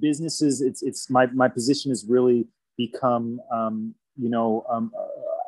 businesses, 0.00 0.62
it's 0.62 0.82
it's 0.82 1.10
my 1.10 1.26
my 1.26 1.48
position 1.48 1.90
has 1.90 2.06
really 2.08 2.48
become, 2.78 3.38
um, 3.52 3.94
you 4.16 4.30
know, 4.30 4.64
um, 4.68 4.92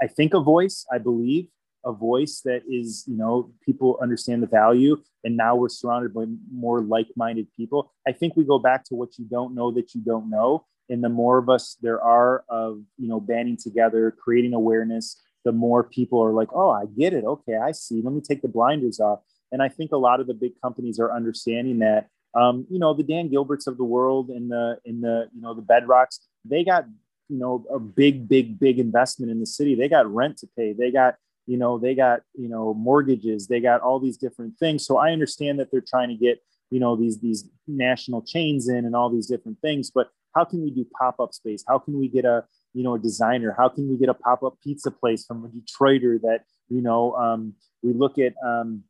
I 0.02 0.06
think 0.08 0.34
a 0.34 0.40
voice. 0.40 0.86
I 0.92 0.98
believe 0.98 1.48
a 1.84 1.92
voice 1.92 2.40
that 2.44 2.62
is, 2.68 3.04
you 3.06 3.16
know, 3.16 3.52
people 3.64 3.98
understand 4.02 4.42
the 4.42 4.46
value, 4.46 4.96
and 5.22 5.36
now 5.36 5.56
we're 5.56 5.68
surrounded 5.68 6.14
by 6.14 6.24
more 6.52 6.80
like-minded 6.82 7.48
people. 7.56 7.92
I 8.06 8.12
think 8.12 8.36
we 8.36 8.44
go 8.44 8.58
back 8.58 8.84
to 8.84 8.94
what 8.94 9.18
you 9.18 9.24
don't 9.24 9.54
know 9.54 9.70
that 9.72 9.94
you 9.94 10.00
don't 10.00 10.30
know. 10.30 10.66
And 10.88 11.02
the 11.02 11.08
more 11.08 11.38
of 11.38 11.48
us 11.48 11.76
there 11.80 12.02
are 12.02 12.44
of 12.48 12.82
you 12.98 13.08
know 13.08 13.20
banding 13.20 13.56
together 13.56 14.10
creating 14.10 14.52
awareness 14.52 15.20
the 15.44 15.52
more 15.52 15.82
people 15.82 16.22
are 16.22 16.32
like 16.32 16.48
oh 16.52 16.70
i 16.70 16.84
get 16.98 17.14
it. 17.14 17.24
Okay 17.24 17.56
i 17.56 17.72
see. 17.72 18.02
Let 18.02 18.12
me 18.12 18.20
take 18.20 18.42
the 18.42 18.48
blinders 18.48 19.00
off. 19.00 19.20
And 19.50 19.62
i 19.62 19.68
think 19.68 19.92
a 19.92 19.96
lot 19.96 20.20
of 20.20 20.26
the 20.26 20.34
big 20.34 20.52
companies 20.62 20.98
are 20.98 21.12
understanding 21.12 21.78
that. 21.80 22.08
Um, 22.36 22.66
you 22.68 22.80
know 22.80 22.94
the 22.94 23.04
dan 23.04 23.30
gilberts 23.30 23.68
of 23.68 23.76
the 23.76 23.84
world 23.84 24.28
and 24.28 24.50
the 24.50 24.78
in 24.84 25.00
the 25.00 25.28
you 25.32 25.40
know 25.40 25.54
the 25.54 25.62
bedrocks 25.62 26.18
they 26.44 26.64
got 26.64 26.84
you 27.28 27.38
know 27.38 27.64
a 27.72 27.78
big 27.78 28.28
big 28.28 28.58
big 28.58 28.78
investment 28.78 29.30
in 29.30 29.40
the 29.40 29.46
city. 29.46 29.74
They 29.74 29.88
got 29.88 30.12
rent 30.12 30.38
to 30.38 30.48
pay. 30.56 30.72
They 30.72 30.90
got 30.90 31.16
you 31.46 31.56
know 31.56 31.78
they 31.78 31.94
got 31.94 32.20
you 32.34 32.48
know 32.48 32.74
mortgages 32.74 33.46
they 33.46 33.60
got 33.60 33.80
all 33.80 34.00
these 34.00 34.16
different 34.16 34.58
things. 34.58 34.84
So 34.86 34.98
i 34.98 35.10
understand 35.10 35.58
that 35.58 35.70
they're 35.70 35.84
trying 35.86 36.08
to 36.08 36.16
get 36.16 36.42
you 36.70 36.80
know 36.80 36.96
these 36.96 37.18
these 37.20 37.48
national 37.66 38.22
chains 38.22 38.68
in 38.68 38.84
and 38.84 38.96
all 38.96 39.10
these 39.10 39.26
different 39.26 39.60
things 39.60 39.90
but 39.90 40.08
how 40.34 40.44
can 40.44 40.62
we 40.62 40.70
do 40.70 40.86
pop-up 40.98 41.32
space? 41.32 41.64
How 41.66 41.78
can 41.78 41.98
we 41.98 42.08
get 42.08 42.24
a 42.24 42.44
you 42.72 42.82
know 42.82 42.94
a 42.94 42.98
designer? 42.98 43.54
How 43.56 43.68
can 43.68 43.88
we 43.88 43.96
get 43.96 44.08
a 44.08 44.14
pop-up 44.14 44.58
pizza 44.62 44.90
place 44.90 45.24
from 45.24 45.44
a 45.44 45.48
detroiter 45.48 46.20
that 46.22 46.40
you 46.68 46.82
know 46.82 47.14
um, 47.14 47.54
we 47.82 47.92
look 47.92 48.18
at 48.18 48.34
um, 48.44 48.82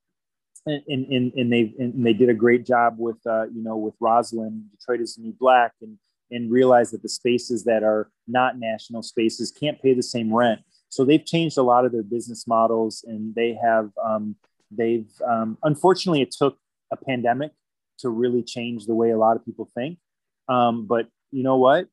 and, 0.67 0.83
and, 0.89 1.33
and 1.35 1.53
they 1.53 1.75
and 1.79 2.05
they 2.05 2.15
did 2.15 2.31
a 2.31 2.35
great 2.35 2.67
job 2.67 2.97
with 2.99 3.19
uh, 3.27 3.45
you 3.55 3.63
know 3.63 3.77
with 3.77 3.95
Roslyn 4.01 4.65
Detroit 4.71 5.01
is 5.01 5.17
the 5.17 5.23
new 5.23 5.35
black 5.39 5.73
and 5.83 5.99
and 6.31 6.51
realize 6.51 6.91
that 6.91 7.03
the 7.03 7.09
spaces 7.09 7.65
that 7.65 7.83
are 7.83 8.11
not 8.27 8.59
national 8.59 9.03
spaces 9.03 9.51
can't 9.51 9.81
pay 9.83 9.93
the 9.93 10.03
same 10.03 10.33
rent 10.33 10.61
so 10.95 11.05
they've 11.05 11.25
changed 11.25 11.59
a 11.59 11.63
lot 11.63 11.85
of 11.85 11.91
their 11.91 12.05
business 12.05 12.47
models 12.47 13.05
and 13.05 13.35
they 13.35 13.59
have 13.61 13.91
um, 14.03 14.37
they've 14.71 15.11
um, 15.27 15.59
unfortunately 15.65 16.23
it 16.23 16.31
took 16.31 16.57
a 16.93 16.97
pandemic 16.97 17.51
to 17.99 18.09
really 18.09 18.45
change 18.45 18.87
the 18.87 18.95
way 18.95 19.11
a 19.11 19.19
lot 19.19 19.35
of 19.37 19.45
people 19.45 19.69
think. 19.75 19.99
Um, 20.49 20.87
but 20.87 21.09
you 21.33 21.43
know 21.43 21.57
what? 21.57 21.89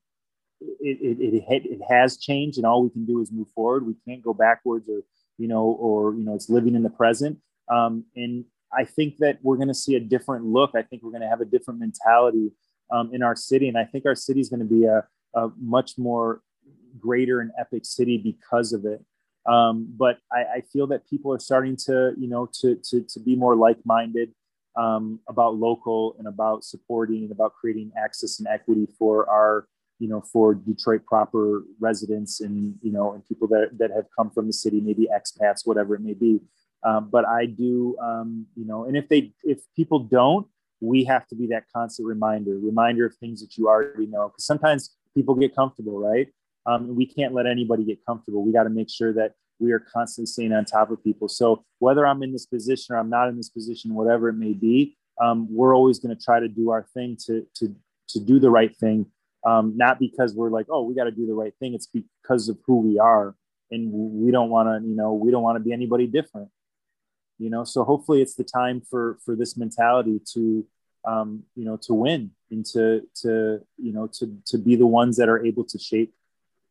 It, 0.79 0.97
it, 1.01 1.17
it, 1.19 1.65
it 1.65 1.79
has 1.89 2.17
changed, 2.17 2.57
and 2.57 2.67
all 2.67 2.83
we 2.83 2.91
can 2.91 3.05
do 3.05 3.21
is 3.21 3.31
move 3.31 3.47
forward. 3.55 3.87
We 3.87 3.95
can't 4.07 4.21
go 4.21 4.35
backwards, 4.35 4.87
or 4.87 5.01
you 5.39 5.47
know, 5.47 5.63
or 5.63 6.13
you 6.13 6.23
know, 6.23 6.35
it's 6.35 6.49
living 6.49 6.75
in 6.75 6.83
the 6.83 6.91
present. 6.91 7.39
Um, 7.71 8.05
and 8.15 8.45
I 8.71 8.83
think 8.83 9.17
that 9.17 9.39
we're 9.41 9.55
going 9.55 9.67
to 9.69 9.73
see 9.73 9.95
a 9.95 9.99
different 9.99 10.45
look. 10.45 10.71
I 10.75 10.83
think 10.83 11.01
we're 11.01 11.09
going 11.09 11.23
to 11.23 11.27
have 11.27 11.41
a 11.41 11.45
different 11.45 11.79
mentality 11.79 12.51
um, 12.91 13.09
in 13.11 13.23
our 13.23 13.35
city, 13.35 13.67
and 13.67 13.79
I 13.79 13.85
think 13.85 14.05
our 14.05 14.13
city 14.13 14.41
is 14.41 14.49
going 14.49 14.59
to 14.59 14.65
be 14.65 14.85
a, 14.85 15.03
a 15.33 15.49
much 15.59 15.97
more 15.97 16.41
greater 16.99 17.41
and 17.41 17.51
epic 17.59 17.85
city 17.85 18.17
because 18.17 18.73
of 18.73 18.85
it. 18.85 19.03
Um, 19.45 19.87
but 19.97 20.19
I, 20.31 20.57
I, 20.57 20.61
feel 20.71 20.85
that 20.87 21.09
people 21.09 21.33
are 21.33 21.39
starting 21.39 21.75
to, 21.87 22.13
you 22.15 22.27
know, 22.27 22.47
to 22.61 22.75
to, 22.75 23.01
to 23.01 23.19
be 23.19 23.35
more 23.35 23.55
like-minded 23.55 24.31
um, 24.75 25.19
about 25.27 25.55
local 25.55 26.15
and 26.19 26.27
about 26.27 26.63
supporting 26.63 27.23
and 27.23 27.31
about 27.31 27.53
creating 27.55 27.91
access 27.97 28.37
and 28.39 28.47
equity 28.47 28.87
for 28.99 29.27
our, 29.27 29.67
you 29.97 30.07
know, 30.07 30.21
for 30.21 30.53
Detroit 30.53 31.05
proper 31.07 31.63
residents 31.79 32.41
and 32.41 32.75
you 32.83 32.91
know 32.91 33.13
and 33.13 33.27
people 33.27 33.47
that 33.47 33.71
that 33.79 33.89
have 33.89 34.05
come 34.15 34.29
from 34.29 34.45
the 34.45 34.53
city, 34.53 34.79
maybe 34.79 35.07
expats, 35.11 35.65
whatever 35.65 35.95
it 35.95 36.01
may 36.01 36.13
be. 36.13 36.39
Um, 36.83 37.09
but 37.11 37.25
I 37.25 37.45
do, 37.45 37.95
um, 38.01 38.47
you 38.55 38.65
know, 38.65 38.85
and 38.85 38.95
if 38.95 39.07
they 39.09 39.33
if 39.43 39.59
people 39.75 39.99
don't, 39.99 40.47
we 40.81 41.03
have 41.05 41.27
to 41.27 41.35
be 41.35 41.47
that 41.47 41.65
constant 41.73 42.07
reminder, 42.07 42.57
reminder 42.57 43.05
of 43.05 43.15
things 43.15 43.41
that 43.41 43.57
you 43.57 43.69
already 43.69 44.07
know. 44.07 44.29
Because 44.29 44.45
sometimes 44.45 44.95
people 45.13 45.35
get 45.35 45.55
comfortable, 45.55 45.99
right? 45.99 46.27
Um, 46.65 46.95
we 46.95 47.05
can't 47.05 47.33
let 47.33 47.45
anybody 47.45 47.83
get 47.83 48.05
comfortable. 48.05 48.43
We 48.43 48.51
got 48.51 48.63
to 48.63 48.69
make 48.69 48.89
sure 48.89 49.13
that 49.13 49.33
we 49.59 49.71
are 49.71 49.79
constantly 49.79 50.25
staying 50.25 50.53
on 50.53 50.65
top 50.65 50.91
of 50.91 51.03
people. 51.03 51.27
So 51.27 51.63
whether 51.79 52.05
I'm 52.05 52.23
in 52.23 52.33
this 52.33 52.45
position 52.45 52.95
or 52.95 52.99
I'm 52.99 53.09
not 53.09 53.29
in 53.29 53.37
this 53.37 53.49
position, 53.49 53.93
whatever 53.93 54.29
it 54.29 54.33
may 54.33 54.53
be, 54.53 54.97
um, 55.21 55.47
we're 55.49 55.75
always 55.75 55.99
going 55.99 56.15
to 56.15 56.21
try 56.21 56.39
to 56.39 56.47
do 56.47 56.71
our 56.71 56.87
thing 56.93 57.17
to 57.27 57.45
to 57.55 57.75
to 58.09 58.19
do 58.19 58.39
the 58.39 58.49
right 58.49 58.75
thing. 58.75 59.05
Um, 59.45 59.73
not 59.75 59.99
because 59.99 60.35
we're 60.35 60.49
like, 60.49 60.67
oh, 60.69 60.83
we 60.83 60.93
got 60.93 61.05
to 61.05 61.11
do 61.11 61.25
the 61.25 61.33
right 61.33 61.53
thing. 61.59 61.73
It's 61.73 61.87
because 61.87 62.49
of 62.49 62.57
who 62.65 62.81
we 62.81 62.99
are, 62.99 63.35
and 63.69 63.91
we 63.91 64.31
don't 64.31 64.49
want 64.49 64.67
to, 64.67 64.87
you 64.87 64.95
know, 64.95 65.13
we 65.13 65.31
don't 65.31 65.43
want 65.43 65.57
to 65.57 65.63
be 65.63 65.73
anybody 65.73 66.07
different. 66.07 66.49
You 67.37 67.49
know, 67.49 67.63
so 67.63 67.83
hopefully 67.83 68.21
it's 68.21 68.35
the 68.35 68.43
time 68.43 68.81
for 68.81 69.17
for 69.25 69.35
this 69.35 69.57
mentality 69.57 70.19
to, 70.33 70.65
um, 71.05 71.43
you 71.55 71.65
know, 71.65 71.77
to 71.83 71.93
win 71.93 72.31
and 72.49 72.65
to 72.67 73.01
to 73.21 73.61
you 73.77 73.93
know 73.93 74.07
to 74.19 74.37
to 74.47 74.57
be 74.57 74.75
the 74.75 74.87
ones 74.87 75.17
that 75.17 75.29
are 75.29 75.43
able 75.45 75.63
to 75.65 75.79
shape 75.79 76.13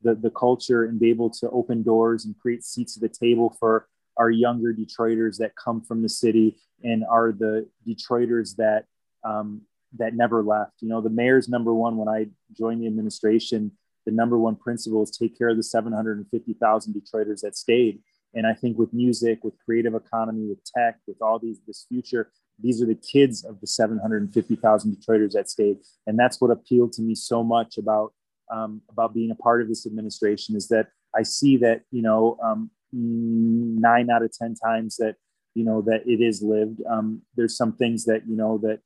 the, 0.02 0.14
the 0.14 0.30
culture 0.30 0.84
and 0.84 0.98
be 0.98 1.10
able 1.10 1.30
to 1.30 1.50
open 1.50 1.82
doors 1.82 2.24
and 2.24 2.38
create 2.38 2.64
seats 2.64 2.96
at 2.96 3.02
the 3.02 3.08
table 3.08 3.56
for 3.58 3.86
our 4.16 4.30
younger 4.30 4.72
Detroiters 4.72 5.38
that 5.38 5.56
come 5.56 5.80
from 5.80 6.02
the 6.02 6.08
city 6.08 6.56
and 6.82 7.04
are 7.04 7.32
the 7.32 7.68
Detroiters 7.86 8.56
that 8.56 8.84
um, 9.24 9.62
that 9.98 10.14
never 10.14 10.42
left. 10.42 10.74
You 10.80 10.88
know, 10.88 11.00
the 11.00 11.10
mayor's 11.10 11.48
number 11.48 11.74
one 11.74 11.96
when 11.96 12.08
I 12.08 12.26
joined 12.56 12.82
the 12.82 12.86
administration, 12.86 13.72
the 14.06 14.12
number 14.12 14.38
one 14.38 14.56
principle 14.56 15.02
is 15.02 15.10
take 15.10 15.36
care 15.36 15.48
of 15.48 15.56
the 15.56 15.62
750,000 15.62 16.94
Detroiters 16.94 17.40
that 17.40 17.56
stayed. 17.56 18.00
And 18.32 18.46
I 18.46 18.54
think 18.54 18.78
with 18.78 18.92
music, 18.92 19.42
with 19.42 19.54
creative 19.64 19.94
economy, 19.94 20.46
with 20.46 20.64
tech, 20.64 20.98
with 21.06 21.20
all 21.20 21.38
these 21.38 21.58
this 21.66 21.86
future, 21.88 22.30
these 22.62 22.80
are 22.82 22.86
the 22.86 22.94
kids 22.94 23.44
of 23.44 23.60
the 23.60 23.66
750,000 23.66 24.96
Detroiters 24.96 25.32
that 25.32 25.50
stayed. 25.50 25.78
And 26.06 26.18
that's 26.18 26.40
what 26.40 26.50
appealed 26.50 26.92
to 26.94 27.02
me 27.02 27.14
so 27.14 27.42
much 27.42 27.78
about 27.78 28.12
um, 28.50 28.82
about 28.90 29.14
being 29.14 29.30
a 29.30 29.34
part 29.34 29.62
of 29.62 29.68
this 29.68 29.86
administration 29.86 30.56
is 30.56 30.68
that 30.68 30.88
I 31.16 31.22
see 31.22 31.56
that 31.58 31.82
you 31.90 32.02
know 32.02 32.38
um, 32.42 32.70
nine 32.92 34.10
out 34.10 34.22
of 34.22 34.32
ten 34.32 34.54
times 34.54 34.96
that 34.96 35.16
you 35.54 35.64
know 35.64 35.82
that 35.82 36.02
it 36.06 36.20
is 36.20 36.42
lived. 36.42 36.80
Um, 36.88 37.22
there's 37.36 37.56
some 37.56 37.72
things 37.72 38.04
that 38.04 38.22
you 38.28 38.36
know 38.36 38.58
that 38.58 38.80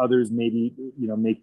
others 0.00 0.30
maybe 0.30 0.74
you 0.98 1.08
know 1.08 1.16
make 1.16 1.42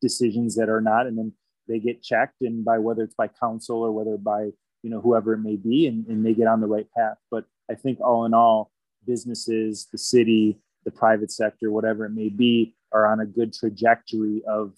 decisions 0.00 0.56
that 0.56 0.68
are 0.68 0.80
not, 0.80 1.06
and 1.06 1.18
then 1.18 1.32
they 1.68 1.78
get 1.78 2.02
checked, 2.02 2.40
and 2.42 2.64
by 2.64 2.78
whether 2.78 3.02
it's 3.02 3.14
by 3.14 3.28
council 3.28 3.82
or 3.82 3.92
whether 3.92 4.16
by 4.16 4.50
you 4.82 4.90
know 4.90 5.00
whoever 5.00 5.34
it 5.34 5.38
may 5.40 5.56
be, 5.56 5.86
and, 5.86 6.06
and 6.06 6.24
they 6.24 6.34
get 6.34 6.46
on 6.46 6.60
the 6.60 6.66
right 6.66 6.86
path. 6.96 7.16
But 7.30 7.44
I 7.70 7.74
think 7.74 8.00
all 8.00 8.24
in 8.24 8.34
all, 8.34 8.70
businesses, 9.06 9.88
the 9.90 9.98
city, 9.98 10.58
the 10.84 10.90
private 10.90 11.32
sector, 11.32 11.70
whatever 11.70 12.04
it 12.06 12.10
may 12.10 12.28
be, 12.28 12.74
are 12.92 13.06
on 13.06 13.20
a 13.20 13.26
good 13.26 13.52
trajectory 13.52 14.42
of 14.48 14.72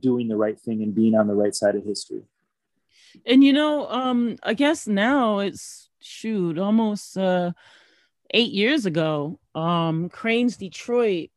doing 0.00 0.28
the 0.28 0.36
right 0.36 0.58
thing 0.58 0.82
and 0.82 0.94
being 0.94 1.14
on 1.14 1.26
the 1.26 1.34
right 1.34 1.54
side 1.54 1.76
of 1.76 1.84
history. 1.84 2.22
And 3.26 3.44
you 3.44 3.52
know, 3.52 3.88
um, 3.88 4.36
I 4.42 4.54
guess 4.54 4.86
now 4.86 5.40
it's 5.40 5.90
shoot 6.00 6.58
almost 6.58 7.16
uh 7.16 7.52
eight 8.30 8.52
years 8.52 8.86
ago, 8.86 9.38
um, 9.54 10.08
Crain's 10.08 10.56
Detroit 10.56 11.30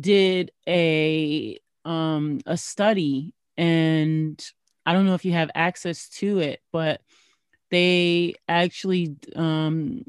did 0.00 0.50
a 0.66 1.58
um 1.84 2.40
a 2.46 2.56
study 2.56 3.34
and 3.56 4.42
I 4.86 4.92
don't 4.92 5.06
know 5.06 5.14
if 5.14 5.24
you 5.24 5.32
have 5.32 5.50
access 5.54 6.08
to 6.10 6.38
it, 6.40 6.60
but 6.72 7.00
they 7.70 8.34
actually 8.48 9.16
um 9.34 10.04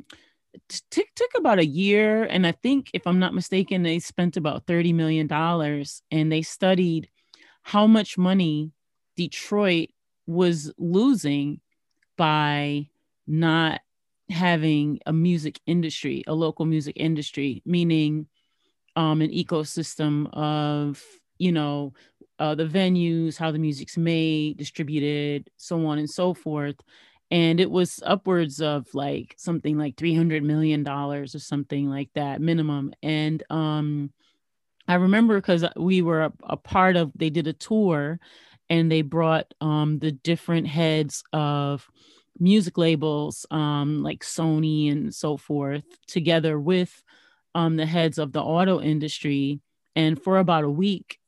t- 0.70 1.06
took 1.16 1.32
about 1.36 1.60
a 1.60 1.66
year 1.66 2.24
and 2.24 2.46
i 2.46 2.52
think 2.52 2.92
if 2.94 3.08
i'm 3.08 3.20
not 3.20 3.34
mistaken 3.34 3.82
they 3.84 4.00
spent 4.00 4.38
about 4.38 4.66
30 4.68 4.94
million 4.94 5.28
dollars 5.28 6.02
and 6.12 6.32
they 6.32 6.42
studied 6.42 7.10
how 7.66 7.88
much 7.88 8.16
money 8.16 8.72
Detroit 9.18 9.90
was 10.28 10.72
losing 10.78 11.60
by 12.16 12.88
not 13.26 13.82
having 14.30 15.00
a 15.08 15.12
music 15.12 15.60
industry, 15.66 16.24
a 16.28 16.34
local 16.36 16.66
music 16.66 16.96
industry, 16.96 17.64
meaning 17.66 18.28
um, 18.96 19.22
an 19.22 19.32
ecosystem 19.32 20.30
of, 20.34 21.04
you 21.40 21.52
know, 21.52 21.94
uh, 22.38 22.54
the 22.54 22.66
venues, 22.68 23.36
how 23.36 23.52
the 23.52 23.58
music's 23.58 23.98
made, 23.98 24.58
distributed, 24.58 25.50
so 25.58 25.88
on 25.88 25.98
and 25.98 26.10
so 26.10 26.36
forth. 26.36 26.76
And 27.32 27.60
it 27.60 27.72
was 27.72 28.00
upwards 28.06 28.62
of 28.62 28.86
like 28.94 29.34
something 29.40 29.76
like 29.76 29.96
$300 29.96 30.44
million 30.44 30.88
or 30.88 31.26
something 31.28 31.90
like 31.90 32.12
that 32.14 32.42
minimum. 32.42 32.94
And 33.02 33.42
um, 33.50 34.12
I 34.88 34.96
remember 34.96 35.36
because 35.36 35.66
we 35.76 36.02
were 36.02 36.24
a, 36.24 36.34
a, 36.44 36.58
part 36.58 36.96
of, 36.96 37.12
they 37.16 37.30
did 37.30 37.48
a 37.48 37.54
tour 37.54 38.20
and 38.70 38.92
they 38.92 39.02
brought 39.02 39.54
um, 39.62 40.00
the 40.00 40.12
different 40.12 40.68
heads 40.68 41.24
of 41.34 41.88
music 42.40 42.78
labels 42.78 43.46
um, 43.52 44.04
like 44.04 44.24
Sony 44.24 44.92
and 44.92 45.14
so 45.14 45.38
forth 45.38 45.84
together 46.08 46.60
with 46.60 47.04
um, 47.56 47.78
the 47.78 47.86
heads 47.86 48.18
of 48.18 48.32
the 48.32 48.42
auto 48.42 48.82
industry. 48.82 49.62
And 49.96 50.22
for 50.22 50.38
about 50.38 50.66
a 50.66 50.70
week, 50.70 51.20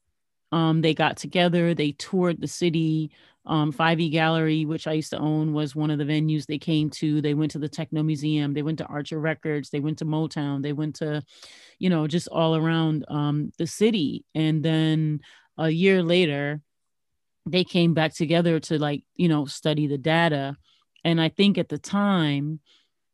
um, 0.51 0.81
they 0.81 0.93
got 0.93 1.17
together, 1.17 1.73
they 1.73 1.91
toured 1.93 2.41
the 2.41 2.47
city, 2.47 3.11
um, 3.47 3.71
5e 3.71 4.11
Gallery, 4.11 4.65
which 4.65 4.87
I 4.87 4.93
used 4.93 5.11
to 5.11 5.17
own, 5.17 5.53
was 5.53 5.75
one 5.75 5.89
of 5.89 5.97
the 5.97 6.05
venues 6.05 6.45
they 6.45 6.57
came 6.57 6.89
to. 6.91 7.21
They 7.21 7.33
went 7.33 7.51
to 7.51 7.59
the 7.59 7.69
Techno 7.69 8.03
Museum, 8.03 8.53
they 8.53 8.61
went 8.61 8.77
to 8.79 8.85
Archer 8.85 9.19
Records, 9.19 9.69
they 9.69 9.79
went 9.79 9.97
to 9.99 10.05
Motown, 10.05 10.61
they 10.61 10.73
went 10.73 10.95
to, 10.97 11.23
you 11.79 11.89
know, 11.89 12.07
just 12.07 12.27
all 12.27 12.55
around 12.55 13.05
um, 13.07 13.51
the 13.57 13.65
city. 13.65 14.25
And 14.35 14.61
then 14.63 15.21
a 15.57 15.69
year 15.69 16.03
later, 16.03 16.61
they 17.45 17.63
came 17.63 17.93
back 17.93 18.13
together 18.13 18.59
to 18.59 18.77
like, 18.77 19.03
you 19.15 19.29
know, 19.29 19.45
study 19.45 19.87
the 19.87 19.97
data. 19.97 20.57
And 21.05 21.21
I 21.21 21.29
think 21.29 21.57
at 21.57 21.69
the 21.69 21.77
time, 21.77 22.59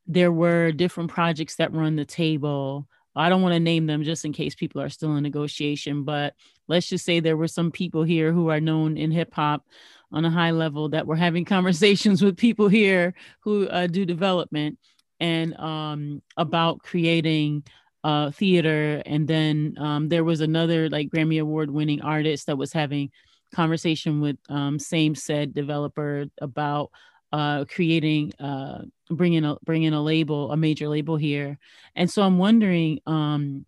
there 0.07 0.31
were 0.31 0.72
different 0.72 1.11
projects 1.11 1.55
that 1.57 1.73
on 1.73 1.95
the 1.95 2.05
table. 2.05 2.88
I 3.15 3.30
don't 3.30 3.43
want 3.43 3.53
to 3.53 3.60
name 3.60 3.85
them 3.85 4.03
just 4.03 4.26
in 4.26 4.34
case 4.34 4.55
people 4.55 4.81
are 4.81 4.89
still 4.89 5.15
in 5.15 5.23
negotiation, 5.23 6.03
but 6.03 6.34
let's 6.68 6.88
just 6.88 7.05
say 7.05 7.19
there 7.19 7.38
were 7.38 7.47
some 7.47 7.72
people 7.72 8.03
here 8.03 8.34
who 8.34 8.49
are 8.49 8.60
known 8.60 8.97
in 8.97 9.11
hip 9.11 9.34
hop 9.34 9.65
on 10.14 10.26
a 10.26 10.30
high 10.31 10.52
level 10.52 10.90
that 10.90 11.06
we're 11.06 11.15
having 11.15 11.45
conversations 11.57 12.22
with 12.22 12.38
people 12.38 12.68
here 12.68 13.14
who 13.41 13.68
uh, 13.68 13.88
do 13.88 14.06
development 14.06 14.80
and 15.19 15.57
um, 15.60 16.22
about 16.38 16.80
creating 16.80 17.64
uh, 18.03 18.31
theater. 18.31 19.02
And 19.06 19.27
then 19.27 19.76
um, 19.80 20.10
there 20.10 20.23
was 20.23 20.41
another 20.41 20.90
like 20.90 21.10
Grammy 21.10 21.41
Award 21.41 21.72
winning 21.72 22.02
artist 22.02 22.48
that 22.48 22.57
was 22.57 22.73
having 22.73 23.11
conversation 23.53 24.19
with 24.19 24.38
um, 24.49 24.80
same 24.80 25.15
said 25.15 25.53
developer 25.53 26.26
about 26.41 26.91
uh, 27.31 27.65
creating 27.65 28.34
uh, 28.40 28.84
bringing 29.10 29.45
a 29.45 29.57
bringing 29.64 29.94
a 29.94 30.02
label 30.02 30.52
a 30.52 30.57
major 30.57 30.88
label 30.88 31.15
here 31.15 31.57
and 31.95 32.10
so 32.10 32.22
i'm 32.22 32.38
wondering 32.38 32.99
um, 33.06 33.65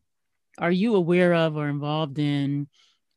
are 0.59 0.71
you 0.71 0.95
aware 0.95 1.33
of 1.33 1.55
or 1.57 1.67
involved 1.67 2.19
in 2.19 2.67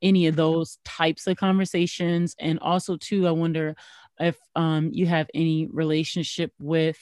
any 0.02 0.26
of 0.26 0.36
those 0.36 0.78
types 0.84 1.26
of 1.26 1.36
conversations 1.36 2.34
and 2.38 2.58
also 2.60 2.96
too 2.96 3.26
i 3.26 3.30
wonder 3.30 3.74
if 4.20 4.36
um, 4.56 4.90
you 4.92 5.06
have 5.06 5.28
any 5.32 5.68
relationship 5.72 6.52
with 6.58 6.98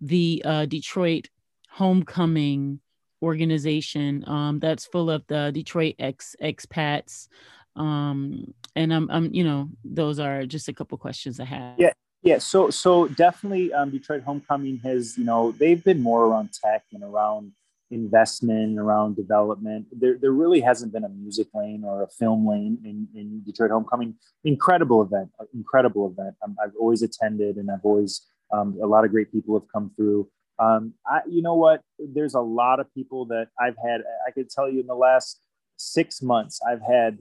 the 0.00 0.42
uh, 0.44 0.66
detroit 0.66 1.28
homecoming 1.70 2.78
organization 3.22 4.22
um, 4.28 4.58
that's 4.58 4.86
full 4.86 5.10
of 5.10 5.26
the 5.28 5.50
detroit 5.52 5.94
ex 5.98 6.36
expats 6.42 7.28
um, 7.76 8.52
and 8.74 8.92
I'm, 8.92 9.10
I'm 9.10 9.32
you 9.32 9.44
know 9.44 9.68
those 9.84 10.18
are 10.18 10.44
just 10.46 10.68
a 10.68 10.72
couple 10.72 10.98
questions 10.98 11.40
i 11.40 11.44
have. 11.44 11.74
Yeah 11.78 11.92
yeah 12.22 12.38
so 12.38 12.70
so 12.70 13.08
definitely 13.08 13.72
um, 13.72 13.90
detroit 13.90 14.22
homecoming 14.22 14.78
has 14.78 15.16
you 15.16 15.24
know 15.24 15.52
they've 15.52 15.82
been 15.82 16.02
more 16.02 16.26
around 16.26 16.50
tech 16.52 16.84
and 16.92 17.02
around 17.02 17.52
investment, 17.90 18.78
around 18.78 19.16
development. 19.16 19.86
There, 19.92 20.18
there 20.20 20.32
really 20.32 20.60
hasn't 20.60 20.92
been 20.92 21.04
a 21.04 21.08
music 21.08 21.48
lane 21.54 21.82
or 21.84 22.02
a 22.02 22.08
film 22.08 22.46
lane 22.46 22.78
in, 22.84 23.08
in 23.18 23.42
Detroit 23.44 23.70
Homecoming. 23.70 24.14
Incredible 24.44 25.02
event, 25.02 25.30
incredible 25.54 26.10
event. 26.10 26.36
Um, 26.44 26.56
I've 26.62 26.76
always 26.78 27.02
attended, 27.02 27.56
and 27.56 27.70
I've 27.70 27.84
always 27.84 28.26
um, 28.52 28.78
a 28.82 28.86
lot 28.86 29.04
of 29.04 29.10
great 29.10 29.32
people 29.32 29.58
have 29.58 29.68
come 29.72 29.90
through. 29.96 30.28
Um, 30.58 30.94
I, 31.06 31.20
you 31.28 31.42
know 31.42 31.54
what? 31.54 31.82
There's 31.98 32.34
a 32.34 32.40
lot 32.40 32.80
of 32.80 32.92
people 32.92 33.26
that 33.26 33.48
I've 33.60 33.76
had. 33.84 34.02
I 34.26 34.30
could 34.32 34.50
tell 34.50 34.68
you 34.68 34.80
in 34.80 34.86
the 34.86 34.94
last 34.94 35.40
six 35.76 36.20
months, 36.20 36.60
I've 36.68 36.82
had 36.82 37.18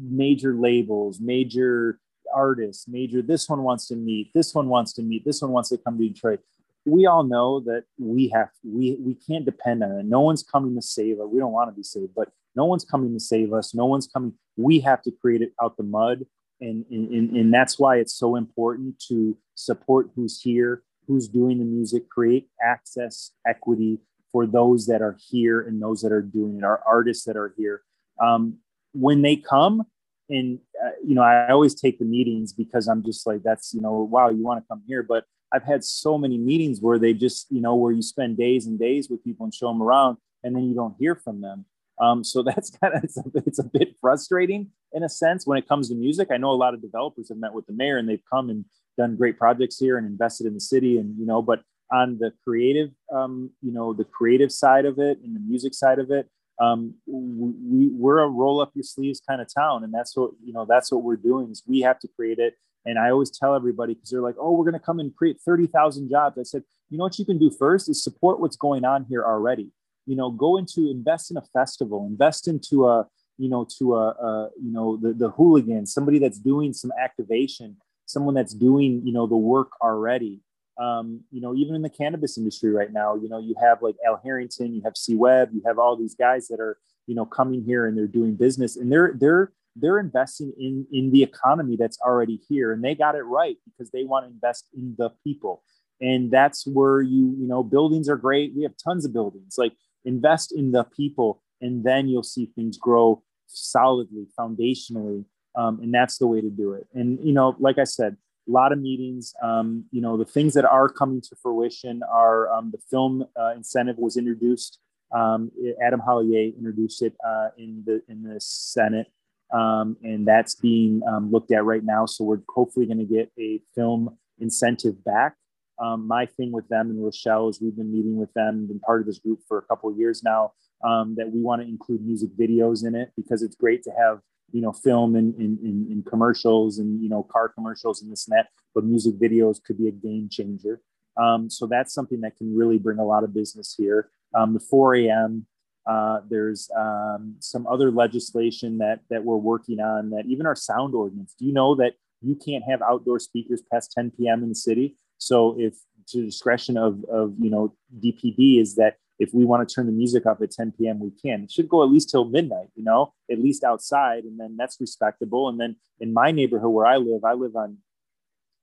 major 0.00 0.54
labels, 0.54 1.20
major 1.20 1.98
artists, 2.32 2.86
major. 2.86 3.22
This 3.22 3.48
one 3.48 3.62
wants 3.62 3.88
to 3.88 3.96
meet. 3.96 4.30
This 4.34 4.54
one 4.54 4.68
wants 4.68 4.92
to 4.94 5.02
meet. 5.02 5.24
This 5.24 5.42
one 5.42 5.50
wants 5.50 5.70
to 5.70 5.78
come 5.78 5.98
to 5.98 6.08
Detroit. 6.08 6.40
We 6.86 7.06
all 7.06 7.24
know 7.24 7.60
that 7.60 7.84
we 7.98 8.28
have 8.34 8.48
we 8.64 8.96
we 9.00 9.14
can't 9.14 9.44
depend 9.44 9.82
on 9.82 9.92
it. 9.92 10.06
No 10.06 10.20
one's 10.20 10.42
coming 10.42 10.74
to 10.76 10.82
save 10.82 11.20
us. 11.20 11.28
We 11.30 11.38
don't 11.38 11.52
want 11.52 11.70
to 11.70 11.76
be 11.76 11.82
saved, 11.82 12.14
but 12.14 12.30
no 12.56 12.64
one's 12.64 12.84
coming 12.84 13.12
to 13.12 13.20
save 13.20 13.52
us. 13.52 13.74
No 13.74 13.86
one's 13.86 14.06
coming. 14.06 14.32
We 14.56 14.80
have 14.80 15.02
to 15.02 15.10
create 15.10 15.42
it 15.42 15.52
out 15.62 15.76
the 15.76 15.82
mud, 15.82 16.24
and 16.60 16.84
and 16.90 17.36
and 17.36 17.52
that's 17.54 17.78
why 17.78 17.96
it's 17.96 18.14
so 18.14 18.36
important 18.36 18.98
to 19.08 19.36
support 19.54 20.10
who's 20.14 20.40
here, 20.40 20.82
who's 21.06 21.28
doing 21.28 21.58
the 21.58 21.64
music, 21.64 22.08
create 22.08 22.48
access, 22.62 23.32
equity 23.46 23.98
for 24.32 24.46
those 24.46 24.86
that 24.86 25.02
are 25.02 25.16
here 25.28 25.60
and 25.60 25.82
those 25.82 26.00
that 26.02 26.12
are 26.12 26.22
doing 26.22 26.58
it. 26.58 26.64
Our 26.64 26.82
artists 26.86 27.24
that 27.24 27.36
are 27.36 27.52
here. 27.56 27.82
Um, 28.22 28.58
when 28.92 29.22
they 29.22 29.36
come, 29.36 29.84
and 30.30 30.60
uh, 30.82 30.90
you 31.04 31.14
know 31.14 31.22
i 31.22 31.50
always 31.50 31.74
take 31.74 31.98
the 31.98 32.04
meetings 32.04 32.52
because 32.52 32.86
i'm 32.86 33.02
just 33.02 33.26
like 33.26 33.42
that's 33.42 33.74
you 33.74 33.80
know 33.80 34.08
wow 34.10 34.30
you 34.30 34.42
want 34.42 34.62
to 34.62 34.68
come 34.68 34.82
here 34.86 35.02
but 35.02 35.24
i've 35.52 35.64
had 35.64 35.84
so 35.84 36.16
many 36.16 36.38
meetings 36.38 36.80
where 36.80 36.98
they 36.98 37.12
just 37.12 37.46
you 37.50 37.60
know 37.60 37.74
where 37.74 37.92
you 37.92 38.02
spend 38.02 38.36
days 38.36 38.66
and 38.66 38.78
days 38.78 39.08
with 39.08 39.22
people 39.24 39.44
and 39.44 39.54
show 39.54 39.68
them 39.68 39.82
around 39.82 40.16
and 40.42 40.54
then 40.54 40.64
you 40.64 40.74
don't 40.74 40.94
hear 40.98 41.14
from 41.14 41.40
them. 41.40 41.64
Um, 42.00 42.24
so 42.24 42.42
that's 42.46 42.70
kind 42.70 42.94
of 42.94 43.04
it's 43.04 43.18
a, 43.18 43.24
it's 43.34 43.58
a 43.58 43.64
bit 43.64 43.96
frustrating 44.00 44.70
in 44.92 45.02
a 45.02 45.08
sense 45.08 45.46
when 45.46 45.58
it 45.58 45.68
comes 45.68 45.88
to 45.88 45.94
music. 45.94 46.28
I 46.30 46.36
know 46.36 46.50
a 46.50 46.52
lot 46.52 46.74
of 46.74 46.82
developers 46.82 47.28
have 47.28 47.38
met 47.38 47.52
with 47.52 47.66
the 47.66 47.72
mayor 47.72 47.98
and 47.98 48.08
they've 48.08 48.22
come 48.32 48.50
and 48.50 48.64
done 48.96 49.16
great 49.16 49.38
projects 49.38 49.78
here 49.78 49.98
and 49.98 50.06
invested 50.06 50.46
in 50.46 50.54
the 50.54 50.60
city 50.60 50.98
and 50.98 51.16
you 51.18 51.24
know 51.24 51.40
but 51.40 51.62
on 51.92 52.18
the 52.18 52.32
creative 52.44 52.90
um, 53.14 53.50
you 53.62 53.72
know 53.72 53.92
the 53.92 54.04
creative 54.04 54.50
side 54.50 54.84
of 54.84 54.98
it 54.98 55.18
and 55.24 55.34
the 55.34 55.40
music 55.40 55.74
side 55.74 55.98
of 55.98 56.10
it 56.10 56.28
um, 56.60 56.94
we, 57.06 57.88
we're 57.88 58.18
a 58.18 58.28
roll 58.28 58.60
up 58.60 58.72
your 58.74 58.82
sleeves 58.82 59.22
kind 59.26 59.40
of 59.40 59.46
town 59.54 59.84
and 59.84 59.94
that's 59.94 60.16
what 60.16 60.32
you 60.44 60.52
know 60.52 60.66
that's 60.68 60.90
what 60.90 61.02
we're 61.02 61.16
doing 61.16 61.50
is 61.50 61.62
we 61.66 61.80
have 61.80 61.98
to 62.00 62.08
create 62.08 62.38
it 62.38 62.54
and 62.86 62.98
i 62.98 63.10
always 63.10 63.30
tell 63.30 63.54
everybody 63.54 63.94
because 63.94 64.10
they're 64.10 64.20
like 64.20 64.36
oh 64.38 64.52
we're 64.52 64.64
going 64.64 64.80
to 64.80 64.84
come 64.84 65.00
and 65.00 65.14
create 65.14 65.38
30000 65.44 66.08
jobs. 66.08 66.38
I 66.38 66.42
said 66.42 66.62
you 66.90 66.98
know 66.98 67.04
what 67.04 67.18
you 67.18 67.24
can 67.24 67.38
do 67.38 67.50
first 67.50 67.88
is 67.88 68.02
support 68.02 68.40
what's 68.40 68.56
going 68.56 68.84
on 68.84 69.06
here 69.08 69.24
already. 69.24 69.70
You 70.06 70.16
know 70.16 70.30
go 70.30 70.56
into 70.56 70.90
invest 70.90 71.30
in 71.30 71.36
a 71.36 71.42
festival 71.52 72.06
invest 72.06 72.48
into 72.48 72.88
a 72.88 73.06
you 73.38 73.48
know 73.48 73.66
to 73.78 73.96
a, 73.96 74.08
a 74.08 74.50
you 74.60 74.72
know 74.72 74.96
the, 74.96 75.12
the 75.12 75.30
hooligan 75.30 75.86
somebody 75.86 76.18
that's 76.18 76.38
doing 76.38 76.72
some 76.72 76.92
activation 77.00 77.76
someone 78.10 78.34
that's 78.34 78.54
doing 78.54 79.02
you 79.04 79.12
know 79.12 79.26
the 79.26 79.36
work 79.36 79.72
already. 79.80 80.40
Um, 80.78 81.20
you 81.30 81.42
know, 81.42 81.54
even 81.54 81.74
in 81.74 81.82
the 81.82 81.90
cannabis 81.90 82.38
industry 82.38 82.70
right 82.70 82.90
now, 82.90 83.14
you 83.14 83.28
know, 83.28 83.38
you 83.38 83.54
have 83.60 83.82
like 83.82 83.96
Al 84.06 84.18
Harrington, 84.24 84.72
you 84.72 84.80
have 84.82 84.96
C 84.96 85.14
Webb, 85.14 85.50
you 85.52 85.60
have 85.66 85.78
all 85.78 85.94
these 85.94 86.14
guys 86.14 86.48
that 86.48 86.58
are, 86.58 86.78
you 87.06 87.14
know, 87.14 87.26
coming 87.26 87.62
here 87.62 87.86
and 87.86 87.98
they're 87.98 88.06
doing 88.06 88.34
business. 88.34 88.76
And 88.76 88.90
they're 88.90 89.12
they're 89.14 89.52
they're 89.80 89.98
investing 89.98 90.52
in 90.58 90.86
in 90.92 91.10
the 91.10 91.22
economy 91.22 91.76
that's 91.76 91.98
already 92.00 92.40
here 92.48 92.72
and 92.72 92.84
they 92.84 92.94
got 92.94 93.14
it 93.14 93.22
right 93.22 93.56
because 93.64 93.90
they 93.90 94.04
want 94.04 94.24
to 94.24 94.30
invest 94.30 94.68
in 94.76 94.94
the 94.98 95.10
people 95.24 95.62
and 96.00 96.30
that's 96.30 96.66
where 96.66 97.00
you 97.00 97.34
you 97.38 97.46
know 97.46 97.62
buildings 97.62 98.08
are 98.08 98.16
great 98.16 98.52
we 98.56 98.62
have 98.62 98.74
tons 98.82 99.04
of 99.04 99.12
buildings 99.12 99.54
like 99.58 99.72
invest 100.04 100.52
in 100.52 100.72
the 100.72 100.84
people 100.84 101.42
and 101.60 101.84
then 101.84 102.08
you'll 102.08 102.22
see 102.22 102.46
things 102.54 102.78
grow 102.78 103.22
solidly 103.46 104.26
foundationally 104.38 105.24
um, 105.56 105.80
and 105.82 105.92
that's 105.92 106.18
the 106.18 106.26
way 106.26 106.40
to 106.40 106.50
do 106.50 106.72
it 106.72 106.86
and 106.94 107.18
you 107.22 107.32
know 107.32 107.56
like 107.58 107.78
i 107.78 107.84
said 107.84 108.16
a 108.48 108.52
lot 108.52 108.72
of 108.72 108.80
meetings. 108.80 109.34
Um, 109.42 109.84
you 109.90 110.00
know, 110.00 110.16
the 110.16 110.24
things 110.24 110.54
that 110.54 110.64
are 110.64 110.88
coming 110.88 111.20
to 111.20 111.36
fruition 111.42 112.02
are 112.10 112.52
um, 112.52 112.70
the 112.70 112.78
film 112.90 113.24
uh, 113.38 113.52
incentive 113.54 113.96
was 113.98 114.16
introduced. 114.16 114.78
Um, 115.12 115.50
Adam 115.84 116.00
Hollier 116.00 116.52
introduced 116.56 117.02
it 117.02 117.14
uh, 117.26 117.48
in 117.56 117.82
the 117.84 118.02
in 118.08 118.22
the 118.22 118.40
Senate, 118.40 119.08
um, 119.52 119.96
and 120.02 120.26
that's 120.26 120.54
being 120.54 121.00
um, 121.08 121.30
looked 121.30 121.52
at 121.52 121.64
right 121.64 121.84
now. 121.84 122.06
So 122.06 122.24
we're 122.24 122.40
hopefully 122.48 122.86
going 122.86 122.98
to 122.98 123.04
get 123.04 123.30
a 123.38 123.60
film 123.74 124.16
incentive 124.38 125.02
back. 125.04 125.34
Um, 125.78 126.06
my 126.06 126.26
thing 126.26 126.52
with 126.52 126.68
them 126.68 126.90
and 126.90 127.02
Rochelle 127.02 127.48
is 127.48 127.60
we've 127.60 127.76
been 127.76 127.92
meeting 127.92 128.16
with 128.16 128.32
them, 128.34 128.66
been 128.66 128.80
part 128.80 129.00
of 129.00 129.06
this 129.06 129.18
group 129.18 129.40
for 129.48 129.58
a 129.58 129.62
couple 129.62 129.90
of 129.90 129.96
years 129.96 130.22
now. 130.22 130.52
that 130.82 131.30
we 131.32 131.40
want 131.40 131.62
to 131.62 131.68
include 131.68 132.04
music 132.04 132.30
videos 132.38 132.86
in 132.86 132.94
it 132.94 133.12
because 133.16 133.42
it's 133.42 133.56
great 133.56 133.82
to 133.84 133.90
have 133.98 134.20
you 134.52 134.60
know 134.60 134.72
film 134.72 135.16
and 135.16 135.34
in, 135.36 135.58
in, 135.62 135.86
in, 135.90 136.02
commercials 136.02 136.78
and 136.78 137.02
you 137.02 137.08
know 137.08 137.22
car 137.22 137.48
commercials 137.48 138.02
and 138.02 138.10
this 138.10 138.26
and 138.26 138.36
that 138.36 138.48
but 138.74 138.84
music 138.84 139.14
videos 139.14 139.62
could 139.62 139.78
be 139.78 139.88
a 139.88 139.92
game 139.92 140.28
changer 140.30 140.80
um, 141.16 141.50
so 141.50 141.66
that's 141.66 141.92
something 141.92 142.20
that 142.20 142.36
can 142.36 142.56
really 142.56 142.78
bring 142.78 142.98
a 142.98 143.04
lot 143.04 143.24
of 143.24 143.34
business 143.34 143.74
here 143.76 144.10
um, 144.34 144.54
the 144.54 144.60
4 144.60 144.96
a.m 144.96 145.46
uh, 145.86 146.20
there's 146.28 146.70
um, 146.76 147.36
some 147.40 147.66
other 147.66 147.90
legislation 147.90 148.78
that 148.78 149.00
that 149.10 149.24
we're 149.24 149.36
working 149.36 149.80
on 149.80 150.10
that 150.10 150.24
even 150.26 150.46
our 150.46 150.56
sound 150.56 150.94
ordinance 150.94 151.34
do 151.38 151.44
you 151.44 151.52
know 151.52 151.74
that 151.74 151.94
you 152.22 152.34
can't 152.34 152.64
have 152.64 152.82
outdoor 152.82 153.18
speakers 153.18 153.62
past 153.72 153.92
10 153.92 154.12
p.m 154.16 154.42
in 154.42 154.50
the 154.50 154.54
city 154.54 154.96
so 155.18 155.56
if 155.58 155.74
to 156.06 156.24
discretion 156.24 156.76
of, 156.76 157.04
of 157.04 157.34
you 157.38 157.50
know 157.50 157.74
dpd 158.02 158.60
is 158.60 158.74
that 158.76 158.96
if 159.20 159.34
we 159.34 159.44
want 159.44 159.68
to 159.68 159.72
turn 159.72 159.84
the 159.84 159.92
music 159.92 160.24
off 160.24 160.40
at 160.40 160.50
10 160.50 160.72
p.m., 160.72 160.98
we 160.98 161.10
can. 161.10 161.42
It 161.44 161.52
should 161.52 161.68
go 161.68 161.84
at 161.84 161.90
least 161.90 162.08
till 162.08 162.24
midnight, 162.24 162.68
you 162.74 162.82
know, 162.82 163.12
at 163.30 163.38
least 163.38 163.62
outside, 163.62 164.24
and 164.24 164.40
then 164.40 164.56
that's 164.56 164.80
respectable. 164.80 165.50
And 165.50 165.60
then 165.60 165.76
in 166.00 166.14
my 166.14 166.32
neighborhood 166.32 166.70
where 166.70 166.86
I 166.86 166.96
live, 166.96 167.22
I 167.22 167.34
live 167.34 167.54
on 167.54 167.76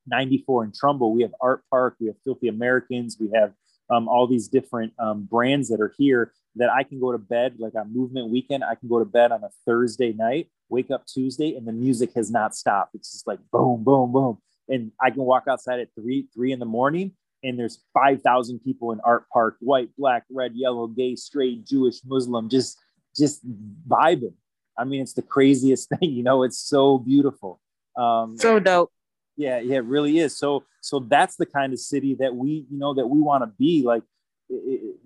94 0.08 0.66
in 0.66 0.72
Trumbull. 0.72 1.14
We 1.14 1.22
have 1.22 1.36
Art 1.40 1.62
Park, 1.70 1.98
we 2.00 2.08
have 2.08 2.16
Filthy 2.24 2.48
Americans, 2.48 3.18
we 3.20 3.30
have 3.36 3.54
um, 3.90 4.08
all 4.08 4.28
these 4.28 4.48
different 4.48 4.94
um, 5.00 5.24
brands 5.24 5.70
that 5.70 5.82
are 5.82 5.94
here 5.98 6.34
that 6.56 6.70
I 6.70 6.84
can 6.84 7.00
go 7.00 7.12
to 7.12 7.18
bed 7.18 7.56
like 7.60 7.76
on 7.76 7.94
movement 7.94 8.30
weekend. 8.30 8.64
I 8.64 8.76
can 8.76 8.90
go 8.90 9.00
to 9.00 9.06
bed 9.06 9.32
on 9.32 9.44
a 9.44 9.50
Thursday 9.66 10.14
night, 10.14 10.50
wake 10.70 10.92
up 10.92 11.06
Tuesday, 11.06 11.56
and 11.56 11.68
the 11.68 11.72
music 11.72 12.14
has 12.16 12.32
not 12.32 12.56
stopped. 12.56 12.96
It's 12.96 13.12
just 13.12 13.28
like 13.28 13.40
boom, 13.52 13.84
boom, 13.84 14.12
boom. 14.12 14.40
And 14.70 14.92
I 15.02 15.12
can 15.12 15.24
walk 15.24 15.46
outside 15.50 15.80
at 15.80 15.90
three, 15.96 16.28
three 16.34 16.52
in 16.52 16.60
the 16.60 16.66
morning 16.66 17.14
and 17.44 17.58
there's 17.58 17.80
5,000 17.94 18.60
people 18.60 18.92
in 18.92 19.00
Art 19.02 19.26
Park, 19.32 19.58
white, 19.60 19.90
black, 19.98 20.24
red, 20.30 20.54
yellow, 20.56 20.88
gay, 20.88 21.16
straight, 21.16 21.66
Jewish, 21.66 21.98
Muslim, 22.06 22.50
just 22.50 22.78
just 23.16 23.42
vibing. 23.88 24.34
I 24.78 24.84
mean, 24.84 25.02
it's 25.02 25.14
the 25.14 25.24
craziest 25.24 25.90
thing, 26.00 26.12
you 26.12 26.24
know, 26.24 26.44
it's 26.44 26.60
so 26.60 26.98
beautiful. 26.98 27.60
Um, 27.96 28.38
so 28.38 28.60
dope. 28.60 28.92
Yeah, 29.38 29.60
yeah, 29.60 29.78
it 29.78 29.86
really 29.86 30.18
is. 30.18 30.38
So 30.38 30.64
so 30.82 31.00
that's 31.00 31.36
the 31.36 31.46
kind 31.46 31.72
of 31.72 31.80
city 31.80 32.16
that 32.20 32.36
we, 32.36 32.66
you 32.70 32.78
know, 32.78 32.94
that 32.96 33.08
we 33.08 33.22
want 33.22 33.44
to 33.44 33.48
be 33.58 33.84
like 33.86 34.04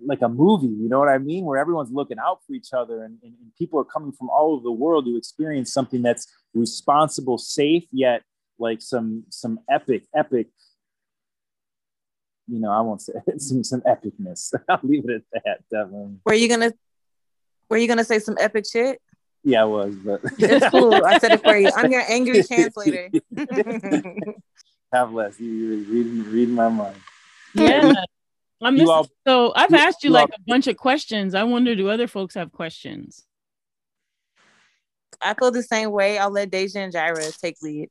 like 0.04 0.22
a 0.22 0.28
movie, 0.28 0.68
you 0.68 0.88
know 0.88 0.98
what 0.98 1.08
I 1.08 1.18
mean? 1.18 1.44
Where 1.44 1.58
everyone's 1.58 1.90
looking 1.90 2.18
out 2.18 2.38
for 2.46 2.54
each 2.54 2.72
other 2.72 3.04
and, 3.04 3.18
and, 3.22 3.34
and 3.40 3.54
people 3.58 3.78
are 3.80 3.84
coming 3.84 4.12
from 4.12 4.30
all 4.30 4.54
over 4.54 4.62
the 4.62 4.72
world 4.72 5.04
to 5.06 5.16
experience 5.16 5.72
something 5.72 6.00
that's 6.00 6.32
responsible, 6.54 7.38
safe, 7.38 7.84
yet 7.92 8.22
like 8.58 8.80
some 8.80 9.24
some 9.30 9.58
epic, 9.68 10.04
epic 10.14 10.48
you 12.48 12.58
know, 12.58 12.70
I 12.70 12.80
won't 12.80 13.00
say 13.00 13.12
some 13.38 13.64
some 13.64 13.80
epicness. 13.82 14.52
I'll 14.68 14.80
leave 14.82 15.08
it 15.08 15.24
at 15.34 15.42
that. 15.44 15.58
Definitely. 15.70 16.16
Were 16.24 16.34
you 16.34 16.48
gonna 16.48 16.72
Were 17.68 17.76
you 17.76 17.88
gonna 17.88 18.04
say 18.04 18.18
some 18.18 18.36
epic 18.38 18.64
shit? 18.70 19.00
Yeah, 19.44 19.62
I 19.62 19.64
was, 19.64 19.94
but 19.96 20.20
it's 20.38 20.68
cool. 20.70 20.94
I 20.94 21.18
said 21.18 21.32
it 21.32 21.42
for 21.42 21.56
you. 21.56 21.70
I'm 21.74 21.90
your 21.90 22.04
angry 22.08 22.42
translator. 22.44 23.10
Have 24.92 25.12
less. 25.12 25.40
you. 25.40 25.84
Reading 25.88 26.30
reading 26.30 26.54
my 26.54 26.68
mind. 26.68 26.96
Yeah. 27.54 27.92
I'm 28.60 28.88
all, 28.88 29.08
so 29.26 29.52
I've 29.56 29.74
asked 29.74 30.04
you, 30.04 30.10
you 30.10 30.14
like 30.14 30.30
all, 30.30 30.36
a 30.38 30.50
bunch 30.50 30.68
of 30.68 30.76
questions. 30.76 31.34
I 31.34 31.42
wonder, 31.42 31.74
do 31.74 31.88
other 31.88 32.06
folks 32.06 32.36
have 32.36 32.52
questions? 32.52 33.26
I 35.20 35.34
feel 35.34 35.50
the 35.50 35.64
same 35.64 35.90
way. 35.90 36.16
I'll 36.18 36.30
let 36.30 36.50
Deja 36.50 36.78
and 36.78 36.92
Jaira 36.92 37.36
take 37.40 37.56
lead. 37.60 37.90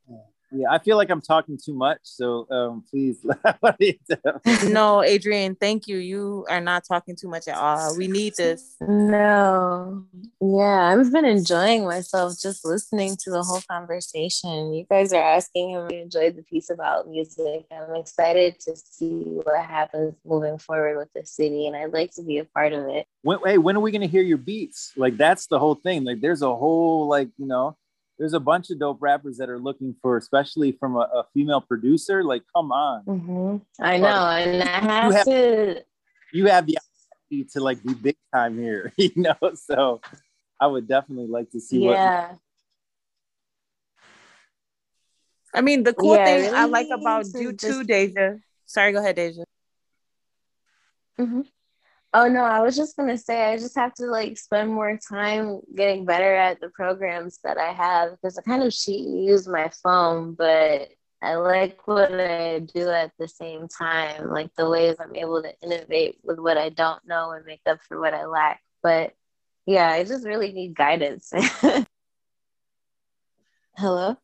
Yeah, 0.53 0.67
I 0.69 0.79
feel 0.79 0.97
like 0.97 1.09
I'm 1.09 1.21
talking 1.21 1.57
too 1.63 1.73
much, 1.73 1.99
so 2.03 2.45
um, 2.51 2.83
please. 2.89 3.17
no, 4.67 5.01
Adrian, 5.01 5.55
thank 5.55 5.87
you. 5.87 5.97
You 5.97 6.45
are 6.49 6.59
not 6.59 6.83
talking 6.85 7.15
too 7.15 7.29
much 7.29 7.47
at 7.47 7.55
all. 7.55 7.97
We 7.97 8.07
need 8.09 8.33
this. 8.35 8.75
No, 8.81 10.05
yeah, 10.41 10.93
I've 10.97 11.11
been 11.11 11.23
enjoying 11.23 11.85
myself 11.85 12.33
just 12.41 12.65
listening 12.65 13.15
to 13.21 13.31
the 13.31 13.43
whole 13.43 13.61
conversation. 13.69 14.73
You 14.73 14.85
guys 14.89 15.13
are 15.13 15.23
asking 15.23 15.71
if 15.71 15.89
we 15.89 15.99
enjoyed 15.99 16.35
the 16.35 16.43
piece 16.43 16.69
about 16.69 17.07
music. 17.07 17.65
I'm 17.71 17.95
excited 17.95 18.59
to 18.61 18.75
see 18.75 19.23
what 19.43 19.65
happens 19.65 20.15
moving 20.25 20.57
forward 20.57 20.97
with 20.97 21.09
the 21.15 21.25
city, 21.25 21.67
and 21.67 21.77
I'd 21.77 21.93
like 21.93 22.11
to 22.15 22.23
be 22.23 22.39
a 22.39 22.45
part 22.45 22.73
of 22.73 22.87
it. 22.87 23.05
When, 23.21 23.39
hey, 23.45 23.57
when 23.57 23.77
are 23.77 23.81
we 23.81 23.91
going 23.91 24.01
to 24.01 24.07
hear 24.07 24.23
your 24.23 24.37
beats? 24.37 24.91
Like 24.97 25.15
that's 25.15 25.47
the 25.47 25.59
whole 25.59 25.75
thing. 25.75 26.03
Like 26.03 26.19
there's 26.19 26.41
a 26.41 26.53
whole 26.53 27.07
like 27.07 27.29
you 27.37 27.45
know 27.45 27.77
there's 28.21 28.35
a 28.35 28.39
bunch 28.39 28.69
of 28.69 28.77
dope 28.77 28.99
rappers 29.01 29.37
that 29.39 29.49
are 29.49 29.57
looking 29.57 29.95
for, 29.99 30.15
especially 30.15 30.73
from 30.73 30.95
a, 30.95 30.99
a 30.99 31.25
female 31.33 31.59
producer. 31.59 32.23
Like, 32.23 32.43
come 32.55 32.71
on. 32.71 33.03
Mm-hmm. 33.05 33.57
I 33.83 33.97
know, 33.97 34.27
and 34.29 34.61
I 34.61 34.67
have, 34.79 35.05
you 35.05 35.11
have 35.17 35.25
to. 35.25 35.83
You 36.31 36.45
have 36.45 36.65
the 36.67 36.77
opportunity 36.77 37.49
to 37.53 37.59
like 37.61 37.81
be 37.83 37.95
big 37.95 38.17
time 38.31 38.59
here, 38.59 38.93
you 38.97 39.09
know. 39.15 39.35
So 39.55 40.01
I 40.59 40.67
would 40.67 40.87
definitely 40.87 41.29
like 41.29 41.49
to 41.49 41.59
see 41.59 41.79
what 41.79 41.93
Yeah. 41.93 42.35
I 45.55 45.61
mean, 45.61 45.81
the 45.81 45.93
cool 45.93 46.13
Yeah, 46.15 46.25
thing 46.25 46.41
really 46.43 46.55
I 46.55 46.65
like 46.65 46.87
about 46.93 47.25
you 47.33 47.53
too, 47.53 47.53
just- 47.83 47.87
Deja. 47.87 48.37
Sorry, 48.67 48.91
go 48.93 48.99
ahead, 48.99 49.15
Deja. 49.15 49.43
hmm 51.17 51.41
Oh 52.13 52.27
no, 52.27 52.43
I 52.43 52.59
was 52.61 52.75
just 52.75 52.97
gonna 52.97 53.17
say 53.17 53.53
I 53.53 53.57
just 53.57 53.75
have 53.75 53.93
to 53.95 54.05
like 54.07 54.37
spend 54.37 54.69
more 54.73 54.99
time 55.09 55.61
getting 55.75 56.05
better 56.05 56.35
at 56.35 56.59
the 56.59 56.69
programs 56.69 57.39
that 57.43 57.57
I 57.57 57.71
have 57.71 58.11
because 58.11 58.37
I 58.37 58.41
kind 58.41 58.63
of 58.63 58.73
cheat 58.73 59.07
and 59.07 59.23
use 59.23 59.47
my 59.47 59.69
phone, 59.81 60.33
but 60.33 60.89
I 61.21 61.35
like 61.35 61.87
what 61.87 62.11
I 62.13 62.59
do 62.59 62.89
at 62.89 63.11
the 63.17 63.27
same 63.29 63.67
time, 63.69 64.29
like 64.29 64.53
the 64.55 64.69
ways 64.69 64.97
I'm 64.99 65.15
able 65.15 65.41
to 65.41 65.53
innovate 65.61 66.17
with 66.23 66.39
what 66.39 66.57
I 66.57 66.69
don't 66.69 67.05
know 67.07 67.31
and 67.31 67.45
make 67.45 67.61
up 67.65 67.79
for 67.87 67.99
what 67.99 68.13
I 68.13 68.25
lack. 68.25 68.61
But 68.83 69.13
yeah, 69.65 69.87
I 69.89 70.03
just 70.03 70.25
really 70.25 70.51
need 70.51 70.75
guidance. 70.75 71.31
Hello? 73.77 74.17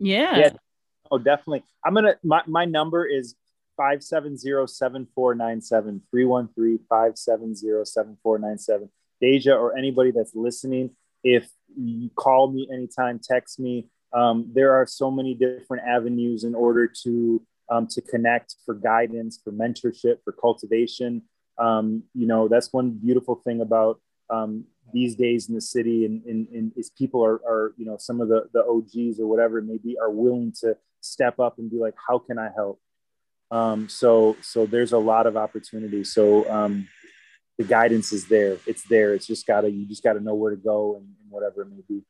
Yeah. 0.00 0.38
Yeah. 0.38 0.50
Oh, 1.10 1.18
definitely. 1.18 1.62
I'm 1.84 1.94
gonna 1.94 2.16
my, 2.24 2.42
my 2.46 2.64
number 2.64 3.06
is 3.06 3.36
570-7497 3.78 6.00
313-570-7497 6.14 8.88
deja 9.20 9.54
or 9.54 9.76
anybody 9.76 10.10
that's 10.10 10.34
listening 10.34 10.90
if 11.22 11.50
you 11.76 12.08
call 12.16 12.50
me 12.50 12.66
anytime 12.72 13.20
text 13.22 13.60
me 13.60 13.86
um, 14.12 14.50
there 14.54 14.72
are 14.72 14.86
so 14.86 15.10
many 15.10 15.34
different 15.34 15.82
avenues 15.86 16.44
in 16.44 16.54
order 16.54 16.86
to 17.04 17.42
um, 17.70 17.86
to 17.88 18.00
connect 18.00 18.56
for 18.64 18.74
guidance 18.74 19.38
for 19.42 19.52
mentorship 19.52 20.22
for 20.24 20.32
cultivation. 20.32 21.22
Um, 21.58 22.04
you 22.14 22.26
know 22.26 22.48
that's 22.48 22.72
one 22.72 22.92
beautiful 22.92 23.36
thing 23.44 23.60
about 23.60 24.00
um, 24.30 24.64
these 24.92 25.16
days 25.16 25.48
in 25.48 25.54
the 25.54 25.60
city 25.60 26.04
and, 26.04 26.24
and, 26.24 26.48
and 26.48 26.72
is 26.76 26.90
people 26.90 27.24
are, 27.24 27.40
are 27.46 27.74
you 27.76 27.84
know 27.84 27.96
some 27.98 28.20
of 28.20 28.28
the 28.28 28.48
the 28.52 28.64
og's 28.64 29.20
or 29.20 29.26
whatever 29.26 29.60
maybe 29.60 29.96
are 30.00 30.10
willing 30.10 30.52
to 30.60 30.76
step 31.00 31.38
up 31.38 31.58
and 31.58 31.70
be 31.70 31.78
like 31.78 31.94
how 32.08 32.18
can 32.18 32.38
i 32.38 32.48
help 32.54 32.80
um, 33.50 33.88
so 33.88 34.36
so 34.42 34.66
there's 34.66 34.92
a 34.92 34.98
lot 34.98 35.26
of 35.26 35.36
opportunity 35.36 36.04
so 36.04 36.48
um, 36.50 36.88
the 37.58 37.64
guidance 37.64 38.12
is 38.12 38.26
there 38.28 38.56
it's 38.66 38.84
there 38.88 39.14
it's 39.14 39.26
just 39.26 39.46
gotta 39.46 39.70
you 39.70 39.86
just 39.86 40.02
gotta 40.02 40.20
know 40.20 40.34
where 40.34 40.50
to 40.50 40.56
go 40.56 40.96
and, 40.96 41.04
and 41.04 41.30
whatever 41.30 41.62
it 41.62 41.70
may 41.70 41.82
be 41.88 42.02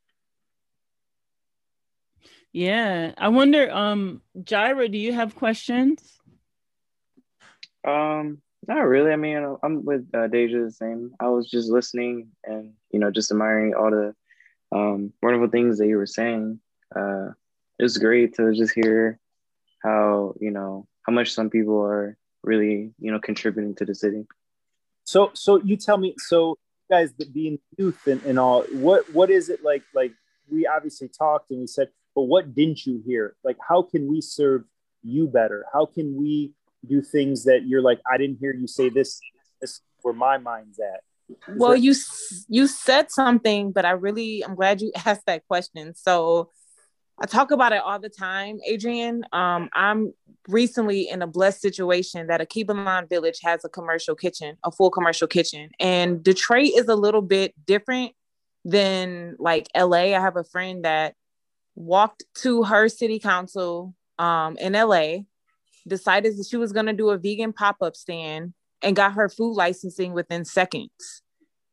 Yeah. 2.53 3.13
I 3.19 3.29
wonder, 3.29 3.71
um, 3.71 4.23
Jaira, 4.37 4.91
do 4.91 4.99
you 4.99 5.13
have 5.13 5.35
questions? 5.35 6.19
Um, 7.87 8.41
not 8.67 8.81
really. 8.81 9.13
I 9.13 9.17
mean, 9.17 9.57
I'm 9.63 9.85
with 9.85 10.07
uh, 10.15 10.27
Deja 10.27 10.65
the 10.65 10.71
same. 10.71 11.13
I 11.21 11.29
was 11.29 11.49
just 11.49 11.71
listening 11.71 12.29
and 12.45 12.73
you 12.91 13.01
know 13.01 13.11
just 13.11 13.31
admiring 13.31 13.75
all 13.75 13.91
the 13.91 14.15
um, 14.73 15.13
wonderful 15.23 15.49
things 15.49 15.79
that 15.79 15.87
you 15.87 15.97
were 15.97 16.07
saying. 16.07 16.61
Uh, 16.95 17.29
it 17.79 17.83
was 17.83 17.99
great 17.99 18.35
to 18.35 18.53
just 18.55 18.75
hear 18.75 19.19
how 19.83 20.35
you 20.41 20.51
know 20.51 20.87
how 21.09 21.15
much 21.15 21.33
some 21.33 21.49
people 21.49 21.81
are 21.81 22.19
really 22.45 22.93
you 23.01 23.11
know 23.11 23.19
contributing 23.19 23.75
to 23.75 23.85
the 23.87 23.95
city. 23.95 24.27
so 25.05 25.31
so 25.33 25.57
you 25.63 25.75
tell 25.77 25.97
me 25.97 26.15
so 26.19 26.57
guys 26.91 27.11
that 27.19 27.33
being 27.33 27.59
youth 27.79 28.07
and, 28.07 28.23
and 28.25 28.39
all 28.39 28.63
what 28.87 29.03
what 29.15 29.31
is 29.31 29.49
it 29.49 29.65
like 29.65 29.83
like 29.95 30.13
we 30.51 30.67
obviously 30.67 31.09
talked 31.09 31.51
and 31.51 31.61
we 31.61 31.67
said 31.67 31.89
but 32.15 32.23
what 32.33 32.55
didn't 32.55 32.85
you 32.87 33.03
hear 33.07 33.35
like 33.43 33.57
how 33.67 33.81
can 33.81 34.03
we 34.13 34.21
serve 34.21 34.63
you 35.03 35.27
better 35.27 35.65
how 35.73 35.87
can 35.87 36.15
we 36.15 36.53
do 36.87 37.01
things 37.01 37.45
that 37.45 37.61
you're 37.67 37.83
like 37.91 38.01
i 38.13 38.19
didn't 38.19 38.39
hear 38.39 38.53
you 38.53 38.67
say 38.67 38.89
this 38.91 39.19
this 39.63 39.71
is 39.71 39.81
where 40.03 40.15
my 40.15 40.37
mind's 40.37 40.79
at 40.79 41.01
Is 41.31 41.37
Well, 41.61 41.71
there- 41.71 41.85
you 41.87 41.93
you 42.57 42.65
said 42.67 43.07
something, 43.11 43.63
but 43.77 43.85
I 43.85 43.93
really 44.07 44.31
I'm 44.45 44.55
glad 44.61 44.81
you 44.85 44.91
asked 45.09 45.27
that 45.31 45.43
question. 45.53 45.95
So 45.95 46.51
I 47.21 47.27
talk 47.27 47.51
about 47.51 47.73
it 47.73 47.83
all 47.83 47.99
the 47.99 48.09
time, 48.09 48.61
Adrian. 48.65 49.25
Um, 49.33 49.69
I'm 49.73 50.13
recently 50.47 51.09
in 51.09 51.21
a 51.21 51.27
blessed 51.27 51.61
situation 51.61 52.29
that 52.29 52.41
a 52.41 52.47
Kibalon 52.47 53.09
Village 53.09 53.41
has 53.43 53.65
a 53.65 53.69
commercial 53.69 54.15
kitchen, 54.15 54.57
a 54.65 54.71
full 54.71 54.91
commercial 54.91 55.27
kitchen, 55.27 55.71
and 55.81 56.23
Detroit 56.23 56.71
is 56.77 56.87
a 56.87 56.95
little 56.95 57.23
bit 57.23 57.55
different 57.67 58.13
than 58.65 59.35
like 59.39 59.69
LA. 59.77 60.15
I 60.15 60.21
have 60.21 60.37
a 60.37 60.45
friend 60.45 60.85
that 60.85 61.15
walked 61.75 62.23
to 62.37 62.63
her 62.65 62.89
city 62.89 63.19
council 63.19 63.95
um, 64.19 64.57
in 64.59 64.75
LA, 64.75 65.19
decided 65.89 66.37
that 66.37 66.47
she 66.49 66.57
was 66.57 66.73
going 66.73 66.87
to 66.87 66.93
do 66.93 67.11
a 67.11 67.19
vegan 67.19 67.53
pop 67.53 67.77
up 67.83 67.97
stand, 67.97 68.55
and 68.81 68.95
got 68.95 69.15
her 69.15 69.29
food 69.29 69.55
licensing 69.55 70.13
within 70.13 70.45
seconds. 70.45 71.23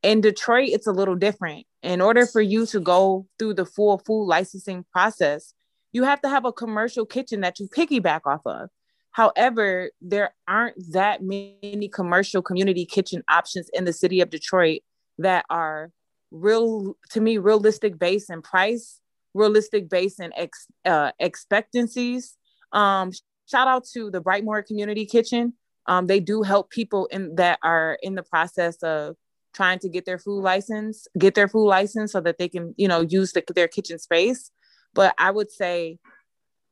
In 0.02 0.22
Detroit, 0.22 0.70
it's 0.72 0.88
a 0.88 0.92
little 0.92 1.16
different. 1.16 1.68
In 1.86 2.02
order 2.02 2.26
for 2.26 2.42
you 2.42 2.66
to 2.68 2.80
go 2.80 3.28
through 3.38 3.54
the 3.54 3.66
full 3.66 4.00
food 4.00 4.26
licensing 4.26 4.86
process, 4.92 5.54
you 5.94 6.04
have 6.04 6.20
to 6.22 6.30
have 6.30 6.44
a 6.44 6.52
commercial 6.52 7.06
kitchen 7.06 7.42
that 7.42 7.60
you 7.60 7.68
piggyback 7.68 8.22
off 8.26 8.42
of. 8.46 8.70
However, 9.12 9.92
there 10.02 10.34
aren't 10.48 10.76
that 10.94 11.22
many 11.22 11.88
commercial 11.94 12.42
community 12.42 12.88
kitchen 12.88 13.24
options 13.30 13.70
in 13.72 13.86
the 13.86 13.94
city 13.94 14.20
of 14.20 14.32
Detroit 14.32 14.82
that 15.20 15.46
are 15.50 15.92
real, 16.32 16.98
to 17.12 17.22
me, 17.22 17.38
realistic 17.38 18.00
base 18.00 18.32
in 18.32 18.42
price, 18.42 19.00
realistic 19.36 19.88
base 19.88 20.20
in 20.20 20.34
ex, 20.36 20.66
uh, 20.86 21.12
expectancies. 21.20 22.36
Um, 22.72 23.12
shout 23.50 23.68
out 23.68 23.86
to 23.94 24.10
the 24.10 24.22
Brightmoor 24.22 24.66
Community 24.66 25.06
Kitchen. 25.06 25.54
Um, 25.86 26.08
they 26.08 26.20
do 26.20 26.42
help 26.42 26.72
people 26.72 27.06
in 27.06 27.36
that 27.36 27.60
are 27.62 28.00
in 28.02 28.16
the 28.16 28.24
process 28.24 28.82
of 28.82 29.16
trying 29.56 29.80
to 29.80 29.90
get 29.90 30.06
their 30.06 30.20
food 30.20 30.42
license, 30.42 31.08
get 31.18 31.34
their 31.34 31.48
food 31.48 31.68
license 31.68 32.12
so 32.12 32.22
that 32.22 32.38
they 32.38 32.50
can, 32.50 32.76
you 32.78 32.88
know, 32.88 33.02
use 33.02 33.32
the, 33.32 33.44
their 33.56 33.68
kitchen 33.68 33.98
space. 33.98 34.52
But 34.94 35.16
I 35.18 35.32
would 35.32 35.52
say, 35.52 35.98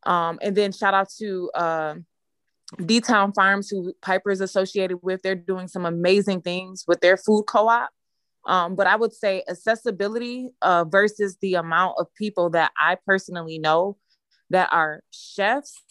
um, 0.06 0.38
and 0.42 0.56
then 0.56 0.72
shout 0.72 0.94
out 0.94 1.10
to 1.20 1.50
uh, 1.56 1.96
D 2.86 3.00
Town 3.00 3.34
Farms, 3.34 3.70
who 3.70 3.94
Piper 4.02 4.32
is 4.32 4.42
associated 4.42 4.98
with. 5.02 5.22
They're 5.22 5.36
doing 5.36 5.68
some 5.68 5.86
amazing 5.86 6.42
things 6.42 6.84
with 6.88 7.00
their 7.02 7.18
food 7.18 7.46
co-op. 7.48 7.90
Um, 8.46 8.76
but 8.76 8.88
I 8.88 8.98
would 8.98 9.14
say 9.14 9.44
accessibility 9.48 10.50
uh, 10.62 10.84
versus 10.84 11.38
the 11.42 11.54
amount 11.56 11.96
of 11.98 12.14
people 12.16 12.50
that 12.52 12.72
I 12.78 12.98
personally 13.06 13.58
know 13.58 13.98
that 14.50 14.68
are 14.72 15.02
chefs, 15.12 15.82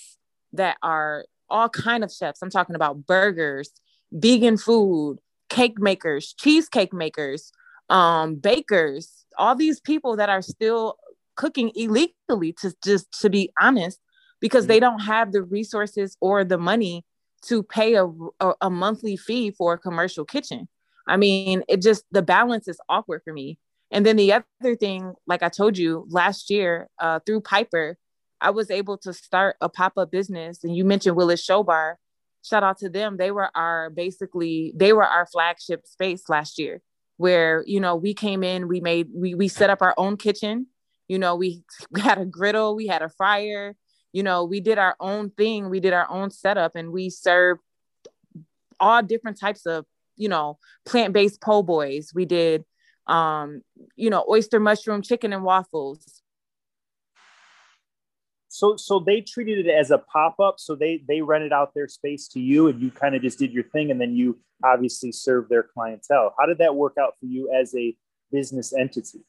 that 0.52 0.76
are 0.82 1.24
all 1.48 1.70
kind 1.70 2.04
of 2.04 2.12
chefs. 2.12 2.42
I'm 2.42 2.50
talking 2.50 2.76
about 2.76 3.06
burgers, 3.06 3.70
vegan 4.12 4.58
food, 4.58 5.18
cake 5.56 5.78
makers, 5.78 6.34
cheesecake 6.42 6.94
makers, 7.04 7.52
um, 7.88 8.36
bakers, 8.36 9.26
all 9.36 9.54
these 9.54 9.80
people 9.80 10.16
that 10.16 10.30
are 10.34 10.42
still 10.42 10.96
cooking 11.36 11.70
illegally 11.74 12.52
to 12.60 12.68
just 12.88 13.06
to 13.20 13.28
be 13.28 13.44
honest, 13.60 13.98
because 14.40 14.66
they 14.66 14.80
don't 14.80 15.00
have 15.00 15.32
the 15.32 15.42
resources 15.42 16.16
or 16.20 16.44
the 16.44 16.58
money 16.58 17.04
to 17.48 17.62
pay 17.62 17.90
a, 17.94 18.06
a, 18.40 18.48
a 18.60 18.70
monthly 18.70 19.16
fee 19.16 19.50
for 19.50 19.74
a 19.74 19.78
commercial 19.78 20.24
kitchen. 20.24 20.68
I 21.06 21.16
mean, 21.16 21.64
it 21.68 21.82
just 21.82 22.04
the 22.16 22.22
balance 22.22 22.66
is 22.68 22.78
awkward 22.88 23.22
for 23.24 23.32
me. 23.32 23.58
And 23.90 24.06
then 24.06 24.16
the 24.16 24.32
other 24.32 24.76
thing, 24.76 25.00
like 25.26 25.42
I 25.42 25.50
told 25.50 25.76
you 25.76 26.06
last 26.08 26.50
year, 26.50 26.88
uh, 26.98 27.18
through 27.24 27.42
Piper, 27.42 27.98
I 28.40 28.50
was 28.50 28.70
able 28.70 28.96
to 28.98 29.12
start 29.12 29.56
a 29.60 29.68
pop-up 29.68 30.10
business. 30.10 30.64
And 30.64 30.74
you 30.74 30.84
mentioned 30.84 31.16
Willis 31.16 31.44
Show 31.44 31.62
Bar. 31.62 31.98
Shout 32.42 32.62
out 32.62 32.78
to 32.78 32.88
them. 32.88 33.16
They 33.16 33.30
were 33.30 33.50
our 33.56 33.90
basically, 33.90 34.72
they 34.74 34.92
were 34.92 35.04
our 35.04 35.26
flagship 35.26 35.86
space 35.86 36.28
last 36.28 36.58
year, 36.58 36.82
where 37.16 37.64
you 37.66 37.80
know, 37.80 37.96
we 37.96 38.14
came 38.14 38.42
in, 38.42 38.68
we 38.68 38.80
made 38.80 39.08
we 39.14 39.34
we 39.34 39.48
set 39.48 39.70
up 39.70 39.82
our 39.82 39.94
own 39.96 40.16
kitchen. 40.16 40.66
You 41.08 41.18
know, 41.18 41.36
we, 41.36 41.62
had 41.96 42.18
a 42.18 42.24
griddle, 42.24 42.74
we 42.74 42.86
had 42.86 43.02
a 43.02 43.08
fryer, 43.08 43.76
you 44.12 44.22
know, 44.22 44.44
we 44.44 44.60
did 44.60 44.78
our 44.78 44.96
own 45.00 45.30
thing, 45.30 45.70
we 45.70 45.80
did 45.80 45.92
our 45.92 46.10
own 46.10 46.30
setup, 46.30 46.74
and 46.74 46.90
we 46.92 47.10
served 47.10 47.60
all 48.80 49.02
different 49.02 49.38
types 49.38 49.64
of 49.66 49.86
you 50.16 50.28
know 50.28 50.58
plant-based 50.84 51.40
po' 51.40 51.62
boys 51.62 52.10
we 52.14 52.24
did 52.24 52.64
um 53.06 53.62
you 53.96 54.10
know 54.10 54.24
oyster 54.28 54.60
mushroom 54.60 55.02
chicken 55.02 55.32
and 55.32 55.44
waffles 55.44 56.21
so 58.52 58.76
so 58.76 58.98
they 58.98 59.22
treated 59.22 59.66
it 59.66 59.70
as 59.70 59.90
a 59.90 59.96
pop-up. 59.96 60.60
So 60.60 60.74
they 60.74 61.02
they 61.08 61.22
rented 61.22 61.54
out 61.54 61.72
their 61.74 61.88
space 61.88 62.28
to 62.28 62.40
you 62.40 62.68
and 62.68 62.82
you 62.82 62.90
kind 62.90 63.14
of 63.14 63.22
just 63.22 63.38
did 63.38 63.50
your 63.50 63.64
thing 63.64 63.90
and 63.90 63.98
then 63.98 64.14
you 64.14 64.38
obviously 64.62 65.10
served 65.10 65.48
their 65.48 65.62
clientele. 65.62 66.34
How 66.38 66.44
did 66.44 66.58
that 66.58 66.74
work 66.76 66.96
out 67.00 67.14
for 67.18 67.24
you 67.24 67.50
as 67.50 67.74
a 67.74 67.96
business 68.30 68.74
entity? 68.74 69.20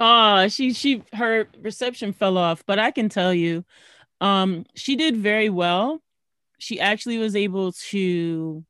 Oh, 0.00 0.48
she 0.48 0.72
she 0.72 1.04
her 1.12 1.46
reception 1.62 2.12
fell 2.12 2.36
off, 2.36 2.64
but 2.66 2.80
I 2.80 2.90
can 2.90 3.08
tell 3.08 3.32
you, 3.32 3.64
um, 4.20 4.66
she 4.74 4.96
did 4.96 5.16
very 5.16 5.48
well. 5.48 6.02
She 6.58 6.80
actually 6.80 7.18
was 7.18 7.36
able 7.36 7.72
to 7.90 8.64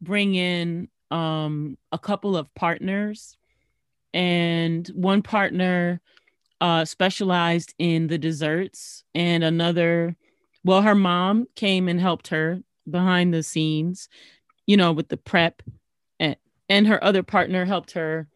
bring 0.00 0.34
in 0.34 0.88
um 1.10 1.76
a 1.92 1.98
couple 1.98 2.34
of 2.34 2.52
partners, 2.54 3.36
and 4.14 4.88
one 4.88 5.20
partner 5.20 6.00
uh 6.60 6.84
specialized 6.84 7.74
in 7.78 8.06
the 8.06 8.18
desserts, 8.18 9.04
and 9.14 9.44
another, 9.44 10.16
well, 10.64 10.82
her 10.82 10.94
mom 10.94 11.46
came 11.54 11.88
and 11.88 12.00
helped 12.00 12.28
her 12.28 12.60
behind 12.88 13.34
the 13.34 13.42
scenes, 13.42 14.08
you 14.66 14.76
know, 14.76 14.92
with 14.92 15.08
the 15.08 15.16
prep 15.16 15.62
and 16.18 16.36
and 16.68 16.86
her 16.86 17.02
other 17.02 17.22
partner 17.22 17.64
helped 17.64 17.92
her 17.92 18.28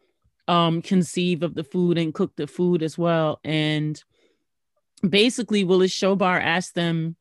um, 0.47 0.81
conceive 0.81 1.43
of 1.43 1.55
the 1.55 1.63
food 1.63 1.97
and 1.97 2.13
cook 2.13 2.35
the 2.35 2.47
food 2.47 2.83
as 2.83 2.97
well. 2.97 3.39
And 3.43 4.01
basically, 5.07 5.63
Willis 5.63 5.91
Showbar 5.91 6.41
asked 6.41 6.75
them 6.75 7.15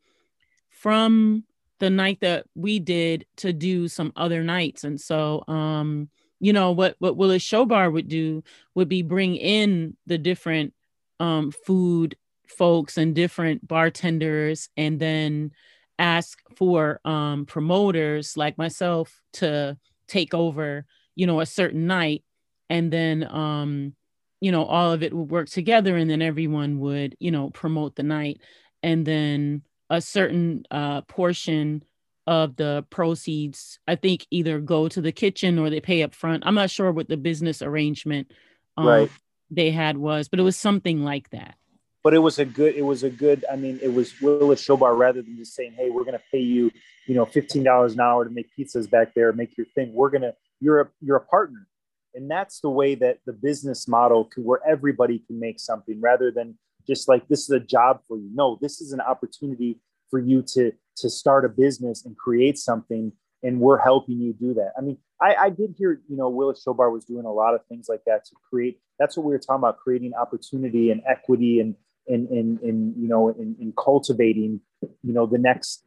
from 0.70 1.44
the 1.78 1.90
night 1.90 2.18
that 2.20 2.46
we 2.54 2.78
did 2.78 3.26
to 3.36 3.52
do 3.52 3.88
some 3.88 4.12
other 4.16 4.42
nights. 4.42 4.84
And 4.84 5.00
so, 5.00 5.44
um, 5.48 6.08
you 6.40 6.52
know, 6.52 6.72
what 6.72 6.96
what 6.98 7.16
Willis 7.16 7.42
Showbar 7.42 7.92
would 7.92 8.08
do 8.08 8.42
would 8.74 8.88
be 8.88 9.02
bring 9.02 9.36
in 9.36 9.96
the 10.06 10.18
different 10.18 10.74
um, 11.20 11.52
food 11.52 12.16
folks 12.48 12.98
and 12.98 13.14
different 13.14 13.66
bartenders, 13.66 14.68
and 14.76 14.98
then 14.98 15.52
ask 15.98 16.38
for 16.56 17.00
um, 17.04 17.46
promoters 17.46 18.36
like 18.36 18.58
myself 18.58 19.20
to 19.34 19.76
take 20.08 20.34
over, 20.34 20.86
you 21.14 21.26
know, 21.26 21.40
a 21.40 21.46
certain 21.46 21.86
night, 21.86 22.24
and 22.68 22.92
then 22.92 23.24
um, 23.30 23.94
you 24.40 24.50
know 24.50 24.64
all 24.64 24.92
of 24.92 25.02
it 25.02 25.14
would 25.14 25.30
work 25.30 25.48
together, 25.48 25.96
and 25.96 26.10
then 26.10 26.22
everyone 26.22 26.80
would, 26.80 27.16
you 27.20 27.30
know, 27.30 27.50
promote 27.50 27.96
the 27.96 28.02
night, 28.02 28.40
and 28.82 29.06
then 29.06 29.62
a 29.90 30.00
certain 30.00 30.64
uh, 30.70 31.02
portion 31.02 31.82
of 32.26 32.54
the 32.56 32.84
proceeds, 32.90 33.80
I 33.88 33.96
think, 33.96 34.26
either 34.30 34.60
go 34.60 34.88
to 34.88 35.00
the 35.00 35.10
kitchen 35.12 35.58
or 35.58 35.68
they 35.68 35.80
pay 35.80 36.02
up 36.02 36.14
front. 36.14 36.44
I'm 36.46 36.54
not 36.54 36.70
sure 36.70 36.92
what 36.92 37.08
the 37.08 37.16
business 37.16 37.60
arrangement 37.60 38.30
um, 38.76 38.86
Right. 38.86 39.10
They 39.50 39.70
had 39.70 39.96
was, 39.98 40.28
but 40.28 40.38
it 40.38 40.42
was 40.42 40.56
something 40.56 41.02
like 41.04 41.30
that. 41.30 41.56
but 42.02 42.14
it 42.14 42.18
was 42.18 42.38
a 42.38 42.44
good 42.44 42.74
it 42.74 42.82
was 42.92 43.02
a 43.02 43.10
good 43.10 43.44
i 43.52 43.56
mean 43.56 43.78
it 43.82 43.92
was 43.92 44.08
willis 44.22 44.64
showbar 44.66 44.96
rather 44.96 45.20
than 45.22 45.36
just 45.36 45.54
saying 45.54 45.72
hey 45.76 45.90
we're 45.90 46.04
going 46.08 46.16
to 46.16 46.24
pay 46.32 46.38
you 46.40 46.70
you 47.06 47.14
know 47.14 47.26
$15 47.26 47.92
an 47.92 48.00
hour 48.00 48.24
to 48.24 48.30
make 48.30 48.48
pizzas 48.56 48.88
back 48.88 49.12
there 49.14 49.32
make 49.32 49.56
your 49.58 49.66
thing. 49.74 49.92
We're 49.92 50.10
going 50.10 50.22
to 50.22 50.34
you're 50.60 50.80
a 50.80 50.88
you're 51.00 51.16
a 51.16 51.26
partner. 51.36 51.66
And 52.14 52.30
that's 52.30 52.60
the 52.60 52.70
way 52.70 52.94
that 52.96 53.18
the 53.26 53.32
business 53.32 53.86
model 53.86 54.24
could 54.24 54.44
where 54.44 54.60
everybody 54.66 55.18
can 55.26 55.38
make 55.38 55.58
something 55.60 56.00
rather 56.00 56.30
than 56.30 56.56
just 56.86 57.08
like 57.08 57.28
this 57.28 57.42
is 57.44 57.50
a 57.50 57.60
job 57.60 58.00
for 58.06 58.16
you. 58.16 58.30
No 58.32 58.58
this 58.60 58.80
is 58.80 58.92
an 58.92 59.00
opportunity 59.00 59.80
for 60.10 60.18
you 60.18 60.42
to 60.54 60.72
to 61.02 61.10
start 61.10 61.44
a 61.44 61.48
business 61.48 62.04
and 62.06 62.16
create 62.16 62.56
something 62.58 63.12
and 63.42 63.60
we're 63.60 63.78
helping 63.78 64.20
you 64.20 64.32
do 64.32 64.54
that. 64.54 64.72
I 64.76 64.80
mean 64.80 64.98
i 65.20 65.34
i 65.34 65.50
did 65.50 65.74
hear 65.76 66.00
you 66.08 66.16
know 66.16 66.28
willis 66.28 66.64
showbar 66.66 66.90
was 66.90 67.04
doing 67.04 67.26
a 67.26 67.32
lot 67.32 67.54
of 67.54 67.60
things 67.66 67.88
like 67.88 68.00
that 68.06 68.24
to 68.24 68.34
create 68.48 68.80
that's 68.98 69.16
what 69.16 69.26
we 69.26 69.32
were 69.32 69.38
talking 69.38 69.60
about 69.60 69.76
creating 69.76 70.14
opportunity 70.14 70.90
and 70.90 71.02
equity 71.06 71.60
and 71.60 71.74
in 72.06 72.26
in, 72.28 72.58
in 72.62 72.94
you 72.96 73.08
know 73.08 73.28
in, 73.28 73.56
in 73.60 73.72
cultivating 73.76 74.60
you 74.82 75.12
know 75.12 75.26
the 75.26 75.38
next 75.38 75.84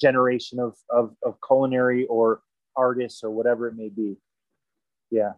generation 0.00 0.58
of, 0.58 0.76
of 0.90 1.14
of 1.22 1.36
culinary 1.46 2.06
or 2.06 2.42
artists 2.76 3.22
or 3.22 3.30
whatever 3.30 3.68
it 3.68 3.76
may 3.76 3.88
be. 3.88 4.16
Yeah. 5.10 5.32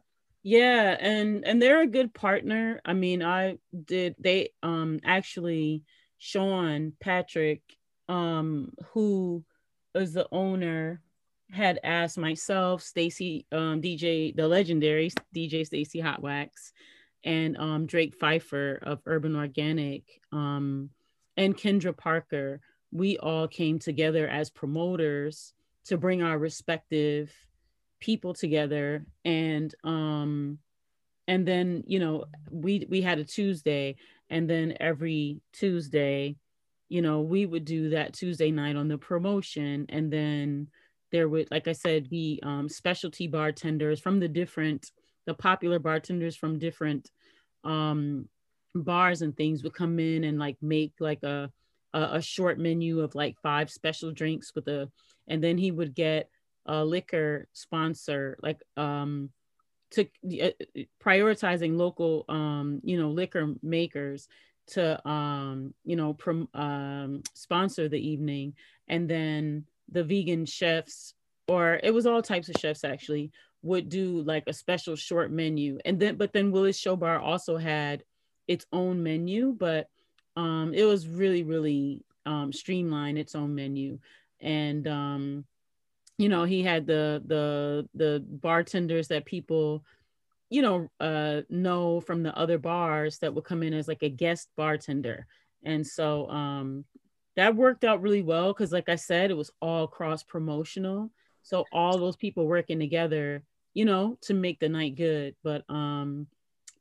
Yeah, 0.44 0.96
and 0.98 1.44
and 1.46 1.62
they're 1.62 1.82
a 1.82 1.86
good 1.86 2.12
partner. 2.12 2.80
I 2.84 2.94
mean, 2.94 3.22
I 3.22 3.58
did 3.84 4.16
they 4.18 4.50
um 4.62 4.98
actually 5.04 5.84
Sean 6.18 6.94
Patrick 7.00 7.62
um 8.08 8.72
who 8.92 9.44
is 9.94 10.14
the 10.14 10.26
owner 10.32 11.00
had 11.52 11.78
asked 11.84 12.18
myself, 12.18 12.82
Stacy 12.82 13.46
um 13.52 13.80
DJ 13.80 14.34
the 14.34 14.48
legendary 14.48 15.10
DJ 15.34 15.66
Stacy 15.66 16.00
Hot 16.00 16.22
Wax 16.22 16.72
and 17.24 17.56
um 17.58 17.86
Drake 17.86 18.16
Pfeiffer 18.18 18.80
of 18.82 19.00
Urban 19.06 19.36
Organic 19.36 20.04
um 20.32 20.90
and 21.36 21.56
Kendra 21.56 21.96
Parker. 21.96 22.60
We 22.90 23.18
all 23.18 23.48
came 23.48 23.78
together 23.78 24.26
as 24.28 24.50
promoters 24.50 25.52
to 25.84 25.96
bring 25.96 26.22
our 26.22 26.38
respective 26.38 27.32
people 28.00 28.34
together 28.34 29.06
and 29.24 29.74
um 29.84 30.58
and 31.28 31.46
then 31.46 31.84
you 31.86 31.98
know 31.98 32.24
we 32.50 32.86
we 32.88 33.00
had 33.00 33.18
a 33.18 33.24
tuesday 33.24 33.94
and 34.28 34.48
then 34.50 34.76
every 34.80 35.40
tuesday 35.52 36.36
you 36.88 37.00
know 37.00 37.20
we 37.20 37.46
would 37.46 37.64
do 37.64 37.90
that 37.90 38.12
tuesday 38.12 38.50
night 38.50 38.74
on 38.74 38.88
the 38.88 38.98
promotion 38.98 39.86
and 39.88 40.12
then 40.12 40.66
there 41.12 41.28
would 41.28 41.48
like 41.50 41.68
i 41.68 41.72
said 41.72 42.10
be 42.10 42.40
um, 42.42 42.68
specialty 42.68 43.26
bartenders 43.26 44.00
from 44.00 44.18
the 44.18 44.28
different 44.28 44.90
the 45.26 45.34
popular 45.34 45.78
bartenders 45.78 46.36
from 46.36 46.58
different 46.58 47.10
um 47.64 48.28
bars 48.74 49.22
and 49.22 49.36
things 49.36 49.62
would 49.62 49.74
come 49.74 49.98
in 49.98 50.24
and 50.24 50.38
like 50.38 50.56
make 50.62 50.92
like 50.98 51.22
a 51.22 51.50
a, 51.94 52.02
a 52.14 52.22
short 52.22 52.58
menu 52.58 53.00
of 53.00 53.14
like 53.14 53.36
five 53.42 53.70
special 53.70 54.10
drinks 54.10 54.54
with 54.54 54.66
a 54.68 54.90
and 55.28 55.44
then 55.44 55.58
he 55.58 55.70
would 55.70 55.94
get 55.94 56.28
a 56.66 56.84
liquor 56.84 57.46
sponsor 57.52 58.38
like 58.42 58.60
um 58.76 59.30
to 59.90 60.06
uh, 60.42 60.50
prioritizing 61.04 61.76
local 61.76 62.24
um 62.28 62.80
you 62.82 62.98
know 62.98 63.10
liquor 63.10 63.52
makers 63.62 64.26
to 64.66 65.08
um 65.08 65.74
you 65.84 65.96
know 65.96 66.14
prom- 66.14 66.48
um 66.54 67.22
sponsor 67.34 67.88
the 67.88 68.08
evening. 68.08 68.54
And 68.88 69.08
then 69.08 69.64
the 69.92 70.04
vegan 70.04 70.46
chefs 70.46 71.14
or 71.48 71.80
it 71.82 71.92
was 71.92 72.06
all 72.06 72.22
types 72.22 72.48
of 72.48 72.56
chefs 72.58 72.84
actually 72.84 73.30
would 73.62 73.88
do 73.88 74.22
like 74.22 74.44
a 74.46 74.52
special 74.52 74.96
short 74.96 75.30
menu. 75.30 75.78
And 75.84 75.98
then 75.98 76.16
but 76.16 76.32
then 76.32 76.50
willis 76.50 76.78
show 76.78 76.96
bar 76.96 77.20
also 77.20 77.56
had 77.56 78.04
its 78.48 78.66
own 78.72 79.02
menu 79.02 79.54
but 79.56 79.88
um 80.36 80.72
it 80.74 80.84
was 80.84 81.06
really 81.06 81.42
really 81.42 82.02
um 82.26 82.52
streamlined 82.52 83.18
its 83.18 83.34
own 83.34 83.54
menu. 83.54 83.98
And 84.40 84.86
um 84.88 85.44
you 86.18 86.28
know 86.28 86.44
he 86.44 86.62
had 86.62 86.86
the 86.86 87.22
the 87.26 87.88
the 87.94 88.24
bartenders 88.26 89.08
that 89.08 89.24
people 89.24 89.84
you 90.50 90.62
know 90.62 90.88
uh 91.00 91.42
know 91.48 92.00
from 92.00 92.22
the 92.22 92.36
other 92.36 92.58
bars 92.58 93.18
that 93.18 93.34
would 93.34 93.44
come 93.44 93.62
in 93.62 93.74
as 93.74 93.88
like 93.88 94.02
a 94.02 94.08
guest 94.08 94.48
bartender. 94.56 95.26
And 95.64 95.86
so 95.86 96.28
um 96.28 96.84
that 97.36 97.56
worked 97.56 97.84
out 97.84 98.02
really 98.02 98.22
well 98.22 98.52
because 98.52 98.72
like 98.72 98.88
i 98.88 98.96
said 98.96 99.30
it 99.30 99.36
was 99.36 99.50
all 99.60 99.86
cross 99.86 100.22
promotional 100.22 101.10
so 101.42 101.64
all 101.72 101.98
those 101.98 102.16
people 102.16 102.46
working 102.46 102.78
together 102.78 103.42
you 103.74 103.84
know 103.84 104.16
to 104.22 104.34
make 104.34 104.60
the 104.60 104.68
night 104.68 104.94
good 104.96 105.34
but 105.42 105.64
um 105.68 106.26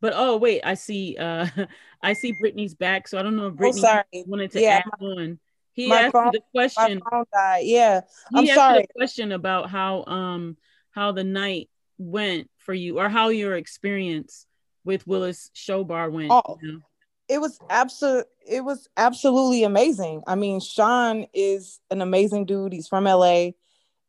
but 0.02 0.14
oh 0.16 0.38
wait 0.38 0.62
i 0.64 0.74
see 0.74 1.16
uh 1.20 1.46
i 2.04 2.14
see 2.14 2.32
brittany's 2.34 2.74
back 2.76 3.08
so 3.08 3.18
i 3.18 3.24
don't 3.24 3.36
know 3.36 3.48
if 3.48 3.54
Oh, 3.54 3.58
brittany 3.58 3.82
sorry. 3.82 4.04
wanted 4.28 4.52
to 4.52 4.62
Yeah, 4.62 4.78
add 4.78 4.84
on 5.00 5.40
he 5.74 5.88
my 5.88 6.02
asked 6.04 6.12
phone- 6.12 6.32
the 6.34 6.42
My 6.54 6.62
question 6.62 7.02
phone 7.10 7.24
died. 7.34 7.64
Yeah. 7.66 8.02
he 8.32 8.38
I'm 8.40 8.48
asked 8.50 8.56
sorry. 8.56 8.86
question 8.96 9.32
about 9.32 9.70
how 9.70 10.04
um 10.06 10.58
how 10.92 11.14
the 11.14 11.24
night 11.24 11.70
went 11.98 12.50
for 12.58 12.74
you 12.74 13.00
or 13.00 13.08
how 13.08 13.30
your 13.30 13.56
experience 13.56 14.46
with 14.84 15.06
Willis 15.08 15.50
Showbar 15.56 16.12
went. 16.12 16.32
Oh. 16.32 16.58
you 16.62 16.74
know? 16.74 16.80
It 17.32 17.40
was 17.40 17.58
absolute 17.70 18.26
it 18.46 18.66
was 18.66 18.90
absolutely 18.98 19.64
amazing. 19.64 20.22
I 20.28 20.36
mean, 20.36 20.60
Sean 20.60 21.26
is 21.34 21.80
an 21.90 22.02
amazing 22.02 22.46
dude. 22.46 22.74
He's 22.74 22.90
from 22.90 23.06
LA. 23.06 23.52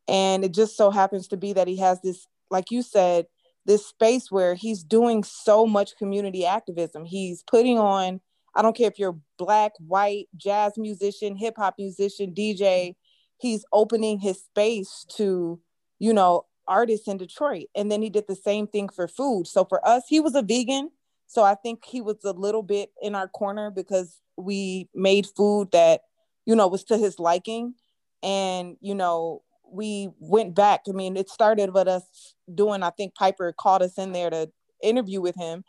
And 0.07 0.43
it 0.43 0.53
just 0.53 0.75
so 0.75 0.91
happens 0.91 1.29
to 1.29 1.37
be 1.37 1.53
that 1.53 1.67
he 1.67 1.77
has 1.77 2.01
this, 2.01 2.27
like 2.51 2.71
you 2.71 2.81
said, 2.81 3.27
this 3.65 3.85
space 3.85 4.29
where 4.29 4.55
he's 4.55 4.83
doing 4.83 5.23
so 5.23 5.65
much 5.65 5.95
community 5.97 6.45
activism. 6.45 7.05
He's 7.05 7.43
putting 7.43 7.79
on, 7.79 8.19
I 8.53 8.61
don't 8.61 8.75
care 8.75 8.89
if 8.89 8.99
you're 8.99 9.17
black, 9.37 9.71
white, 9.79 10.27
jazz 10.35 10.73
musician, 10.75 11.37
hip 11.37 11.55
hop 11.55 11.75
musician, 11.77 12.33
DJ, 12.33 12.95
he's 13.37 13.63
opening 13.71 14.19
his 14.19 14.43
space 14.43 15.05
to, 15.15 15.61
you 15.99 16.13
know, 16.13 16.45
artists 16.67 17.07
in 17.07 17.15
Detroit. 17.15 17.67
And 17.75 17.89
then 17.89 18.01
he 18.01 18.09
did 18.09 18.25
the 18.27 18.35
same 18.35 18.67
thing 18.67 18.89
for 18.89 19.07
food. 19.07 19.47
So 19.47 19.63
for 19.63 19.85
us, 19.87 20.03
he 20.09 20.19
was 20.19 20.35
a 20.35 20.41
vegan. 20.41 20.89
So 21.33 21.41
I 21.43 21.55
think 21.55 21.83
he 21.83 21.99
was 21.99 22.17
a 22.23 22.31
little 22.31 22.61
bit 22.61 22.91
in 23.01 23.15
our 23.15 23.27
corner 23.27 23.71
because 23.71 24.19
we 24.37 24.87
made 24.93 25.25
food 25.35 25.71
that, 25.71 26.01
you 26.45 26.55
know, 26.55 26.67
was 26.67 26.83
to 26.85 26.97
his 26.97 27.17
liking. 27.17 27.73
And, 28.21 28.77
you 28.81 28.93
know, 28.93 29.41
we 29.67 30.09
went 30.19 30.53
back. 30.53 30.81
I 30.87 30.91
mean, 30.91 31.17
it 31.17 31.31
started 31.31 31.73
with 31.73 31.87
us 31.87 32.35
doing, 32.53 32.83
I 32.83 32.91
think 32.91 33.15
Piper 33.15 33.51
called 33.51 33.81
us 33.81 33.97
in 33.97 34.11
there 34.11 34.29
to 34.29 34.51
interview 34.83 35.21
with 35.21 35.35
him. 35.35 35.63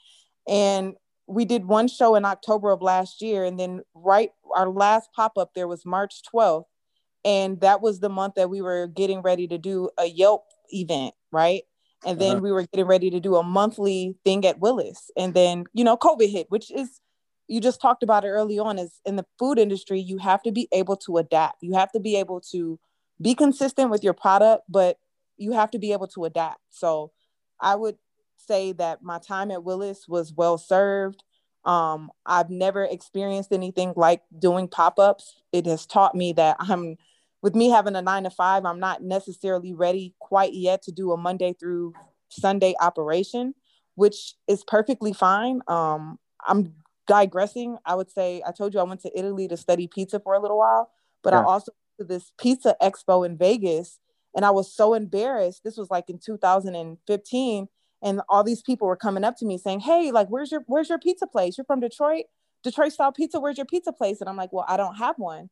And 0.47 0.97
we 1.27 1.47
did 1.47 1.65
one 1.65 1.89
show 1.89 2.15
in 2.15 2.27
October 2.27 2.71
of 2.71 2.83
last 2.83 3.23
year. 3.23 3.47
And 3.47 3.59
then 3.59 3.81
right 3.95 4.33
our 4.55 4.69
last 4.69 5.15
pop-up 5.17 5.53
there 5.55 5.67
was 5.67 5.87
March 5.87 6.21
12th. 6.31 6.67
And 7.25 7.59
that 7.63 7.81
was 7.81 8.01
the 8.01 8.11
month 8.11 8.35
that 8.35 8.51
we 8.51 8.61
were 8.61 8.87
getting 8.87 9.23
ready 9.23 9.49
to 9.49 9.57
do 9.57 9.89
a 9.99 10.05
Yelp 10.05 10.45
event, 10.69 11.15
right? 11.33 11.63
And 12.05 12.19
then 12.19 12.33
Uh-huh. 12.33 12.41
we 12.41 12.53
were 12.53 12.63
getting 12.63 12.87
ready 12.87 13.11
to 13.11 13.21
do 13.21 13.37
a 13.37 13.43
monthly 13.43 14.17
thing 14.25 14.45
at 14.47 14.59
Willis. 14.61 15.11
And 15.17 15.35
then, 15.35 15.65
you 15.73 15.85
know, 15.85 15.97
COVID 15.97 16.31
hit, 16.31 16.51
which 16.51 16.71
is 16.71 17.01
you 17.47 17.61
just 17.61 17.81
talked 17.81 18.03
about 18.03 18.25
it 18.25 18.29
early 18.29 18.59
on 18.59 18.79
is 18.79 19.01
in 19.05 19.17
the 19.17 19.27
food 19.39 19.59
industry, 19.59 20.01
you 20.01 20.19
have 20.19 20.43
to 20.43 20.51
be 20.53 20.67
able 20.73 20.97
to 20.97 21.19
adapt. 21.19 21.63
You 21.63 21.75
have 21.75 21.93
to 21.93 22.01
be 22.01 22.17
able 22.17 22.41
to 22.53 22.79
be 23.21 23.35
consistent 23.35 23.91
with 23.91 24.03
your 24.03 24.15
product, 24.15 24.65
but 24.69 24.99
you 25.37 25.53
have 25.53 25.71
to 25.73 25.79
be 25.79 25.93
able 25.93 26.09
to 26.09 26.25
adapt. 26.25 26.61
So 26.71 27.13
I 27.61 27.75
would 27.77 27.97
say 28.39 28.73
that 28.73 29.03
my 29.03 29.19
time 29.19 29.51
at 29.51 29.63
Willis 29.63 30.09
was 30.09 30.33
well 30.33 30.59
served. 30.59 31.23
Um, 31.65 32.11
I've 32.27 32.51
never 32.51 32.85
experienced 32.85 33.53
anything 33.53 33.93
like 33.97 34.23
doing 34.39 34.69
pop-ups. 34.69 35.37
It 35.53 35.67
has 35.67 35.87
taught 35.87 36.15
me 36.15 36.33
that 36.35 36.57
I'm 36.59 36.97
with 37.45 37.55
me 37.55 37.69
having 37.69 37.95
a 37.95 38.01
nine 38.01 38.23
to 38.23 38.31
five, 38.31 38.65
I'm 38.65 38.81
not 38.81 39.03
necessarily 39.03 39.75
ready 39.75 40.15
quite 40.19 40.55
yet 40.55 40.81
to 40.85 40.91
do 40.93 41.13
a 41.13 41.17
Monday 41.19 41.53
through 41.53 41.93
Sunday 42.31 42.75
operation, 42.81 43.55
which 43.97 44.37
is 44.49 44.65
perfectly 44.67 45.13
fine. 45.13 45.61
Um, 45.69 46.19
I'm 46.47 46.73
digressing. 47.07 47.77
I 47.85 47.97
would 47.97 48.11
say 48.11 48.43
I 48.47 48.53
told 48.53 48.73
you 48.73 48.81
I 48.81 48.85
went 48.85 49.03
to 49.03 49.11
Italy 49.15 49.47
to 49.49 49.59
study 49.59 49.87
pizza 49.87 50.21
for 50.21 50.33
a 50.33 50.41
little 50.41 50.57
while, 50.57 50.91
but 51.23 51.35
I 51.35 51.43
also 51.43 51.73
went 51.99 52.09
to 52.09 52.15
this 52.15 52.33
pizza 52.41 52.77
expo 52.83 53.27
in 53.27 53.37
Vegas, 53.37 53.99
and 54.35 54.47
I 54.47 54.51
was 54.51 54.75
so 54.75 54.95
embarrassed. 54.95 55.65
This 55.65 55.77
was 55.77 55.91
like 55.91 56.09
in 56.09 56.19
2015, 56.19 57.69
and 58.03 58.23
all 58.31 58.43
these 58.43 58.63
people 58.63 58.89
were 58.89 58.97
coming 58.97 59.23
up 59.23 59.37
to 59.37 59.45
me 59.45 59.59
saying, 59.59 59.81
"Hey, 59.81 60.13
like, 60.13 60.29
where's 60.29 60.51
your 60.51 60.65
where's 60.67 60.89
your 60.89 60.99
pizza 60.99 61.27
place? 61.27 61.59
You're 61.59 61.67
from 61.67 61.81
Detroit, 61.81 62.25
Detroit 62.63 62.93
style 62.93 63.13
pizza. 63.13 63.39
Where's 63.39 63.59
your 63.59 63.67
pizza 63.67 63.93
place?" 63.93 64.23
And 64.23 64.31
I'm 64.31 64.37
like, 64.39 64.51
"Well, 64.51 64.65
I 64.67 64.79
don't 64.79 64.95
have 64.95 65.19
one." 65.19 65.51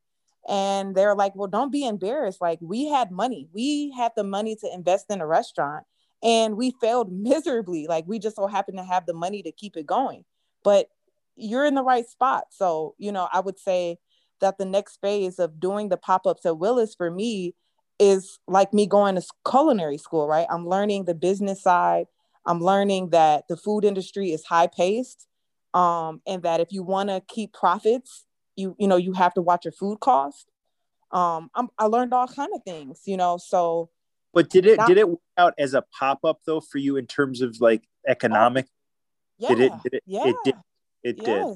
And 0.49 0.95
they're 0.95 1.15
like, 1.15 1.35
"Well, 1.37 1.49
don't 1.49 1.73
be 1.73 1.87
embarrassed. 1.87 2.41
Like, 2.41 2.59
we 2.61 2.89
had 2.89 3.11
money. 3.11 3.49
We 3.53 3.93
had 3.97 4.13
the 4.17 4.25
money 4.25 4.57
to 4.57 4.75
invest 4.75 5.07
in 5.11 5.21
a 5.21 5.27
restaurant." 5.27 5.85
And 6.23 6.57
we 6.57 6.73
failed 6.81 7.13
miserably. 7.13 7.87
Like 7.89 8.05
we 8.07 8.19
just 8.19 8.37
so 8.37 8.47
happened 8.47 8.79
to 8.79 8.85
have 8.85 9.07
the 9.07 9.15
money 9.15 9.43
to 9.43 9.53
keep 9.53 9.77
it 9.77 9.87
going. 9.87 10.25
But 10.65 10.89
you're 11.37 11.65
in 11.65 11.75
the 11.75 11.83
right 11.83 12.09
spot. 12.09 12.45
So, 12.51 12.95
you 12.99 13.13
know, 13.13 13.29
I 13.33 13.41
would 13.41 13.59
say 13.59 13.99
that 14.41 14.59
the 14.59 14.65
next 14.65 15.01
phase 15.01 15.39
of 15.39 15.61
doing 15.61 15.89
the 15.89 15.97
pop-ups 15.97 16.45
at 16.45 16.59
Willis 16.59 16.95
for 16.95 17.11
me 17.11 17.55
is 17.99 18.39
like 18.47 18.75
me 18.75 18.87
going 18.87 19.15
to 19.15 19.23
culinary 19.49 19.99
school, 19.99 20.27
right? 20.27 20.47
I'm 20.51 20.67
learning 20.67 21.05
the 21.05 21.15
business 21.15 21.63
side. 21.63 22.07
I'm 22.45 22.61
learning 22.61 23.11
that 23.11 23.45
the 23.49 23.57
food 23.57 23.85
industry 23.85 24.33
is 24.33 24.45
high 24.45 24.67
paced. 24.67 25.27
Um, 25.75 26.21
and 26.27 26.43
that 26.43 26.61
if 26.61 26.71
you 26.71 26.83
want 26.83 27.09
to 27.09 27.23
keep 27.29 27.55
profits, 27.55 28.27
you 28.63 28.77
you 28.79 28.89
know, 28.89 28.97
you 28.97 29.13
have 29.13 29.35
to 29.35 29.43
watch 29.43 29.65
your 29.65 29.73
food 29.73 30.01
cost. 30.01 30.47
Um, 31.11 31.51
I'm, 31.55 31.69
I 31.79 31.87
learned 31.87 32.15
all 32.15 32.27
kind 32.27 32.51
of 32.55 32.63
things, 32.65 33.03
you 33.05 33.17
know. 33.19 33.37
So 33.37 33.91
But 34.33 34.49
did 34.49 34.65
it 34.67 34.79
Not- 34.79 34.89
did 34.89 34.99
it 34.99 35.09
work 35.09 35.21
out 35.37 35.55
as 35.59 35.75
a 35.75 35.83
pop 35.99 36.25
up 36.25 36.41
though 36.47 36.61
for 36.61 36.79
you 36.79 36.97
in 36.97 37.07
terms 37.07 37.43
of 37.43 37.61
like 37.61 37.83
economic? 38.09 38.67
yeah, 39.39 39.49
Did 39.49 39.61
it? 39.61 39.73
Did 39.83 39.95
it? 39.95 40.03
yeah, 40.07 40.29
It 40.29 40.37
did. 40.45 40.55
It 41.03 41.17
did. 41.25 41.47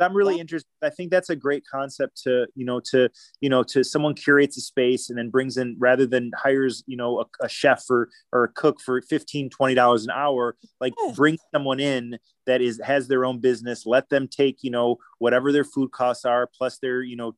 I'm 0.00 0.14
really 0.14 0.34
Yeah. 0.34 0.40
interested. 0.40 0.68
I 0.82 0.90
think 0.90 1.10
that's 1.10 1.30
a 1.30 1.36
great 1.36 1.64
concept 1.70 2.22
to, 2.24 2.46
you 2.54 2.64
know, 2.64 2.80
to, 2.90 3.08
you 3.40 3.48
know, 3.48 3.62
to 3.64 3.82
someone 3.84 4.14
curates 4.14 4.56
a 4.56 4.60
space 4.60 5.08
and 5.08 5.18
then 5.18 5.30
brings 5.30 5.56
in 5.56 5.76
rather 5.78 6.06
than 6.06 6.30
hires, 6.36 6.82
you 6.86 6.96
know, 6.96 7.20
a, 7.20 7.44
a 7.44 7.48
chef 7.48 7.84
or, 7.90 8.08
or 8.32 8.44
a 8.44 8.48
cook 8.52 8.80
for 8.80 9.00
15, 9.02 9.50
20 9.50 9.74
dollars 9.74 10.04
an 10.04 10.10
hour, 10.10 10.56
like 10.80 10.94
Yes. 10.98 11.16
bring 11.16 11.38
someone 11.54 11.80
in 11.80 12.18
that 12.46 12.60
is, 12.60 12.80
has 12.84 13.08
their 13.08 13.24
own 13.24 13.40
business, 13.40 13.86
let 13.86 14.08
them 14.08 14.28
take, 14.28 14.58
you 14.62 14.70
know, 14.70 14.96
whatever 15.18 15.50
their 15.52 15.64
food 15.64 15.90
costs 15.92 16.24
are, 16.24 16.46
plus 16.56 16.78
their, 16.78 17.02
you 17.02 17.16
know, 17.16 17.34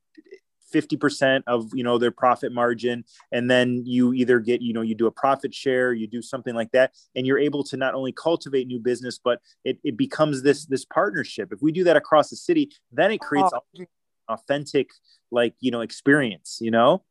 50% 0.72 1.42
of, 1.46 1.70
you 1.74 1.84
know, 1.84 1.98
their 1.98 2.10
profit 2.10 2.52
margin. 2.52 3.04
And 3.32 3.50
then 3.50 3.82
you 3.84 4.12
either 4.12 4.40
get, 4.40 4.62
you 4.62 4.72
know, 4.72 4.82
you 4.82 4.94
do 4.94 5.06
a 5.06 5.10
profit 5.10 5.54
share, 5.54 5.92
you 5.92 6.06
do 6.06 6.22
something 6.22 6.54
like 6.54 6.70
that. 6.72 6.92
And 7.14 7.26
you're 7.26 7.38
able 7.38 7.64
to 7.64 7.76
not 7.76 7.94
only 7.94 8.12
cultivate 8.12 8.66
new 8.66 8.78
business, 8.78 9.18
but 9.22 9.40
it, 9.64 9.78
it 9.84 9.96
becomes 9.96 10.42
this, 10.42 10.66
this 10.66 10.84
partnership. 10.84 11.52
If 11.52 11.62
we 11.62 11.72
do 11.72 11.84
that 11.84 11.96
across 11.96 12.30
the 12.30 12.36
city, 12.36 12.70
then 12.92 13.10
it 13.10 13.20
creates 13.20 13.50
Oh, 13.52 13.84
authentic 14.30 14.90
like 15.30 15.54
you 15.58 15.70
know 15.70 15.80
experience 15.80 16.58
you 16.60 16.70
know 16.70 17.02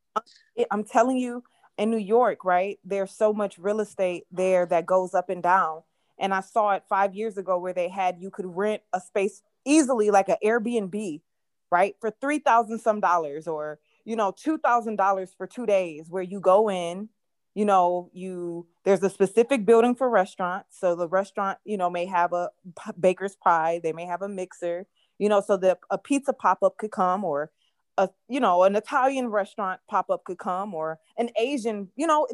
I'm 0.72 0.84
telling 0.84 1.18
you, 1.18 1.44
in 1.78 1.92
New 1.92 1.98
York, 1.98 2.44
right? 2.44 2.80
There's 2.84 3.12
so 3.12 3.34
much 3.34 3.58
real 3.58 3.80
estate 3.80 4.26
there 4.32 4.66
that 4.66 4.86
goes 4.86 5.14
up 5.14 5.30
and 5.30 5.44
down. 5.44 5.84
And 6.20 6.34
I 6.34 6.42
saw 6.42 6.72
it 6.72 6.84
five 6.90 7.14
years 7.14 7.38
ago 7.38 7.60
where 7.60 7.74
they 7.74 7.90
had 7.90 8.18
you 8.20 8.32
could 8.32 8.48
rent 8.48 8.82
a 8.94 9.00
space 9.00 9.44
easily, 9.66 10.10
like 10.10 10.30
an 10.30 10.38
Airbnb, 10.44 11.22
right, 11.72 11.95
for 11.99 12.11
three 12.22 12.39
thousand 12.39 12.80
some 12.80 12.99
dollars, 12.99 13.48
or 13.48 13.80
you 14.06 14.15
know, 14.15 14.34
two 14.35 14.57
thousand 14.57 14.95
dollars 14.98 15.34
for 15.38 15.48
two 15.48 15.65
days, 15.65 16.07
where 16.10 16.23
you 16.23 16.39
go 16.39 16.69
in. 16.69 17.10
You 17.56 17.65
know, 17.65 18.11
you 18.14 18.68
there's 18.85 19.02
a 19.02 19.10
specific 19.10 19.65
building 19.65 19.95
for 19.95 20.10
restaurants. 20.10 20.80
So 20.80 20.95
the 20.95 21.07
restaurant, 21.07 21.57
you 21.65 21.76
know, 21.76 21.89
may 21.89 22.06
have 22.06 22.31
a 22.31 22.52
baker's 22.99 23.35
pie, 23.35 23.80
they 23.81 23.94
may 23.94 24.06
have 24.06 24.22
a 24.22 24.30
mixer, 24.30 24.85
you 25.18 25.27
know, 25.27 25.41
so 25.41 25.57
that 25.57 25.80
a 25.89 25.98
pizza 25.98 26.34
pop-up 26.34 26.77
could 26.77 26.91
come 26.91 27.23
or 27.23 27.49
a 27.98 28.10
you 28.30 28.39
know 28.39 28.61
an 28.64 28.76
Italian 28.76 29.30
restaurant 29.30 29.81
pop 29.89 30.11
up 30.11 30.23
could 30.23 30.38
come 30.38 30.76
or 30.76 30.99
an 31.18 31.30
Asian. 31.35 31.89
You 31.95 32.06
know, 32.06 32.27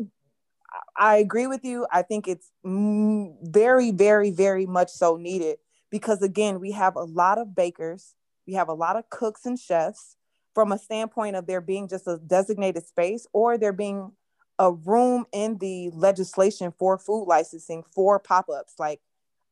I 0.97 1.18
agree 1.18 1.47
with 1.47 1.64
you. 1.64 1.88
I 1.91 2.01
think 2.01 2.27
it's 2.27 2.51
very, 2.64 3.91
very, 3.91 4.31
very 4.31 4.65
much 4.65 4.89
so 4.89 5.18
needed 5.18 5.57
because 5.89 6.22
again, 6.22 6.60
we 6.60 6.72
have 6.72 6.95
a 6.95 7.03
lot 7.03 7.38
of 7.38 7.55
bakers, 7.55 8.14
we 8.48 8.53
have 8.53 8.70
a 8.70 8.74
lot 8.74 8.95
of 8.95 9.10
cooks 9.10 9.45
and 9.45 9.60
chefs. 9.60 10.18
From 10.53 10.72
a 10.72 10.78
standpoint 10.78 11.36
of 11.36 11.48
there 11.48 11.61
being 11.61 11.88
just 11.88 12.07
a 12.07 12.20
designated 12.20 12.86
space 12.86 13.26
or 13.34 13.57
there 13.57 13.74
being 13.74 14.11
a 14.60 14.72
room 14.72 15.26
in 15.32 15.57
the 15.57 15.90
legislation 15.94 16.72
for 16.78 16.99
food 16.99 17.26
licensing 17.26 17.84
for 17.91 18.20
pop-ups 18.20 18.76
like 18.78 19.02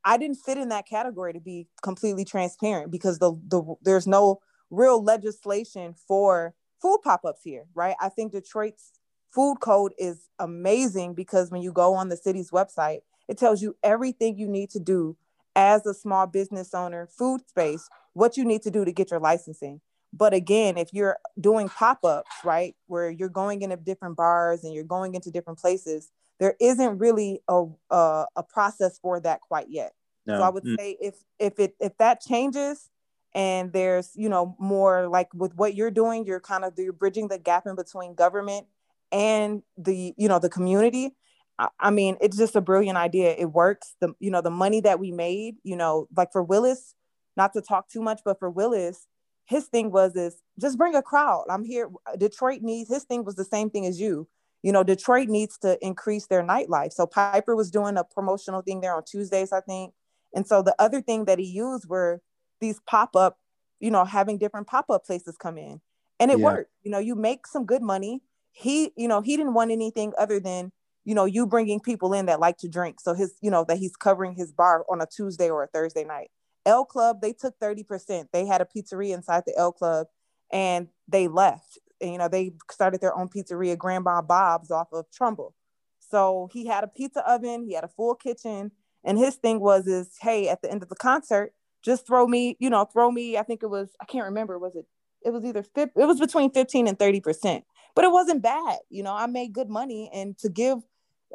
I 0.03 0.17
didn't 0.17 0.37
fit 0.37 0.57
in 0.57 0.69
that 0.69 0.87
category 0.87 1.33
to 1.33 1.39
be 1.39 1.67
completely 1.81 2.25
transparent 2.25 2.91
because 2.91 3.19
the 3.19 3.33
the 3.47 3.75
there's 3.81 4.07
no 4.07 4.41
real 4.69 5.03
legislation 5.03 5.93
for 6.07 6.53
food 6.81 6.99
pop-ups 7.03 7.41
here, 7.43 7.65
right? 7.75 7.95
I 7.99 8.09
think 8.09 8.31
Detroit's 8.31 8.91
food 9.31 9.57
code 9.59 9.93
is 9.97 10.29
amazing 10.39 11.13
because 11.13 11.51
when 11.51 11.61
you 11.61 11.71
go 11.71 11.93
on 11.93 12.09
the 12.09 12.17
city's 12.17 12.51
website, 12.51 12.99
it 13.27 13.37
tells 13.37 13.61
you 13.61 13.75
everything 13.83 14.37
you 14.37 14.47
need 14.47 14.69
to 14.71 14.79
do 14.79 15.17
as 15.55 15.85
a 15.85 15.93
small 15.93 16.27
business 16.27 16.73
owner, 16.73 17.07
food 17.07 17.41
space, 17.47 17.87
what 18.13 18.37
you 18.37 18.45
need 18.45 18.61
to 18.63 18.71
do 18.71 18.85
to 18.85 18.91
get 18.91 19.11
your 19.11 19.19
licensing. 19.19 19.81
But 20.13 20.33
again, 20.33 20.77
if 20.77 20.93
you're 20.93 21.17
doing 21.39 21.69
pop-ups, 21.69 22.29
right, 22.43 22.75
where 22.87 23.09
you're 23.09 23.29
going 23.29 23.61
into 23.61 23.77
different 23.77 24.17
bars 24.17 24.63
and 24.63 24.73
you're 24.73 24.83
going 24.83 25.15
into 25.15 25.31
different 25.31 25.59
places, 25.59 26.11
there 26.39 26.55
isn't 26.59 26.97
really 26.97 27.41
a 27.47 27.65
a, 27.89 28.25
a 28.35 28.43
process 28.43 28.99
for 28.99 29.19
that 29.21 29.41
quite 29.41 29.69
yet. 29.69 29.93
no 30.25 30.37
So 30.37 30.43
I 30.43 30.49
would 30.49 30.63
Mm. 30.63 30.77
say 30.77 30.97
if 30.99 31.15
if 31.39 31.59
it 31.59 31.75
if 31.79 31.97
that 31.97 32.21
changes 32.21 32.89
and 33.33 33.71
there's 33.71 34.11
you 34.15 34.27
know 34.29 34.55
more 34.59 35.07
like 35.07 35.33
with 35.33 35.55
what 35.55 35.75
you're 35.75 35.91
doing, 35.91 36.25
you're 36.25 36.39
kind 36.41 36.65
of 36.65 36.73
you're 36.77 36.91
bridging 36.93 37.29
the 37.29 37.37
gap 37.39 37.65
in 37.65 37.75
between 37.75 38.13
government 38.15 38.67
and 39.11 39.63
the 39.77 40.13
you 40.17 40.27
know 40.27 40.39
the 40.39 40.49
community. 40.49 41.15
I, 41.59 41.69
I 41.79 41.91
mean, 41.91 42.17
it's 42.21 42.37
just 42.37 42.55
a 42.55 42.61
brilliant 42.61 42.97
idea. 42.97 43.33
It 43.37 43.51
works. 43.51 43.95
The 44.01 44.13
you 44.19 44.31
know 44.31 44.41
the 44.41 44.51
money 44.51 44.81
that 44.81 44.99
we 44.99 45.11
made, 45.11 45.55
you 45.63 45.75
know, 45.77 46.07
like 46.15 46.31
for 46.31 46.43
Willis, 46.43 46.95
not 47.37 47.53
to 47.53 47.61
talk 47.61 47.89
too 47.89 48.01
much, 48.01 48.21
but 48.25 48.39
for 48.39 48.49
Willis, 48.49 49.07
his 49.45 49.65
thing 49.65 49.91
was 49.91 50.15
is 50.15 50.41
just 50.59 50.77
bring 50.77 50.95
a 50.95 51.01
crowd. 51.01 51.45
I'm 51.49 51.63
here. 51.63 51.89
Detroit 52.17 52.61
needs 52.61 52.89
his 52.89 53.03
thing 53.03 53.23
was 53.23 53.35
the 53.35 53.45
same 53.45 53.69
thing 53.69 53.85
as 53.85 53.99
you. 53.99 54.27
You 54.63 54.71
know, 54.71 54.83
Detroit 54.83 55.27
needs 55.27 55.57
to 55.59 55.77
increase 55.85 56.27
their 56.27 56.43
nightlife. 56.43 56.93
So 56.93 57.07
Piper 57.07 57.55
was 57.55 57.71
doing 57.71 57.97
a 57.97 58.03
promotional 58.03 58.61
thing 58.61 58.81
there 58.81 58.95
on 58.95 59.03
Tuesdays, 59.03 59.51
I 59.51 59.61
think. 59.61 59.93
And 60.33 60.47
so 60.47 60.61
the 60.61 60.75
other 60.79 61.01
thing 61.01 61.25
that 61.25 61.39
he 61.39 61.45
used 61.45 61.89
were 61.89 62.21
these 62.59 62.79
pop 62.87 63.15
up, 63.15 63.39
you 63.79 63.89
know, 63.89 64.05
having 64.05 64.37
different 64.37 64.67
pop 64.67 64.89
up 64.89 65.05
places 65.05 65.35
come 65.37 65.57
in. 65.57 65.81
And 66.19 66.29
it 66.29 66.39
Yeah. 66.39 66.45
worked. 66.45 66.71
You 66.83 66.91
know, 66.91 66.99
you 66.99 67.15
make 67.15 67.47
some 67.47 67.65
good 67.65 67.81
money. 67.81 68.21
He, 68.51 68.93
you 68.95 69.07
know, 69.07 69.21
he 69.21 69.35
didn't 69.35 69.55
want 69.55 69.71
anything 69.71 70.13
other 70.17 70.39
than, 70.39 70.71
you 71.05 71.15
know, 71.15 71.25
you 71.25 71.47
bringing 71.47 71.79
people 71.79 72.13
in 72.13 72.27
that 72.27 72.39
like 72.39 72.57
to 72.57 72.69
drink. 72.69 73.01
So 73.01 73.15
his, 73.15 73.33
you 73.41 73.49
know, 73.49 73.65
that 73.67 73.77
he's 73.79 73.95
covering 73.95 74.35
his 74.35 74.51
bar 74.51 74.85
on 74.89 75.01
a 75.01 75.07
Tuesday 75.07 75.49
or 75.49 75.63
a 75.63 75.67
Thursday 75.67 76.03
night. 76.03 76.29
El 76.65 76.85
Club, 76.85 77.21
they 77.21 77.33
took 77.33 77.59
30%. 77.59 78.27
They 78.31 78.45
had 78.45 78.61
a 78.61 78.65
pizzeria 78.65 79.13
inside 79.13 79.43
the 79.45 79.57
El 79.57 79.71
Club 79.71 80.07
and 80.51 80.87
they 81.07 81.27
left. 81.27 81.79
And, 81.99 82.11
you 82.13 82.17
know, 82.17 82.27
they 82.27 82.53
started 82.69 83.01
their 83.01 83.17
own 83.17 83.29
pizzeria, 83.29 83.77
Grandma 83.77 84.21
Bob's 84.21 84.71
off 84.71 84.91
of 84.91 85.05
Trumbull. 85.11 85.53
So 85.99 86.49
he 86.51 86.65
had 86.65 86.83
a 86.83 86.87
pizza 86.87 87.27
oven, 87.29 87.65
he 87.65 87.73
had 87.73 87.83
a 87.83 87.87
full 87.87 88.15
kitchen, 88.15 88.71
and 89.03 89.17
his 89.17 89.35
thing 89.35 89.59
was 89.59 89.87
is, 89.87 90.17
hey, 90.19 90.49
at 90.49 90.61
the 90.61 90.69
end 90.69 90.83
of 90.83 90.89
the 90.89 90.95
concert, 90.95 91.53
just 91.81 92.05
throw 92.05 92.27
me, 92.27 92.57
you 92.59 92.69
know, 92.69 92.85
throw 92.85 93.09
me. 93.09 93.37
I 93.37 93.43
think 93.43 93.63
it 93.63 93.69
was, 93.69 93.89
I 94.01 94.05
can't 94.05 94.25
remember, 94.25 94.59
was 94.59 94.75
it? 94.75 94.85
It 95.23 95.31
was 95.31 95.45
either 95.45 95.63
it 95.75 95.91
was 95.95 96.19
between 96.19 96.51
15 96.51 96.87
and 96.87 96.97
30 96.97 97.21
percent, 97.21 97.63
but 97.95 98.05
it 98.05 98.11
wasn't 98.11 98.41
bad. 98.41 98.79
You 98.89 99.03
know, 99.03 99.13
I 99.13 99.27
made 99.27 99.53
good 99.53 99.69
money, 99.69 100.09
and 100.13 100.37
to 100.39 100.49
give 100.49 100.79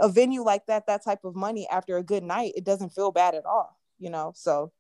a 0.01 0.09
venue 0.09 0.43
like 0.43 0.67
that 0.67 0.87
that 0.89 1.05
type 1.05 1.25
of 1.25 1.37
money 1.37 1.69
after 1.71 1.97
a 1.97 2.03
good 2.03 2.23
night, 2.25 2.53
it 2.57 2.65
doesn't 2.65 2.91
feel 2.91 3.13
bad 3.13 3.35
at 3.35 3.47
all. 3.47 3.79
You 3.99 4.11
know, 4.11 4.33
so 4.35 4.73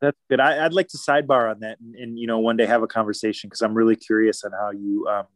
that's 0.00 0.18
good 0.28 0.40
I, 0.40 0.64
i'd 0.64 0.72
like 0.72 0.88
to 0.88 0.98
sidebar 0.98 1.50
on 1.50 1.60
that 1.60 1.78
and, 1.80 1.94
and 1.94 2.18
you 2.18 2.26
know 2.26 2.38
one 2.38 2.56
day 2.56 2.66
have 2.66 2.82
a 2.82 2.86
conversation 2.86 3.48
because 3.48 3.62
i'm 3.62 3.74
really 3.74 3.96
curious 3.96 4.44
on 4.44 4.52
how 4.52 4.70
you 4.70 5.06
um 5.10 5.26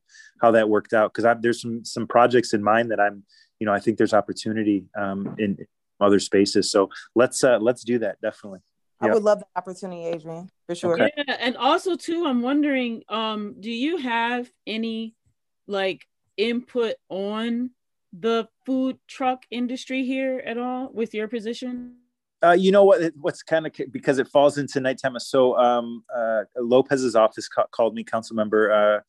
how 0.41 0.51
that 0.53 0.69
worked 0.69 0.93
out 0.93 1.13
because 1.13 1.25
I 1.25 1.35
there's 1.35 1.63
some 1.63 1.85
some 1.85 2.07
projects 2.07 2.53
in 2.53 2.63
mind 2.63 2.91
that 2.91 3.01
i'm 3.01 3.25
you 3.59 3.67
know 3.67 3.73
i 3.73 3.81
think 3.81 3.99
there's 3.99 4.15
opportunity 4.15 4.87
um 4.99 5.35
in 5.39 5.59
other 6.01 6.19
spaces 6.19 6.71
so 6.71 6.89
let's 7.15 7.43
uh 7.45 7.59
let's 7.59 7.85
do 7.85 7.99
that 7.99 8.21
definitely 8.21 8.61
I 9.03 9.07
Yeah. 9.07 9.15
would 9.15 9.23
love 9.23 9.39
that 9.39 9.49
opportunity, 9.57 10.05
Adrian, 10.05 10.51
for 10.67 10.75
sure. 10.75 10.93
Okay. 10.93 11.11
Yeah, 11.17 11.37
and 11.41 11.57
also 11.57 11.97
too, 11.97 12.27
I'm 12.27 12.43
wondering, 12.43 13.03
um, 13.09 13.57
do 13.59 13.71
you 13.71 13.97
have 13.97 14.51
any 14.67 15.15
like 15.67 16.07
input 16.37 16.97
on 17.09 17.71
the 18.13 18.49
food 18.67 18.99
truck 19.09 19.45
industry 19.51 20.05
here 20.05 20.43
at 20.45 20.59
all 20.59 20.91
with 20.93 21.15
your 21.15 21.29
position? 21.29 21.95
Uh, 22.43 22.53
you 22.53 22.73
know 22.73 22.85
what? 22.85 23.13
What's 23.21 23.43
kind 23.43 23.67
of 23.67 23.73
because 23.91 24.19
it 24.19 24.29
falls 24.29 24.57
into 24.57 24.81
nighttime. 24.81 25.19
So 25.19 25.59
um, 25.59 26.05
uh, 26.15 26.45
Lopez's 26.57 27.15
office 27.15 27.49
ca- 27.49 27.67
called 27.71 27.95
me, 27.95 28.03
council 28.03 28.35
member 28.35 28.73
uh, 28.73 29.01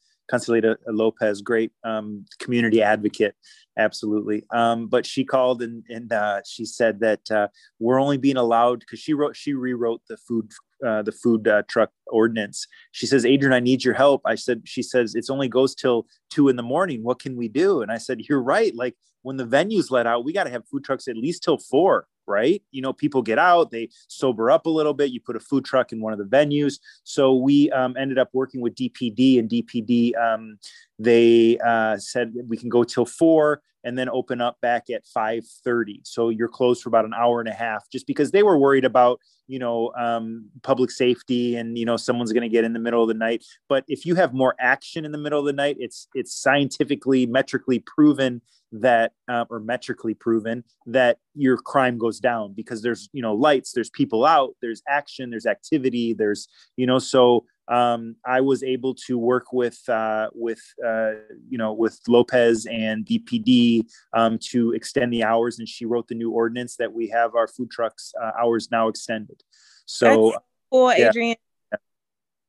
Lopez, 0.88 1.42
great 1.42 1.72
um, 1.84 2.26
community 2.40 2.82
advocate, 2.82 3.36
absolutely. 3.78 4.46
Um, 4.52 4.88
but 4.88 5.06
she 5.06 5.24
called 5.24 5.62
and 5.62 5.84
and 5.90 6.12
uh, 6.12 6.42
she 6.46 6.66
said 6.66 7.00
that 7.02 7.30
uh, 7.32 7.48
we're 7.80 8.02
only 8.02 8.18
being 8.18 8.38
allowed 8.38 8.80
because 8.80 9.00
she 9.00 9.14
wrote 9.14 9.36
she 9.36 9.54
rewrote 9.54 10.02
the 10.08 10.18
food 10.18 10.52
uh, 10.86 11.02
the 11.02 11.12
food 11.12 11.48
uh, 11.48 11.64
truck 11.68 11.92
ordinance. 12.08 12.68
She 12.92 13.06
says, 13.06 13.26
Adrian, 13.26 13.54
I 13.54 13.60
need 13.60 13.84
your 13.84 13.94
help. 13.94 14.22
I 14.26 14.36
said, 14.36 14.64
she 14.66 14.82
says, 14.82 15.16
it's 15.16 15.30
only 15.30 15.48
goes 15.48 15.76
till 15.76 16.08
two 16.30 16.50
in 16.50 16.56
the 16.56 16.64
morning. 16.64 17.04
What 17.04 17.20
can 17.20 17.36
we 17.36 17.48
do? 17.48 17.82
And 17.82 17.92
I 17.92 17.98
said, 17.98 18.22
you're 18.28 18.42
right. 18.42 18.74
Like 18.76 18.96
when 19.22 19.38
the 19.38 19.46
venues 19.46 19.92
let 19.92 20.08
out, 20.08 20.26
we 20.26 20.34
got 20.34 20.46
to 20.46 20.50
have 20.50 20.68
food 20.68 20.84
trucks 20.84 21.08
at 21.08 21.16
least 21.16 21.44
till 21.44 21.60
four, 21.60 22.08
right? 22.28 22.62
You 22.72 22.82
know, 22.82 22.94
people 22.94 23.22
get 23.22 23.40
out, 23.40 23.72
they 23.72 23.90
sober 24.08 24.52
up 24.52 24.66
a 24.66 24.70
little 24.70 24.94
bit. 24.94 25.12
You 25.12 25.20
put 25.22 25.36
a 25.36 25.40
food 25.40 25.66
truck 25.66 25.92
in 25.92 26.02
one 26.02 26.14
of 26.14 26.20
the 26.20 26.26
venues. 26.26 26.80
So 27.04 27.36
we 27.36 27.70
um, 27.72 27.96
ended 27.98 28.18
up 28.18 28.30
working 28.34 28.62
with 28.62 28.76
DPD, 28.76 29.40
and 29.40 29.50
DPD 29.50 30.16
um, 30.18 30.58
they 31.00 31.58
uh, 31.66 31.98
said 31.98 32.34
we 32.48 32.58
can 32.58 32.70
go 32.70 32.84
till 32.84 33.06
four 33.06 33.62
and 33.84 33.98
then 33.98 34.10
open 34.10 34.42
up 34.42 34.60
back 34.62 34.90
at 34.90 35.04
5.30 35.06 36.02
so 36.04 36.30
you're 36.30 36.48
closed 36.48 36.84
for 36.84 36.90
about 36.90 37.06
an 37.06 37.14
hour 37.14 37.40
and 37.40 37.50
a 37.50 37.54
half 37.54 37.90
just 37.92 38.06
because 38.06 38.32
they 38.32 38.44
were 38.44 38.58
worried 38.58 38.86
about 38.86 39.20
you 39.48 39.60
know 39.60 39.92
um, 39.98 40.50
public 40.62 40.92
safety 40.92 41.56
and 41.56 41.78
you 41.78 41.86
know 41.86 41.98
someone's 41.98 42.32
going 42.32 42.44
to 42.44 42.50
get 42.50 42.64
in 42.64 42.74
the 42.74 42.80
middle 42.80 43.02
of 43.02 43.08
the 43.08 43.14
night 43.14 43.44
but 43.68 43.84
if 43.88 44.06
you 44.06 44.16
have 44.16 44.34
more 44.34 44.56
action 44.60 45.06
in 45.06 45.12
the 45.12 45.18
middle 45.18 45.40
of 45.40 45.46
the 45.46 45.54
night 45.54 45.78
it's 45.80 46.08
it's 46.14 46.34
scientifically 46.34 47.26
metrically 47.26 47.80
proven 47.80 48.42
that 48.72 49.14
uh, 49.30 49.46
or 49.50 49.60
metrically 49.60 50.14
proven 50.14 50.64
that 50.86 51.18
your 51.36 51.58
crime 51.58 51.98
goes 51.98 52.20
down 52.20 52.54
because 52.54 52.82
there's 52.82 53.10
you 53.12 53.22
know 53.22 53.34
lights 53.34 53.74
there's 53.74 53.90
people 53.90 54.26
out 54.26 54.56
there's 54.62 54.82
action 54.88 55.30
there's 55.30 55.46
activity 55.46 56.14
there's 56.14 56.48
you 56.78 56.88
know 56.88 56.98
so 56.98 57.46
um, 57.68 58.18
I 58.26 58.42
was 58.42 58.64
able 58.64 58.94
to 59.08 59.18
work 59.18 59.54
with 59.54 59.80
uh, 59.88 60.30
with 60.34 60.62
uh, 60.86 61.12
you 61.50 61.58
know 61.58 61.72
with 61.72 62.00
Lopez 62.08 62.66
and 62.66 63.06
DPD 63.06 63.86
um, 64.14 64.38
to 64.50 64.74
extend 64.74 65.14
the 65.14 65.24
hours, 65.24 65.58
and 65.58 65.68
she 65.68 65.86
wrote 65.86 66.10
the 66.10 66.16
new 66.16 66.32
ordinance 66.32 66.76
that 66.78 66.92
we 66.92 67.08
have 67.08 67.34
our 67.34 67.48
food 67.48 67.72
trucks 67.72 68.14
uh, 68.22 68.32
hours 68.38 68.70
now 68.72 68.90
extended. 68.90 69.42
So, 69.86 70.32
That's 70.32 70.44
cool, 70.70 70.94
yeah. 70.94 71.10
Adrian. 71.10 71.36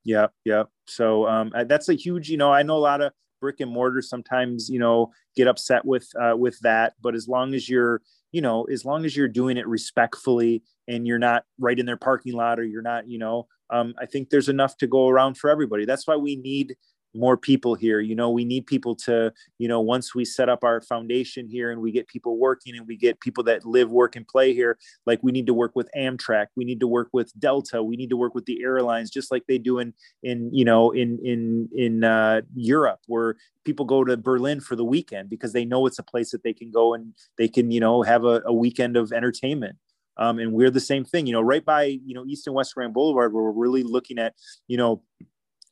yeah, 0.04 0.26
yeah. 0.44 0.64
So 0.88 1.28
um, 1.28 1.52
that's 1.66 1.88
a 1.88 1.94
huge. 1.94 2.28
You 2.28 2.36
know, 2.36 2.52
I 2.52 2.64
know 2.64 2.76
a 2.76 2.78
lot 2.78 3.00
of 3.00 3.12
brick 3.42 3.60
and 3.60 3.70
mortar 3.70 4.00
sometimes 4.00 4.70
you 4.70 4.78
know 4.78 5.12
get 5.36 5.48
upset 5.48 5.84
with 5.84 6.08
uh, 6.18 6.36
with 6.36 6.58
that, 6.60 6.94
but 7.02 7.14
as 7.14 7.28
long 7.28 7.52
as 7.52 7.68
you're 7.68 8.00
you 8.30 8.40
know 8.40 8.64
as 8.64 8.86
long 8.86 9.04
as 9.04 9.14
you're 9.14 9.28
doing 9.28 9.58
it 9.58 9.66
respectfully 9.66 10.62
and 10.88 11.06
you're 11.06 11.18
not 11.18 11.44
right 11.58 11.78
in 11.78 11.84
their 11.84 11.98
parking 11.98 12.32
lot 12.32 12.58
or 12.58 12.64
you're 12.64 12.80
not 12.80 13.08
you 13.08 13.18
know 13.18 13.46
um, 13.70 13.94
I 13.98 14.06
think 14.06 14.28
there's 14.28 14.50
enough 14.50 14.76
to 14.78 14.86
go 14.86 15.08
around 15.08 15.38
for 15.38 15.48
everybody. 15.48 15.86
That's 15.86 16.06
why 16.06 16.16
we 16.16 16.36
need 16.36 16.76
more 17.14 17.36
people 17.36 17.74
here. 17.74 18.00
You 18.00 18.14
know, 18.14 18.30
we 18.30 18.44
need 18.44 18.66
people 18.66 18.94
to, 18.96 19.32
you 19.58 19.68
know, 19.68 19.80
once 19.80 20.14
we 20.14 20.24
set 20.24 20.48
up 20.48 20.64
our 20.64 20.80
foundation 20.80 21.48
here 21.48 21.70
and 21.70 21.80
we 21.80 21.92
get 21.92 22.08
people 22.08 22.38
working 22.38 22.76
and 22.76 22.86
we 22.86 22.96
get 22.96 23.20
people 23.20 23.44
that 23.44 23.64
live, 23.64 23.90
work, 23.90 24.16
and 24.16 24.26
play 24.26 24.54
here, 24.54 24.78
like 25.06 25.20
we 25.22 25.32
need 25.32 25.46
to 25.46 25.54
work 25.54 25.72
with 25.74 25.88
Amtrak, 25.96 26.46
we 26.56 26.64
need 26.64 26.80
to 26.80 26.86
work 26.86 27.08
with 27.12 27.32
Delta, 27.38 27.82
we 27.82 27.96
need 27.96 28.10
to 28.10 28.16
work 28.16 28.34
with 28.34 28.46
the 28.46 28.62
airlines, 28.62 29.10
just 29.10 29.30
like 29.30 29.44
they 29.46 29.58
do 29.58 29.78
in, 29.78 29.92
in 30.22 30.52
you 30.52 30.64
know, 30.64 30.90
in 30.90 31.18
in 31.24 31.68
in 31.74 32.04
uh, 32.04 32.42
Europe, 32.54 33.00
where 33.06 33.36
people 33.64 33.84
go 33.84 34.04
to 34.04 34.16
Berlin 34.16 34.60
for 34.60 34.76
the 34.76 34.84
weekend 34.84 35.30
because 35.30 35.52
they 35.52 35.64
know 35.64 35.86
it's 35.86 35.98
a 35.98 36.02
place 36.02 36.30
that 36.30 36.42
they 36.42 36.52
can 36.52 36.70
go 36.70 36.94
and 36.94 37.14
they 37.38 37.48
can, 37.48 37.70
you 37.70 37.80
know, 37.80 38.02
have 38.02 38.24
a, 38.24 38.42
a 38.46 38.52
weekend 38.52 38.96
of 38.96 39.12
entertainment. 39.12 39.76
Um, 40.18 40.38
and 40.38 40.52
we're 40.52 40.70
the 40.70 40.80
same 40.80 41.04
thing, 41.04 41.26
you 41.26 41.32
know, 41.32 41.40
right 41.40 41.64
by, 41.64 41.84
you 41.84 42.14
know, 42.14 42.24
East 42.26 42.46
and 42.46 42.54
West 42.54 42.74
Grand 42.74 42.92
Boulevard, 42.92 43.32
where 43.32 43.44
we're 43.44 43.52
really 43.52 43.82
looking 43.82 44.18
at, 44.18 44.34
you 44.68 44.76
know, 44.76 45.02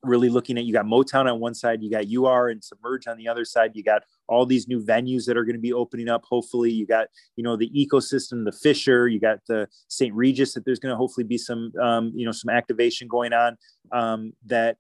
really 0.03 0.29
looking 0.29 0.57
at 0.59 0.65
you 0.65 0.73
got 0.73 0.87
Motown 0.87 1.31
on 1.31 1.41
one 1.41 1.55
side, 1.55 1.83
you 1.83 1.91
got 1.91 2.07
UR 2.07 2.49
and 2.49 2.63
Submerge 2.63 3.07
on 3.07 3.17
the 3.17 3.29
other 3.29 3.45
side. 3.45 3.73
You 3.75 3.83
got 3.83 4.03
all 4.29 4.47
these 4.47 4.67
new 4.69 4.83
venues 4.83 5.27
that 5.27 5.37
are 5.37 5.45
going 5.45 5.57
to 5.57 5.61
be 5.61 5.73
opening 5.73 6.09
up. 6.09 6.25
Hopefully, 6.25 6.71
you 6.71 6.87
got 6.87 7.09
you 7.37 7.45
know 7.45 7.57
the 7.57 7.71
ecosystem, 7.71 8.45
the 8.45 8.53
Fisher, 8.53 9.09
you 9.09 9.21
got 9.21 9.39
the 9.47 9.69
St. 9.89 10.15
Regis 10.15 10.55
that 10.55 10.65
there's 10.65 10.79
going 10.79 10.93
to 10.93 10.97
hopefully 10.97 11.25
be 11.25 11.39
some 11.39 11.73
um, 11.81 12.13
you 12.15 12.25
know 12.25 12.33
some 12.33 12.51
activation 12.51 13.09
going 13.09 13.33
on. 13.33 13.57
Um, 13.93 14.33
that 14.47 14.77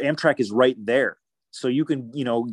Amtrak 0.00 0.40
is 0.40 0.50
right 0.50 0.76
there, 0.78 1.18
so 1.50 1.68
you 1.68 1.84
can 1.84 2.10
you 2.14 2.24
know 2.24 2.48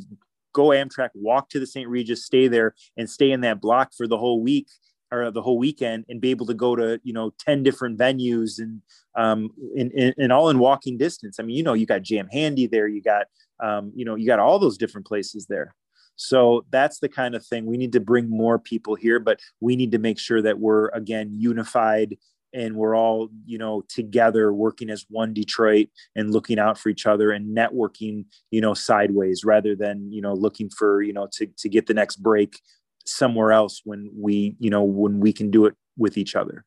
go 0.53 0.68
Amtrak, 0.68 1.10
walk 1.14 1.49
to 1.49 1.60
the 1.60 1.68
St. 1.68 1.88
Regis, 1.88 2.26
stay 2.26 2.48
there, 2.48 2.76
and 2.98 3.10
stay 3.10 3.31
in 3.31 3.41
that 3.41 3.61
block 3.61 3.93
for 3.95 4.07
the 4.07 4.18
whole 4.18 4.41
week 4.41 4.68
or 5.12 5.32
the 5.32 5.42
whole 5.42 5.58
weekend 5.58 6.06
and 6.10 6.22
be 6.22 6.32
able 6.32 6.46
to 6.46 6.54
go 6.54 6.76
to 6.76 7.00
you 7.04 7.14
know 7.14 7.34
10 7.40 7.64
different 7.64 7.98
venues 7.98 8.60
and 8.60 8.82
um 9.16 9.50
in, 9.76 9.92
in, 9.92 10.14
in 10.18 10.32
all 10.32 10.50
in 10.50 10.60
walking 10.60 10.98
distance. 10.98 11.40
I 11.40 11.44
mean 11.44 11.58
you 11.58 11.64
know 11.64 11.74
you 11.74 11.86
got 11.86 12.02
jam 12.02 12.28
handy 12.32 12.68
there 12.68 12.88
you 12.88 13.02
got 13.02 13.28
um 13.62 13.92
you 13.96 14.06
know 14.06 14.16
you 14.16 14.26
got 14.26 14.40
all 14.40 14.60
those 14.60 14.78
different 14.78 15.08
places 15.08 15.48
there. 15.48 15.76
So 16.16 16.66
that's 16.70 17.00
the 17.00 17.10
kind 17.10 17.36
of 17.36 17.46
thing 17.46 17.66
we 17.66 17.78
need 17.78 17.94
to 17.94 18.00
bring 18.00 18.30
more 18.30 18.60
people 18.60 18.96
here 18.96 19.20
but 19.20 19.40
we 19.60 19.76
need 19.76 19.92
to 19.92 20.00
make 20.00 20.20
sure 20.20 20.42
that 20.42 20.60
we're 20.60 20.90
again 20.90 21.32
unified 21.34 22.18
and 22.54 22.76
we're 22.76 22.96
all 22.96 23.30
you 23.46 23.58
know 23.58 23.84
together 23.88 24.54
working 24.54 24.90
as 24.90 25.06
one 25.10 25.34
detroit 25.34 25.88
and 26.16 26.32
looking 26.32 26.60
out 26.60 26.78
for 26.78 26.90
each 26.90 27.06
other 27.06 27.32
and 27.32 27.56
networking 27.56 28.26
you 28.52 28.62
know 28.62 28.74
sideways 28.74 29.44
rather 29.44 29.76
than 29.76 30.12
you 30.12 30.22
know 30.22 30.34
looking 30.34 30.70
for 30.70 31.02
you 31.02 31.14
know 31.14 31.28
to, 31.32 31.48
to 31.58 31.70
get 31.70 31.88
the 31.88 31.94
next 31.94 32.18
break 32.18 32.60
somewhere 33.06 33.52
else 33.52 33.82
when 33.84 34.10
we 34.15 34.56
you 34.60 34.69
know 34.69 34.84
when 34.84 35.19
we 35.19 35.34
can 35.34 35.52
do 35.52 35.65
it 35.65 35.76
with 35.98 36.18
each 36.18 36.36
other. 36.36 36.65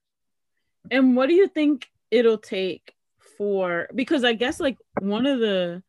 And 0.90 1.16
what 1.16 1.28
do 1.28 1.35
you 1.35 1.48
think 1.48 1.89
it'll 2.11 2.39
take 2.39 2.94
for 3.36 3.89
because 3.94 4.24
i 4.24 4.32
guess 4.32 4.61
like 4.61 4.78
one 5.01 5.27
of 5.27 5.40
the 5.40 5.82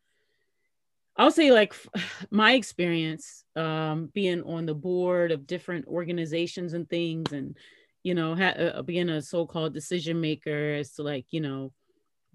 i'll 1.16 1.30
say 1.30 1.52
like 1.52 1.74
my 2.30 2.52
experience 2.52 3.44
um 3.54 4.10
being 4.12 4.42
on 4.42 4.66
the 4.66 4.74
board 4.74 5.30
of 5.30 5.46
different 5.46 5.86
organizations 5.86 6.72
and 6.72 6.88
things 6.88 7.32
and 7.32 7.56
you 8.02 8.14
know 8.14 8.34
ha- 8.34 8.58
uh, 8.58 8.82
being 8.82 9.08
a 9.08 9.22
so-called 9.22 9.72
decision 9.72 10.20
maker 10.20 10.74
as 10.74 10.92
to 10.92 11.02
like 11.02 11.26
you 11.30 11.40
know 11.40 11.72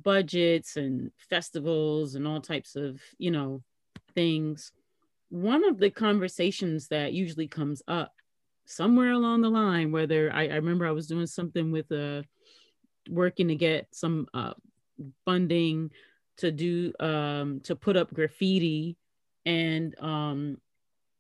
budgets 0.01 0.77
and 0.77 1.11
festivals 1.17 2.15
and 2.15 2.27
all 2.27 2.41
types 2.41 2.75
of 2.75 3.01
you 3.17 3.31
know 3.31 3.61
things 4.15 4.71
one 5.31 5.63
of 5.63 5.79
the 5.79 5.89
conversations 5.89 6.89
that 6.89 7.13
usually 7.13 7.47
comes 7.47 7.81
up 7.87 8.13
somewhere 8.65 9.11
along 9.11 9.41
the 9.41 9.49
line, 9.49 9.91
whether 9.91 10.31
I, 10.31 10.49
I 10.49 10.55
remember 10.55 10.85
I 10.85 10.91
was 10.91 11.07
doing 11.07 11.25
something 11.25 11.71
with 11.71 11.89
a 11.91 12.19
uh, 12.19 12.21
working 13.09 13.47
to 13.47 13.55
get 13.55 13.87
some 13.91 14.27
uh, 14.33 14.53
funding 15.25 15.89
to 16.37 16.51
do 16.51 16.91
um, 16.99 17.61
to 17.61 17.75
put 17.77 17.95
up 17.95 18.13
graffiti, 18.13 18.97
and 19.45 19.97
um, 20.01 20.57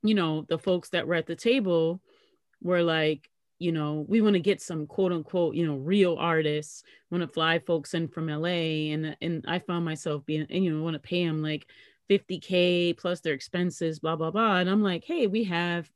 you 0.03 0.13
know 0.13 0.45
the 0.49 0.59
folks 0.59 0.89
that 0.89 1.07
were 1.07 1.15
at 1.15 1.25
the 1.25 1.35
table 1.35 2.01
were 2.61 2.83
like, 2.83 3.29
you 3.59 3.71
know, 3.71 4.05
we 4.09 4.19
want 4.19 4.33
to 4.33 4.41
get 4.41 4.61
some 4.61 4.87
quote 4.87 5.13
unquote, 5.13 5.55
you 5.55 5.65
know, 5.65 5.77
real 5.77 6.17
artists, 6.19 6.83
want 7.09 7.21
to 7.21 7.27
fly 7.29 7.59
folks 7.59 7.93
in 7.93 8.09
from 8.09 8.27
LA, 8.27 8.91
and 8.91 9.15
and 9.21 9.45
I 9.47 9.59
found 9.59 9.85
myself 9.85 10.25
being, 10.25 10.47
and 10.49 10.65
you 10.65 10.75
know, 10.75 10.83
want 10.83 10.95
to 10.95 10.99
pay 10.99 11.25
them 11.25 11.41
like 11.41 11.65
50K 12.11 12.97
plus 12.97 13.21
their 13.21 13.33
expenses, 13.33 13.99
blah, 13.99 14.17
blah, 14.17 14.31
blah. 14.31 14.57
And 14.57 14.69
I'm 14.69 14.83
like, 14.83 15.05
hey, 15.05 15.27
we 15.27 15.45
have 15.45 15.89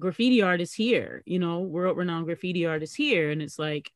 graffiti 0.00 0.42
artists 0.42 0.74
here, 0.74 1.22
you 1.24 1.38
know, 1.38 1.60
world 1.60 1.96
renowned 1.96 2.26
graffiti 2.26 2.66
artists 2.66 2.96
here. 2.96 3.30
And 3.30 3.40
it's 3.40 3.58
like, 3.58 3.90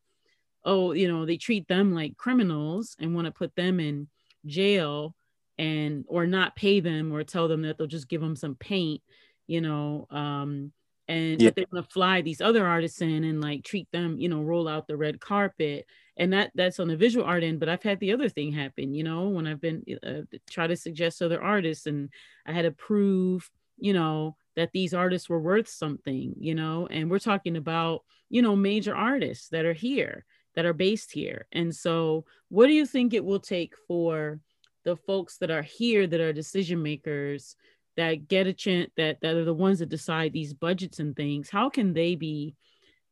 oh, 0.64 0.92
you 0.92 1.08
know, 1.08 1.26
they 1.26 1.36
treat 1.36 1.66
them 1.66 1.92
like 1.92 2.16
criminals 2.16 2.96
and 3.00 3.14
want 3.14 3.26
to 3.26 3.32
put 3.32 3.54
them 3.56 3.80
in 3.80 4.06
jail 4.46 5.14
and 5.58 6.04
or 6.06 6.26
not 6.26 6.54
pay 6.54 6.78
them 6.80 7.12
or 7.12 7.24
tell 7.24 7.48
them 7.48 7.62
that 7.62 7.78
they'll 7.78 7.86
just 7.88 8.08
give 8.08 8.20
them 8.20 8.36
some 8.36 8.54
paint, 8.54 9.02
you 9.48 9.60
know. 9.60 10.06
Um, 10.10 10.72
and 11.08 11.40
yeah. 11.40 11.50
they 11.54 11.66
want 11.72 11.84
to 11.84 11.92
fly 11.92 12.22
these 12.22 12.40
other 12.40 12.66
artists 12.66 13.00
in 13.00 13.24
and 13.24 13.40
like 13.40 13.64
treat 13.64 13.88
them, 13.92 14.18
you 14.18 14.28
know, 14.28 14.42
roll 14.42 14.68
out 14.68 14.86
the 14.86 14.96
red 14.96 15.20
carpet 15.20 15.86
and 16.16 16.32
that 16.32 16.50
that's 16.54 16.80
on 16.80 16.88
the 16.88 16.96
visual 16.96 17.24
art 17.24 17.42
end 17.42 17.60
but 17.60 17.68
i've 17.68 17.82
had 17.82 18.00
the 18.00 18.12
other 18.12 18.28
thing 18.28 18.52
happen 18.52 18.94
you 18.94 19.04
know 19.04 19.28
when 19.28 19.46
i've 19.46 19.60
been 19.60 19.82
uh, 20.06 20.22
try 20.50 20.66
to 20.66 20.76
suggest 20.76 21.22
other 21.22 21.42
artists 21.42 21.86
and 21.86 22.10
i 22.46 22.52
had 22.52 22.62
to 22.62 22.70
prove 22.70 23.50
you 23.78 23.92
know 23.92 24.36
that 24.54 24.72
these 24.72 24.94
artists 24.94 25.28
were 25.28 25.40
worth 25.40 25.68
something 25.68 26.34
you 26.38 26.54
know 26.54 26.86
and 26.90 27.10
we're 27.10 27.18
talking 27.18 27.56
about 27.56 28.02
you 28.28 28.42
know 28.42 28.56
major 28.56 28.94
artists 28.94 29.48
that 29.48 29.64
are 29.64 29.74
here 29.74 30.24
that 30.56 30.66
are 30.66 30.72
based 30.72 31.12
here. 31.12 31.46
And 31.52 31.72
so 31.74 32.24
what 32.48 32.66
do 32.66 32.72
you 32.72 32.86
think 32.86 33.14
it 33.14 33.24
will 33.24 33.38
take 33.40 33.74
for 33.86 34.40
the 34.84 34.96
folks 34.96 35.36
that 35.38 35.50
are 35.50 35.62
here 35.62 36.06
that 36.06 36.20
are 36.20 36.32
decision 36.32 36.82
makers 36.82 37.56
that 37.96 38.28
get 38.28 38.46
a 38.46 38.52
chance 38.52 38.90
that 38.96 39.20
that 39.20 39.36
are 39.36 39.44
the 39.44 39.54
ones 39.54 39.78
that 39.78 39.88
decide 39.88 40.32
these 40.32 40.52
budgets 40.52 40.98
and 40.98 41.16
things 41.16 41.48
how 41.48 41.70
can 41.70 41.94
they 41.94 42.14
be 42.14 42.54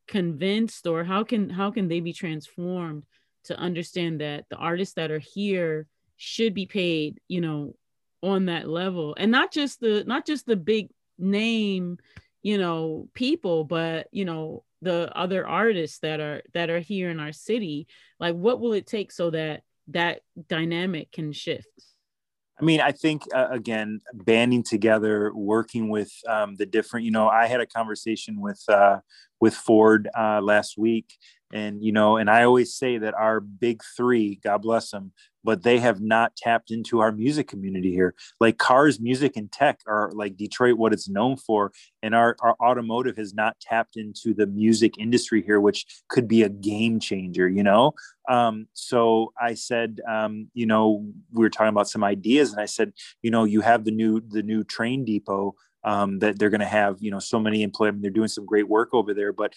convinced 0.07 0.87
or 0.87 1.05
how 1.05 1.25
can 1.25 1.51
how 1.51 1.71
can 1.71 1.89
they 1.89 2.01
be 2.01 2.13
transformed 2.13 3.05
to 3.45 3.57
understand 3.59 4.21
that 4.21 4.45
the 4.51 4.57
artists 4.57 4.95
that 4.95 5.11
are 5.11 5.19
here 5.19 5.87
should 6.17 6.55
be 6.55 6.67
paid 6.67 7.21
you 7.29 7.41
know 7.41 7.75
on 8.23 8.47
that 8.47 8.69
level? 8.69 9.15
And 9.19 9.31
not 9.31 9.53
just 9.53 9.81
the 9.81 10.05
not 10.05 10.27
just 10.27 10.47
the 10.47 10.57
big 10.57 10.89
name 11.19 11.99
you 12.43 12.59
know 12.59 13.09
people 13.15 13.65
but 13.65 14.09
you 14.11 14.25
know 14.25 14.65
the 14.83 15.11
other 15.17 15.47
artists 15.47 15.99
that 16.01 16.21
are 16.21 16.43
that 16.53 16.71
are 16.71 16.81
here 16.81 17.11
in 17.11 17.19
our 17.19 17.33
city. 17.33 17.87
Like 18.21 18.35
what 18.35 18.61
will 18.61 18.75
it 18.75 18.87
take 18.87 19.11
so 19.11 19.31
that 19.31 19.63
that 19.89 20.21
dynamic 20.49 21.11
can 21.13 21.33
shift 21.33 21.69
I 22.61 22.65
mean, 22.65 22.81
I 22.81 22.93
think 22.93 23.23
uh, 23.35 23.49
again, 23.51 24.01
banding 24.13 24.63
together, 24.63 25.33
working 25.35 25.89
with 25.89 26.13
um, 26.29 26.55
the 26.57 26.67
different. 26.67 27.05
You 27.05 27.11
know, 27.11 27.29
I 27.29 27.47
had 27.47 27.61
a 27.61 27.67
conversation 27.67 28.41
with 28.41 28.63
uh, 28.69 28.99
with 29.41 29.55
Ford 29.55 30.09
uh, 30.17 30.41
last 30.41 30.79
week, 30.79 31.19
and 31.55 31.83
you 31.85 31.93
know, 31.93 32.17
and 32.17 32.29
I 32.29 32.43
always 32.43 32.75
say 32.75 32.99
that 32.99 33.15
our 33.15 33.39
big 33.39 33.81
three, 33.97 34.41
God 34.43 34.63
bless 34.63 34.91
them, 34.91 35.13
but 35.45 35.63
they 35.63 35.79
have 35.79 36.01
not 36.01 36.35
tapped 36.35 36.73
into 36.73 36.99
our 36.99 37.13
music 37.13 37.47
community 37.47 37.93
here. 37.93 38.15
Like 38.41 38.59
cars, 38.59 38.99
music, 38.99 39.37
and 39.37 39.53
tech 39.53 39.81
are 39.87 40.11
like 40.15 40.37
Detroit, 40.37 40.79
what 40.79 40.93
it's 40.93 41.09
known 41.09 41.37
for. 41.37 41.71
And 42.03 42.13
our, 42.13 42.35
our 42.41 42.57
automotive 42.61 43.17
has 43.19 43.35
not 43.35 43.61
tapped 43.61 43.97
into 43.97 44.35
the 44.35 44.49
music 44.49 44.99
industry 44.99 45.43
here, 45.43 45.61
which 45.61 45.87
could 46.09 46.27
be 46.27 46.43
a 46.43 46.49
game 46.49 46.99
changer, 46.99 47.49
you 47.49 47.63
know? 47.63 47.93
Um, 48.29 48.67
so 48.73 49.33
I 49.41 49.55
said, 49.55 50.01
um, 50.09 50.49
you 50.55 50.67
know, 50.67 51.07
we 51.33 51.43
were 51.43 51.51
talking 51.51 51.69
about 51.69 51.89
some 51.89 52.03
ideas 52.03 52.53
and 52.53 52.61
I 52.61 52.67
said, 52.67 52.93
you 53.23 53.31
know, 53.31 53.45
you 53.45 53.61
have 53.61 53.85
the 53.85 53.93
new, 53.93 54.21
the 54.21 54.43
new 54.43 54.65
train 54.65 55.05
depot 55.05 55.55
um, 55.85 56.19
that 56.19 56.39
they're 56.39 56.51
going 56.51 56.61
to 56.61 56.67
have, 56.67 56.97
you 57.01 57.11
know, 57.11 57.19
so 57.19 57.39
many 57.39 57.63
employees. 57.63 57.95
They're 57.99 58.11
doing 58.11 58.29
some 58.29 58.47
great 58.47 58.69
work 58.69 58.95
over 58.95 59.13
there, 59.13 59.33
but 59.33 59.53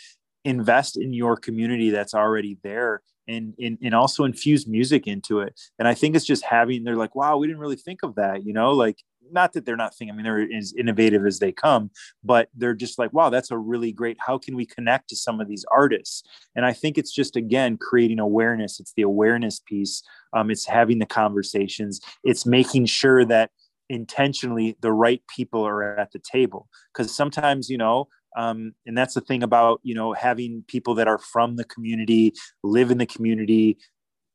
invest 0.48 0.98
in 0.98 1.14
your 1.14 1.36
community 1.36 1.90
that's 1.90 2.14
already 2.14 2.58
there 2.64 3.02
and, 3.28 3.54
and 3.60 3.78
and 3.82 3.94
also 3.94 4.24
infuse 4.24 4.66
music 4.66 5.06
into 5.06 5.42
it. 5.42 5.60
And 5.78 5.88
I 5.88 5.94
think 5.94 6.16
it's 6.16 6.26
just 6.26 6.44
having 6.44 6.84
they're 6.84 6.96
like, 6.96 7.16
wow, 7.16 7.38
we 7.38 7.48
didn't 7.48 7.60
really 7.60 7.76
think 7.76 8.00
of 8.02 8.16
that, 8.16 8.46
you 8.46 8.54
know, 8.54 8.72
like 8.72 9.04
not 9.30 9.52
that 9.54 9.66
they're 9.66 9.76
not 9.76 9.94
thinking, 9.94 10.14
I 10.14 10.16
mean, 10.16 10.24
they're 10.24 10.58
as 10.58 10.74
innovative 10.78 11.26
as 11.26 11.40
they 11.40 11.52
come, 11.52 11.92
but 12.24 12.48
they're 12.56 12.74
just 12.74 12.98
like, 12.98 13.12
wow, 13.12 13.30
that's 13.30 13.52
a 13.52 13.58
really 13.58 13.92
great. 13.92 14.16
How 14.26 14.38
can 14.38 14.56
we 14.56 14.66
connect 14.66 15.10
to 15.10 15.18
some 15.18 15.42
of 15.42 15.50
these 15.50 15.66
artists? 15.70 16.24
And 16.56 16.66
I 16.66 16.72
think 16.72 16.98
it's 16.98 17.14
just 17.14 17.36
again 17.36 17.76
creating 17.78 18.20
awareness. 18.20 18.80
It's 18.80 18.94
the 18.96 19.02
awareness 19.02 19.60
piece. 19.60 20.02
Um, 20.32 20.50
it's 20.50 20.66
having 20.66 21.00
the 21.00 21.06
conversations. 21.06 22.00
It's 22.24 22.46
making 22.46 22.86
sure 22.86 23.26
that 23.26 23.52
intentionally 23.90 24.78
the 24.82 24.92
right 24.92 25.22
people 25.34 25.66
are 25.66 25.98
at 25.98 26.12
the 26.12 26.20
table 26.20 26.68
because 26.94 27.16
sometimes 27.16 27.70
you 27.70 27.78
know 27.78 28.08
um, 28.38 28.74
and 28.86 28.96
that's 28.96 29.16
the 29.16 29.22
thing 29.22 29.44
about 29.44 29.82
you 29.84 29.96
know 29.96 30.14
having 30.14 30.64
people 30.68 30.94
that 30.96 31.08
are 31.08 31.18
from 31.18 31.58
the 31.58 31.66
community 31.66 32.34
live 32.64 32.92
in 32.92 33.00
the 33.00 33.06
community 33.06 33.78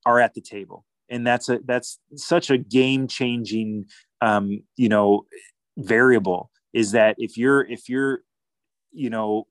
are 0.04 0.20
at 0.20 0.34
the 0.34 0.40
table. 0.42 0.84
And 1.08 1.26
that's 1.26 1.48
a 1.48 1.60
that's 1.64 1.98
such 2.16 2.50
a 2.50 2.58
game 2.58 3.06
changing 3.06 3.86
um, 4.20 4.62
you 4.76 4.88
know 4.88 5.24
variable 5.78 6.50
is 6.74 6.92
that 6.92 7.14
if 7.18 7.38
you're 7.38 7.62
if 7.70 7.88
you're 7.88 8.22
you 8.92 9.08
know 9.08 9.46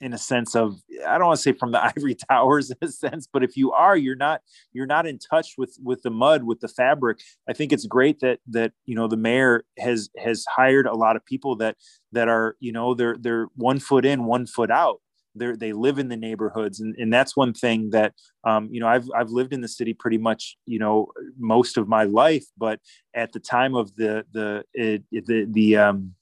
in 0.00 0.12
a 0.12 0.18
sense 0.18 0.54
of 0.54 0.78
i 1.06 1.16
don't 1.16 1.28
want 1.28 1.36
to 1.36 1.42
say 1.42 1.52
from 1.52 1.72
the 1.72 1.82
ivory 1.96 2.14
towers 2.14 2.70
in 2.70 2.76
a 2.82 2.88
sense 2.88 3.26
but 3.32 3.42
if 3.42 3.56
you 3.56 3.72
are 3.72 3.96
you're 3.96 4.16
not 4.16 4.40
you're 4.72 4.86
not 4.86 5.06
in 5.06 5.18
touch 5.18 5.54
with 5.56 5.76
with 5.82 6.02
the 6.02 6.10
mud 6.10 6.44
with 6.44 6.60
the 6.60 6.68
fabric. 6.68 7.20
I 7.48 7.52
think 7.52 7.72
it's 7.72 7.86
great 7.86 8.20
that 8.20 8.40
that 8.48 8.72
you 8.84 8.94
know 8.94 9.08
the 9.08 9.16
mayor 9.16 9.64
has 9.78 10.10
has 10.18 10.44
hired 10.54 10.86
a 10.86 10.94
lot 10.94 11.16
of 11.16 11.24
people 11.24 11.56
that 11.56 11.76
that 12.12 12.28
are 12.28 12.56
you 12.60 12.72
know 12.72 12.94
they're 12.94 13.16
they're 13.18 13.46
one 13.56 13.78
foot 13.78 14.04
in 14.04 14.24
one 14.24 14.46
foot 14.46 14.70
out. 14.70 15.00
They 15.34 15.52
they 15.52 15.72
live 15.72 15.98
in 15.98 16.08
the 16.08 16.16
neighborhoods 16.16 16.80
and, 16.80 16.94
and 16.96 17.12
that's 17.12 17.36
one 17.36 17.52
thing 17.52 17.90
that 17.90 18.14
um, 18.44 18.68
you 18.70 18.80
know 18.80 18.88
I've, 18.88 19.08
I've 19.14 19.30
lived 19.30 19.52
in 19.52 19.60
the 19.60 19.68
city 19.68 19.94
pretty 19.94 20.18
much 20.18 20.56
you 20.66 20.78
know 20.78 21.08
most 21.38 21.76
of 21.76 21.88
my 21.88 22.04
life 22.04 22.46
but 22.56 22.80
at 23.14 23.32
the 23.32 23.40
time 23.40 23.74
of 23.74 23.94
the 23.96 24.24
the 24.32 24.64
it, 24.72 25.04
the 25.10 25.46
the 25.50 25.76
um, 25.76 26.14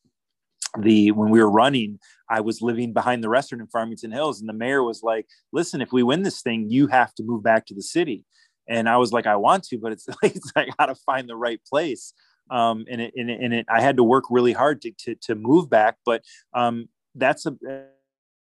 the 0.81 1.11
when 1.13 1.31
we 1.31 1.41
were 1.41 1.51
running 1.51 1.99
i 2.31 2.41
was 2.41 2.61
living 2.61 2.93
behind 2.93 3.23
the 3.23 3.29
restaurant 3.29 3.61
in 3.61 3.67
farmington 3.69 4.11
hills 4.11 4.41
and 4.41 4.49
the 4.49 4.55
mayor 4.55 4.83
was 4.83 5.03
like 5.03 5.27
listen 5.53 5.81
if 5.81 5.93
we 5.93 6.03
win 6.03 6.23
this 6.23 6.43
thing 6.43 6.69
you 6.69 6.87
have 6.87 7.15
to 7.15 7.23
move 7.23 7.43
back 7.43 7.67
to 7.67 7.75
the 7.75 7.83
city. 7.83 8.25
And 8.69 8.89
i 8.89 8.97
was 8.97 9.13
like 9.13 9.27
i 9.27 9.37
want 9.37 9.65
to 9.65 9.79
but 9.79 9.93
it's 9.93 10.09
like 10.23 10.37
it's 10.37 10.53
i 10.57 10.69
gotta 10.79 10.95
find 10.95 11.29
the 11.29 11.37
right 11.37 11.61
place. 11.69 12.13
Um, 12.51 12.85
and 12.91 13.01
it, 13.01 13.15
and 13.17 13.31
it, 13.31 13.41
and 13.41 13.55
it 13.55 13.67
i 13.71 13.81
had 13.81 13.97
to 13.97 14.05
work 14.05 14.25
really 14.29 14.53
hard 14.53 14.83
to, 14.83 14.93
to, 15.05 15.15
to 15.23 15.35
move 15.35 15.71
back 15.71 15.97
but 16.05 16.23
um, 16.53 16.89
that's 17.15 17.47
a 17.47 17.55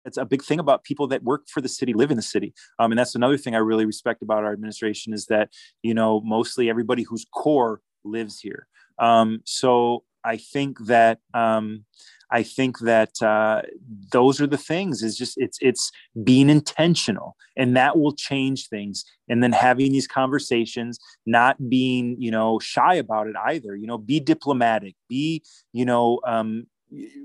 it's 0.05 0.17
a 0.17 0.25
big 0.25 0.43
thing 0.43 0.59
about 0.59 0.83
people 0.83 1.07
that 1.07 1.23
work 1.23 1.47
for 1.47 1.61
the 1.61 1.69
city 1.69 1.93
live 1.93 2.11
in 2.11 2.17
the 2.17 2.23
city. 2.23 2.53
Um, 2.79 2.91
and 2.91 2.99
that's 2.99 3.15
another 3.15 3.37
thing 3.37 3.55
i 3.55 3.59
really 3.59 3.85
respect 3.85 4.21
about 4.21 4.43
our 4.43 4.51
administration 4.51 5.13
is 5.13 5.27
that 5.27 5.49
you 5.81 5.93
know 5.93 6.21
mostly 6.21 6.69
everybody 6.69 7.03
who's 7.03 7.25
core 7.33 7.81
lives 8.03 8.39
here. 8.39 8.67
Um, 8.99 9.41
so 9.45 10.03
i 10.23 10.37
think 10.37 10.77
that 10.85 11.19
um, 11.33 11.85
I 12.33 12.41
think 12.41 12.79
that 12.79 13.21
uh, 13.21 13.61
those 14.11 14.41
are 14.41 14.47
the 14.47 14.57
things. 14.57 15.03
Is 15.03 15.15
just 15.15 15.37
it's 15.37 15.59
it's 15.61 15.91
being 16.23 16.49
intentional, 16.49 17.37
and 17.55 17.77
that 17.77 17.97
will 17.99 18.13
change 18.13 18.67
things. 18.67 19.05
And 19.29 19.43
then 19.43 19.51
having 19.53 19.91
these 19.91 20.07
conversations, 20.07 20.99
not 21.27 21.69
being 21.69 22.15
you 22.19 22.31
know 22.31 22.57
shy 22.57 22.95
about 22.95 23.27
it 23.27 23.35
either. 23.45 23.75
You 23.75 23.85
know, 23.85 23.99
be 23.99 24.19
diplomatic. 24.19 24.95
Be 25.07 25.43
you 25.73 25.85
know 25.85 26.19
um, 26.25 26.65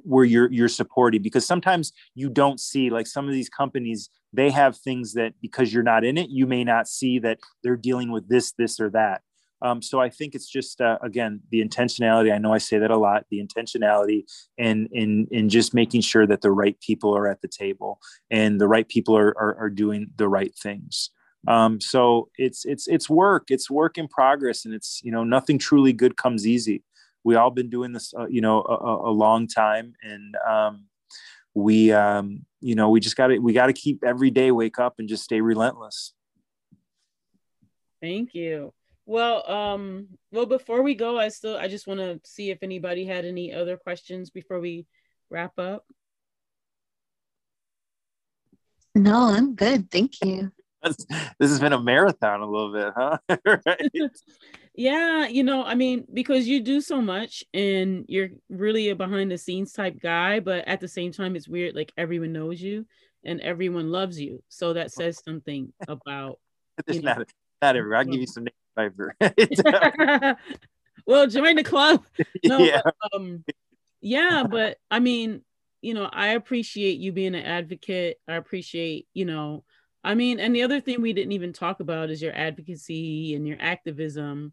where 0.04 0.26
you're 0.26 0.52
you're 0.52 0.68
supporting 0.68 1.22
because 1.22 1.46
sometimes 1.46 1.92
you 2.14 2.28
don't 2.28 2.60
see 2.60 2.90
like 2.90 3.06
some 3.06 3.26
of 3.26 3.32
these 3.32 3.48
companies 3.48 4.10
they 4.32 4.50
have 4.50 4.76
things 4.76 5.14
that 5.14 5.32
because 5.40 5.72
you're 5.72 5.82
not 5.82 6.04
in 6.04 6.18
it 6.18 6.28
you 6.30 6.46
may 6.46 6.64
not 6.64 6.88
see 6.88 7.18
that 7.18 7.38
they're 7.62 7.76
dealing 7.76 8.10
with 8.10 8.28
this 8.28 8.52
this 8.52 8.80
or 8.80 8.90
that 8.90 9.22
um, 9.62 9.82
so 9.82 10.00
I 10.00 10.08
think 10.08 10.34
it's 10.34 10.48
just 10.48 10.80
uh, 10.80 10.98
again 11.02 11.40
the 11.50 11.64
intentionality. 11.64 12.32
I 12.32 12.38
know 12.38 12.52
I 12.52 12.58
say 12.58 12.78
that 12.78 12.90
a 12.90 12.96
lot. 12.96 13.24
The 13.30 13.44
intentionality 13.44 14.24
and 14.56 14.88
in 14.92 15.26
in 15.30 15.48
just 15.48 15.74
making 15.74 16.02
sure 16.02 16.26
that 16.26 16.42
the 16.42 16.52
right 16.52 16.78
people 16.80 17.16
are 17.16 17.26
at 17.26 17.40
the 17.40 17.48
table 17.48 18.00
and 18.30 18.60
the 18.60 18.68
right 18.68 18.88
people 18.88 19.16
are 19.16 19.36
are, 19.38 19.56
are 19.56 19.70
doing 19.70 20.10
the 20.16 20.28
right 20.28 20.54
things. 20.54 21.10
Um, 21.46 21.80
so 21.80 22.30
it's 22.36 22.64
it's 22.64 22.86
it's 22.88 23.08
work. 23.08 23.50
It's 23.50 23.70
work 23.70 23.98
in 23.98 24.08
progress, 24.08 24.64
and 24.64 24.74
it's 24.74 25.00
you 25.02 25.12
know 25.12 25.24
nothing 25.24 25.58
truly 25.58 25.92
good 25.92 26.16
comes 26.16 26.46
easy. 26.46 26.84
We 27.24 27.34
all 27.34 27.50
been 27.50 27.70
doing 27.70 27.92
this 27.92 28.12
uh, 28.18 28.26
you 28.28 28.40
know 28.40 28.62
a, 28.62 29.10
a, 29.10 29.12
long 29.12 29.46
time, 29.46 29.94
and 30.02 30.36
um, 30.48 30.86
we 31.54 31.92
um, 31.92 32.44
you 32.60 32.74
know 32.74 32.90
we 32.90 33.00
just 33.00 33.16
got 33.16 33.28
to 33.28 33.38
we 33.38 33.52
got 33.52 33.66
to 33.66 33.72
keep 33.72 34.04
every 34.04 34.30
day 34.30 34.50
wake 34.50 34.78
up 34.78 34.94
and 34.98 35.08
just 35.08 35.24
stay 35.24 35.40
relentless. 35.40 36.12
Thank 38.00 38.34
you. 38.34 38.72
Well, 39.08 39.50
um, 39.50 40.08
well, 40.32 40.44
before 40.44 40.82
we 40.82 40.94
go, 40.94 41.18
I 41.18 41.28
still 41.28 41.56
I 41.56 41.66
just 41.66 41.86
want 41.86 41.98
to 42.00 42.20
see 42.24 42.50
if 42.50 42.58
anybody 42.60 43.06
had 43.06 43.24
any 43.24 43.54
other 43.54 43.78
questions 43.78 44.28
before 44.28 44.60
we 44.60 44.84
wrap 45.30 45.58
up. 45.58 45.86
No, 48.94 49.30
I'm 49.30 49.54
good. 49.54 49.90
Thank 49.90 50.22
you. 50.22 50.52
this 50.82 51.06
has 51.40 51.58
been 51.58 51.72
a 51.72 51.80
marathon 51.80 52.42
a 52.42 52.46
little 52.46 52.70
bit, 52.70 52.92
huh? 52.94 53.18
yeah, 54.74 55.26
you 55.26 55.42
know, 55.42 55.64
I 55.64 55.74
mean, 55.74 56.04
because 56.12 56.46
you 56.46 56.60
do 56.60 56.82
so 56.82 57.00
much 57.00 57.42
and 57.54 58.04
you're 58.08 58.28
really 58.50 58.90
a 58.90 58.94
behind 58.94 59.30
the 59.30 59.38
scenes 59.38 59.72
type 59.72 59.98
guy, 60.02 60.40
but 60.40 60.68
at 60.68 60.80
the 60.80 60.88
same 60.88 61.12
time, 61.12 61.34
it's 61.34 61.48
weird. 61.48 61.74
Like 61.74 61.94
everyone 61.96 62.34
knows 62.34 62.60
you 62.60 62.84
and 63.24 63.40
everyone 63.40 63.90
loves 63.90 64.20
you, 64.20 64.42
so 64.50 64.74
that 64.74 64.92
says 64.92 65.22
something 65.24 65.72
about. 65.88 66.38
You 66.86 67.02
know, 67.02 67.14
not, 67.14 67.32
not 67.60 67.76
everyone. 67.76 67.98
I'll 67.98 68.04
give 68.04 68.20
you 68.20 68.26
some 68.28 68.44
names 68.44 68.54
well, 71.06 71.26
join 71.26 71.56
the 71.56 71.64
club. 71.64 72.04
No, 72.44 72.58
yeah. 72.58 72.80
But, 72.84 72.94
um, 73.12 73.44
yeah, 74.00 74.44
but 74.48 74.78
I 74.90 75.00
mean, 75.00 75.42
you 75.82 75.94
know, 75.94 76.08
I 76.12 76.28
appreciate 76.28 76.98
you 76.98 77.12
being 77.12 77.34
an 77.34 77.44
advocate. 77.44 78.18
I 78.28 78.34
appreciate, 78.34 79.08
you 79.14 79.24
know, 79.24 79.64
I 80.04 80.14
mean, 80.14 80.40
and 80.40 80.54
the 80.54 80.62
other 80.62 80.80
thing 80.80 81.02
we 81.02 81.12
didn't 81.12 81.32
even 81.32 81.52
talk 81.52 81.80
about 81.80 82.10
is 82.10 82.22
your 82.22 82.34
advocacy 82.34 83.34
and 83.34 83.46
your 83.46 83.58
activism, 83.60 84.52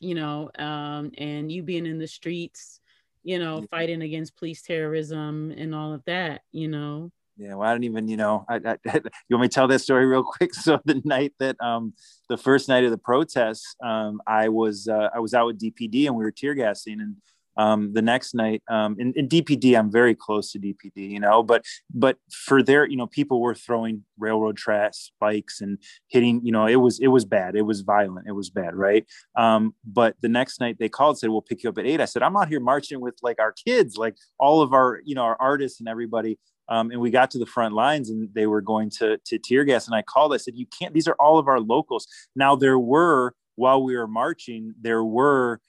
you 0.00 0.14
know, 0.14 0.50
um, 0.58 1.12
and 1.16 1.50
you 1.50 1.62
being 1.62 1.86
in 1.86 1.98
the 1.98 2.08
streets, 2.08 2.80
you 3.22 3.38
know, 3.38 3.64
fighting 3.70 4.02
against 4.02 4.36
police 4.36 4.62
terrorism 4.62 5.52
and 5.56 5.74
all 5.74 5.92
of 5.92 6.04
that, 6.06 6.42
you 6.52 6.68
know. 6.68 7.10
Yeah, 7.38 7.54
well, 7.54 7.68
I 7.68 7.72
don't 7.72 7.84
even, 7.84 8.08
you 8.08 8.16
know, 8.16 8.44
I, 8.48 8.56
I, 8.56 8.76
you 8.94 9.36
want 9.36 9.42
me 9.42 9.48
to 9.48 9.54
tell 9.54 9.68
that 9.68 9.78
story 9.78 10.06
real 10.06 10.24
quick? 10.24 10.50
So 10.58 10.80
the 10.84 11.00
night 11.04 11.34
that, 11.38 11.56
um, 11.60 11.94
the 12.28 12.36
first 12.36 12.68
night 12.68 12.82
of 12.84 12.90
the 12.90 12.98
protests, 12.98 13.76
um, 13.82 14.20
I 14.26 14.48
was, 14.48 14.88
uh, 14.88 15.08
I 15.14 15.20
was 15.20 15.34
out 15.34 15.46
with 15.46 15.60
DPD 15.60 16.06
and 16.06 16.16
we 16.16 16.24
were 16.24 16.32
tear 16.32 16.54
gassing, 16.54 17.00
and 17.00 17.16
um, 17.56 17.92
the 17.92 18.02
next 18.02 18.34
night, 18.34 18.62
um, 18.68 18.96
in, 18.98 19.12
in 19.14 19.28
DPD, 19.28 19.76
I'm 19.78 19.90
very 19.90 20.14
close 20.14 20.52
to 20.52 20.60
DPD, 20.60 21.10
you 21.10 21.20
know, 21.20 21.42
but, 21.42 21.64
but 21.92 22.16
for 22.30 22.62
their, 22.62 22.86
you 22.86 22.96
know, 22.96 23.06
people 23.08 23.40
were 23.40 23.54
throwing 23.54 24.04
railroad 24.16 24.56
tracks, 24.56 25.10
spikes 25.14 25.60
and 25.60 25.78
hitting, 26.08 26.40
you 26.44 26.52
know, 26.52 26.66
it 26.66 26.76
was, 26.76 27.00
it 27.00 27.08
was 27.08 27.24
bad, 27.24 27.56
it 27.56 27.62
was 27.62 27.80
violent, 27.80 28.26
it 28.28 28.32
was 28.32 28.50
bad, 28.50 28.76
right? 28.76 29.04
Um, 29.36 29.74
but 29.84 30.14
the 30.22 30.28
next 30.28 30.60
night 30.60 30.76
they 30.78 30.88
called, 30.88 31.18
said, 31.18 31.30
"We'll 31.30 31.42
pick 31.42 31.62
you 31.64 31.70
up 31.70 31.78
at 31.78 31.86
eight. 31.86 32.00
I 32.00 32.04
said, 32.04 32.22
"I'm 32.22 32.36
out 32.36 32.48
here 32.48 32.60
marching 32.60 33.00
with 33.00 33.16
like 33.22 33.40
our 33.40 33.52
kids, 33.52 33.96
like 33.96 34.16
all 34.38 34.60
of 34.62 34.72
our, 34.72 35.00
you 35.04 35.14
know, 35.16 35.22
our 35.22 35.36
artists 35.40 35.80
and 35.80 35.88
everybody." 35.88 36.38
Um, 36.68 36.90
and 36.90 37.00
we 37.00 37.10
got 37.10 37.30
to 37.32 37.38
the 37.38 37.46
front 37.46 37.74
lines 37.74 38.10
and 38.10 38.28
they 38.34 38.46
were 38.46 38.60
going 38.60 38.90
to, 38.98 39.18
to 39.24 39.38
tear 39.38 39.64
gas. 39.64 39.86
And 39.86 39.94
I 39.94 40.02
called, 40.02 40.34
I 40.34 40.36
said, 40.36 40.54
you 40.56 40.66
can't, 40.66 40.94
these 40.94 41.08
are 41.08 41.16
all 41.18 41.38
of 41.38 41.48
our 41.48 41.60
locals. 41.60 42.06
Now 42.36 42.56
there 42.56 42.78
were, 42.78 43.34
while 43.56 43.82
we 43.82 43.96
were 43.96 44.06
marching, 44.06 44.74
there 44.80 45.02
were, 45.02 45.60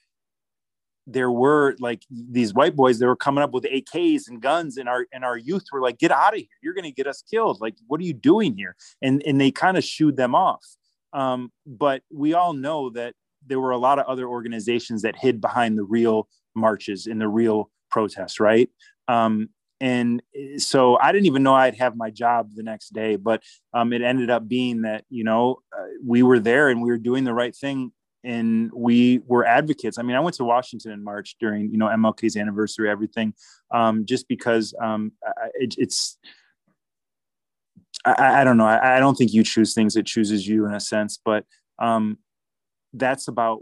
there 1.06 1.30
were 1.30 1.74
like 1.80 2.02
these 2.10 2.54
white 2.54 2.76
boys 2.76 2.98
that 2.98 3.06
were 3.06 3.16
coming 3.16 3.42
up 3.42 3.52
with 3.52 3.64
AKs 3.64 4.28
and 4.28 4.40
guns 4.40 4.76
and 4.76 4.88
our, 4.88 5.06
and 5.12 5.24
our 5.24 5.36
youth 5.36 5.64
were 5.72 5.80
like, 5.80 5.98
get 5.98 6.12
out 6.12 6.34
of 6.34 6.38
here. 6.38 6.48
You're 6.62 6.74
going 6.74 6.84
to 6.84 6.92
get 6.92 7.06
us 7.06 7.22
killed. 7.22 7.60
Like, 7.60 7.74
what 7.86 8.00
are 8.00 8.04
you 8.04 8.12
doing 8.12 8.54
here? 8.54 8.76
And, 9.02 9.22
and 9.26 9.40
they 9.40 9.50
kind 9.50 9.76
of 9.76 9.84
shooed 9.84 10.16
them 10.16 10.34
off. 10.34 10.64
Um, 11.12 11.50
but 11.66 12.02
we 12.12 12.34
all 12.34 12.52
know 12.52 12.90
that 12.90 13.14
there 13.44 13.58
were 13.58 13.70
a 13.70 13.78
lot 13.78 13.98
of 13.98 14.06
other 14.06 14.28
organizations 14.28 15.02
that 15.02 15.16
hid 15.16 15.40
behind 15.40 15.78
the 15.78 15.82
real 15.82 16.28
marches 16.54 17.06
and 17.06 17.20
the 17.20 17.28
real 17.28 17.70
protests, 17.90 18.38
right? 18.38 18.70
Um, 19.08 19.48
and 19.80 20.22
so 20.58 20.98
I 20.98 21.12
didn't 21.12 21.26
even 21.26 21.42
know 21.42 21.54
I'd 21.54 21.76
have 21.76 21.96
my 21.96 22.10
job 22.10 22.50
the 22.54 22.62
next 22.62 22.92
day, 22.92 23.16
but 23.16 23.42
um, 23.72 23.92
it 23.92 24.02
ended 24.02 24.30
up 24.30 24.46
being 24.46 24.82
that 24.82 25.04
you 25.08 25.24
know 25.24 25.60
uh, 25.76 25.84
we 26.04 26.22
were 26.22 26.38
there 26.38 26.68
and 26.68 26.82
we 26.82 26.90
were 26.90 26.98
doing 26.98 27.24
the 27.24 27.34
right 27.34 27.54
thing 27.54 27.92
and 28.22 28.70
we 28.74 29.20
were 29.26 29.46
advocates. 29.46 29.98
I 29.98 30.02
mean, 30.02 30.16
I 30.16 30.20
went 30.20 30.36
to 30.36 30.44
Washington 30.44 30.92
in 30.92 31.02
March 31.02 31.36
during 31.40 31.70
you 31.70 31.78
know 31.78 31.86
MLK's 31.86 32.36
anniversary, 32.36 32.90
everything, 32.90 33.34
um, 33.72 34.04
just 34.04 34.28
because 34.28 34.74
um, 34.80 35.12
it, 35.54 35.74
it's. 35.78 36.18
I, 38.04 38.40
I, 38.40 38.44
don't 38.44 38.56
know. 38.56 38.66
I, 38.66 38.96
I, 38.96 39.00
don't 39.00 39.14
think 39.14 39.32
you 39.32 39.44
choose 39.44 39.74
things; 39.74 39.96
it 39.96 40.06
chooses 40.06 40.46
you 40.46 40.66
in 40.66 40.72
a 40.72 40.80
sense. 40.80 41.18
But 41.22 41.44
um, 41.78 42.18
that's 42.92 43.28
about 43.28 43.60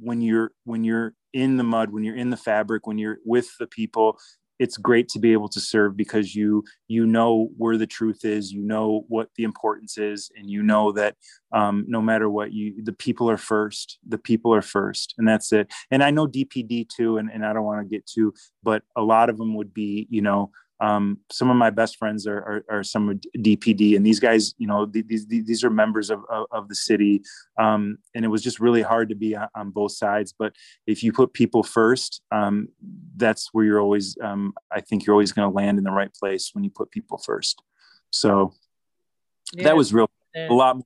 when 0.00 0.20
you're 0.20 0.52
when 0.64 0.84
you're 0.84 1.14
in 1.32 1.56
the 1.56 1.64
mud, 1.64 1.90
when 1.90 2.04
you're 2.04 2.16
in 2.16 2.30
the 2.30 2.36
fabric, 2.36 2.86
when 2.86 2.98
you're 2.98 3.18
with 3.24 3.48
the 3.58 3.66
people, 3.66 4.18
it's 4.60 4.76
great 4.76 5.08
to 5.08 5.18
be 5.18 5.32
able 5.32 5.48
to 5.48 5.58
serve 5.58 5.96
because 5.96 6.34
you 6.34 6.62
you 6.86 7.06
know 7.06 7.48
where 7.56 7.76
the 7.76 7.86
truth 7.86 8.24
is 8.24 8.52
you 8.52 8.62
know 8.62 9.04
what 9.08 9.28
the 9.36 9.42
importance 9.42 9.98
is 9.98 10.30
and 10.36 10.48
you 10.48 10.62
know 10.62 10.92
that 10.92 11.16
um, 11.52 11.84
no 11.88 12.00
matter 12.00 12.30
what 12.30 12.52
you 12.52 12.84
the 12.84 12.92
people 12.92 13.28
are 13.28 13.38
first 13.38 13.98
the 14.06 14.18
people 14.18 14.54
are 14.54 14.62
first 14.62 15.14
and 15.18 15.26
that's 15.26 15.52
it. 15.52 15.72
And 15.90 16.04
i 16.04 16.10
know 16.10 16.28
dpd 16.28 16.88
too 16.88 17.16
and, 17.16 17.30
and 17.30 17.44
i 17.44 17.52
don't 17.52 17.64
want 17.64 17.80
to 17.80 17.88
get 17.92 18.06
too 18.06 18.32
but 18.62 18.82
a 18.94 19.02
lot 19.02 19.30
of 19.30 19.38
them 19.38 19.54
would 19.54 19.74
be 19.74 20.06
you 20.10 20.20
know 20.20 20.50
um, 20.80 21.18
some 21.30 21.50
of 21.50 21.56
my 21.56 21.70
best 21.70 21.96
friends 21.96 22.26
are, 22.26 22.38
are, 22.38 22.64
are, 22.70 22.82
some 22.82 23.20
DPD, 23.36 23.96
and 23.96 24.04
these 24.04 24.20
guys, 24.20 24.54
you 24.58 24.66
know, 24.66 24.86
these 24.86 25.26
these 25.26 25.62
are 25.62 25.70
members 25.70 26.10
of 26.10 26.24
of, 26.30 26.46
of 26.50 26.68
the 26.68 26.74
city, 26.74 27.22
um, 27.58 27.98
and 28.14 28.24
it 28.24 28.28
was 28.28 28.42
just 28.42 28.60
really 28.60 28.82
hard 28.82 29.08
to 29.10 29.14
be 29.14 29.36
on, 29.36 29.48
on, 29.54 29.70
both 29.70 29.92
sides. 29.92 30.34
But 30.36 30.54
if 30.86 31.02
you 31.02 31.12
put 31.12 31.32
people 31.32 31.62
first, 31.62 32.22
um, 32.32 32.68
that's 33.16 33.50
where 33.52 33.64
you're 33.64 33.80
always. 33.80 34.16
Um, 34.22 34.54
I 34.70 34.80
think 34.80 35.06
you're 35.06 35.14
always 35.14 35.32
going 35.32 35.50
to 35.50 35.54
land 35.54 35.78
in 35.78 35.84
the 35.84 35.90
right 35.90 36.12
place 36.12 36.50
when 36.54 36.64
you 36.64 36.70
put 36.70 36.90
people 36.90 37.18
first. 37.18 37.62
So 38.10 38.54
yeah. 39.54 39.64
that 39.64 39.76
was 39.76 39.92
real 39.92 40.10
a 40.34 40.52
lot 40.52 40.76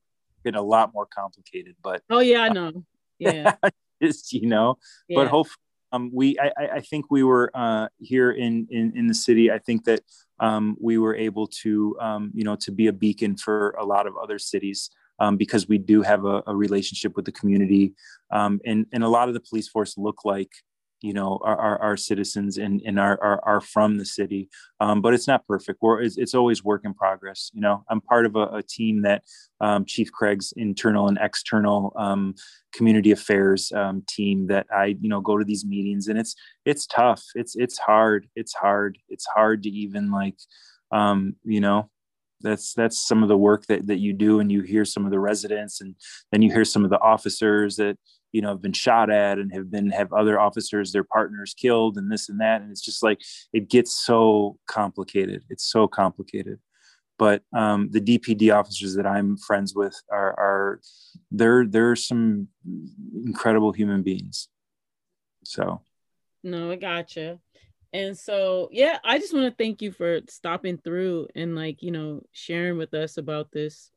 been 0.45 0.55
a 0.55 0.63
lot 0.63 0.93
more 0.95 1.07
complicated, 1.07 1.75
but 1.83 2.03
oh 2.11 2.21
yeah, 2.21 2.41
I 2.41 2.49
know. 2.51 2.85
Yeah, 3.21 3.55
just 4.03 4.33
you 4.33 4.49
know, 4.49 4.77
yeah. 5.09 5.21
but 5.21 5.29
hopefully 5.29 5.64
um, 5.95 6.11
we 6.13 6.37
I, 6.39 6.51
I, 6.77 6.81
think 6.81 7.07
we 7.11 7.23
were 7.23 7.51
uh, 7.55 7.89
here 7.99 8.33
in, 8.33 8.67
in 8.71 8.93
in 8.97 9.07
the 9.07 9.15
city. 9.15 9.51
I 9.51 9.59
think 9.59 9.85
that 9.85 10.01
um, 10.41 10.77
we 10.81 10.99
were 10.99 11.15
able 11.15 11.47
to 11.63 11.97
um, 12.01 12.33
you 12.35 12.45
know 12.45 12.57
to 12.57 12.73
be 12.73 12.89
a 12.89 12.93
beacon 12.93 13.37
for 13.37 13.71
a 13.79 13.85
lot 13.85 14.07
of 14.07 14.15
other 14.17 14.39
cities 14.39 14.91
um, 15.21 15.37
because 15.37 15.69
we 15.69 15.79
do 15.79 16.03
have 16.03 16.25
a, 16.25 16.43
a, 16.47 16.57
relationship 16.57 17.15
with 17.15 17.25
the 17.25 17.33
community, 17.33 17.95
um, 18.33 18.61
and 18.67 18.87
and 18.93 19.05
a 19.05 19.09
lot 19.09 19.29
of 19.29 19.35
the 19.35 19.41
police 19.41 19.69
force 19.69 19.97
look 19.97 20.25
like 20.25 20.51
you 21.01 21.13
know 21.13 21.39
our, 21.45 21.57
our, 21.57 21.83
our 21.83 21.97
citizens 21.97 22.57
and, 22.57 22.81
and 22.87 22.99
are, 22.99 23.41
are, 23.45 23.61
from 23.61 23.99
the 23.99 24.05
city 24.05 24.49
um, 24.81 25.01
but 25.03 25.13
it's 25.15 25.29
not 25.29 25.47
perfect. 25.47 25.79
We're, 25.83 26.01
it's, 26.01 26.17
it's, 26.17 26.35
always 26.35 26.65
work 26.65 26.83
in 26.85 26.95
progress 26.95 27.51
you 27.53 27.61
know? 27.61 27.85
I'm 27.91 28.01
part 28.01 28.27
of 28.27 28.37
a, 28.37 28.47
a 28.47 28.63
team 28.63 29.03
that 29.03 29.23
um, 29.61 29.85
chief 29.85 30.11
craig's 30.13 30.53
internal 30.57 31.09
and 31.09 31.19
external 31.21 31.93
um, 31.97 32.35
community 32.73 33.11
affairs 33.11 33.73
um, 33.73 34.03
team 34.07 34.47
that 34.49 34.67
i 34.75 34.97
you 35.01 35.09
know 35.09 35.21
go 35.21 35.37
to 35.37 35.45
these 35.45 35.65
meetings 35.65 36.09
and 36.09 36.19
it's 36.19 36.35
it's 36.65 36.87
tough. 36.87 37.23
It's 37.35 37.57
it's 37.57 37.79
hard. 37.79 38.29
It's 38.35 38.55
hard. 38.55 38.99
It's 39.09 39.27
hard 39.27 39.63
to 39.65 39.71
even 39.71 40.11
like 40.11 40.39
um, 40.91 41.37
you 41.45 41.61
know 41.61 41.91
that's 42.41 42.75
that's 42.75 43.07
some 43.07 43.23
of 43.23 43.29
the 43.29 43.37
work 43.37 43.67
that, 43.67 43.87
that 43.87 43.99
you 43.99 44.13
do 44.13 44.41
and 44.41 44.51
you 44.51 44.63
hear 44.63 44.85
some 44.85 45.05
of 45.05 45.11
the 45.11 45.21
residents 45.21 45.81
and 45.81 45.95
then 46.31 46.43
you 46.43 46.53
hear 46.53 46.65
some 46.65 46.85
of 46.85 46.91
the 46.91 47.01
officers 47.01 47.77
that 47.77 47.97
you 48.35 48.43
know 48.43 48.49
have 48.49 48.61
been 48.61 48.73
shot 48.73 49.11
at 49.11 49.39
and 49.39 49.55
have 49.55 49.71
been 49.71 49.91
have 49.91 50.13
other 50.13 50.41
officers 50.41 50.91
their 50.91 51.05
partners 51.05 51.55
killed 51.55 51.97
and 51.97 52.11
this 52.11 52.29
and 52.29 52.41
that. 52.41 52.61
And 52.61 52.71
it's 52.73 52.85
just 52.85 53.03
like 53.03 53.21
it 53.53 53.71
gets 53.71 54.05
so 54.05 54.59
complicated. 54.67 55.45
It's 55.49 55.65
so 55.65 55.87
complicated. 55.87 56.59
But 57.17 57.43
um, 57.57 57.91
the 57.93 58.01
dpd 58.01 58.53
officers 58.53 58.97
that 58.97 59.07
i'm 59.07 59.37
friends 59.37 59.73
with 59.77 59.97
are 60.11 60.33
are 60.33 60.81
they're 61.31 61.65
they're 61.65 61.95
some 61.95 62.49
incredible 63.25 63.71
human 63.71 64.03
beings. 64.03 64.49
So. 65.45 65.81
No 66.43 66.73
i 66.73 66.77
gotcha. 66.77 67.39
And 67.93 68.19
so 68.19 68.69
yeah 68.73 68.99
i 69.05 69.21
just 69.21 69.33
want 69.33 69.47
to 69.47 69.63
thank 69.63 69.81
you 69.81 69.93
for 69.93 70.23
stopping 70.29 70.77
through 70.79 71.29
and 71.37 71.55
like 71.55 71.85
you 71.85 71.93
know 71.93 72.25
sharing 72.33 72.79
with 72.79 72.93
us 72.95 73.17
about 73.17 73.53
this 73.53 73.93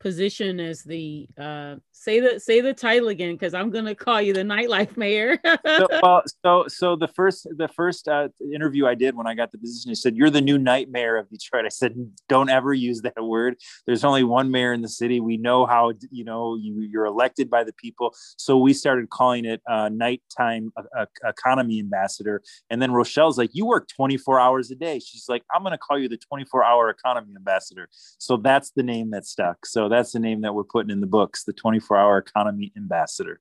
position 0.00 0.58
as 0.58 0.82
the 0.82 1.28
uh 1.38 1.76
say 1.92 2.20
the 2.20 2.40
say 2.40 2.60
the 2.62 2.72
title 2.72 3.08
again 3.08 3.34
because 3.34 3.52
i'm 3.52 3.70
gonna 3.70 3.94
call 3.94 4.20
you 4.20 4.32
the 4.32 4.40
nightlife 4.42 4.96
mayor. 4.96 5.38
So, 5.44 5.86
well, 6.02 6.22
so 6.42 6.64
so 6.68 6.96
the 6.96 7.08
first 7.08 7.46
the 7.56 7.68
first 7.68 8.08
uh, 8.08 8.28
interview 8.52 8.86
i 8.86 8.94
did 8.94 9.14
when 9.14 9.26
i 9.26 9.34
got 9.34 9.52
the 9.52 9.58
position 9.58 9.90
he 9.90 9.94
said 9.94 10.16
you're 10.16 10.30
the 10.30 10.40
new 10.40 10.58
nightmare 10.58 11.18
of 11.18 11.28
detroit. 11.28 11.66
I 11.66 11.68
said 11.68 11.94
don't 12.28 12.48
ever 12.48 12.72
use 12.72 13.02
that 13.02 13.22
word. 13.22 13.56
There's 13.86 14.04
only 14.04 14.24
one 14.24 14.50
mayor 14.50 14.72
in 14.72 14.80
the 14.80 14.88
city. 14.88 15.20
We 15.20 15.36
know 15.36 15.66
how 15.66 15.92
you 16.10 16.24
know 16.24 16.56
you 16.56 16.80
you're 16.80 17.04
elected 17.04 17.50
by 17.50 17.64
the 17.64 17.74
people. 17.74 18.14
So 18.38 18.56
we 18.56 18.72
started 18.72 19.10
calling 19.10 19.44
it 19.44 19.60
uh 19.68 19.90
nighttime 19.90 20.72
uh, 20.96 21.06
economy 21.26 21.78
ambassador. 21.80 22.42
And 22.70 22.80
then 22.80 22.92
rochelle's 22.92 23.36
like 23.36 23.50
you 23.52 23.66
work 23.66 23.88
24 23.88 24.40
hours 24.40 24.70
a 24.70 24.74
day. 24.74 24.98
She's 24.98 25.26
like 25.28 25.42
i'm 25.54 25.62
gonna 25.62 25.78
call 25.78 25.98
you 25.98 26.08
the 26.08 26.16
24 26.16 26.64
hour 26.64 26.88
economy 26.88 27.34
ambassador. 27.36 27.88
So 28.18 28.38
that's 28.38 28.70
the 28.70 28.82
name 28.82 29.10
that 29.10 29.26
stuck. 29.26 29.66
So 29.66 29.89
that's 29.90 30.12
the 30.12 30.20
name 30.20 30.42
that 30.42 30.54
we're 30.54 30.64
putting 30.64 30.90
in 30.90 31.00
the 31.00 31.06
books, 31.06 31.44
the 31.44 31.52
24 31.52 31.96
hour 31.96 32.18
economy 32.18 32.72
ambassador. 32.76 33.40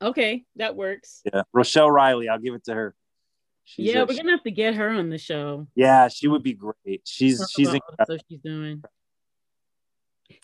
Okay, 0.00 0.44
that 0.56 0.76
works. 0.76 1.22
Yeah. 1.24 1.42
Rochelle 1.52 1.90
Riley, 1.90 2.28
I'll 2.28 2.38
give 2.38 2.54
it 2.54 2.64
to 2.64 2.74
her. 2.74 2.94
She's 3.64 3.86
yeah, 3.86 4.00
a, 4.00 4.06
we're 4.06 4.16
gonna 4.16 4.30
have 4.30 4.44
to 4.44 4.50
get 4.50 4.76
her 4.76 4.88
on 4.88 5.10
the 5.10 5.18
show. 5.18 5.66
Yeah, 5.74 6.08
she 6.08 6.26
would 6.26 6.42
be 6.42 6.54
great. 6.54 7.02
She's 7.04 7.44
she's 7.54 7.68
incredible. 7.68 8.24
she's 8.30 8.40
doing. 8.40 8.82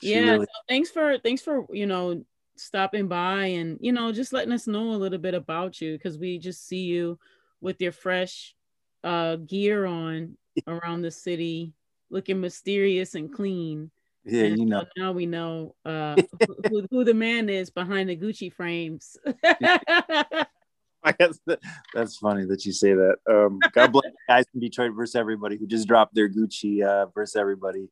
She 0.01 0.13
yeah, 0.15 0.33
really... 0.33 0.47
so 0.47 0.61
thanks 0.69 0.91
for 0.91 1.19
thanks 1.19 1.41
for 1.41 1.67
you 1.73 1.87
know 1.87 2.23
stopping 2.57 3.09
by 3.09 3.47
and 3.47 3.79
you 3.81 3.93
know 3.93 4.13
just 4.13 4.33
letting 4.33 4.53
us 4.53 4.67
know 4.67 4.91
a 4.91 4.97
little 5.01 5.19
bit 5.19 5.35
about 5.35 5.81
you 5.81 5.97
because 5.97 6.19
we 6.19 6.39
just 6.39 6.67
see 6.67 6.83
you 6.83 7.19
with 7.61 7.81
your 7.81 7.93
fresh 7.93 8.55
uh 9.03 9.37
gear 9.37 9.87
on 9.87 10.37
around 10.67 11.03
the 11.03 11.11
city 11.11 11.73
looking 12.11 12.41
mysterious 12.41 13.15
and 13.15 13.33
clean 13.33 13.91
yeah, 14.25 14.45
and 14.45 14.59
you 14.59 14.67
know. 14.67 14.85
now 14.97 15.13
we 15.13 15.27
know 15.27 15.75
uh, 15.85 16.17
who, 16.69 16.87
who, 16.91 17.05
the 17.05 17.15
man 17.15 17.49
is 17.49 17.71
behind 17.71 18.09
the 18.09 18.17
Gucci 18.17 18.53
frames. 18.53 19.17
I 19.45 21.13
guess 21.19 21.39
that, 21.47 21.61
that's 21.93 22.17
funny 22.17 22.47
that 22.47 22.65
you 22.65 22.73
say 22.73 22.95
that. 22.95 23.17
Um, 23.29 23.59
God 23.73 23.93
bless 23.93 24.11
guys 24.27 24.45
in 24.55 24.61
Detroit 24.61 24.93
versus 24.97 25.15
everybody 25.15 25.59
who 25.59 25.67
just 25.67 25.87
dropped 25.87 26.15
their 26.15 26.31
Gucci 26.31 26.83
uh, 26.83 27.07
versus 27.15 27.37
everybody. 27.37 27.89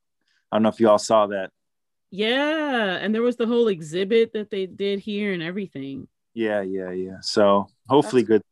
I 0.51 0.57
don't 0.57 0.63
know 0.63 0.71
if 0.71 0.81
you 0.81 0.89
all 0.89 0.99
saw 0.99 1.27
that. 1.27 1.51
Yeah, 2.11 2.99
and 3.01 3.15
there 3.15 3.23
was 3.23 3.37
the 3.37 3.47
whole 3.47 3.69
exhibit 3.69 4.33
that 4.33 4.51
they 4.51 4.67
did 4.67 5.01
here 5.01 5.33
and 5.33 5.43
everything. 5.43 6.09
Yeah, 6.35 6.63
yeah, 6.63 6.91
yeah. 6.91 7.17
So 7.21 7.69
hopefully, 7.89 8.23
good 8.23 8.43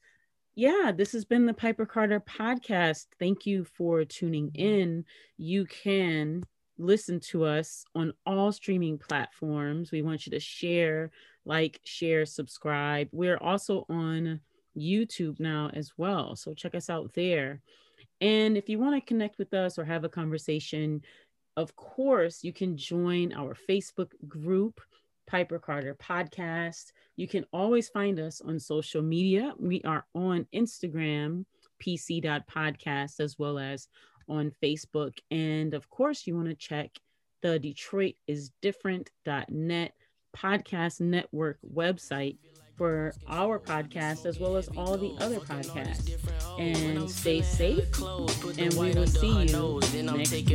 yeah, 0.56 0.92
this 0.96 1.12
has 1.12 1.24
been 1.24 1.46
the 1.46 1.54
Piper 1.54 1.86
Carter 1.86 2.20
podcast. 2.20 3.06
Thank 3.20 3.46
you 3.46 3.64
for 3.64 4.04
tuning 4.04 4.52
in. 4.56 5.06
You 5.38 5.66
can 5.66 6.44
listen 6.80 7.20
to 7.20 7.46
us 7.46 7.86
on 7.94 8.14
all 8.26 8.52
streaming 8.52 8.98
platforms. 8.98 9.92
We 9.92 10.02
want 10.02 10.26
you 10.26 10.32
to 10.32 10.40
share, 10.40 11.12
like, 11.46 11.80
share, 11.84 12.26
subscribe. 12.26 13.10
We're 13.12 13.38
also 13.38 13.86
on 13.90 14.40
YouTube 14.78 15.40
now 15.40 15.70
as 15.74 15.92
well. 15.98 16.36
So 16.36 16.54
check 16.54 16.76
us 16.76 16.90
out 16.90 17.14
there. 17.14 17.62
And 18.22 18.58
if 18.58 18.70
you 18.70 18.80
want 18.80 18.96
to 18.96 19.08
connect 19.08 19.38
with 19.38 19.54
us 19.54 19.78
or 19.78 19.86
have 19.86 20.04
a 20.04 20.10
conversation, 20.10 21.02
of 21.56 21.76
course, 21.76 22.44
you 22.44 22.54
can 22.54 22.78
join 22.78 23.34
our 23.34 23.56
Facebook 23.70 24.12
group, 24.28 24.80
Piper 25.28 25.60
Carter 25.60 25.96
Podcast. 25.96 26.92
You 27.16 27.28
can 27.28 27.46
always 27.52 27.90
find 27.90 28.20
us 28.20 28.42
on 28.42 28.60
social 28.60 29.02
media. 29.02 29.54
We 29.58 29.82
are 29.84 30.06
on 30.14 30.48
Instagram, 30.54 31.46
pc.podcast, 31.84 33.20
as 33.20 33.38
well 33.38 33.60
as 33.60 33.88
on 34.30 34.52
Facebook. 34.64 35.18
And 35.32 35.74
of 35.74 35.90
course, 35.90 36.28
you 36.28 36.36
want 36.36 36.48
to 36.50 36.56
check 36.56 36.92
the 37.42 37.60
Detroit 37.60 38.16
is 38.28 38.52
different.net 38.62 39.94
podcast 40.36 41.02
network 41.02 41.58
website 41.74 42.38
for 42.78 43.12
our 43.28 43.58
podcast 43.58 44.26
as 44.26 44.40
well 44.40 44.56
as 44.56 44.70
all 44.78 44.98
the 44.98 45.16
other 45.20 45.40
podcasts. 45.40 46.16
And 46.60 47.10
stay 47.10 47.42
safe, 47.42 47.86
and 48.58 48.74
we 48.76 48.94
will 48.94 49.08
see 49.08 49.46
you 49.46 49.80
next 50.04 50.32
week. 50.32 50.50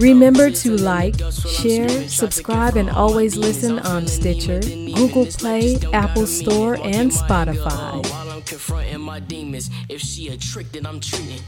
Remember 0.00 0.50
to 0.50 0.76
like, 0.76 1.16
share, 1.60 2.08
subscribe, 2.08 2.76
and 2.76 2.88
always 2.90 3.36
listen 3.36 3.80
on 3.80 4.06
Stitcher, 4.06 4.60
Google 4.60 5.26
Play, 5.26 5.76
Apple 5.92 6.26
Store, 6.26 6.74
and 6.74 7.10
Spotify. 7.10 8.02
confronting 8.46 9.00
my 9.00 9.20
demons. 9.20 9.70
If 9.88 10.00
she 10.00 10.28
a 10.28 10.36
trick 10.36 10.70
that 10.72 10.86
I'm 10.86 11.00
treating. 11.00 11.42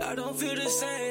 I 0.00 0.14
don't 0.14 0.36
feel 0.36 0.54
the 0.54 0.68
same 0.68 1.05